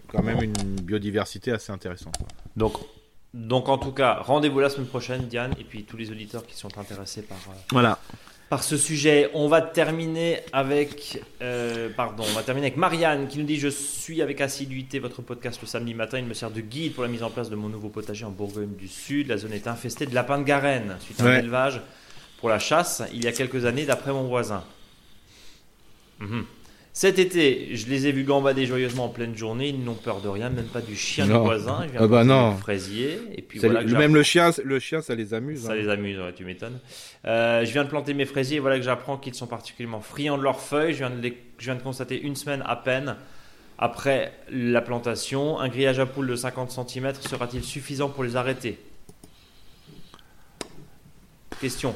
quand 0.07 0.23
même 0.23 0.41
une 0.41 0.81
biodiversité 0.81 1.51
assez 1.51 1.71
intéressante. 1.71 2.15
Donc, 2.55 2.73
donc 3.33 3.69
en 3.69 3.77
tout 3.77 3.91
cas, 3.91 4.15
rendez-vous 4.21 4.59
la 4.59 4.69
semaine 4.69 4.87
prochaine, 4.87 5.27
Diane, 5.27 5.53
et 5.59 5.63
puis 5.63 5.83
tous 5.83 5.95
les 5.97 6.11
auditeurs 6.11 6.45
qui 6.45 6.55
sont 6.57 6.77
intéressés 6.77 7.21
par, 7.21 7.37
euh, 7.37 7.53
voilà. 7.71 7.97
par 8.49 8.61
ce 8.61 8.75
sujet. 8.75 9.29
On 9.33 9.47
va 9.47 9.61
terminer 9.61 10.41
avec, 10.51 11.23
euh, 11.41 11.89
pardon, 11.95 12.23
on 12.29 12.33
va 12.33 12.43
terminer 12.43 12.67
avec 12.67 12.77
Marianne 12.77 13.27
qui 13.29 13.39
nous 13.39 13.45
dit 13.45 13.57
je 13.57 13.69
suis 13.69 14.21
avec 14.21 14.41
assiduité 14.41 14.99
votre 14.99 15.21
podcast 15.21 15.61
le 15.61 15.67
samedi 15.67 15.93
matin. 15.93 16.19
Il 16.19 16.25
me 16.25 16.33
sert 16.33 16.51
de 16.51 16.59
guide 16.59 16.93
pour 16.93 17.03
la 17.03 17.09
mise 17.09 17.23
en 17.23 17.29
place 17.29 17.49
de 17.49 17.55
mon 17.55 17.69
nouveau 17.69 17.87
potager 17.87 18.25
en 18.25 18.31
Bourgogne 18.31 18.75
du 18.75 18.89
Sud. 18.89 19.27
La 19.29 19.37
zone 19.37 19.53
est 19.53 19.67
infestée 19.67 20.05
de 20.05 20.13
lapins 20.13 20.39
de 20.39 20.43
Garenne 20.43 20.97
suite 20.99 21.21
à 21.21 21.25
un 21.25 21.39
élevage 21.39 21.81
pour 22.39 22.49
la 22.49 22.59
chasse 22.59 23.01
il 23.13 23.23
y 23.23 23.27
a 23.27 23.31
quelques 23.31 23.65
années, 23.65 23.85
d'après 23.85 24.11
mon 24.11 24.23
voisin. 24.23 24.63
Mhm. 26.19 26.45
Cet 26.93 27.19
été, 27.19 27.73
je 27.73 27.87
les 27.87 28.07
ai 28.07 28.11
vus 28.11 28.25
gambader 28.25 28.65
joyeusement 28.65 29.05
en 29.05 29.09
pleine 29.09 29.35
journée. 29.35 29.69
Ils 29.69 29.81
n'ont 29.81 29.95
peur 29.95 30.19
de 30.19 30.27
rien, 30.27 30.49
même 30.49 30.65
pas 30.65 30.81
du 30.81 30.97
chien 30.97 31.25
du 31.25 31.31
voisin. 31.31 31.83
Je 31.85 31.91
viens 31.91 32.01
ah 32.03 32.07
bah 32.07 32.25
non. 32.25 32.57
fraisier. 32.57 33.17
Et 33.33 33.41
puis 33.41 33.61
même 33.61 34.13
le 34.13 34.23
chien, 34.23 34.51
le 34.63 34.79
chien, 34.79 35.01
ça 35.01 35.15
les 35.15 35.33
amuse. 35.33 35.63
Ça 35.63 35.71
hein. 35.71 35.75
les 35.75 35.87
amuse, 35.87 36.19
tu 36.35 36.43
m'étonnes. 36.43 36.79
Euh, 37.25 37.63
je 37.63 37.71
viens 37.71 37.85
de 37.85 37.89
planter 37.89 38.13
mes 38.13 38.25
fraisiers. 38.25 38.57
Et 38.57 38.59
voilà 38.59 38.77
que 38.77 38.83
j'apprends 38.83 39.17
qu'ils 39.17 39.35
sont 39.35 39.47
particulièrement 39.47 40.01
friands 40.01 40.37
de 40.37 40.43
leurs 40.43 40.59
feuilles. 40.59 40.91
Je 40.91 40.97
viens 40.97 41.09
de, 41.09 41.33
je 41.57 41.65
viens 41.65 41.75
de 41.75 41.81
constater 41.81 42.21
une 42.21 42.35
semaine 42.35 42.61
à 42.65 42.75
peine 42.75 43.15
après 43.77 44.33
la 44.49 44.81
plantation. 44.81 45.59
Un 45.61 45.69
grillage 45.69 45.99
à 45.99 46.05
poules 46.05 46.27
de 46.27 46.35
50 46.35 46.71
cm 46.71 47.13
sera-t-il 47.21 47.63
suffisant 47.63 48.09
pour 48.09 48.25
les 48.25 48.35
arrêter? 48.35 48.77
Question. 51.61 51.95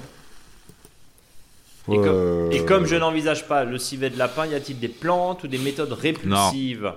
Et, 1.91 2.65
comme, 2.65 2.85
je 2.85 2.95
n'envisage 2.95 3.47
pas 3.47 3.63
le 3.63 3.77
civet 3.77 4.09
de 4.09 4.17
lapin, 4.17 4.45
y 4.45 4.55
a-t-il 4.55 4.79
des 4.79 4.87
plantes 4.87 5.43
ou 5.43 5.47
des 5.47 5.57
méthodes 5.57 5.91
répulsives 5.91 6.93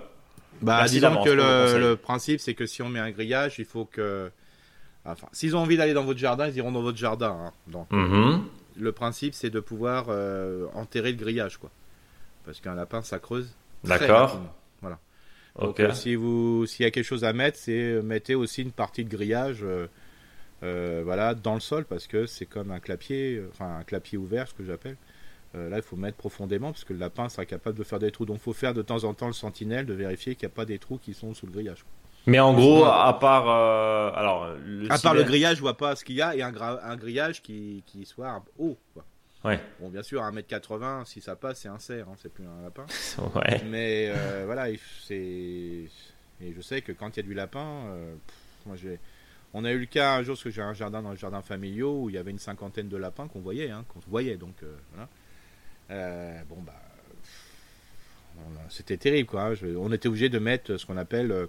Bah, 0.62 0.86
disons 0.86 1.22
que 1.22 1.30
le, 1.30 1.94
principe, 1.96 2.40
c'est 2.40 2.54
que 2.54 2.66
si 2.66 2.82
on 2.82 2.88
met 2.88 3.00
un 3.00 3.10
grillage, 3.10 3.58
il 3.58 3.64
faut 3.64 3.84
que. 3.84 4.30
Enfin, 5.04 5.28
s'ils 5.32 5.56
ont 5.56 5.60
envie 5.60 5.78
d'aller 5.78 5.94
dans 5.94 6.04
votre 6.04 6.18
jardin, 6.18 6.48
ils 6.48 6.56
iront 6.56 6.72
dans 6.72 6.82
votre 6.82 6.98
jardin. 6.98 7.38
Hein. 7.46 7.52
Donc, 7.66 7.90
mhm. 7.90 8.42
le 8.78 8.92
principe, 8.92 9.32
c'est 9.32 9.48
de 9.48 9.60
pouvoir 9.60 10.06
euh, 10.08 10.66
enterrer 10.74 11.12
le 11.12 11.16
grillage, 11.16 11.56
quoi. 11.56 11.70
Parce 12.44 12.60
qu'un 12.60 12.74
lapin, 12.74 13.00
ça 13.00 13.18
creuse. 13.18 13.54
D'accord. 13.84 14.38
Voilà. 14.82 14.98
Donc, 15.58 15.80
euh, 15.80 15.92
si 15.92 16.14
vous, 16.14 16.66
s'il 16.66 16.84
y 16.84 16.86
a 16.86 16.90
quelque 16.90 17.04
chose 17.04 17.24
à 17.24 17.32
mettre, 17.32 17.58
c'est 17.58 17.72
euh, 17.72 18.02
mettez 18.02 18.34
aussi 18.34 18.62
une 18.62 18.70
partie 18.70 19.04
de 19.04 19.10
grillage. 19.10 19.58
Euh, 19.62 19.86
voilà, 20.62 21.34
dans 21.34 21.54
le 21.54 21.60
sol 21.60 21.84
parce 21.84 22.06
que 22.06 22.26
c'est 22.26 22.46
comme 22.46 22.70
un 22.70 22.80
clapier, 22.80 23.36
euh, 23.36 23.50
enfin 23.52 23.78
un 23.78 23.84
clapier 23.84 24.18
ouvert, 24.18 24.48
ce 24.48 24.54
que 24.54 24.64
j'appelle. 24.64 24.96
Euh, 25.54 25.70
là, 25.70 25.76
il 25.76 25.82
faut 25.82 25.96
mettre 25.96 26.16
profondément 26.16 26.72
parce 26.72 26.84
que 26.84 26.92
le 26.92 26.98
lapin 26.98 27.28
sera 27.28 27.46
capable 27.46 27.78
de 27.78 27.84
faire 27.84 27.98
des 27.98 28.10
trous. 28.10 28.26
Donc, 28.26 28.36
il 28.36 28.42
faut 28.42 28.52
faire 28.52 28.74
de 28.74 28.82
temps 28.82 29.04
en 29.04 29.14
temps 29.14 29.28
le 29.28 29.32
sentinelle, 29.32 29.86
de 29.86 29.94
vérifier 29.94 30.34
qu'il 30.34 30.46
n'y 30.46 30.52
a 30.52 30.54
pas 30.54 30.66
des 30.66 30.78
trous 30.78 30.98
qui 30.98 31.14
sont 31.14 31.32
sous 31.32 31.46
le 31.46 31.52
grillage. 31.52 31.84
Mais 32.26 32.38
en 32.38 32.52
gros, 32.52 32.84
à 32.84 33.18
part, 33.18 33.48
alors, 34.14 34.54
le 34.62 34.92
à 34.92 34.98
part 34.98 35.14
le 35.14 35.22
grillage, 35.24 35.56
je 35.56 35.62
vois 35.62 35.76
pas 35.78 35.96
ce 35.96 36.04
qu'il 36.04 36.16
y 36.16 36.22
a 36.22 36.36
et 36.36 36.42
un, 36.42 36.52
un 36.54 36.96
grillage 36.96 37.40
qui, 37.40 37.82
qui 37.86 38.04
soit 38.04 38.42
haut. 38.58 38.76
Quoi. 38.92 39.04
Ouais. 39.44 39.58
Bon, 39.80 39.88
bien 39.88 40.02
sûr, 40.02 40.22
à 40.22 40.30
1m80, 40.30 41.06
si 41.06 41.22
ça 41.22 41.36
passe, 41.36 41.60
c'est 41.60 41.68
un 41.68 41.78
cerf, 41.78 42.06
hein, 42.10 42.16
c'est 42.20 42.30
plus 42.30 42.44
un 42.44 42.62
lapin. 42.62 42.84
ouais. 43.34 43.62
Mais 43.70 44.12
voilà, 44.44 44.66
c'est. 45.04 45.14
Et 46.40 46.52
je 46.54 46.60
sais 46.60 46.82
que 46.82 46.92
quand 46.92 47.16
il 47.16 47.20
y 47.20 47.20
a 47.20 47.26
du 47.26 47.34
lapin, 47.34 47.84
moi 48.66 48.76
j'ai 48.76 49.00
on 49.54 49.64
a 49.64 49.72
eu 49.72 49.78
le 49.78 49.86
cas 49.86 50.16
un 50.16 50.22
jour, 50.22 50.34
parce 50.34 50.44
que 50.44 50.50
j'ai 50.50 50.62
un 50.62 50.74
jardin 50.74 51.02
dans 51.02 51.10
le 51.10 51.16
jardin 51.16 51.40
familiaux, 51.40 52.02
où 52.02 52.10
il 52.10 52.14
y 52.14 52.18
avait 52.18 52.30
une 52.30 52.38
cinquantaine 52.38 52.88
de 52.88 52.96
lapins 52.96 53.28
qu'on 53.28 53.40
voyait, 53.40 53.70
hein, 53.70 53.84
qu'on 53.88 54.00
voyait, 54.08 54.36
donc 54.36 54.54
euh, 54.62 54.76
voilà. 54.92 55.08
Euh, 55.90 56.42
bon, 56.48 56.62
bah, 56.62 56.74
c'était 58.68 58.98
terrible, 58.98 59.28
quoi. 59.28 59.50
Hein. 59.50 59.54
on 59.78 59.92
était 59.92 60.08
obligé 60.08 60.28
de 60.28 60.38
mettre 60.38 60.76
ce 60.76 60.86
qu'on 60.86 60.96
appelle, 60.96 61.32
euh, 61.32 61.46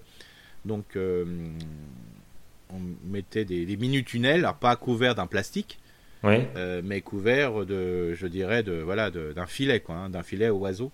donc, 0.66 0.98
on 0.98 2.80
mettait 3.06 3.46
des, 3.46 3.78
mini-tunnels, 3.78 4.40
alors 4.40 4.56
pas 4.56 4.76
couverts 4.76 5.16
d'un 5.16 5.28
plastique, 5.28 5.80
mais 6.24 7.02
couverts 7.02 7.66
de, 7.66 8.14
je 8.14 8.28
dirais, 8.28 8.64
de, 8.64 8.74
voilà, 8.74 9.10
d'un 9.10 9.46
filet, 9.46 9.80
quoi, 9.80 9.96
hein, 9.96 10.10
d'un 10.10 10.24
filet 10.24 10.50
au 10.50 10.58
oiseau 10.58 10.92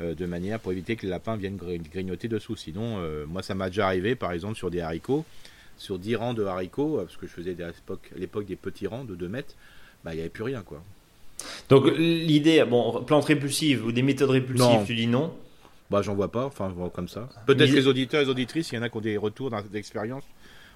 de 0.00 0.26
manière 0.26 0.58
pour 0.58 0.72
éviter 0.72 0.96
que 0.96 1.02
les 1.02 1.10
lapins 1.10 1.36
viennent 1.36 1.56
grignoter 1.56 2.28
dessous. 2.28 2.56
Sinon, 2.56 2.98
moi, 3.26 3.42
ça 3.42 3.54
m'a 3.54 3.68
déjà 3.68 3.86
arrivé, 3.86 4.14
par 4.14 4.32
exemple, 4.32 4.56
sur 4.56 4.70
des 4.70 4.80
haricots 4.80 5.24
sur 5.76 5.98
10 5.98 6.16
rangs 6.16 6.34
de 6.34 6.44
haricots, 6.44 6.98
euh, 6.98 7.04
parce 7.04 7.16
que 7.16 7.26
je 7.26 7.32
faisais 7.32 7.56
à 7.62 7.70
l'époque 8.16 8.46
des 8.46 8.56
petits 8.56 8.86
rangs 8.86 9.04
de 9.04 9.14
2 9.14 9.28
mètres, 9.28 9.54
bah, 10.04 10.12
il 10.12 10.16
n'y 10.16 10.20
avait 10.20 10.30
plus 10.30 10.44
rien. 10.44 10.62
quoi. 10.62 10.82
Donc 11.68 11.86
l'idée, 11.96 12.64
bon, 12.64 13.02
plante 13.04 13.24
répulsive 13.24 13.84
ou 13.84 13.92
des 13.92 14.02
méthodes 14.02 14.30
répulsives, 14.30 14.84
tu 14.86 14.94
dis 14.94 15.06
non? 15.06 15.34
Bah 15.90 16.00
j'en 16.02 16.14
vois 16.14 16.32
pas, 16.32 16.46
enfin 16.46 16.74
comme 16.94 17.08
ça. 17.08 17.28
Peut-être 17.46 17.70
les 17.70 17.86
auditeurs 17.86 18.20
et 18.20 18.24
les 18.24 18.30
auditrices, 18.30 18.72
il 18.72 18.76
y 18.76 18.78
en 18.78 18.82
a 18.82 18.88
qui 18.88 18.96
ont 18.96 19.00
des 19.00 19.16
retours 19.16 19.50
d'expérience, 19.70 20.24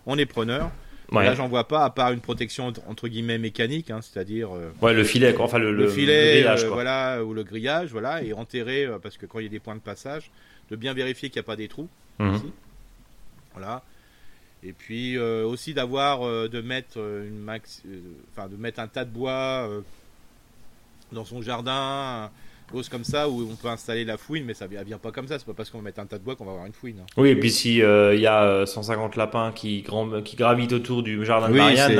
on 0.07 0.19
est 0.19 0.27
preneur. 0.27 0.71
Là, 1.11 1.35
j'en 1.35 1.49
vois 1.49 1.67
pas, 1.67 1.85
à 1.85 1.91
part 1.91 2.13
une 2.13 2.21
protection 2.21 2.73
entre 2.87 3.09
guillemets 3.09 3.39
mécanique, 3.39 3.91
hein, 3.91 4.01
c'est-à-dire. 4.03 4.55
Euh, 4.55 4.71
ouais, 4.83 4.93
le 4.93 5.05
filet, 5.05 5.35
enfin 5.39 5.59
le, 5.59 5.73
le, 5.73 5.89
filet, 5.89 6.35
grillage, 6.35 6.65
euh, 6.65 6.69
voilà, 6.69 7.25
ou 7.25 7.33
le 7.33 7.45
grillage, 7.45 7.91
voilà, 7.93 8.23
et 8.23 8.35
enterrer, 8.35 8.87
parce 9.03 9.17
que 9.17 9.25
quand 9.25 9.39
il 9.39 9.45
y 9.45 9.47
a 9.47 9.51
des 9.51 9.59
points 9.59 9.75
de 9.75 9.81
passage, 9.81 10.31
de 10.71 10.77
bien 10.77 10.93
vérifier 10.93 11.31
qu'il 11.31 11.41
n'y 11.41 11.45
a 11.45 11.47
pas 11.47 11.57
des 11.57 11.69
trous. 11.69 11.89
Mhm. 12.19 12.41
Voilà. 13.55 13.83
Et 14.63 14.73
puis 14.73 15.17
euh, 15.17 15.45
aussi 15.45 15.73
d'avoir 15.73 16.27
euh, 16.27 16.49
de 16.49 16.61
mettre 16.61 16.99
euh, 16.99 17.29
une 17.29 17.39
max, 17.39 17.83
enfin 18.33 18.49
de 18.49 18.57
mettre 18.57 18.81
un 18.81 18.89
tas 18.89 19.05
de 19.05 19.11
bois 19.11 19.69
dans 21.13 21.25
son 21.25 21.41
jardin, 21.41 22.29
cause 22.71 22.89
comme 22.89 23.05
ça 23.05 23.29
où 23.29 23.49
on 23.51 23.55
peut 23.55 23.69
installer 23.69 24.05
la 24.05 24.17
fouine, 24.17 24.45
mais 24.45 24.55
ça 24.55 24.67
vient, 24.67 24.83
vient 24.83 24.99
pas 24.99 25.13
comme 25.13 25.29
ça. 25.29 25.39
C'est 25.39 25.47
pas 25.47 25.55
parce 25.55 25.71
qu'on 25.71 25.79
va 25.79 25.85
mettre 25.85 26.01
un 26.01 26.07
tas 26.07 26.19
de 26.19 26.25
bois 26.25 26.35
qu'on 26.35 26.45
va 26.45 26.51
avoir 26.51 26.67
une 26.67 26.73
fouine. 26.73 26.99
Hein. 27.01 27.07
Oui, 27.17 27.31
et 27.31 27.37
puis 27.37 27.51
si 27.51 27.77
il 27.77 28.21
y 28.21 28.27
a 28.27 28.67
150 28.67 29.15
lapins 29.15 29.53
qui, 29.53 29.85
qui 30.25 30.37
gravitent 30.37 30.73
autour 30.73 31.05
du 31.05 31.25
jardin 31.25 31.49
de 31.51 31.57
Marianne, 31.57 31.95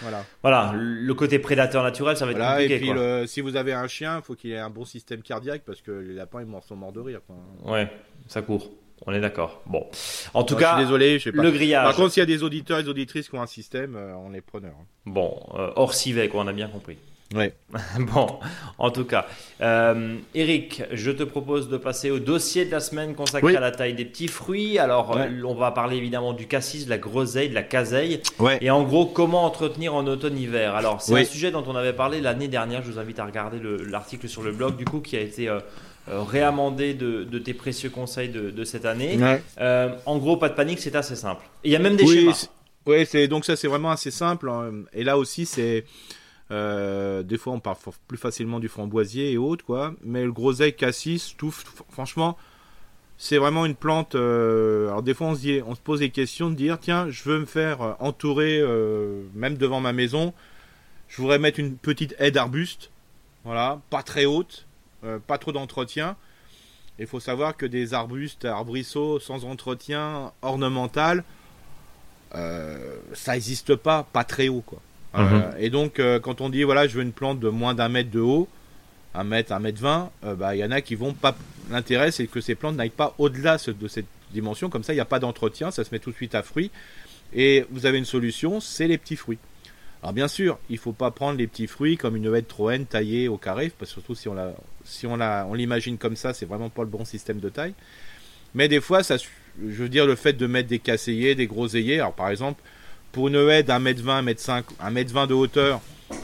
voilà. 0.00 0.24
voilà. 0.42 0.72
le 0.76 1.14
côté 1.14 1.40
prédateur 1.40 1.82
naturel, 1.82 2.16
ça 2.16 2.24
va 2.24 2.32
être 2.32 2.38
compliqué. 2.38 2.74
Et 2.74 2.78
puis 2.78 3.28
si 3.28 3.40
vous 3.40 3.56
avez 3.56 3.72
un 3.72 3.88
chien, 3.88 4.18
il 4.18 4.22
faut 4.22 4.36
qu'il 4.36 4.52
ait 4.52 4.58
un 4.58 4.70
bon 4.70 4.84
système 4.84 5.22
cardiaque 5.22 5.62
parce 5.66 5.82
que 5.82 5.90
les 5.90 6.14
lapins 6.14 6.40
ils 6.40 6.66
sont 6.68 6.76
morts 6.76 6.92
de 6.92 7.00
rire. 7.00 7.20
Ouais, 7.64 7.90
ça 8.28 8.42
court. 8.42 8.70
On 9.06 9.12
est 9.12 9.20
d'accord. 9.20 9.60
Bon. 9.66 9.86
En 10.34 10.42
tout 10.44 10.56
cas, 10.56 10.78
désolé, 10.78 11.18
je 11.18 11.24
sais 11.24 11.32
pas. 11.32 11.42
le 11.42 11.50
grillage. 11.50 11.84
Par 11.84 11.94
contre, 11.96 12.12
s'il 12.12 12.20
y 12.20 12.24
a 12.24 12.26
des 12.26 12.42
auditeurs 12.42 12.78
et 12.78 12.82
des 12.82 12.88
auditrices 12.88 13.28
qui 13.28 13.34
ont 13.36 13.42
un 13.42 13.46
système, 13.46 13.94
euh, 13.96 14.14
on 14.16 14.32
est 14.32 14.40
preneurs. 14.40 14.74
hein. 14.80 14.84
Bon, 15.04 15.38
euh, 15.58 15.70
hors 15.76 15.94
civet, 15.94 16.28
quoi, 16.28 16.42
on 16.42 16.46
a 16.48 16.52
bien 16.52 16.68
compris. 16.68 16.96
Ouais. 17.34 17.52
bon, 17.98 18.38
en 18.78 18.90
tout 18.90 19.04
cas. 19.04 19.26
Euh, 19.60 20.14
Eric, 20.34 20.82
je 20.92 21.10
te 21.10 21.24
propose 21.24 21.68
de 21.68 21.76
passer 21.76 22.10
au 22.10 22.20
dossier 22.20 22.64
de 22.64 22.70
la 22.70 22.78
semaine 22.80 23.14
consacré 23.16 23.48
Oui. 23.48 23.56
à 23.56 23.60
la 23.60 23.72
taille 23.72 23.94
des 23.94 24.04
petits 24.04 24.28
fruits. 24.28 24.78
Alors, 24.78 25.14
Ouais. 25.16 25.28
euh, 25.28 25.42
on 25.44 25.54
va 25.54 25.72
parler 25.72 25.96
évidemment 25.96 26.32
du 26.32 26.46
cassis, 26.46 26.84
de 26.84 26.90
la 26.90 26.98
groseille, 26.98 27.48
de 27.48 27.54
la 27.54 27.64
caseille. 27.64 28.22
Ouais. 28.38 28.58
Et 28.60 28.70
en 28.70 28.82
gros, 28.84 29.06
comment 29.06 29.44
entretenir 29.44 29.94
en 29.94 30.06
automne-hiver 30.06 30.74
Alors, 30.76 31.02
c'est 31.02 31.12
Oui. 31.14 31.20
un 31.22 31.24
sujet 31.24 31.50
dont 31.50 31.64
on 31.66 31.74
avait 31.74 31.92
parlé 31.92 32.20
l'année 32.20 32.48
dernière. 32.48 32.82
Je 32.82 32.92
vous 32.92 32.98
invite 33.00 33.18
à 33.18 33.24
regarder 33.26 33.58
le- 33.58 33.84
l'article 33.84 34.28
sur 34.28 34.42
le 34.42 34.52
blog, 34.52 34.76
du 34.76 34.84
coup, 34.84 35.00
qui 35.00 35.16
a 35.16 35.20
été 35.20 35.48
euh, 36.08 36.22
réamendé 36.22 36.94
de, 36.94 37.24
de 37.24 37.38
tes 37.38 37.54
précieux 37.54 37.90
conseils 37.90 38.28
de, 38.28 38.50
de 38.50 38.64
cette 38.64 38.84
année. 38.84 39.16
Ouais. 39.18 39.42
Euh, 39.58 39.94
en 40.06 40.18
gros, 40.18 40.36
pas 40.36 40.48
de 40.48 40.54
panique, 40.54 40.78
c'est 40.78 40.94
assez 40.96 41.16
simple. 41.16 41.42
Il 41.64 41.70
y 41.72 41.76
a 41.76 41.78
même 41.78 41.96
des 41.96 42.04
Oui, 42.04 42.14
schémas. 42.32 43.04
c'est 43.06 43.28
donc 43.28 43.44
ça 43.44 43.56
c'est 43.56 43.68
vraiment 43.68 43.90
assez 43.90 44.10
simple. 44.10 44.48
hein. 44.48 44.72
Et 44.92 45.02
là 45.04 45.18
aussi 45.18 45.46
c'est 45.46 45.84
euh, 46.52 47.22
des 47.24 47.38
fois 47.38 47.52
on 47.54 47.58
parle 47.60 47.76
plus 48.06 48.18
facilement 48.18 48.60
du 48.60 48.68
framboisier 48.68 49.32
et 49.32 49.36
autres 49.38 49.64
quoi. 49.64 49.94
Mais 50.04 50.22
le 50.24 50.32
groseille 50.32 50.74
cassis, 50.74 51.34
tout 51.36 51.48
f- 51.50 51.64
franchement 51.90 52.36
c'est 53.18 53.38
vraiment 53.38 53.64
une 53.66 53.74
plante. 53.74 54.14
euh, 54.14 54.86
alors 54.88 55.02
des 55.02 55.14
fois 55.14 55.28
on 55.28 55.34
se 55.34 55.40
dit, 55.40 55.60
on 55.66 55.74
se 55.74 55.80
pose 55.80 55.98
des 56.00 56.10
questions 56.10 56.50
de 56.50 56.54
dire 56.54 56.78
tiens 56.78 57.08
je 57.10 57.24
veux 57.24 57.40
me 57.40 57.46
faire 57.46 57.96
entourer 57.98 58.60
euh, 58.60 59.22
même 59.34 59.56
devant 59.56 59.80
ma 59.80 59.92
maison. 59.92 60.32
Je 61.08 61.20
voudrais 61.22 61.38
mettre 61.38 61.58
une 61.58 61.76
petite 61.76 62.14
haie 62.18 62.30
d'arbuste, 62.32 62.90
voilà, 63.44 63.80
pas 63.90 64.02
très 64.02 64.24
haute, 64.26 64.65
pas 65.26 65.38
trop 65.38 65.52
d'entretien. 65.52 66.16
Il 66.98 67.06
faut 67.06 67.20
savoir 67.20 67.56
que 67.56 67.66
des 67.66 67.94
arbustes, 67.94 68.46
arbrisseaux 68.46 69.20
sans 69.20 69.44
entretien 69.44 70.32
ornemental, 70.42 71.24
euh, 72.34 72.96
ça 73.14 73.32
n'existe 73.32 73.76
pas, 73.76 74.06
pas 74.12 74.24
très 74.24 74.48
haut 74.48 74.62
quoi. 74.62 74.80
Mhm. 75.14 75.28
Euh, 75.32 75.50
et 75.58 75.70
donc 75.70 75.98
euh, 75.98 76.18
quand 76.18 76.40
on 76.40 76.48
dit 76.48 76.62
voilà 76.64 76.86
je 76.88 76.96
veux 76.96 77.02
une 77.02 77.12
plante 77.12 77.40
de 77.40 77.48
moins 77.48 77.74
d'un 77.74 77.88
mètre 77.88 78.10
de 78.10 78.20
haut, 78.20 78.48
un 79.14 79.24
mètre, 79.24 79.52
un 79.52 79.58
mètre 79.58 79.80
vingt, 79.80 80.10
euh, 80.24 80.34
bah 80.34 80.56
il 80.56 80.58
y 80.58 80.64
en 80.64 80.70
a 80.70 80.80
qui 80.80 80.94
vont 80.94 81.12
pas. 81.12 81.36
L'intérêt 81.70 82.10
c'est 82.10 82.26
que 82.26 82.40
ces 82.40 82.54
plantes 82.54 82.76
n'aillent 82.76 82.90
pas 82.90 83.14
au-delà 83.18 83.58
de 83.58 83.88
cette 83.88 84.06
dimension, 84.32 84.70
comme 84.70 84.82
ça 84.82 84.92
il 84.92 84.96
n'y 84.96 85.00
a 85.00 85.06
pas 85.06 85.18
d'entretien, 85.18 85.70
ça 85.70 85.84
se 85.84 85.90
met 85.92 85.98
tout 85.98 86.10
de 86.10 86.16
suite 86.16 86.34
à 86.34 86.42
fruit. 86.42 86.70
Et 87.34 87.66
vous 87.70 87.86
avez 87.86 87.98
une 87.98 88.04
solution, 88.04 88.60
c'est 88.60 88.86
les 88.86 88.98
petits 88.98 89.16
fruits. 89.16 89.38
Alors 90.02 90.12
bien 90.12 90.28
sûr, 90.28 90.58
il 90.70 90.78
faut 90.78 90.92
pas 90.92 91.10
prendre 91.10 91.38
les 91.38 91.46
petits 91.46 91.66
fruits 91.66 91.96
comme 91.96 92.16
une 92.16 92.32
haie 92.34 92.42
de 92.42 92.84
taillée 92.84 93.28
au 93.28 93.36
carré, 93.36 93.72
parce 93.76 93.90
que 93.90 93.94
surtout 93.94 94.14
si 94.14 94.28
on 94.28 94.34
la, 94.34 94.54
si 94.84 95.06
on 95.06 95.16
la, 95.16 95.46
on 95.48 95.54
l'imagine 95.54 95.98
comme 95.98 96.16
ça, 96.16 96.32
c'est 96.34 96.46
vraiment 96.46 96.70
pas 96.70 96.82
le 96.82 96.88
bon 96.88 97.04
système 97.04 97.40
de 97.40 97.48
taille. 97.48 97.74
Mais 98.54 98.68
des 98.68 98.80
fois, 98.80 99.02
ça, 99.02 99.16
je 99.16 99.82
veux 99.82 99.88
dire, 99.88 100.06
le 100.06 100.14
fait 100.14 100.34
de 100.34 100.46
mettre 100.46 100.68
des 100.68 100.78
casseillers, 100.78 101.34
des 101.34 101.46
groseilliers, 101.46 102.00
alors 102.00 102.12
par 102.14 102.28
exemple, 102.30 102.62
pour 103.12 103.28
une 103.28 103.36
haie 103.36 103.62
d'un 103.62 103.78
mètre 103.78 104.02
vingt, 104.02 104.22
mètre 104.22 104.40
cinq, 104.40 104.66
un 104.80 104.90
mètre 104.90 105.12
vingt 105.12 105.26
de 105.26 105.34
hauteur, 105.34 105.80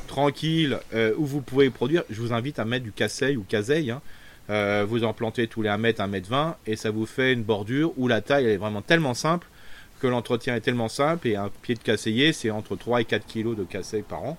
tranquille, 0.06 0.78
euh, 0.94 1.14
où 1.16 1.24
vous 1.24 1.40
pouvez 1.40 1.70
produire, 1.70 2.04
je 2.10 2.20
vous 2.20 2.32
invite 2.32 2.58
à 2.58 2.64
mettre 2.64 2.84
du 2.84 2.92
casseille 2.92 3.36
ou 3.36 3.42
caseille. 3.42 3.90
hein. 3.90 4.00
Euh, 4.50 4.84
vous 4.86 5.04
en 5.04 5.12
plantez 5.12 5.46
tous 5.46 5.62
les 5.62 5.68
1 5.68 5.78
mètre, 5.78 6.00
1 6.00 6.08
mètre 6.08 6.28
20, 6.28 6.56
et 6.66 6.76
ça 6.76 6.90
vous 6.90 7.06
fait 7.06 7.32
une 7.32 7.44
bordure 7.44 7.92
où 7.96 8.08
la 8.08 8.20
taille 8.20 8.44
elle 8.44 8.50
est 8.50 8.56
vraiment 8.56 8.82
tellement 8.82 9.14
simple 9.14 9.46
l'entretien 10.06 10.54
est 10.54 10.60
tellement 10.60 10.88
simple, 10.88 11.28
et 11.28 11.36
un 11.36 11.50
pied 11.62 11.74
de 11.74 11.80
casseiller, 11.80 12.32
c'est 12.32 12.50
entre 12.50 12.76
3 12.76 13.02
et 13.02 13.04
4 13.04 13.26
kilos 13.26 13.56
de 13.56 13.64
casseille 13.64 14.02
par 14.02 14.22
an. 14.24 14.38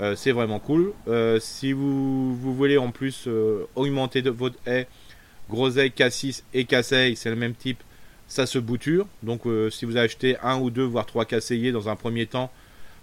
Euh, 0.00 0.16
c'est 0.16 0.32
vraiment 0.32 0.58
cool. 0.58 0.92
Euh, 1.08 1.38
si 1.40 1.72
vous, 1.72 2.34
voulez 2.34 2.78
en 2.78 2.90
plus 2.90 3.24
euh, 3.26 3.66
augmenter 3.76 4.22
de 4.22 4.30
votre 4.30 4.56
haie, 4.66 4.86
groseille, 5.50 5.92
cassis 5.92 6.42
et 6.54 6.64
casseille, 6.64 7.16
c'est 7.16 7.30
le 7.30 7.36
même 7.36 7.54
type, 7.54 7.82
ça 8.26 8.46
se 8.46 8.58
bouture. 8.58 9.06
Donc 9.22 9.42
si 9.70 9.84
vous 9.84 9.96
achetez 9.96 10.36
un 10.42 10.58
ou 10.58 10.70
deux, 10.70 10.84
voire 10.84 11.04
trois 11.04 11.24
casseillers 11.24 11.72
dans 11.72 11.88
un 11.88 11.96
premier 11.96 12.26
temps, 12.26 12.50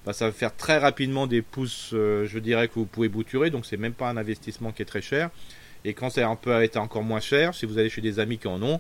bah, 0.05 0.13
ça 0.13 0.25
va 0.25 0.31
faire 0.31 0.55
très 0.55 0.77
rapidement 0.77 1.27
des 1.27 1.41
pousses, 1.41 1.89
je 1.91 2.39
dirais, 2.39 2.69
que 2.69 2.75
vous 2.75 2.85
pouvez 2.85 3.09
bouturer. 3.09 3.49
Donc 3.49 3.65
c'est 3.65 3.77
même 3.77 3.93
pas 3.93 4.09
un 4.09 4.15
investissement 4.15 4.71
qui 4.71 4.81
est 4.81 4.85
très 4.85 5.01
cher. 5.01 5.29
Et 5.83 5.93
quand 5.93 6.09
ça 6.09 6.33
peut 6.41 6.61
être 6.63 6.77
encore 6.77 7.03
moins 7.03 7.19
cher, 7.19 7.53
si 7.53 7.65
vous 7.65 7.77
allez 7.77 7.89
chez 7.89 8.01
des 8.01 8.19
amis 8.19 8.37
qui 8.37 8.47
en 8.47 8.63
ont, 8.63 8.79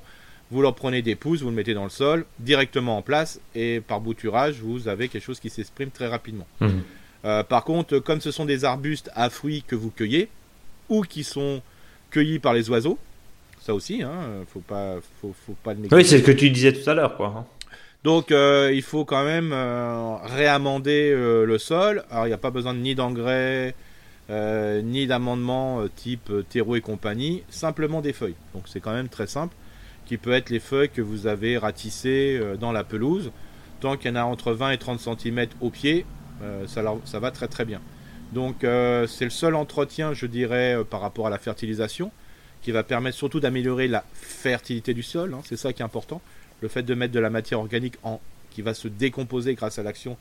vous 0.51 0.61
leur 0.61 0.75
prenez 0.75 1.01
des 1.01 1.15
pousses, 1.15 1.41
vous 1.41 1.49
le 1.49 1.55
mettez 1.55 1.73
dans 1.73 1.83
le 1.83 1.89
sol, 1.89 2.25
directement 2.39 2.97
en 2.97 3.01
place, 3.01 3.39
et 3.55 3.81
par 3.81 3.99
bouturage, 3.99 4.55
vous 4.61 4.87
avez 4.87 5.07
quelque 5.09 5.23
chose 5.23 5.39
qui 5.39 5.49
s'exprime 5.49 5.89
très 5.91 6.07
rapidement. 6.07 6.47
Mhm. 6.61 6.81
Euh, 7.25 7.43
par 7.43 7.63
contre, 7.63 7.99
comme 7.99 8.21
ce 8.21 8.31
sont 8.31 8.45
des 8.45 8.63
arbustes 8.63 9.09
à 9.15 9.29
fruits 9.29 9.63
que 9.67 9.75
vous 9.75 9.89
cueillez, 9.91 10.29
ou 10.89 11.01
qui 11.01 11.23
sont 11.25 11.61
cueillis 12.11 12.39
par 12.39 12.53
les 12.53 12.69
oiseaux, 12.69 12.97
ça 13.59 13.73
aussi, 13.73 14.01
hein, 14.03 14.11
faut 14.53 14.61
pas, 14.61 14.95
faut, 15.21 15.35
faut 15.45 15.55
pas 15.63 15.73
le 15.73 15.79
Oui, 15.79 15.83
négliger. 15.89 16.03
c'est 16.09 16.17
ce 16.19 16.23
que 16.23 16.31
tu 16.31 16.49
disais 16.49 16.71
tout 16.71 16.89
à 16.89 16.93
l'heure, 16.93 17.17
quoi. 17.17 17.33
hein. 17.37 17.45
Donc 18.03 18.31
euh, 18.31 18.71
il 18.73 18.83
faut 18.83 19.03
quand 19.03 19.25
même 19.25 19.51
euh, 19.51 20.15
réamender 20.23 21.11
le 21.13 21.57
sol. 21.57 22.05
Alors 22.09 22.25
il 22.25 22.29
n'y 22.29 22.33
a 22.33 22.37
pas 22.37 22.51
besoin 22.51 22.73
ni 22.73 22.95
d'engrais, 22.95 23.75
ni 24.29 25.07
d'amendement 25.07 25.81
euh, 25.81 25.89
type 25.93 26.31
terreau 26.49 26.75
et 26.75 26.81
compagnie, 26.81 27.43
simplement 27.49 27.99
des 28.01 28.13
feuilles. 28.13 28.35
Donc 28.53 28.63
c'est 28.67 28.79
quand 28.79 28.93
même 28.93 29.09
très 29.09 29.27
simple, 29.27 29.53
qui 30.07 30.17
peut 30.17 30.31
être 30.31 30.49
les 30.49 30.59
feuilles 30.59 30.89
que 30.89 31.01
vous 31.01 31.27
avez 31.27 31.57
ratissées 31.57 32.39
euh, 32.41 32.55
dans 32.55 32.71
la 32.71 32.83
pelouse. 32.83 33.31
Tant 33.79 33.97
qu'il 33.97 34.09
y 34.09 34.13
en 34.13 34.15
a 34.15 34.23
entre 34.23 34.53
20 34.53 34.71
et 34.71 34.77
30 34.77 34.99
cm 34.99 35.47
au 35.61 35.69
pied, 35.69 36.05
euh, 36.41 36.65
ça, 36.65 37.19
va 37.19 37.31
très 37.31 37.47
très 37.47 37.65
bien. 37.65 37.81
Donc 38.33 38.63
euh, 38.63 39.05
c'est 39.05 39.25
le 39.25 39.31
seul 39.31 39.55
entretien, 39.55 40.13
je 40.13 40.25
dirais, 40.25 40.77
par 40.89 41.01
rapport 41.01 41.27
à 41.27 41.29
la 41.29 41.37
fertilisation, 41.37 42.11
qui 42.61 42.71
va 42.71 42.83
permettre 42.83 43.17
surtout 43.17 43.39
d'améliorer 43.39 43.87
la 43.87 44.03
fertilité 44.13 44.93
du 44.93 45.03
sol. 45.03 45.33
hein, 45.33 45.41
c'est 45.43 45.57
ça 45.57 45.73
qui 45.73 45.81
est 45.81 45.85
important 45.85 46.21
le 46.61 46.67
fait 46.67 46.83
de 46.83 46.93
mettre 46.93 47.13
de 47.13 47.19
la 47.19 47.29
matière 47.29 47.59
organique 47.59 47.95
en, 48.03 48.19
qui 48.51 48.61
va 48.61 48.73
se 48.73 48.87
décomposer 48.87 49.55
grâce 49.55 49.79
à 49.79 49.83
l'action 49.83 50.17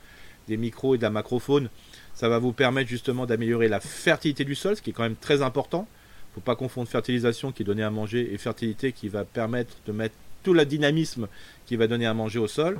des 0.48 0.56
micros 0.56 0.94
et 0.94 0.98
de 0.98 1.02
la 1.02 1.10
macrofaune, 1.10 1.70
ça 2.14 2.28
va 2.28 2.38
vous 2.38 2.52
permettre 2.52 2.88
justement 2.88 3.26
d'améliorer 3.26 3.68
la 3.68 3.80
fertilité 3.80 4.44
du 4.44 4.54
sol, 4.54 4.76
ce 4.76 4.82
qui 4.82 4.90
est 4.90 4.92
quand 4.92 5.02
même 5.02 5.16
très 5.16 5.42
important. 5.42 5.88
Faut 6.36 6.40
pas 6.40 6.54
confondre 6.54 6.88
fertilisation 6.88 7.50
qui 7.50 7.62
est 7.62 7.66
donnée 7.66 7.82
à 7.82 7.90
manger 7.90 8.32
et 8.32 8.38
fertilité 8.38 8.92
qui 8.92 9.08
va 9.08 9.24
permettre 9.24 9.74
de 9.86 9.92
mettre 9.92 10.14
tout 10.44 10.54
le 10.54 10.64
dynamisme 10.64 11.26
qui 11.66 11.74
va 11.74 11.88
donner 11.88 12.06
à 12.06 12.14
manger 12.14 12.38
au 12.38 12.46
sol. 12.46 12.78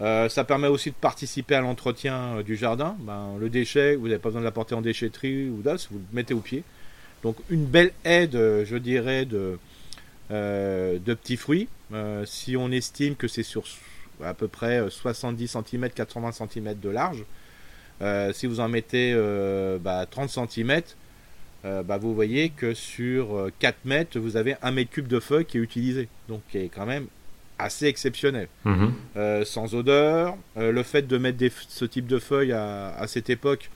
Euh, 0.00 0.28
ça 0.28 0.44
permet 0.44 0.68
aussi 0.68 0.90
de 0.90 0.94
participer 0.94 1.56
à 1.56 1.60
l'entretien 1.60 2.36
euh, 2.36 2.42
du 2.44 2.56
jardin. 2.56 2.96
Ben, 3.00 3.36
le 3.40 3.48
déchet, 3.50 3.96
vous 3.96 4.06
n'avez 4.06 4.18
pas 4.18 4.28
besoin 4.28 4.40
de 4.42 4.46
l'apporter 4.46 4.74
en 4.76 4.82
déchetterie 4.82 5.48
ou 5.48 5.62
d'os, 5.62 5.88
vous 5.90 5.98
le 5.98 6.04
mettez 6.12 6.34
au 6.34 6.40
pied. 6.40 6.62
Donc 7.24 7.36
une 7.50 7.66
belle 7.66 7.92
aide, 8.04 8.36
euh, 8.36 8.64
je 8.64 8.76
dirais, 8.76 9.24
de, 9.24 9.58
de 10.30 11.14
petits 11.14 11.36
fruits. 11.36 11.68
Si 12.24 12.56
on 12.56 12.70
estime 12.70 13.16
que 13.16 13.28
c'est 13.28 13.42
sur 13.42 13.64
à 14.24 14.34
peu 14.34 14.48
près 14.48 14.80
euh, 14.80 14.90
70 14.90 15.48
cm, 15.48 15.90
80 15.90 16.32
cm 16.32 16.78
de 16.80 16.90
large, 16.90 17.24
si 18.32 18.46
vous 18.48 18.58
en 18.58 18.68
mettez 18.68 19.12
euh, 19.14 19.78
bah, 19.78 20.06
30 20.10 20.28
cm, 20.28 20.82
bah, 21.64 21.96
vous 21.98 22.14
voyez 22.14 22.50
que 22.50 22.74
sur 22.74 23.36
euh, 23.36 23.52
4 23.60 23.84
mètres, 23.84 24.18
vous 24.18 24.36
avez 24.36 24.56
un 24.62 24.72
mètre 24.72 24.90
cube 24.90 25.06
de 25.06 25.20
feuilles 25.20 25.44
qui 25.44 25.58
est 25.58 25.60
utilisé. 25.60 26.08
Donc 26.28 26.40
qui 26.50 26.58
est 26.58 26.68
quand 26.74 26.86
même 26.86 27.06
assez 27.58 27.86
exceptionnel. 27.86 28.48
Mhm. 28.64 28.92
Euh, 29.16 29.44
sans 29.44 29.74
odeur. 29.74 30.36
Euh, 30.56 30.72
le 30.72 30.82
fait 30.82 31.06
de 31.06 31.18
mettre 31.18 31.38
des- 31.38 31.52
ce 31.68 31.84
type 31.84 32.06
de 32.06 32.18
feuilles 32.18 32.52
à, 32.52 32.94
à 32.96 33.06
cette 33.06 33.30
époque 33.30 33.70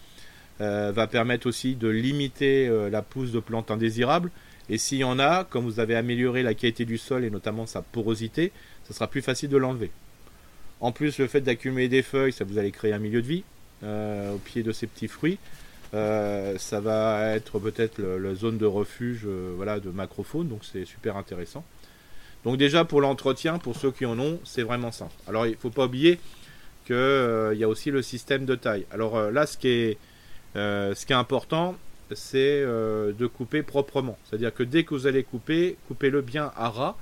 euh, 0.61 0.91
va 0.95 1.07
permettre 1.07 1.47
aussi 1.47 1.75
de 1.77 1.87
limiter 1.89 2.67
euh, 2.67 2.91
la 2.91 3.03
pousse 3.03 3.31
de 3.31 3.41
plantes 3.41 3.71
indésirables. 3.71 4.31
Et 4.69 4.79
s'il 4.79 4.99
y 4.99 5.05
en 5.05 5.21
a, 5.21 5.45
comme 5.45 5.65
vous 5.65 5.79
avez 5.79 5.95
amélioré 5.95 6.43
la 6.43 6.55
qualité 6.55 6.85
du 6.85 6.99
sol 6.99 7.25
et 7.25 7.31
notamment 7.31 7.67
sa 7.67 7.83
porosité, 7.83 8.51
ça 8.89 8.95
sera 8.95 9.07
plus 9.07 9.23
facile 9.23 9.49
de 9.51 9.57
l'enlever. 9.59 9.91
En 10.81 10.91
plus, 10.93 11.19
le 11.19 11.27
fait 11.29 11.41
d'accumuler 11.41 11.89
des 11.89 12.03
feuilles, 12.03 12.33
ça 12.33 12.45
vous 12.45 12.59
allez 12.59 12.73
créer 12.73 12.93
un 12.93 12.99
milieu 12.99 13.23
de 13.23 13.27
vie 13.29 13.45
euh, 13.85 14.35
au 14.35 14.39
pied 14.39 14.63
de 14.65 14.73
ces 14.73 14.87
petits 14.89 15.07
fruits. 15.09 15.39
Euh, 15.95 16.59
ça 16.59 16.81
va 16.81 17.35
être 17.37 17.59
peut-être 17.59 18.01
la 18.03 18.35
zone 18.35 18.59
de 18.59 18.67
refuge 18.67 19.23
euh, 19.27 19.53
voilà, 19.57 19.81
de 19.81 19.91
macrofaune, 19.91 20.49
donc 20.49 20.65
c'est 20.65 20.85
super 20.85 21.17
intéressant. 21.17 21.65
Donc 22.45 22.59
déjà 22.59 22.85
pour 22.85 23.01
l'entretien, 23.01 23.59
pour 23.59 23.77
ceux 23.77 23.91
qui 23.93 24.07
en 24.07 24.19
ont, 24.19 24.41
c'est 24.45 24.63
vraiment 24.63 24.93
simple. 24.93 25.15
Alors 25.29 25.47
il 25.47 25.53
ne 25.53 25.57
faut 25.57 25.71
pas 25.71 25.87
oublier 25.87 26.19
qu'il 26.87 26.95
y 27.59 27.65
a 27.65 27.69
aussi 27.69 27.91
le 27.91 28.03
système 28.03 28.45
de 28.45 28.55
taille. 28.55 28.87
Alors 28.93 29.17
euh, 29.17 29.31
là, 29.31 29.47
ce 29.47 29.57
qui 29.59 29.69
est, 29.69 29.99
euh, 30.57 30.95
important, 31.11 31.77
c'est 32.15 32.63
euh, 32.63 33.13
de 33.13 33.27
couper 33.27 33.63
proprement. 33.63 34.17
C'est-à-dire 34.25 34.55
que 34.55 34.63
dès 34.63 34.85
que 34.85 34.95
vous 34.95 35.07
allez 35.07 35.25
couper, 35.25 35.77
coupez-le 35.89 36.21
bien 36.21 36.53
à 36.57 36.69
ras. 36.71 36.97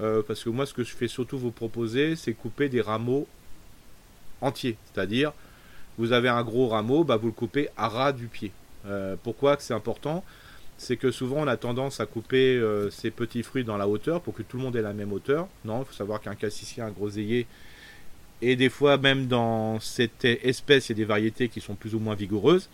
euh, 0.00 0.22
parce 0.26 0.42
que 0.44 0.50
moi, 0.50 0.66
ce 0.66 0.74
que 0.74 0.82
je 0.84 0.94
fais 0.94 1.08
surtout 1.08 1.38
vous 1.38 1.50
proposer, 1.50 2.16
c'est 2.16 2.32
couper 2.32 2.68
des 2.68 2.80
rameaux 2.80 3.26
entiers. 4.40 4.76
C'est-à-dire, 4.92 5.32
vous 6.00 6.12
avez 6.12 6.30
un 6.30 6.42
gros 6.42 6.68
rameau, 6.68 7.04
bah, 7.04 7.18
vous 7.18 7.26
le 7.26 7.32
coupez 7.32 7.68
à 7.76 7.88
ras 7.88 8.12
du 8.12 8.26
pied. 8.26 8.52
Euh, 8.86 9.16
pourquoi 9.22 9.56
que 9.58 9.62
c'est 9.62 9.74
important? 9.74 10.24
C'est 10.78 10.96
que 10.96 11.10
souvent 11.10 11.42
on 11.42 11.46
a 11.46 11.58
tendance 11.58 12.00
à 12.00 12.06
couper 12.06 12.56
euh, 12.56 12.88
ces 12.88 13.10
petits 13.10 13.42
fruits 13.42 13.64
dans 13.64 13.76
la 13.76 13.86
hauteur 13.86 14.22
pour 14.22 14.32
que 14.32 14.42
tout 14.42 14.56
le 14.56 14.62
monde 14.62 14.76
ait 14.76 14.82
la 14.82 14.94
même 14.94 15.12
hauteur. 15.12 15.46
Non, 15.66 15.82
il 15.82 15.84
faut 15.84 15.92
savoir 15.92 16.22
qu'un 16.22 16.34
cassissier, 16.34 16.82
un 16.82 16.88
groseillier, 16.88 17.46
et 18.40 18.56
des 18.56 18.70
fois 18.70 18.96
même 18.96 19.26
dans 19.26 19.78
cette 19.80 20.24
espèce, 20.24 20.88
il 20.88 20.92
y 20.92 20.94
a 20.94 20.96
des 20.96 21.04
variétés 21.04 21.50
qui 21.50 21.60
sont 21.60 21.74
plus 21.74 21.94
ou 21.94 21.98
moins 21.98 22.14
vigoureuses. 22.14 22.70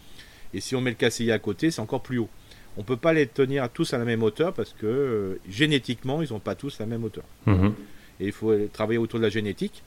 Et 0.55 0.61
si 0.61 0.77
on 0.77 0.81
met 0.81 0.91
le 0.91 0.97
cassissier 0.97 1.33
à 1.33 1.41
côté, 1.41 1.73
c'est 1.73 1.81
encore 1.81 2.03
plus 2.03 2.19
haut. 2.19 2.31
On 2.77 2.83
ne 2.83 2.87
peut 2.87 2.97
pas 2.97 3.13
les 3.13 3.27
tenir 3.27 3.69
tous 3.71 3.93
à 3.93 3.99
la 3.99 4.05
même 4.05 4.23
hauteur 4.23 4.53
parce 4.53 4.73
que 4.73 4.87
euh, 4.87 5.41
génétiquement, 5.49 6.23
ils 6.23 6.33
n'ont 6.33 6.39
pas 6.39 6.55
tous 6.55 6.79
la 6.79 6.87
même 6.87 7.03
hauteur. 7.03 7.25
Mhm. 7.47 7.75
Et 8.21 8.27
il 8.27 8.33
faut 8.33 8.55
travailler 8.73 8.99
autour 8.99 9.19
de 9.19 9.25
la 9.25 9.31
génétique 9.31 9.83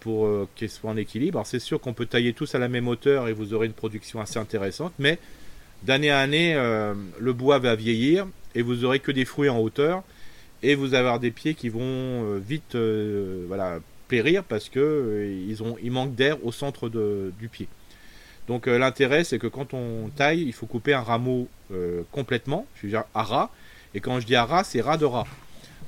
pour 0.00 0.48
qu'il 0.56 0.68
soit 0.68 0.90
en 0.90 0.96
équilibre. 0.96 1.38
Alors 1.38 1.46
c'est 1.46 1.60
sûr 1.60 1.80
qu'on 1.80 1.92
peut 1.92 2.06
tailler 2.06 2.32
tous 2.32 2.54
à 2.54 2.58
la 2.58 2.68
même 2.68 2.88
hauteur 2.88 3.28
et 3.28 3.32
vous 3.32 3.54
aurez 3.54 3.66
une 3.66 3.72
production 3.72 4.20
assez 4.20 4.38
intéressante, 4.38 4.92
mais 4.98 5.18
d'année 5.84 6.10
à 6.10 6.18
année, 6.18 6.54
le 6.54 7.32
bois 7.32 7.58
va 7.58 7.76
vieillir 7.76 8.26
et 8.54 8.62
vous 8.62 8.84
aurez 8.84 8.98
que 8.98 9.12
des 9.12 9.24
fruits 9.24 9.48
en 9.48 9.58
hauteur 9.58 10.02
et 10.62 10.74
vous 10.74 10.94
avoir 10.94 11.20
des 11.20 11.30
pieds 11.30 11.54
qui 11.54 11.68
vont 11.68 12.38
vite 12.38 12.74
voilà, 12.74 13.78
périr 14.08 14.42
parce 14.42 14.68
que 14.68 15.32
ils, 15.48 15.62
ont, 15.62 15.76
ils 15.82 15.92
d'air 16.16 16.44
au 16.44 16.50
centre 16.50 16.88
du 16.88 17.48
pied. 17.48 17.68
Donc 18.50 18.66
euh, 18.66 18.78
l'intérêt, 18.78 19.22
c'est 19.22 19.38
que 19.38 19.46
quand 19.46 19.74
on 19.74 20.08
taille, 20.08 20.42
il 20.42 20.52
faut 20.52 20.66
couper 20.66 20.92
un 20.92 21.02
rameau 21.02 21.46
euh, 21.72 22.02
complètement, 22.10 22.66
je 22.74 22.82
veux 22.82 22.88
dire 22.88 23.04
à 23.14 23.22
ras. 23.22 23.50
Et 23.94 24.00
quand 24.00 24.18
je 24.18 24.26
dis 24.26 24.34
à 24.34 24.44
ras, 24.44 24.64
c'est 24.64 24.80
ras 24.80 24.96
de 24.96 25.04
ras. 25.04 25.26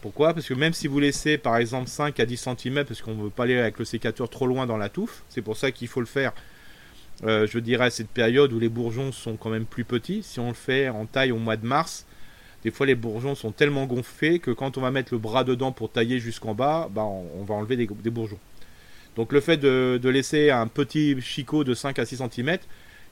Pourquoi? 0.03 0.34
Parce 0.34 0.46
que 0.46 0.55
même 0.55 0.74
si 0.74 0.88
vous 0.88 1.00
laissez 1.00 1.38
par 1.38 1.57
exemple 1.57 1.88
5 1.88 2.20
à 2.20 2.26
10 2.26 2.48
cm, 2.59 2.84
parce 2.84 3.00
qu'on 3.00 3.14
ne 3.14 3.22
veut 3.22 3.30
pas 3.30 3.44
aller 3.44 3.57
avec 3.57 3.78
le 3.78 3.86
sécateur 3.86 4.28
trop 4.28 4.46
loin 4.46 4.66
dans 4.66 4.76
la 4.76 4.90
touffe, 4.90 5.22
c'est 5.30 5.40
pour 5.40 5.57
ça 5.57 5.70
qu'il 5.70 5.88
faut 5.88 6.00
le 6.00 6.07
faire, 6.07 6.32
euh, 7.24 7.46
je 7.46 7.59
dirais, 7.59 7.86
à 7.86 7.90
cette 7.90 8.11
période 8.11 8.53
où 8.53 8.59
les 8.59 8.68
bourgeons 8.68 9.12
sont 9.12 9.36
quand 9.36 9.50
même 9.50 9.64
plus 9.64 9.84
petits. 9.84 10.22
Si 10.22 10.40
on 10.40 10.48
le 10.48 10.55
fait 10.55 10.90
en 10.90 11.07
taille 11.07 11.32
au 11.32 11.38
mois 11.38 11.57
de 11.57 11.64
mars, 11.64 12.05
des 12.64 12.70
fois 12.70 12.84
les 12.84 12.96
bourgeons 12.96 13.34
sont 13.34 13.53
tellement 13.53 13.86
gonflés 13.86 14.40
que 14.40 14.50
quand 14.50 14.76
on 14.76 14.80
va 14.82 14.90
mettre 14.90 15.14
le 15.14 15.18
bras 15.18 15.44
dedans 15.44 15.72
pour 15.72 15.90
tailler 15.90 16.18
jusqu'en 16.18 16.55
bas, 16.55 16.90
bah, 16.92 17.05
on, 17.05 17.44
va 17.44 17.55
enlever 17.55 17.76
des 17.76 18.11
bourgeons. 18.11 18.38
Donc 19.16 19.32
le 19.32 19.40
fait 19.40 19.59
de, 19.59 20.09
laisser 20.09 20.50
un 20.50 20.66
petit 20.66 21.20
chicot 21.20 21.64
de 21.64 21.74
5 21.74 21.98
à 21.98 22.07
6 22.07 22.22
cm, 22.30 22.59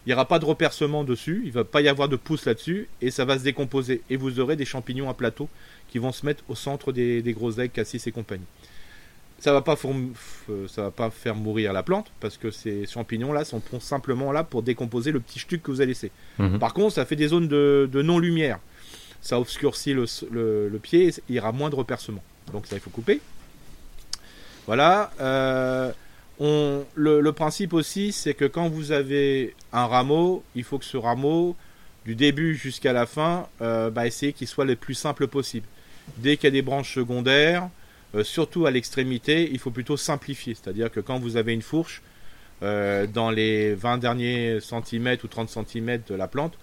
il 0.06 0.08
n'y 0.08 0.14
aura 0.14 0.26
pas 0.26 0.38
de 0.38 0.44
repercement 0.44 1.04
dessus, 1.04 1.42
il 1.44 1.48
ne 1.48 1.54
va 1.54 1.64
pas 1.64 1.82
y 1.82 1.88
avoir 1.88 2.08
de 2.08 2.16
pouce 2.16 2.46
là-dessus, 2.46 2.88
et 3.02 3.10
ça 3.10 3.24
va 3.24 3.38
se 3.38 3.44
décomposer. 3.44 4.02
Et 4.08 4.16
vous 4.16 4.40
aurez 4.40 4.56
des 4.56 4.64
champignons 4.64 5.10
à 5.10 5.14
plateau 5.14 5.48
qui 5.88 5.98
vont 5.98 6.12
se 6.12 6.24
mettre 6.24 6.42
au 6.48 6.54
centre 6.54 6.92
des, 6.92 7.20
des 7.20 7.32
gros 7.32 7.52
aigles, 7.52 7.70
cassis 7.70 8.06
et 8.06 8.12
compagnie. 8.12 8.46
Ça 9.40 9.54
va 9.54 9.62
pas 9.62 9.74
ça 10.68 10.82
va 10.82 10.90
pas 10.90 11.10
faire 11.10 11.34
mourir 11.34 11.72
la 11.72 11.82
plante 11.82 12.12
parce 12.20 12.36
que 12.36 12.50
ces 12.50 12.86
champignons 12.86 13.32
là 13.32 13.44
sont 13.46 13.62
simplement 13.80 14.32
là 14.32 14.44
pour 14.44 14.62
décomposer 14.62 15.12
le 15.12 15.20
petit 15.20 15.38
stuc 15.38 15.62
que 15.62 15.70
vous 15.70 15.80
avez 15.80 15.88
laissé. 15.88 16.10
Mhm. 16.38 16.58
Par 16.58 16.74
contre, 16.74 16.94
ça 16.94 17.06
fait 17.06 17.16
des 17.16 17.28
zones 17.28 17.48
de, 17.48 17.88
non-lumière. 18.02 18.58
Ça 19.22 19.40
obscurcit 19.40 19.94
le, 19.94 20.06
le, 20.30 20.78
pied, 20.78 21.12
il 21.28 21.36
y 21.36 21.38
aura 21.38 21.52
moins 21.52 21.70
de 21.70 21.74
repercement. 21.74 22.22
Donc 22.52 22.66
ça, 22.66 22.76
il 22.76 22.80
faut 22.80 22.90
couper. 22.90 23.20
Voilà. 24.66 25.10
Euh, 25.20 25.90
le, 26.40 27.30
principe 27.30 27.72
aussi, 27.72 28.12
c'est 28.12 28.34
que 28.34 28.44
quand 28.44 28.68
vous 28.68 28.92
avez 28.92 29.54
un 29.72 29.86
rameau, 29.86 30.42
il 30.54 30.64
faut 30.64 30.78
que 30.78 30.84
ce 30.84 30.96
rameau, 30.96 31.56
du 32.04 32.14
début 32.14 32.54
jusqu'à 32.56 32.92
la 32.92 33.06
fin, 33.06 33.46
euh, 33.60 33.90
bah, 33.90 34.08
qu'il 34.08 34.46
soit 34.46 34.64
le 34.64 34.74
plus 34.76 34.94
simple 34.94 35.26
possible. 35.26 35.66
Dès 36.16 36.36
qu'il 36.36 36.44
y 36.44 36.48
a 36.48 36.50
des 36.52 36.62
branches 36.62 36.94
secondaires, 36.94 37.68
euh, 38.14 38.24
surtout 38.24 38.66
à 38.66 38.70
l'extrémité, 38.70 39.50
il 39.52 39.58
faut 39.58 39.70
plutôt 39.70 39.96
simplifier. 39.96 40.54
C'est-à-dire 40.54 40.90
que 40.90 41.00
quand 41.00 41.18
vous 41.18 41.36
avez 41.36 41.52
une 41.52 41.62
fourche, 41.62 42.02
dans 42.62 43.30
les 43.30 43.72
20 43.72 43.96
derniers 43.96 44.60
centimètres 44.60 45.24
ou 45.24 45.28
30 45.28 45.48
centimètres 45.48 46.04
de 46.12 46.14
la 46.14 46.28
plante, 46.28 46.58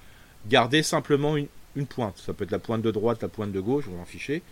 gardez 0.48 0.84
simplement 0.84 1.38
une, 1.38 1.48
pointe. 1.88 2.20
Ça 2.24 2.34
peut 2.34 2.44
être 2.44 2.52
la 2.52 2.60
pointe 2.60 2.84
de 2.84 2.92
droite, 2.92 3.24
la 3.24 3.30
pointe 3.30 3.52
de 3.52 3.60
gauche, 3.60 3.86
vous 3.88 4.00
en 4.00 4.06
fichez 4.06 4.44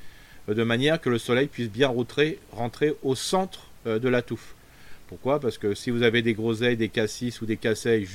de 0.48 0.64
manière 0.64 1.02
que 1.02 1.10
le 1.10 1.18
soleil 1.18 1.48
puisse 1.48 1.70
bien 1.70 1.88
rentrer, 1.88 2.96
au 3.04 3.16
centre 3.16 3.68
euh, 3.88 4.00
de 4.00 4.10
la 4.10 4.22
touffe. 4.22 4.56
Pourquoi? 5.08 5.40
Parce 5.40 5.58
que 5.58 5.74
si 5.76 5.92
vous 5.92 6.04
avez 6.04 6.22
des 6.22 6.34
groseilles, 6.34 6.78
des 6.78 6.90
cassis 6.90 7.42
ou 7.42 7.46
des 7.46 7.58
casseilles 7.58 8.08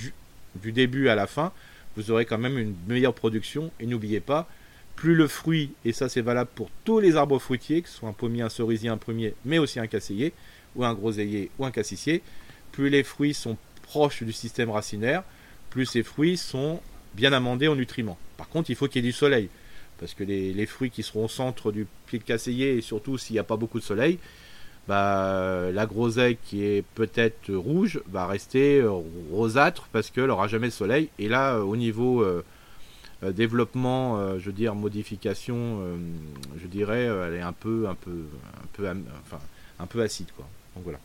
du 0.56 0.72
début 0.72 1.08
à 1.08 1.14
la 1.14 1.26
fin, 1.26 1.52
vous 1.96 2.10
aurez 2.10 2.24
quand 2.24 2.38
même 2.38 2.58
une 2.58 2.74
meilleure 2.88 3.14
production. 3.14 3.70
Et 3.80 3.86
n'oubliez 3.86 4.20
pas, 4.20 4.48
plus 4.96 5.14
le 5.14 5.28
fruit, 5.28 5.72
et 5.84 5.92
ça 5.92 6.08
c'est 6.08 6.20
valable 6.20 6.50
pour 6.54 6.70
tous 6.84 7.00
les 7.00 7.16
arbres 7.16 7.38
fruitiers, 7.38 7.82
que 7.82 7.88
ce 7.88 7.96
soit 7.98 8.08
un 8.08 8.12
pommier, 8.12 8.42
un 8.42 8.48
cerisier, 8.48 8.88
un 8.88 8.98
prunier, 8.98 9.34
mais 9.44 9.58
aussi 9.58 9.80
un 9.80 9.86
casseillier, 9.86 10.32
ou 10.76 10.84
un 10.84 10.94
groseillier, 10.94 11.50
ou 11.58 11.64
un 11.64 11.70
cassissier, 11.70 12.22
plus 12.72 12.90
les 12.90 13.02
fruits 13.02 13.34
sont 13.34 13.56
proches 13.82 14.22
du 14.22 14.32
système 14.32 14.70
racinaire, 14.70 15.22
plus 15.70 15.86
ces 15.86 16.02
fruits 16.02 16.36
sont 16.36 16.80
bien 17.14 17.32
amendés 17.32 17.68
en 17.68 17.76
nutriments. 17.76 18.18
Par 18.36 18.48
contre, 18.48 18.70
il 18.70 18.76
faut 18.76 18.88
qu'il 18.88 19.04
y 19.04 19.06
ait 19.06 19.10
du 19.10 19.16
soleil 19.16 19.48
parce 20.00 20.14
que 20.14 20.24
les, 20.24 20.66
fruits 20.66 20.90
qui 20.90 21.02
seront 21.02 21.26
au 21.26 21.28
centre 21.28 21.72
du 21.72 21.86
pied 22.06 22.18
de 22.18 22.24
casseiller, 22.24 22.78
et 22.78 22.80
surtout 22.80 23.18
s'il 23.18 23.34
n'y 23.34 23.38
a 23.38 23.44
pas 23.44 23.56
beaucoup 23.56 23.78
de 23.78 23.84
soleil, 23.84 24.18
bah, 24.88 25.70
la 25.72 25.86
groseille 25.86 26.36
qui 26.44 26.64
est 26.64 26.84
peut-être 26.94 27.52
rouge 27.52 28.00
va 28.10 28.26
rester 28.26 28.80
euh, 28.80 28.90
rosâtre 29.30 29.88
parce 29.92 30.10
qu'elle 30.10 30.26
n'aura 30.26 30.48
jamais 30.48 30.68
de 30.68 30.72
soleil. 30.72 31.08
Et 31.18 31.28
là, 31.28 31.54
euh, 31.54 31.62
au 31.62 31.76
niveau 31.76 32.22
euh, 32.22 32.42
développement, 33.22 34.38
je 34.38 34.46
veux 34.46 34.52
dire 34.52 34.74
modification, 34.74 35.80
je 36.58 36.66
dirais, 36.66 37.04
elle 37.04 37.34
est 37.34 37.42
un 37.42 37.52
peu, 37.52 37.86
un 37.86 37.94
peu, 37.94 38.24
un 38.62 38.66
peu, 38.72 38.88
enfin, 39.26 39.38
un 39.78 39.86
peu 39.86 40.00
acide, 40.00 40.28
quoi. 40.34 40.46
Donc 40.74 40.84
voilà. 40.84 40.98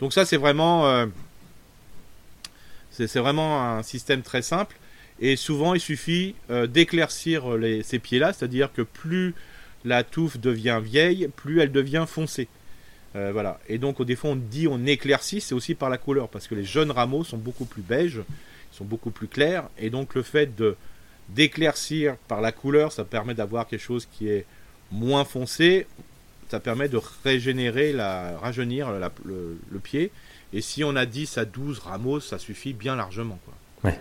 Donc 0.00 0.12
ça, 0.12 0.24
c'est 0.24 0.38
vraiment, 0.38 1.06
c'est 2.90 3.20
vraiment 3.20 3.62
un 3.62 3.84
système 3.84 4.22
très 4.22 4.42
simple. 4.42 4.76
Et 5.20 5.36
souvent, 5.36 5.74
il 5.74 5.80
suffit 5.80 6.34
euh, 6.50 6.66
d'éclaircir 6.66 7.44
ces 7.84 8.00
pieds-là, 8.00 8.32
c'est-à-dire 8.32 8.72
que 8.72 8.82
plus 8.82 9.34
la 9.84 10.02
touffe 10.02 10.38
devient 10.38 10.80
vieille, 10.82 11.28
plus 11.36 11.60
elle 11.60 11.70
devient 11.70 12.06
foncée. 12.08 12.48
Euh, 13.14 13.30
voilà. 13.32 13.58
Et 13.68 13.78
donc, 13.78 14.00
au 14.00 14.04
défaut, 14.04 14.28
on 14.28 14.36
dit 14.36 14.68
on 14.68 14.84
éclaircit, 14.86 15.40
c'est 15.40 15.54
aussi 15.54 15.74
par 15.74 15.90
la 15.90 15.98
couleur, 15.98 16.28
parce 16.28 16.46
que 16.48 16.54
les 16.54 16.64
jeunes 16.64 16.90
rameaux 16.90 17.24
sont 17.24 17.36
beaucoup 17.36 17.64
plus 17.64 17.82
beiges, 17.82 18.20
sont 18.70 18.84
beaucoup 18.84 19.10
plus 19.10 19.28
clairs, 19.28 19.68
et 19.78 19.90
donc 19.90 20.14
le 20.14 20.22
fait 20.22 20.54
de 20.54 20.76
d'éclaircir 21.28 22.16
par 22.28 22.40
la 22.40 22.52
couleur, 22.52 22.92
ça 22.92 23.04
permet 23.04 23.32
d'avoir 23.32 23.66
quelque 23.66 23.80
chose 23.80 24.06
qui 24.12 24.28
est 24.28 24.44
moins 24.90 25.24
foncé, 25.24 25.86
ça 26.50 26.60
permet 26.60 26.88
de 26.88 27.00
régénérer, 27.24 27.92
la, 27.92 28.36
rajeunir 28.38 28.90
le, 29.24 29.78
pied. 29.82 30.10
Et 30.52 30.60
si 30.60 30.84
on 30.84 30.94
a 30.96 31.06
10 31.06 31.38
à 31.38 31.44
12 31.46 31.78
rameaux, 31.78 32.20
ça 32.20 32.38
suffit 32.38 32.74
bien 32.74 32.96
largement. 32.96 33.38
Quoi. 33.44 33.90
Ouais. 33.90 33.98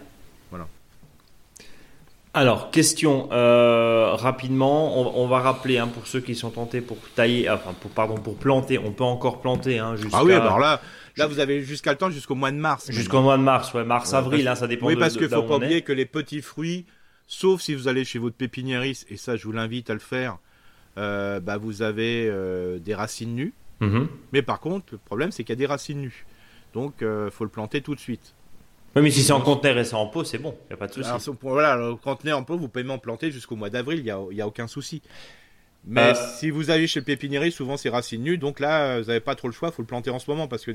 Alors, 2.34 2.71
question 2.71 3.27
euh, 3.34 4.13
rapidement, 4.13 5.17
on, 5.19 5.27
va 5.27 5.39
rappeler 5.39 5.79
hein, 5.79 5.88
pour 5.88 6.07
ceux 6.07 6.21
qui 6.21 6.34
sont 6.34 6.49
tentés 6.49 6.79
pour 6.79 6.97
tailler, 7.13 7.49
enfin 7.49 7.73
pour 7.73 7.91
pardon 7.91 8.15
pour 8.15 8.38
planter, 8.38 8.77
on 8.77 8.93
peut 8.93 9.03
encore 9.03 9.41
planter 9.41 9.79
hein, 9.79 9.97
jusqu'à. 9.97 10.19
Ah 10.19 10.23
oui, 10.23 10.32
alors 10.32 10.57
là, 10.57 10.79
là 11.17 11.27
vous 11.27 11.39
avez 11.39 11.61
jusqu'à 11.61 11.91
le 11.91 11.97
temps 11.97 12.09
jusqu'au 12.09 12.36
mois 12.36 12.51
de 12.51 12.55
mars. 12.55 12.89
Jusqu'au 12.89 13.21
mois 13.21 13.38
de 13.38 13.43
mars, 13.43 13.73
ouais, 13.73 13.84
mars 13.84 14.13
avril, 14.13 14.47
hein, 14.47 14.55
ça 14.55 14.67
dépend. 14.67 14.88
Oui, 14.88 14.95
parce 14.95 15.17
qu'il 15.17 15.27
faut 15.27 15.43
pas 15.43 15.57
oublier 15.57 15.82
que 15.82 15.91
les 15.91 16.05
petits 16.05 16.41
fruits, 16.41 16.86
sauf 17.27 17.59
si 17.59 17.75
vous 17.75 17.89
allez 17.89 18.05
chez 18.05 18.17
votre 18.17 18.38
pépiniériste, 18.38 19.07
et 19.09 19.17
ça 19.17 19.36
je 19.36 19.43
vous 19.43 19.51
l'invite 19.51 19.89
à 19.89 19.93
le 19.93 19.99
faire, 19.99 20.38
euh, 20.97 21.41
bah 21.41 21.57
vous 21.57 21.82
avez 21.82 22.29
euh, 22.29 22.79
des 22.79 22.95
racines 22.95 23.36
nues. 23.36 23.53
Mm-hmm. 23.82 24.07
Mais 24.32 24.41
par 24.41 24.61
contre, 24.61 24.86
le 24.93 24.99
problème 24.99 25.32
c'est 25.32 25.43
qu'il 25.43 25.51
y 25.51 25.57
a 25.57 25.59
des 25.59 25.65
racines 25.65 25.99
nues, 25.99 26.25
donc 26.73 27.03
faut 27.29 27.43
le 27.43 27.49
planter 27.49 27.82
tout 27.82 27.93
de 27.93 27.99
suite. 27.99 28.36
Oui, 28.95 29.01
mais 29.01 29.11
si 29.11 29.23
c'est 29.23 29.31
en 29.31 29.41
conteneur 29.41 29.77
et 29.77 29.85
c'est 29.85 29.95
en 29.95 30.07
pot, 30.07 30.23
c'est 30.23 30.37
bon, 30.37 30.55
il 30.65 30.67
n'y 30.71 30.73
a 30.73 30.77
pas 30.77 30.87
de 30.87 30.93
souci. 30.93 31.07
Alors, 31.07 31.21
voilà, 31.41 31.75
le 31.77 31.95
conteneur 31.95 32.37
en 32.37 32.43
pot, 32.43 32.57
vous 32.57 32.67
pouvez 32.67 32.83
m'en 32.83 32.97
planter 32.97 33.31
jusqu'au 33.31 33.55
mois 33.55 33.69
d'avril, 33.69 33.99
il 33.99 34.03
n'y 34.03 34.11
a, 34.11 34.19
y 34.31 34.41
a 34.41 34.47
aucun 34.47 34.67
souci. 34.67 35.01
Mais 35.85 36.11
euh. 36.11 36.37
si 36.37 36.49
vous 36.49 36.69
allez 36.69 36.87
chez 36.87 36.99
le 36.99 37.05
pépiniérie, 37.05 37.51
souvent 37.51 37.75
c'est 37.75 37.89
racines 37.89 38.21
nues, 38.21 38.37
donc 38.37 38.59
là, 38.59 38.99
vous 38.99 39.07
n'avez 39.07 39.19
pas 39.19 39.35
trop 39.35 39.47
le 39.47 39.53
choix, 39.53 39.69
il 39.69 39.73
faut 39.73 39.81
le 39.81 39.87
planter 39.87 40.11
en 40.11 40.19
ce 40.19 40.29
moment, 40.29 40.47
parce 40.47 40.63
que 40.63 40.71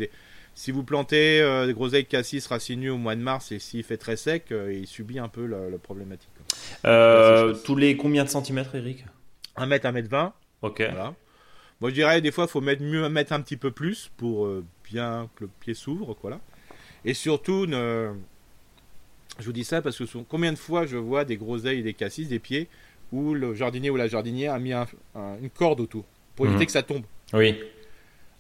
si 0.55 0.73
vous 0.73 0.83
plantez 0.83 1.41
euh, 1.41 1.67
des 1.67 1.75
groseilles 1.75 2.07
cassis 2.07 2.47
racines 2.47 2.81
nues 2.81 2.91
au 2.91 2.97
mois 2.97 3.15
de 3.15 3.21
mars, 3.21 3.53
et 3.53 3.59
s'il 3.59 3.85
fait 3.85 3.99
très 3.99 4.17
sec, 4.17 4.47
euh, 4.51 4.73
il 4.73 4.87
subit 4.87 5.19
un 5.19 5.29
peu 5.29 5.47
la, 5.47 5.79
problématique. 5.79 6.31
tous 7.65 7.77
les 7.77 7.97
combien 7.97 8.25
de 8.25 8.31
centimètres, 8.31 8.75
Eric? 8.75 9.05
1 9.57 9.67
mètre, 9.67 9.87
1 9.87 9.93
mètre 9.93 10.09
20. 10.09 10.33
Ok. 10.63 10.81
Voilà. 10.81 11.15
Moi, 11.81 11.91
je 11.91 11.95
dirais, 11.95 12.21
des 12.21 12.33
fois, 12.33 12.45
il 12.45 12.51
faut 12.51 12.63
mettre, 12.63 12.83
mieux 12.83 13.09
mettre 13.09 13.33
un 13.33 13.41
petit 13.43 13.57
peu 13.57 13.71
plus 13.71 14.11
pour 14.17 14.49
bien 14.91 15.29
que 15.37 15.45
le 15.45 15.51
pied 15.61 15.75
s'ouvre, 15.75 16.17
voilà. 16.23 16.41
Et 17.07 17.15
surtout, 17.15 17.67
ne... 17.67 18.13
je 19.39 19.45
vous 19.47 19.53
dis 19.53 19.65
ça 19.65 19.81
parce 19.81 19.97
que 19.97 20.05
combien 20.29 20.53
de 20.53 20.59
fois 20.59 20.85
je 20.85 20.97
vois 20.97 21.25
des 21.25 21.37
groseilles 21.37 21.79
et 21.79 21.83
des 21.83 21.95
cassis, 21.95 22.29
des 22.29 22.41
pieds, 22.41 22.69
où 23.13 23.33
le 23.33 23.55
jardinier 23.55 23.91
ou 23.91 23.97
la 23.97 24.09
jardinière 24.09 24.53
a 24.53 24.59
mis 24.59 24.73
une 24.75 25.51
corde 25.51 25.81
autour 25.81 26.05
pour 26.35 26.47
éviter 26.47 26.61
mhm. 26.61 26.67
que 26.67 26.73
ça 26.73 26.83
tombe. 26.83 27.05
Oui. 27.33 27.57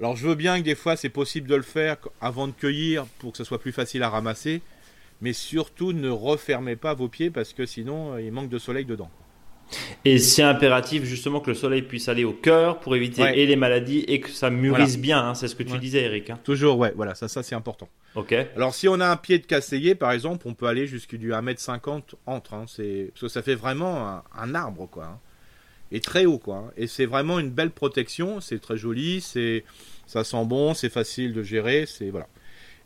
Alors 0.00 0.16
je 0.16 0.26
veux 0.28 0.34
bien 0.34 0.58
que 0.58 0.64
des 0.64 0.74
fois 0.74 0.96
c'est 0.96 1.08
possible 1.08 1.48
de 1.48 1.54
le 1.54 1.62
faire 1.62 1.96
avant 2.20 2.48
de 2.48 2.52
cueillir 2.52 3.06
pour 3.18 3.32
que 3.32 3.38
ce 3.38 3.44
soit 3.44 3.58
plus 3.58 3.72
facile 3.72 4.02
à 4.02 4.10
ramasser, 4.10 4.60
mais 5.22 5.32
surtout 5.32 5.92
ne 5.92 6.10
refermez 6.10 6.76
pas 6.76 6.92
vos 6.92 7.08
pieds 7.08 7.30
parce 7.30 7.54
que 7.54 7.64
sinon 7.64 8.12
euh, 8.12 8.20
il 8.20 8.30
manque 8.30 8.50
de 8.50 8.58
soleil 8.58 8.84
dedans. 8.84 9.10
Et 10.04 10.18
c'est 10.18 10.42
impératif 10.42 11.04
justement 11.04 11.40
que 11.40 11.50
le 11.50 11.56
soleil 11.56 11.82
puisse 11.82 12.08
aller 12.08 12.24
au 12.24 12.32
cœur 12.32 12.78
pour 12.78 12.94
éviter 12.94 13.22
et 13.34 13.46
les 13.46 13.56
maladies 13.56 14.04
et 14.06 14.20
que 14.20 14.30
ça 14.30 14.50
mûrisse 14.50 14.98
bien. 14.98 15.18
Hein, 15.18 15.34
c'est 15.34 15.48
ce 15.48 15.56
que 15.56 15.62
tu 15.62 15.78
disais, 15.78 16.02
Eric. 16.02 16.30
Hein. 16.30 16.38
Toujours, 16.44 16.78
ouais. 16.78 16.92
Voilà, 16.94 17.14
ça, 17.14 17.28
ça 17.28 17.42
c'est 17.42 17.54
important. 17.54 17.88
Ok. 18.14 18.32
Alors 18.54 18.74
si 18.74 18.88
on 18.88 19.00
a 19.00 19.08
un 19.08 19.16
pied 19.16 19.38
de 19.38 19.46
casseiller, 19.46 19.94
par 19.94 20.12
exemple, 20.12 20.46
on 20.48 20.54
peut 20.54 20.66
aller 20.66 20.86
jusqu'à 20.86 21.16
du 21.16 21.32
1m50 21.32 22.14
entre. 22.26 22.54
Hein, 22.54 22.64
c'est 22.68 23.10
parce 23.12 23.22
que 23.22 23.28
ça 23.28 23.42
fait 23.42 23.54
vraiment 23.54 24.22
un, 24.34 24.54
arbre, 24.54 24.88
quoi. 24.88 25.20
Et 25.92 26.00
très 26.00 26.24
haut, 26.24 26.38
quoi. 26.38 26.72
Et 26.76 26.86
c'est 26.86 27.06
vraiment 27.06 27.38
une 27.38 27.50
belle 27.50 27.70
protection. 27.70 28.40
C'est 28.40 28.60
très 28.60 28.76
joli. 28.76 29.20
C'est 29.20 29.64
ça 30.06 30.24
sent 30.24 30.44
bon. 30.44 30.74
C'est 30.74 30.88
facile 30.88 31.32
de 31.32 31.42
gérer. 31.42 31.86
C'est 31.86 32.10
voilà. 32.10 32.28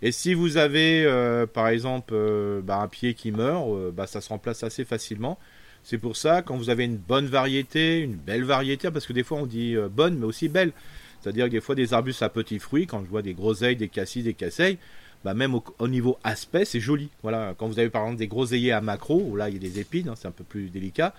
Et 0.03 0.13
si 0.13 0.35
vous 0.35 0.57
avez, 0.57 1.05
euh, 1.05 1.47
par 1.47 1.69
exemple, 1.69 2.15
euh, 2.15 2.63
bah, 2.63 2.79
un 2.79 2.89
pied 2.89 3.15
qui 3.15 3.33
meurt, 3.33 3.69
euh, 3.69 3.91
bah, 3.93 4.07
ça 4.07 4.21
se 4.21 4.31
remplace 4.31 4.63
assez 4.63 4.85
facilement. 4.85 5.39
C'est 5.83 5.99
pour 5.99 6.17
ça, 6.17 6.43
quand 6.43 6.57
vous 6.57 6.71
avez 6.71 6.85
une 6.85 6.97
bonne 6.97 7.27
variété, 7.27 8.01
une 8.01 8.17
belle 8.17 8.45
variété, 8.45 8.91
parce 8.91 9.07
que 9.07 9.13
des 9.13 9.23
fois 9.23 9.39
on 9.39 9.47
dit 9.47 9.77
euh, 9.77 9.89
bonne, 9.89 10.19
mais 10.19 10.27
aussi 10.27 10.49
belle, 10.49 10.73
C'est-à-dire 11.21 11.47
que 11.47 11.51
des 11.51 11.61
fois 11.61 11.75
des 11.75 11.95
arbustes 11.95 12.23
à 12.23 12.29
petits 12.29 12.59
fruits, 12.59 12.87
quand 12.87 13.03
je 13.05 13.09
vois 13.09 13.23
des 13.23 13.35
groseilles, 13.35 13.77
des 13.77 13.89
cassis, 13.89 14.25
des 14.25 14.35
casseilles, 14.35 14.79
bah 15.25 15.35
même 15.35 15.55
au, 15.55 15.89
niveau 15.89 16.19
aspect, 16.25 16.65
c'est 16.65 16.81
joli. 16.81 17.11
Voilà, 17.23 17.55
quand 17.59 17.69
vous 17.69 17.79
avez 17.79 17.91
par 17.91 18.03
exemple 18.03 18.19
des 18.19 18.27
groseilliers 18.27 18.73
à 18.73 18.81
macro, 18.81 19.23
où 19.23 19.37
là 19.37 19.49
il 19.49 19.55
y 19.55 19.57
a 19.57 19.61
des 19.61 19.81
épines, 19.81 20.09
hein, 20.09 20.15
c'est 20.17 20.29
un 20.29 20.33
peu 20.33 20.45
plus 20.45 20.71
délicat. 20.71 21.15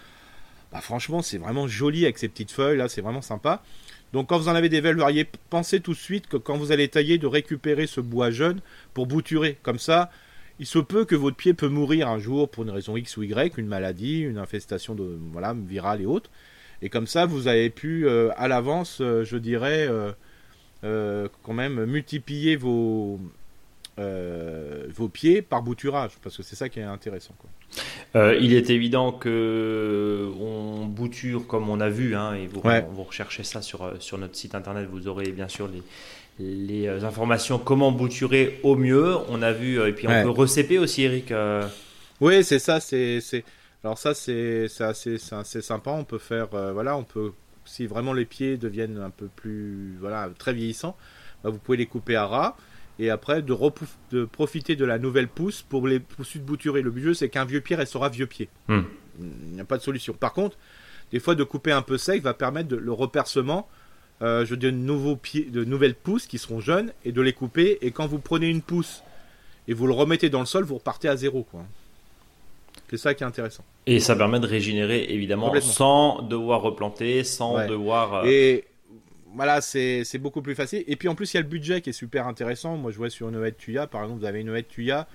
Bah 0.72 0.82
franchement, 0.82 1.22
c'est 1.22 1.38
vraiment 1.38 1.68
joli 1.68 2.05
avec 2.05 2.18
ces 2.18 2.28
petites 2.28 2.51
feuilles 2.51 2.78
là, 2.78 2.88
c'est 2.89 3.01
vraiment 3.01 3.22
sympa. 3.22 3.62
Donc 4.14 4.28
quand 4.30 4.38
vous 4.38 4.47
en 4.47 4.55
avez 4.55 4.70
des 4.70 4.82
verriers, 4.82 5.28
pensez 5.49 5.80
tout 5.80 5.93
de 5.93 5.97
suite 5.97 6.28
que 6.28 6.38
quand 6.38 6.57
vous 6.57 6.72
allez 6.72 6.88
tailler, 6.88 7.18
de 7.18 7.28
récupérer 7.28 7.88
ce 7.88 8.01
bois 8.01 8.32
jeune 8.32 8.59
pour 8.93 9.07
bouturer. 9.07 9.57
Comme 9.64 9.80
ça, 9.80 10.09
il 10.62 10.68
se 10.68 10.78
peut 10.78 11.05
que 11.05 11.16
votre 11.16 11.36
pied 11.36 11.55
peut 11.55 11.68
mourir 11.68 12.07
un 12.07 12.20
jour 12.20 12.47
pour 12.47 12.64
une 12.64 12.70
raison 12.70 12.95
X 12.95 13.18
ou 13.18 13.24
Y, 13.24 13.57
une 13.57 13.66
maladie, 13.66 14.20
une 14.20 14.38
infestation 14.38 14.93
de 14.93 15.18
voilà 15.32 15.55
virale 15.55 16.01
et 16.01 16.05
autres. 16.05 16.30
Et 16.84 16.89
comme 16.89 17.07
ça, 17.07 17.26
vous 17.26 17.47
avez 17.47 17.72
pu 17.72 18.07
euh, 18.07 18.30
à 18.38 18.47
l'avance, 18.47 18.99
euh, 19.01 19.24
je 19.24 19.38
dirais, 19.38 19.89
euh, 20.84 21.28
quand 21.41 21.53
même 21.53 21.86
multiplier 21.86 22.55
vos 22.55 23.20
vos 23.97 25.09
pieds 25.09 25.43
par 25.43 25.62
bouturage, 25.62 26.12
parce 26.24 26.38
que 26.38 26.41
c'est 26.41 26.55
ça 26.55 26.70
qui 26.70 26.80
est 26.80 26.84
intéressant. 26.84 27.36
Quoi. 27.38 28.36
il 28.36 28.53
est 28.53 28.72
évident 28.72 29.12
que 29.12 30.28
on 30.39 30.88
bouture 30.88 31.45
comme 31.45 31.70
on 31.70 31.80
a 31.80 31.89
vu, 31.89 32.16
hein, 32.16 32.34
et 32.34 32.47
vous, 32.47 32.62
vous 32.91 33.03
recherchez 33.03 33.43
ça 33.43 33.62
sur, 33.62 33.93
sur 33.99 34.18
notre 34.18 34.36
site 34.36 34.55
internet, 34.55 34.88
vous 34.91 35.07
aurez 35.07 35.32
bien 35.32 35.47
sûr 35.47 35.68
les, 35.68 35.84
les 36.39 36.88
euh, 36.88 37.03
informations 37.03 37.59
comment 37.59 37.91
bouturer 37.91 38.59
au 38.63 38.75
mieux. 38.75 39.15
On 39.29 39.41
a 39.41 39.51
vu, 39.51 39.79
euh, 39.79 39.89
et 39.89 39.93
puis 39.93 40.07
on 40.07 40.23
peut 40.23 40.29
recéper 40.29 40.77
aussi, 40.77 41.03
Eric. 41.03 41.32
Euh. 41.32 41.67
Oui, 42.19 42.43
c'est 42.43 42.59
ça. 42.59 42.79
C'est, 42.79 43.21
alors 43.84 43.97
ça, 43.97 44.13
c'est, 44.13 44.67
assez, 44.79 45.17
sympa. 45.17 45.91
On 45.91 46.03
peut 46.03 46.19
faire, 46.19 46.47
voilà, 46.49 46.97
on 46.97 47.03
peut, 47.03 47.32
si 47.65 47.88
vraiment 47.88 48.13
les 48.13 48.25
pieds 48.25 48.57
deviennent 48.57 48.99
un 48.99 49.09
peu 49.09 49.27
plus, 49.27 49.97
voilà, 49.99 50.29
très 50.38 50.53
vieillissants, 50.53 50.95
bah, 51.43 51.49
vous 51.49 51.57
pouvez 51.57 51.77
les 51.77 51.88
couper 51.88 52.15
à 52.15 52.25
ras. 52.25 52.55
Et 52.99 53.09
après, 53.09 53.41
de, 53.41 53.57
de 54.11 54.25
profiter 54.25 54.75
de 54.75 54.86
la 54.86 54.99
nouvelle 54.99 55.27
pousse 55.27 55.63
pour 55.63 55.88
les 55.88 55.99
pousser 55.99 56.38
de 56.38 56.43
bouturer. 56.43 56.84
Le 56.84 56.91
but, 56.91 57.15
c'est 57.15 57.29
qu'un 57.29 57.45
vieux 57.45 57.61
pied 57.61 57.75
restera 57.75 58.09
vieux 58.09 58.27
pied. 58.27 58.49
Hmm. 58.67 58.82
Il 59.19 59.53
n'y 59.53 59.61
a 59.61 59.65
pas 59.65 59.77
de 59.77 59.84
solution. 59.84 60.13
Par 60.13 60.34
contre, 60.34 60.57
des 61.11 61.19
fois, 61.19 61.34
de 61.34 61.43
couper 61.43 61.71
un 61.71 61.82
peu 61.82 61.97
sec 61.97 62.21
va 62.21 62.36
permettre 62.36 62.75
le 62.75 62.91
repercement 62.91 63.67
euh, 64.22 64.45
je 64.45 64.55
donne 64.55 64.86
nouveaux 64.86 65.15
pieds, 65.15 65.45
de 65.45 65.63
nouvelles 65.63 65.95
pousses 65.95 66.28
qui 66.28 66.38
seront 66.38 66.59
jeunes 66.59 66.91
et 67.05 67.11
de 67.11 67.22
les 67.22 67.34
couper. 67.34 67.80
Et 67.82 67.91
quand 67.91 68.07
vous 68.07 68.19
prenez 68.19 68.47
une 68.47 68.61
pousse 68.61 69.03
et 69.67 69.74
vous 69.74 69.88
le 69.88 69.93
remettez 69.93 70.30
dans 70.30 70.39
le 70.39 70.45
sol, 70.45 70.63
vous 70.63 70.76
repartez 70.76 71.07
à 71.07 71.15
zéro. 71.15 71.43
Quoi. 71.43 71.63
C'est 72.89 72.97
ça 72.97 73.13
qui 73.13 73.24
est 73.24 73.28
intéressant. 73.28 73.63
Et 73.88 73.99
ça 73.99 74.15
permet 74.15 74.39
de 74.39 74.45
régénérer 74.45 75.05
évidemment 75.09 75.53
sans 75.61 76.22
devoir 76.22 76.61
replanter, 76.61 77.24
sans 77.24 77.65
devoir. 77.65 78.26
Euh, 78.26 78.26
et 78.26 78.65
voilà, 79.34 79.61
c'est 79.61 80.17
beaucoup 80.19 80.41
plus 80.41 80.55
facile. 80.55 80.84
Et 80.88 80.95
puis 80.95 81.07
en 81.07 81.15
plus, 81.15 81.34
il 81.34 81.38
y 81.38 81.39
a 81.39 81.41
le 81.41 81.47
budget 81.47 81.82
qui 81.82 81.89
est 81.89 81.93
super 81.93 82.28
intéressant. 82.28 82.78
Moi, 82.78 82.91
je 82.91 82.97
vois 82.97 83.09
sur 83.09 83.30
une 83.30 83.43
haie 83.43 83.51
de 83.51 83.55
tuya, 83.55 83.88
par 83.88 84.03
exemple, 84.03 84.19
vous 84.19 84.26
avez 84.26 84.41
une 84.41 84.55
haie 84.55 84.61
de 84.61 84.67
tuya 84.67 85.07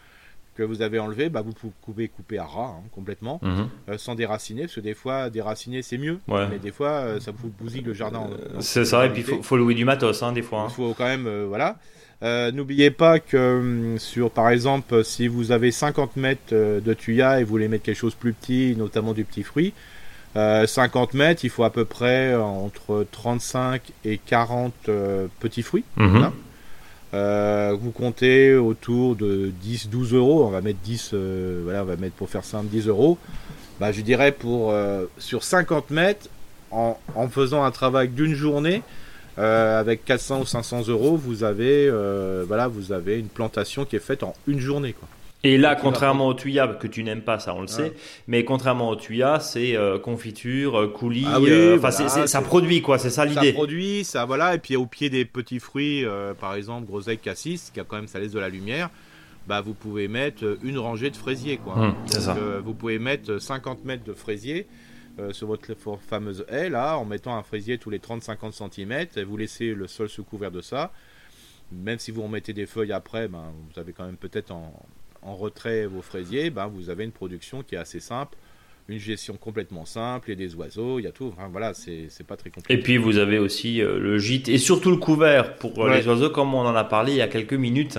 que 0.56 0.62
vous 0.62 0.82
avez 0.82 0.98
enlevé, 0.98 1.28
bah, 1.28 1.42
vous 1.42 1.52
pouvez 1.82 2.08
couper 2.08 2.38
à 2.38 2.44
ras 2.44 2.76
hein, 2.78 2.82
complètement, 2.92 3.40
mhm. 3.42 3.68
euh, 3.88 3.98
sans 3.98 4.14
déraciner, 4.14 4.62
parce 4.62 4.74
que 4.74 4.80
des 4.80 4.94
fois, 4.94 5.30
déraciner 5.30 5.82
c'est 5.82 5.98
mieux, 5.98 6.18
mais 6.28 6.58
des 6.60 6.72
fois, 6.72 6.88
euh, 6.88 7.20
ça 7.20 7.32
vous 7.36 7.48
bousille 7.48 7.82
le 7.82 7.94
jardin. 7.94 8.28
c'est 8.60 8.84
ça, 8.84 9.06
et 9.06 9.10
puis 9.10 9.24
il 9.28 9.42
faut, 9.42 9.56
louer 9.56 9.74
du 9.74 9.84
matos, 9.84 10.22
hein, 10.22 10.32
des 10.32 10.42
fois. 10.42 10.62
Hein. 10.62 10.66
Il 10.70 10.74
faut 10.74 10.94
quand 10.94 11.04
même, 11.04 11.26
euh, 11.26 11.46
voilà. 11.46 11.76
N'oubliez 12.52 12.90
pas 12.90 13.20
que 13.20 13.58
hum, 13.58 13.98
sur, 13.98 14.30
par 14.30 14.48
exemple, 14.48 15.04
si 15.04 15.28
vous 15.28 15.52
avez 15.52 15.70
50 15.70 16.16
mètres 16.16 16.54
de 16.54 16.94
tuya 16.94 17.40
et 17.40 17.44
vous 17.44 17.50
voulez 17.50 17.68
mettre 17.68 17.84
quelque 17.84 17.98
chose 17.98 18.14
plus 18.14 18.32
petit, 18.32 18.74
notamment 18.76 19.12
du 19.12 19.24
petit 19.24 19.42
fruit, 19.42 19.74
50 20.34 21.14
mètres, 21.14 21.44
il 21.44 21.50
faut 21.50 21.64
à 21.64 21.70
peu 21.70 21.84
près 21.84 22.34
entre 22.34 23.06
35 23.12 23.82
et 24.04 24.18
40 24.18 24.72
petits 25.40 25.62
fruits. 25.62 25.84
Mhm. 25.96 26.32
Euh, 27.16 27.74
vous 27.80 27.92
comptez 27.92 28.54
autour 28.54 29.16
de 29.16 29.50
10-12 29.64 30.14
euros, 30.14 30.44
on 30.44 30.50
va 30.50 30.60
mettre 30.60 30.80
10, 30.80 31.10
euh, 31.14 31.62
voilà, 31.64 31.82
on 31.82 31.86
va 31.86 31.96
mettre 31.96 32.14
pour 32.14 32.28
faire 32.28 32.44
simple 32.44 32.66
10 32.66 32.88
euros. 32.88 33.16
Bah, 33.80 33.90
je 33.90 34.02
dirais 34.02 34.32
pour 34.32 34.70
euh, 34.70 35.06
sur 35.16 35.42
50 35.42 35.90
mètres, 35.90 36.28
en, 36.70 36.98
faisant 37.30 37.64
un 37.64 37.70
travail 37.70 38.08
d'une 38.08 38.34
journée, 38.34 38.82
avec 39.38 40.04
400 40.04 40.40
ou 40.40 40.46
500 40.46 40.88
euros, 40.88 41.16
vous 41.16 41.42
avez, 41.42 41.90
voilà, 42.46 42.68
vous 42.68 42.92
avez 42.92 43.18
une 43.18 43.28
plantation 43.28 43.84
qui 43.84 43.96
est 43.96 44.00
faite 44.00 44.22
en 44.22 44.34
une 44.46 44.60
journée. 44.60 44.92
Quoi. 44.92 45.08
Et 45.46 45.58
là, 45.58 45.76
contrairement 45.76 46.26
au 46.26 46.34
tuya, 46.34 46.66
que 46.66 46.88
tu 46.88 47.04
n'aimes 47.04 47.22
pas, 47.22 47.38
ça 47.38 47.54
on 47.54 47.60
le 47.60 47.68
sait, 47.68 47.92
mais 48.26 48.44
contrairement 48.44 48.88
au 48.88 48.96
tuya, 48.96 49.38
c'est 49.38 49.76
euh, 49.76 49.96
confiture, 49.96 50.76
euh, 50.76 50.88
coulis, 50.88 51.24
ah 51.28 51.38
euh, 51.38 51.78
ça 52.26 52.42
produit 52.42 52.82
quoi, 52.82 52.98
c'est 52.98 53.10
ça 53.10 53.24
l'idée. 53.24 53.48
Ça 53.48 53.52
produit, 53.52 54.04
ça 54.04 54.24
voilà, 54.24 54.56
et 54.56 54.58
puis 54.58 54.74
au 54.74 54.86
pied 54.86 55.08
des 55.08 55.24
petits 55.24 55.60
fruits, 55.60 56.04
par 56.40 56.56
exemple 56.56 56.86
groseille, 56.86 57.18
cassis, 57.18 57.70
qui 57.72 57.78
a 57.78 57.84
quand 57.84 57.94
même 57.94 58.08
sa 58.08 58.18
laisse 58.18 58.32
de 58.32 58.40
la 58.40 58.48
lumière, 58.48 58.90
bah 59.46 59.60
vous 59.60 59.74
pouvez 59.74 60.08
mettre 60.08 60.58
une 60.64 60.78
rangée 60.78 61.10
de 61.10 61.16
fraisiers 61.16 61.58
quoi. 61.58 61.78
Hum, 61.78 61.94
ça. 62.08 62.36
vous 62.64 62.74
pouvez 62.74 62.98
mettre 62.98 63.38
50 63.38 63.84
mètres 63.84 64.04
de 64.04 64.14
fraisiers. 64.14 64.66
sur 65.30 65.46
votre 65.46 65.74
fameuse 66.08 66.44
haie 66.48 66.68
là, 66.68 66.98
en 66.98 67.04
mettant 67.04 67.36
un 67.36 67.44
fraisier 67.44 67.78
tous 67.78 67.90
les 67.90 68.00
30-50 68.00 68.50
cm, 68.52 69.06
et 69.16 69.22
vous 69.22 69.36
laissez 69.36 69.74
le 69.74 69.86
sol 69.86 70.08
sous 70.08 70.24
couvert 70.24 70.50
de 70.50 70.60
ça. 70.60 70.90
Même 71.70 71.98
si 71.98 72.10
vous 72.10 72.22
remettez 72.22 72.52
des 72.52 72.66
feuilles 72.66 72.92
après, 72.92 73.26
ben, 73.26 73.52
vous 73.68 73.80
avez 73.80 73.92
quand 73.92 74.04
même 74.04 74.16
peut-être 74.16 74.52
en, 74.52 74.72
en 75.26 75.34
retrait 75.34 75.86
vos 75.86 76.02
fraisiers, 76.02 76.50
ben, 76.50 76.66
vous 76.66 76.88
avez 76.88 77.04
une 77.04 77.12
production 77.12 77.62
qui 77.62 77.74
est 77.74 77.78
assez 77.78 78.00
simple 78.00 78.36
une 78.88 78.98
gestion 78.98 79.36
complètement 79.36 79.84
simple, 79.84 80.30
et 80.30 80.36
des 80.36 80.54
oiseaux, 80.54 80.98
il 80.98 81.04
y 81.04 81.08
a 81.08 81.12
tout. 81.12 81.34
voilà, 81.50 81.72
c'est 81.74 82.08
pas 82.26 82.36
très 82.36 82.50
compliqué. 82.50 82.74
Et 82.74 82.82
puis 82.82 82.98
vous 82.98 83.18
avez 83.18 83.38
aussi 83.38 83.82
euh, 83.82 83.98
le 83.98 84.18
gîte 84.18 84.48
et 84.48 84.58
surtout 84.58 84.90
le 84.90 84.96
couvert 84.96 85.56
pour 85.56 85.84
euh, 85.84 85.94
les 85.96 86.06
oiseaux, 86.06 86.30
comme 86.30 86.54
on 86.54 86.60
en 86.60 86.76
a 86.76 86.84
parlé 86.84 87.12
il 87.12 87.18
y 87.18 87.22
a 87.22 87.28
quelques 87.28 87.54
minutes. 87.54 87.98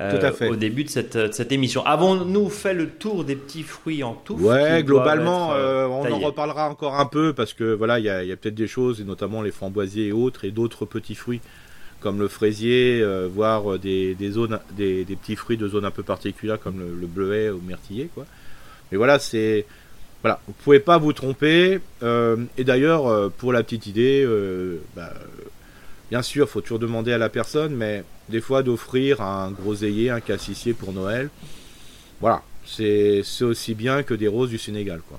Euh, 0.00 0.30
au 0.48 0.54
début 0.54 0.84
de 0.84 0.90
cette, 0.90 1.34
cette 1.34 1.50
émission. 1.50 1.84
Avons-nous 1.84 2.48
fait 2.50 2.72
le 2.72 2.88
tour 2.88 3.24
des 3.24 3.34
petits 3.34 3.64
fruits 3.64 4.04
en 4.04 4.14
tout 4.14 4.34
Ouais, 4.34 4.84
globalement, 4.84 5.48
on 5.48 6.12
en 6.12 6.18
reparlera 6.20 6.70
encore 6.70 6.94
un 6.94 7.06
peu 7.06 7.32
parce 7.32 7.52
que 7.52 7.74
voilà, 7.74 7.98
il 7.98 8.04
y 8.04 8.08
a, 8.08 8.18
a 8.18 8.36
peut-être 8.36 8.54
des 8.54 8.68
choses, 8.68 9.00
et 9.00 9.04
notamment 9.04 9.42
les 9.42 9.50
framboisiers 9.50 10.06
et 10.06 10.12
autres, 10.12 10.44
et 10.44 10.52
d'autres 10.52 10.84
petits 10.84 11.16
fruits 11.16 11.40
comme 12.00 12.18
le 12.18 12.28
fraisier, 12.28 13.00
euh, 13.02 13.28
voire 13.32 13.74
euh, 13.74 13.78
des, 13.78 14.16
zones, 14.30 14.60
des, 14.76 15.04
petits 15.04 15.36
fruits 15.36 15.56
de 15.56 15.68
zones 15.68 15.84
un 15.84 15.90
peu 15.90 16.02
particulières 16.02 16.60
comme 16.60 16.78
le, 16.78 17.06
bleuet 17.06 17.50
ou 17.50 17.60
myrtillé, 17.60 18.08
quoi. 18.14 18.26
Mais 18.90 18.98
voilà, 18.98 19.18
c'est 19.18 19.66
voilà, 20.22 20.40
vous 20.46 20.54
pouvez 20.64 20.80
pas 20.80 20.98
vous 20.98 21.12
tromper. 21.12 21.80
Euh, 22.02 22.36
et 22.56 22.64
d'ailleurs, 22.64 23.30
pour 23.32 23.52
la 23.52 23.62
petite 23.62 23.86
idée, 23.86 24.26
bah, 24.96 25.12
bien 26.10 26.22
sûr, 26.22 26.46
il 26.46 26.50
faut 26.50 26.60
toujours 26.60 26.78
demander 26.78 27.12
à 27.12 27.18
la 27.18 27.28
personne, 27.28 27.74
mais 27.74 28.04
des 28.28 28.40
fois 28.40 28.62
d'offrir 28.62 29.20
un 29.20 29.50
groseillier, 29.50 30.10
un 30.10 30.20
cassissier 30.20 30.72
pour 30.72 30.92
Noël, 30.92 31.28
voilà, 32.20 32.42
c'est 32.64 33.22
aussi 33.42 33.74
bien 33.74 34.02
que 34.02 34.14
des 34.14 34.28
roses 34.28 34.50
du 34.50 34.58
Sénégal, 34.58 35.00
quoi. 35.08 35.18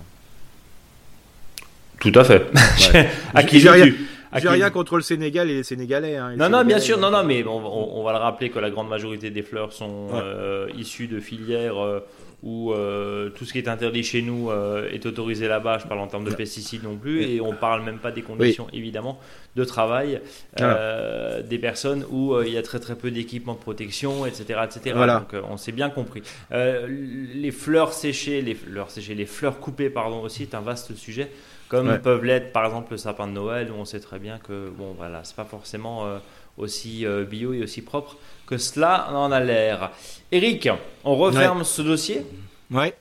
Tout 2.00 2.14
à 2.16 2.24
fait. 2.24 2.48
à 3.34 3.44
qui 3.44 3.60
j'ai 3.60 3.70
rien, 3.70 3.92
j'ai 4.38 4.50
rien 4.50 4.70
contre 4.70 4.96
le 4.96 5.02
Sénégal 5.02 5.50
et 5.50 5.56
les 5.56 5.64
Sénégalais. 5.64 6.16
Hein, 6.18 6.36
non, 6.36 6.50
non, 6.50 6.64
bien 6.64 6.80
sûr, 6.80 6.98
non, 6.98 7.10
non, 7.10 7.24
mais 7.24 7.44
on, 7.46 8.04
va 8.04 8.12
le 8.14 8.20
rappeler 8.20 8.50
que 8.50 8.60
la 8.60 8.70
grande 8.70 8.90
majorité 8.90 9.30
des 9.30 9.42
fleurs 9.42 9.74
sont 9.74 10.10
euh, 10.14 10.68
issues 10.78 11.08
de 11.08 11.20
filières 11.20 11.84
euh, 11.84 12.00
où 12.44 12.72
euh, 12.72 13.30
tout 13.32 13.44
ce 13.44 13.52
qui 13.52 13.58
est 13.58 13.68
interdit 13.68 14.04
chez 14.04 14.22
nous 14.22 14.50
est 14.92 15.06
autorisé 15.06 15.48
là-bas. 15.48 15.80
Je 15.80 15.88
parle 15.88 16.00
en 16.00 16.08
termes 16.08 16.24
de 16.24 16.34
pesticides 16.34 16.84
non 16.84 16.96
plus, 16.96 17.24
et 17.24 17.42
on 17.42 17.54
parle 17.54 17.84
même 17.84 17.98
pas 17.98 18.12
des 18.12 18.22
conditions 18.22 18.68
évidemment 18.72 19.20
de 19.56 19.64
travail 19.64 20.22
des 20.56 21.58
personnes 21.58 22.06
où 22.12 22.40
il 22.42 22.54
y 22.54 22.58
a 22.58 22.62
très 22.62 22.80
très 22.80 22.96
peu 22.96 23.12
d'équipements 23.12 23.56
de 23.56 23.60
protection, 23.60 24.26
etc., 24.26 24.62
etc. 24.64 24.96
Donc 24.96 25.36
on 25.50 25.58
s'est 25.58 25.72
bien 25.72 25.90
compris. 25.90 26.22
les 26.52 27.52
fleurs 27.52 27.94
séchées, 27.94 28.42
les 28.42 28.56
fleurs 28.56 28.92
séchées, 28.92 29.16
les 29.16 29.26
fleurs 29.26 29.60
coupées, 29.60 29.90
pardon, 29.90 30.22
aussi 30.22 30.44
est 30.44 30.56
un 30.56 30.62
vaste 30.62 30.96
sujet 30.96 31.30
comme 31.70 32.00
peuvent 32.00 32.26
l'être 32.26 32.52
par 32.52 32.66
exemple 32.66 32.92
le 32.92 32.98
sapin 32.98 33.28
de 33.28 33.32
Noël 33.32 33.72
où 33.72 33.76
on 33.76 33.86
sait 33.86 34.00
très 34.00 34.20
bien 34.20 34.40
que 34.40 34.70
bon 34.70 34.94
voilà 34.98 35.24
c'est 35.24 35.36
pas 35.36 35.46
forcément 35.46 36.06
euh, 36.06 36.18
aussi 36.58 37.06
euh, 37.06 37.24
bio 37.24 37.54
et 37.54 37.64
aussi 37.64 37.82
propre 37.82 38.18
que 38.46 38.58
cela 38.58 39.12
en 39.14 39.32
a 39.32 39.40
l'air. 39.40 39.92
Eric, 40.32 40.70
on 41.04 41.16
referme 41.16 41.64
ce 41.64 41.84
dossier? 41.84 42.26
Ouais. 42.72 42.96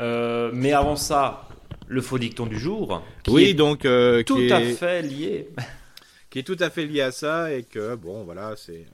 Euh, 0.00 0.50
mais 0.52 0.72
avant 0.72 0.96
ça, 0.96 1.48
le 1.86 2.00
faux 2.00 2.18
dicton 2.18 2.46
du 2.46 2.58
jour. 2.58 3.02
Qui 3.22 3.30
oui, 3.30 3.44
est 3.44 3.54
donc 3.54 3.82
tout 4.26 4.48
à 4.50 4.60
fait 4.60 5.02
lié. 5.02 5.48
qui 6.30 6.40
est 6.40 6.42
tout 6.42 6.56
à 6.58 6.68
fait 6.68 6.84
lié 6.84 7.02
à 7.02 7.12
ça 7.12 7.52
et 7.52 7.62
que 7.62 7.94
bon 7.94 8.24
voilà 8.24 8.54
c'est 8.56 8.84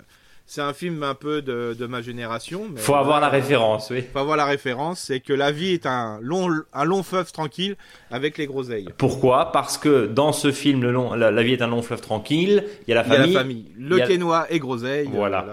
c'est 0.47 0.61
un 0.61 0.75
film 0.75 1.03
un 1.03 1.15
peu 1.15 1.43
de, 1.43 1.87
ma 1.87 2.03
génération. 2.03 2.66
Il 2.73 2.79
faut 2.79 2.95
avoir 2.95 3.21
la 3.21 3.29
référence, 3.29 3.91
oui. 3.91 4.05
Faut 4.12 4.19
avoir 4.19 4.37
la 4.37 4.45
référence, 4.45 5.01
c'est 5.01 5.21
que 5.21 5.33
la 5.33 5.51
vie 5.53 5.73
est 5.73 5.87
un 5.87 6.19
long, 6.21 6.49
un 6.73 6.85
long 6.85 7.03
fleuve 7.03 7.33
tranquille 7.33 7.77
avec 8.11 8.37
les 8.37 8.47
groseilles. 8.47 8.89
Pourquoi? 8.99 9.53
Parce 9.53 9.79
que 9.79 10.07
dans 10.07 10.33
ce 10.33 10.53
film, 10.53 10.83
le 10.83 10.93
long, 10.93 11.15
la, 11.15 11.43
vie 11.43 11.55
est 11.55 11.62
un 11.62 11.69
long 11.69 11.83
fleuve 11.83 12.03
tranquille. 12.03 12.65
Il 12.87 12.91
y 12.91 12.93
a 12.93 12.97
la 12.97 13.05
famille. 13.05 13.31
Il 13.31 13.33
y 13.33 13.37
a 13.37 13.39
la 13.39 13.41
famille. 13.41 13.73
Le 13.79 13.99
quénois 14.07 14.47
et 14.51 14.59
groseille. 14.59 15.09
Voilà. 15.11 15.47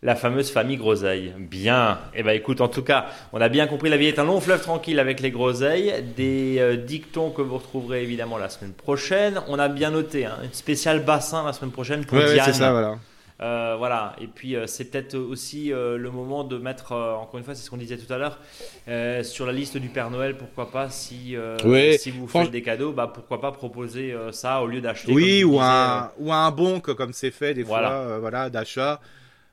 La 0.00 0.14
fameuse 0.14 0.52
famille 0.52 0.76
groseille. 0.76 1.32
Bien. 1.36 1.98
Eh 2.14 2.22
ben 2.22 2.30
écoute, 2.30 2.60
en 2.60 2.68
tout 2.68 2.82
cas, 2.82 3.06
on 3.32 3.40
a 3.40 3.48
bien 3.48 3.66
compris, 3.66 3.88
la 3.88 3.96
vie 3.96 4.06
est 4.06 4.20
un 4.20 4.24
long 4.24 4.40
fleuve 4.40 4.62
tranquille 4.62 5.00
avec 5.00 5.18
les 5.18 5.32
groseilles. 5.32 5.92
Des 6.16 6.58
euh, 6.60 6.76
dictons 6.76 7.30
que 7.30 7.42
vous 7.42 7.58
retrouverez 7.58 8.04
évidemment 8.04 8.38
la 8.38 8.48
semaine 8.48 8.74
prochaine. 8.74 9.40
On 9.48 9.58
a 9.58 9.66
bien 9.66 9.90
noté, 9.90 10.24
hein, 10.24 10.36
une 10.44 10.52
spéciale 10.52 11.04
bassin 11.04 11.44
la 11.44 11.52
semaine 11.52 11.72
prochaine 11.72 12.04
pour 12.04 12.16
Ouais, 12.16 12.26
ouais, 12.26 12.34
Diane. 12.34 12.46
c'est 12.46 12.60
ça, 12.60 12.70
voilà. 12.70 12.98
Euh, 13.40 13.76
voilà, 13.78 14.16
et 14.20 14.26
puis 14.26 14.56
euh, 14.56 14.66
c'est 14.66 14.86
peut-être 14.86 15.14
aussi 15.16 15.72
euh, 15.72 15.96
le 15.96 16.10
moment 16.10 16.42
de 16.42 16.58
mettre, 16.58 16.90
euh, 16.90 17.12
encore 17.14 17.38
une 17.38 17.44
fois, 17.44 17.54
c'est 17.54 17.62
ce 17.62 17.70
qu'on 17.70 17.76
disait 17.76 17.96
tout 17.96 18.12
à 18.12 18.18
l'heure, 18.18 18.40
euh, 18.88 19.22
sur 19.22 19.46
la 19.46 19.52
liste 19.52 19.76
du 19.76 19.90
Père 19.90 20.10
Noël, 20.10 20.36
pourquoi 20.36 20.72
pas, 20.72 20.90
si, 20.90 21.36
euh, 21.36 21.56
Oui, 21.64 21.96
si 21.98 22.10
vous 22.10 22.26
franch- 22.26 22.44
faites 22.44 22.50
des 22.50 22.62
cadeaux, 22.62 22.92
bah, 22.92 23.08
pourquoi 23.12 23.40
pas 23.40 23.52
proposer 23.52 24.12
euh, 24.12 24.32
ça 24.32 24.60
au 24.60 24.66
lieu 24.66 24.80
d'acheter. 24.80 25.12
Oui, 25.12 25.44
ou 25.44 25.50
disais, 25.52 25.62
un, 25.62 26.10
ou 26.18 26.32
un 26.32 26.50
bon, 26.50 26.80
que- 26.80 26.90
comme 26.90 27.12
c'est 27.12 27.30
fait 27.30 27.54
des 27.54 27.62
Voilà. 27.62 27.88
fois, 27.90 27.96
euh, 27.98 28.18
voilà, 28.18 28.50
d'achat. 28.50 29.00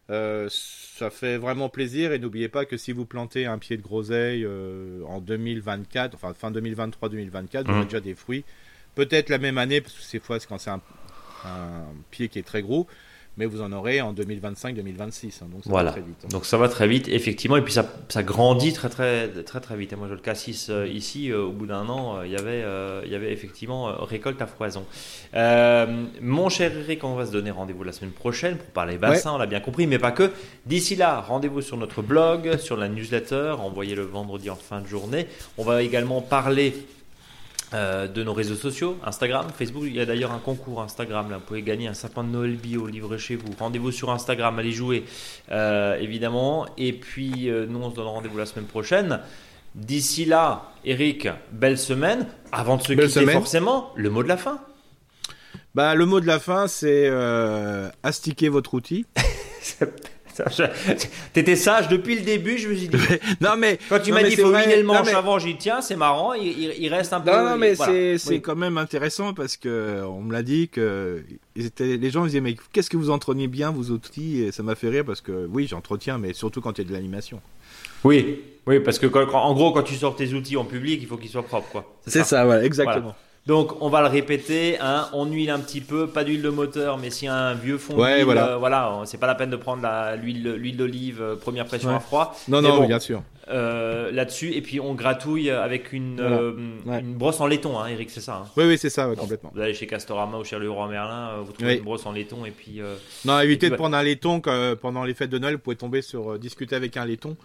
Euh, 0.10 0.48
ça 0.50 1.10
fait 1.12 1.38
vraiment 1.38 1.68
plaisir 1.70 2.12
et 2.12 2.20
n'oubliez 2.20 2.48
pas 2.50 2.66
que 2.66 2.78
si 2.78 2.92
vous 2.92 3.06
plantez 3.06 3.46
un 3.46 3.58
pied 3.60 3.76
de 3.78 3.82
groseille 3.84 4.46
euh, 4.46 5.02
en 5.08 5.20
2024, 5.20 6.14
enfin 6.16 6.34
fin 6.34 6.50
2023-2024, 6.52 7.66
vous 7.66 7.72
Mhm. 7.72 7.78
aurez 7.78 7.86
déjà 7.86 8.00
des 8.00 8.16
fruits. 8.16 8.46
Peut-être 8.96 9.30
la 9.30 9.38
même 9.40 9.58
année, 9.60 9.82
parce 9.82 9.94
que 9.96 10.02
ces 10.04 10.20
fois 10.20 10.40
c'est 10.40 10.48
quand 10.48 10.58
c'est 10.60 10.70
un, 10.72 10.82
un 11.44 11.84
pied 12.12 12.30
qui 12.30 12.40
est 12.40 12.44
très 12.44 12.62
gros, 12.62 12.88
mais 13.38 13.46
vous 13.46 13.62
en 13.62 13.72
aurez 13.72 14.02
en 14.02 14.14
2025-2026. 14.14 15.44
hein, 15.44 15.48
donc 15.52 15.64
ça 15.64 15.70
Voilà. 15.70 15.92
va 15.92 15.98
très 15.98 16.02
vite. 16.02 16.16
hein. 16.24 16.28
Donc 16.32 16.46
ça 16.46 16.58
va 16.58 16.70
très 16.70 16.88
vite, 16.88 17.08
effectivement, 17.08 17.58
et 17.58 17.62
puis 17.62 17.74
ça, 17.74 17.86
ça 18.10 18.24
grandit 18.24 18.74
très 18.74 18.90
très 18.90 19.28
très 19.44 19.60
très 19.60 19.76
vite. 19.78 19.94
Et 19.94 19.96
moi 19.96 20.08
je 20.08 20.14
le 20.14 20.20
cassis 20.20 20.68
euh, 20.70 20.88
ici, 20.88 21.32
euh, 21.32 21.44
au 21.44 21.52
bout 21.52 21.66
d'un 21.66 21.88
an, 21.90 22.18
euh, 22.18 22.26
il 22.28 22.32
y 22.32 22.36
avait 22.38 22.62
euh, 22.64 23.02
il 23.06 23.12
y 23.12 23.16
avait 23.16 23.32
effectivement 23.34 23.94
récolte 24.06 24.42
à 24.42 24.48
foison. 24.48 24.86
Mon 26.22 26.50
cher 26.50 26.72
Eric, 26.78 27.04
on 27.04 27.16
va 27.16 27.26
se 27.26 27.32
donner 27.32 27.52
rendez-vous 27.52 27.84
la 27.84 27.92
semaine 27.92 28.12
prochaine 28.12 28.58
pour 28.58 28.68
parler 28.68 28.98
bassin, 28.98 29.34
on 29.34 29.38
l'a 29.38 29.46
bien 29.46 29.60
compris, 29.60 29.88
mais 29.88 30.00
pas 30.00 30.12
que. 30.12 30.32
D'ici 30.66 30.96
là, 30.96 31.20
rendez-vous 31.22 31.62
sur 31.62 31.78
notre 31.78 32.02
blog, 32.02 32.58
sur 32.58 32.78
la 32.78 32.88
newsletter, 32.90 33.56
envoyez 33.60 33.96
le 33.96 34.04
vendredi 34.04 34.50
en 34.50 34.56
fin 34.56 34.82
de 34.82 34.88
journée. 34.88 35.28
On 35.58 35.64
va 35.64 35.84
également 35.84 36.22
parler 36.22 36.74
euh, 37.74 38.08
de 38.08 38.24
nos 38.24 38.34
réseaux 38.34 38.56
sociaux, 38.56 38.98
Instagram, 39.04 39.48
Facebook. 39.58 39.84
Il 39.88 39.96
y 39.96 40.00
a 40.00 40.06
d'ailleurs 40.06 40.32
un 40.32 40.40
concours 40.40 40.82
Instagram. 40.82 41.30
Là, 41.32 41.38
vous 41.38 41.44
pouvez 41.44 41.62
gagner 41.64 41.88
un 41.88 41.94
sapin 41.94 42.24
de 42.24 42.30
Noël 42.30 42.56
bio 42.56 42.88
livré 42.88 43.18
chez 43.18 43.36
vous. 43.36 43.48
Rendez-vous 43.58 43.92
sur 43.92 44.12
Instagram, 44.12 44.60
allez 44.60 44.72
jouer, 44.72 45.06
euh, 45.52 45.96
évidemment. 46.00 46.68
Et 46.78 46.94
puis, 46.94 47.50
euh, 47.50 47.66
nous, 47.68 47.80
on 47.80 47.90
se 47.90 47.96
donne 47.96 48.06
rendez-vous 48.06 48.38
la 48.38 48.46
semaine 48.46 48.66
prochaine. 48.66 49.20
D'ici 49.74 50.26
là, 50.26 50.72
Eric, 50.86 51.28
belle 51.52 51.78
semaine. 51.78 52.28
Avant 52.52 52.78
de 52.78 52.84
se 52.84 52.94
Belle 52.94 53.08
quitter, 53.08 53.22
semaine. 53.22 53.36
forcément, 53.36 53.92
le 53.96 54.10
mot 54.10 54.24
de 54.24 54.28
la 54.30 54.38
fin. 54.38 54.60
Bah, 55.74 55.96
le 55.96 56.06
mot 56.06 56.22
de 56.22 56.28
la 56.28 56.40
fin, 56.40 56.68
c'est 56.68 57.10
astiquer 58.04 58.48
votre 58.50 58.74
outil. 58.76 59.06
T'étais 61.34 61.56
sage 61.56 61.88
depuis 61.88 62.16
le 62.16 62.22
début, 62.22 62.58
je 62.58 62.68
me 62.70 62.76
suis 62.76 62.88
dit. 62.88 62.98
non 63.42 63.56
mais 63.58 63.78
Quand 63.90 64.00
tu 64.00 64.12
m'as 64.12 64.24
dit 64.24 64.36
c'est 64.36 64.42
faut 64.42 64.52
miner 64.52 64.78
le 64.78 64.84
manche 64.84 65.06
mais- 65.08 65.14
avant, 65.14 65.40
j'ai 65.40 65.54
dit 65.54 65.58
tiens, 65.60 65.82
c'est 65.82 65.96
marrant, 65.96 66.34
il, 66.34 66.88
reste 66.94 67.14
un 67.14 67.22
peu. 67.22 67.32
Non, 67.32 67.50
non, 67.52 67.58
mais 67.58 67.74
voilà. 67.74 67.92
c'est 67.94 68.18
c'est 68.18 68.30
Oui. 68.32 68.42
quand 68.42 68.56
même 68.56 68.78
intéressant 68.78 69.34
parce 69.34 69.58
que 69.58 70.02
on 70.06 70.22
me 70.22 70.34
l'a 70.34 70.44
dit 70.44 70.70
que 70.70 71.24
ils 71.56 71.66
étaient, 71.68 71.98
les 71.98 72.10
gens 72.10 72.22
me 72.22 72.28
disaient 72.28 72.42
mais 72.42 72.56
qu'est-ce 72.74 72.90
que 72.90 72.98
vous 72.98 73.10
entrenez 73.10 73.48
bien 73.48 73.72
vos 73.72 73.92
outils? 73.92 74.42
Et 74.42 74.52
ça 74.52 74.64
m'a 74.64 74.76
fait 74.76 74.90
rire 74.90 75.06
parce 75.06 75.22
que 75.22 75.48
oui 75.52 75.68
j'entretiens 75.68 76.18
mais 76.18 76.34
surtout 76.34 76.62
quand 76.62 76.78
il 76.78 76.82
y 76.82 76.86
a 76.86 76.88
de 76.90 76.94
l'animation. 76.94 77.42
Oui, 78.04 78.40
oui, 78.68 78.80
parce 78.82 79.00
que 79.00 79.08
quand- 79.08 79.28
en 79.34 79.54
gros, 79.54 79.72
quand 79.72 79.82
tu 79.84 79.96
sors 79.96 80.16
tes 80.16 80.34
outils 80.34 80.58
en 80.58 80.66
public, 80.66 81.00
il 81.02 81.08
faut 81.08 81.18
qu'ils 81.18 81.30
soient 81.32 81.44
propres, 81.44 81.70
quoi. 81.72 81.98
voilà 82.06 82.64
exactement. 82.64 83.16
Donc, 83.48 83.80
on 83.80 83.90
va 83.90 84.02
le 84.02 84.08
répéter, 84.08 84.80
hein, 84.80 85.08
on 85.14 85.28
huile 85.28 85.52
un 85.52 85.60
petit 85.60 85.82
peu, 85.82 86.08
pas 86.08 86.24
d'huile 86.24 86.42
de 86.42 86.50
moteur, 86.50 86.98
mais 86.98 87.12
si 87.12 87.28
un 87.28 87.54
vieux 87.54 87.78
fond 87.78 87.96
Ouais, 87.96 88.16
d'huile, 88.16 88.26
voilà. 88.26 88.48
euh, 88.54 88.58
voilà, 88.58 89.02
c'est 89.06 89.20
pas 89.20 89.28
la 89.28 89.36
peine 89.36 89.52
de 89.52 89.56
prendre 89.56 89.84
la- 89.84 90.16
l'huile 90.16 90.54
l'huile 90.56 90.78
d'olive 90.78 91.22
euh, 91.22 91.36
première 91.36 91.66
pression 91.66 91.90
Ouais. 91.90 91.96
à 91.96 92.00
froid. 92.00 92.36
Non 92.48 92.62
Mais 92.64 92.70
non 92.70 92.78
bon, 92.80 92.88
bien 92.88 92.98
sûr. 93.00 93.22
euh, 93.52 94.12
là-dessus, 94.12 94.52
et 94.54 94.64
puis 94.64 94.80
on 94.80 94.96
gratouille 94.96 95.52
avec 95.52 95.94
une, 95.94 96.16
Voilà. 96.20 96.42
Ouais. 96.98 97.02
une 97.02 97.14
brosse 97.14 97.40
en 97.40 97.46
laiton, 97.46 97.78
hein, 97.78 97.86
Eric, 97.86 98.10
c'est 98.10 98.20
ça. 98.20 98.38
hein. 98.46 98.50
Oui 98.58 98.64
oui 98.66 98.80
c'est 98.80 98.90
ça 98.90 99.08
complètement. 99.16 99.52
Vous 99.54 99.62
allez 99.62 99.76
chez 99.76 99.86
Castorama 99.86 100.40
ou 100.40 100.44
chez 100.44 100.58
Leroy 100.58 100.88
Merlin, 100.88 101.42
vous 101.46 101.52
trouvez 101.52 101.74
Oui. 101.74 101.78
une 101.78 101.84
brosse 101.84 102.08
en 102.08 102.14
laiton 102.14 102.46
et 102.46 102.52
puis. 102.52 102.82
Non 103.26 103.40
évitez 103.42 103.70
de 103.70 103.76
prendre 103.76 103.96
un 103.96 104.02
laiton 104.02 104.42
que 104.42 104.74
pendant 104.74 105.04
les 105.04 105.14
fêtes 105.14 105.30
de 105.30 105.38
Noël 105.38 105.54
vous 105.54 105.62
pouvez 105.62 105.76
tomber 105.76 106.02
sur 106.02 106.40
discuter 106.40 106.76
avec 106.76 106.98
un 106.98 107.06
laiton 107.06 107.38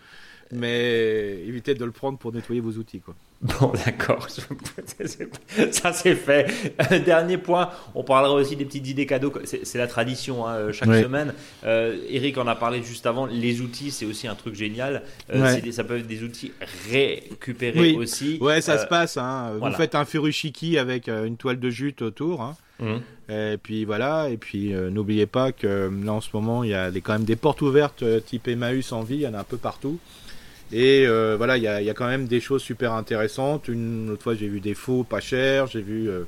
mais 0.52 1.42
évitez 1.46 1.74
de 1.74 1.84
le 1.84 1.92
prendre 1.92 2.16
pour 2.18 2.32
nettoyer 2.32 2.60
vos 2.62 2.72
outils 2.72 3.00
quoi. 3.00 3.14
Bon, 3.60 3.72
d'accord. 3.86 4.26
Ça, 5.72 5.92
c'est 5.94 6.14
fait. 6.14 6.74
Dernier 7.06 7.38
point, 7.38 7.70
on 7.94 8.02
parlera 8.04 8.34
aussi 8.34 8.54
des 8.54 8.66
petites 8.66 8.86
idées 8.86 9.06
cadeaux. 9.06 9.32
C'est 9.44 9.78
la 9.78 9.86
tradition 9.86 10.46
hein, 10.46 10.54
euh, 10.56 10.72
chaque 10.72 10.90
Ouais. 10.90 11.02
semaine. 11.02 11.32
Euh, 11.64 11.96
Eric 12.10 12.36
en 12.36 12.46
a 12.46 12.54
parlé 12.54 12.82
juste 12.82 13.06
avant. 13.06 13.24
Les 13.24 13.62
outils, 13.62 13.90
c'est 13.92 14.04
aussi 14.04 14.28
un 14.28 14.34
truc 14.34 14.54
génial. 14.54 15.02
Euh, 15.32 15.40
Ouais. 15.42 15.60
des- 15.62 15.72
ça 15.72 15.84
peut 15.84 15.96
être 15.98 16.06
des 16.06 16.22
outils 16.22 16.52
récupérés 16.90 17.80
Oui. 17.80 17.96
aussi. 17.96 18.36
Ouais 18.42 18.60
ça 18.60 18.72
Euh, 18.74 18.78
se 18.82 18.86
passe 18.86 19.16
hein. 19.16 19.54
voilà. 19.58 19.74
Vous 19.74 19.80
faites 19.80 19.94
un 19.94 20.04
furushiki 20.04 20.76
avec 20.76 21.08
une 21.08 21.36
toile 21.36 21.58
de 21.60 21.70
jute 21.70 22.02
autour 22.02 22.42
hein. 22.42 22.56
hum. 22.80 23.00
Et 23.32 23.56
puis 23.62 23.84
voilà, 23.84 24.28
et 24.28 24.36
puis 24.36 24.72
n'oubliez 24.90 25.26
pas 25.26 25.52
que 25.52 25.88
là 26.04 26.12
en 26.12 26.20
ce 26.20 26.30
moment 26.34 26.64
il 26.64 26.70
y 26.70 26.74
a 26.74 26.90
des, 26.90 27.00
quand 27.00 27.12
même 27.12 27.24
des 27.24 27.36
portes 27.36 27.62
ouvertes 27.62 28.02
type 28.26 28.48
Emmaüs 28.48 28.90
en 28.92 29.02
vie, 29.02 29.14
il 29.16 29.20
y 29.20 29.26
en 29.28 29.34
a 29.34 29.38
un 29.38 29.44
peu 29.44 29.56
partout. 29.56 29.98
Et 30.72 31.04
euh, 31.06 31.36
voilà, 31.36 31.56
il 31.56 31.62
y 31.62 31.68
a, 31.68 31.94
quand 31.94 32.06
même 32.06 32.26
des 32.26 32.40
choses 32.40 32.62
super 32.62 32.92
intéressantes. 32.92 33.68
Une 33.68 34.10
autre 34.10 34.22
fois, 34.22 34.34
j'ai 34.34 34.48
vu 34.48 34.60
des 34.60 34.74
faux 34.74 35.04
pas 35.04 35.20
chers, 35.20 35.66
j'ai 35.66 35.82
vu. 35.82 36.08
Euh, 36.08 36.24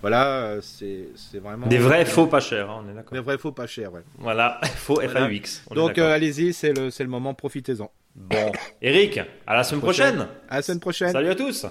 voilà, 0.00 0.56
c'est 0.60 1.08
vraiment. 1.34 1.66
Des 1.66 1.78
vrais 1.78 2.02
euh, 2.02 2.06
faux 2.06 2.26
pas 2.26 2.40
chers, 2.40 2.70
hein, 2.70 2.82
on 2.84 2.90
est 2.90 2.94
d'accord. 2.94 3.12
Des 3.12 3.20
vrais 3.20 3.38
faux 3.38 3.52
pas 3.52 3.66
chers, 3.66 3.92
ouais. 3.92 4.02
Voilà, 4.18 4.60
faux 4.76 5.00
voilà. 5.02 5.28
FAUX. 5.28 5.64
Donc 5.74 5.98
allez-y, 5.98 6.52
c'est 6.52 6.72
le, 6.72 6.90
le 6.98 7.06
moment, 7.08 7.34
profitez-en. 7.34 7.90
Bon. 8.14 8.52
Eric, 8.80 9.20
à 9.46 9.54
la 9.54 9.64
semaine 9.64 9.82
prochaine. 9.82 10.28
À 10.48 10.56
la 10.56 10.62
semaine 10.62 10.80
prochaine. 10.80 11.12
Salut 11.12 11.30
à 11.30 11.34
tous. 11.34 11.66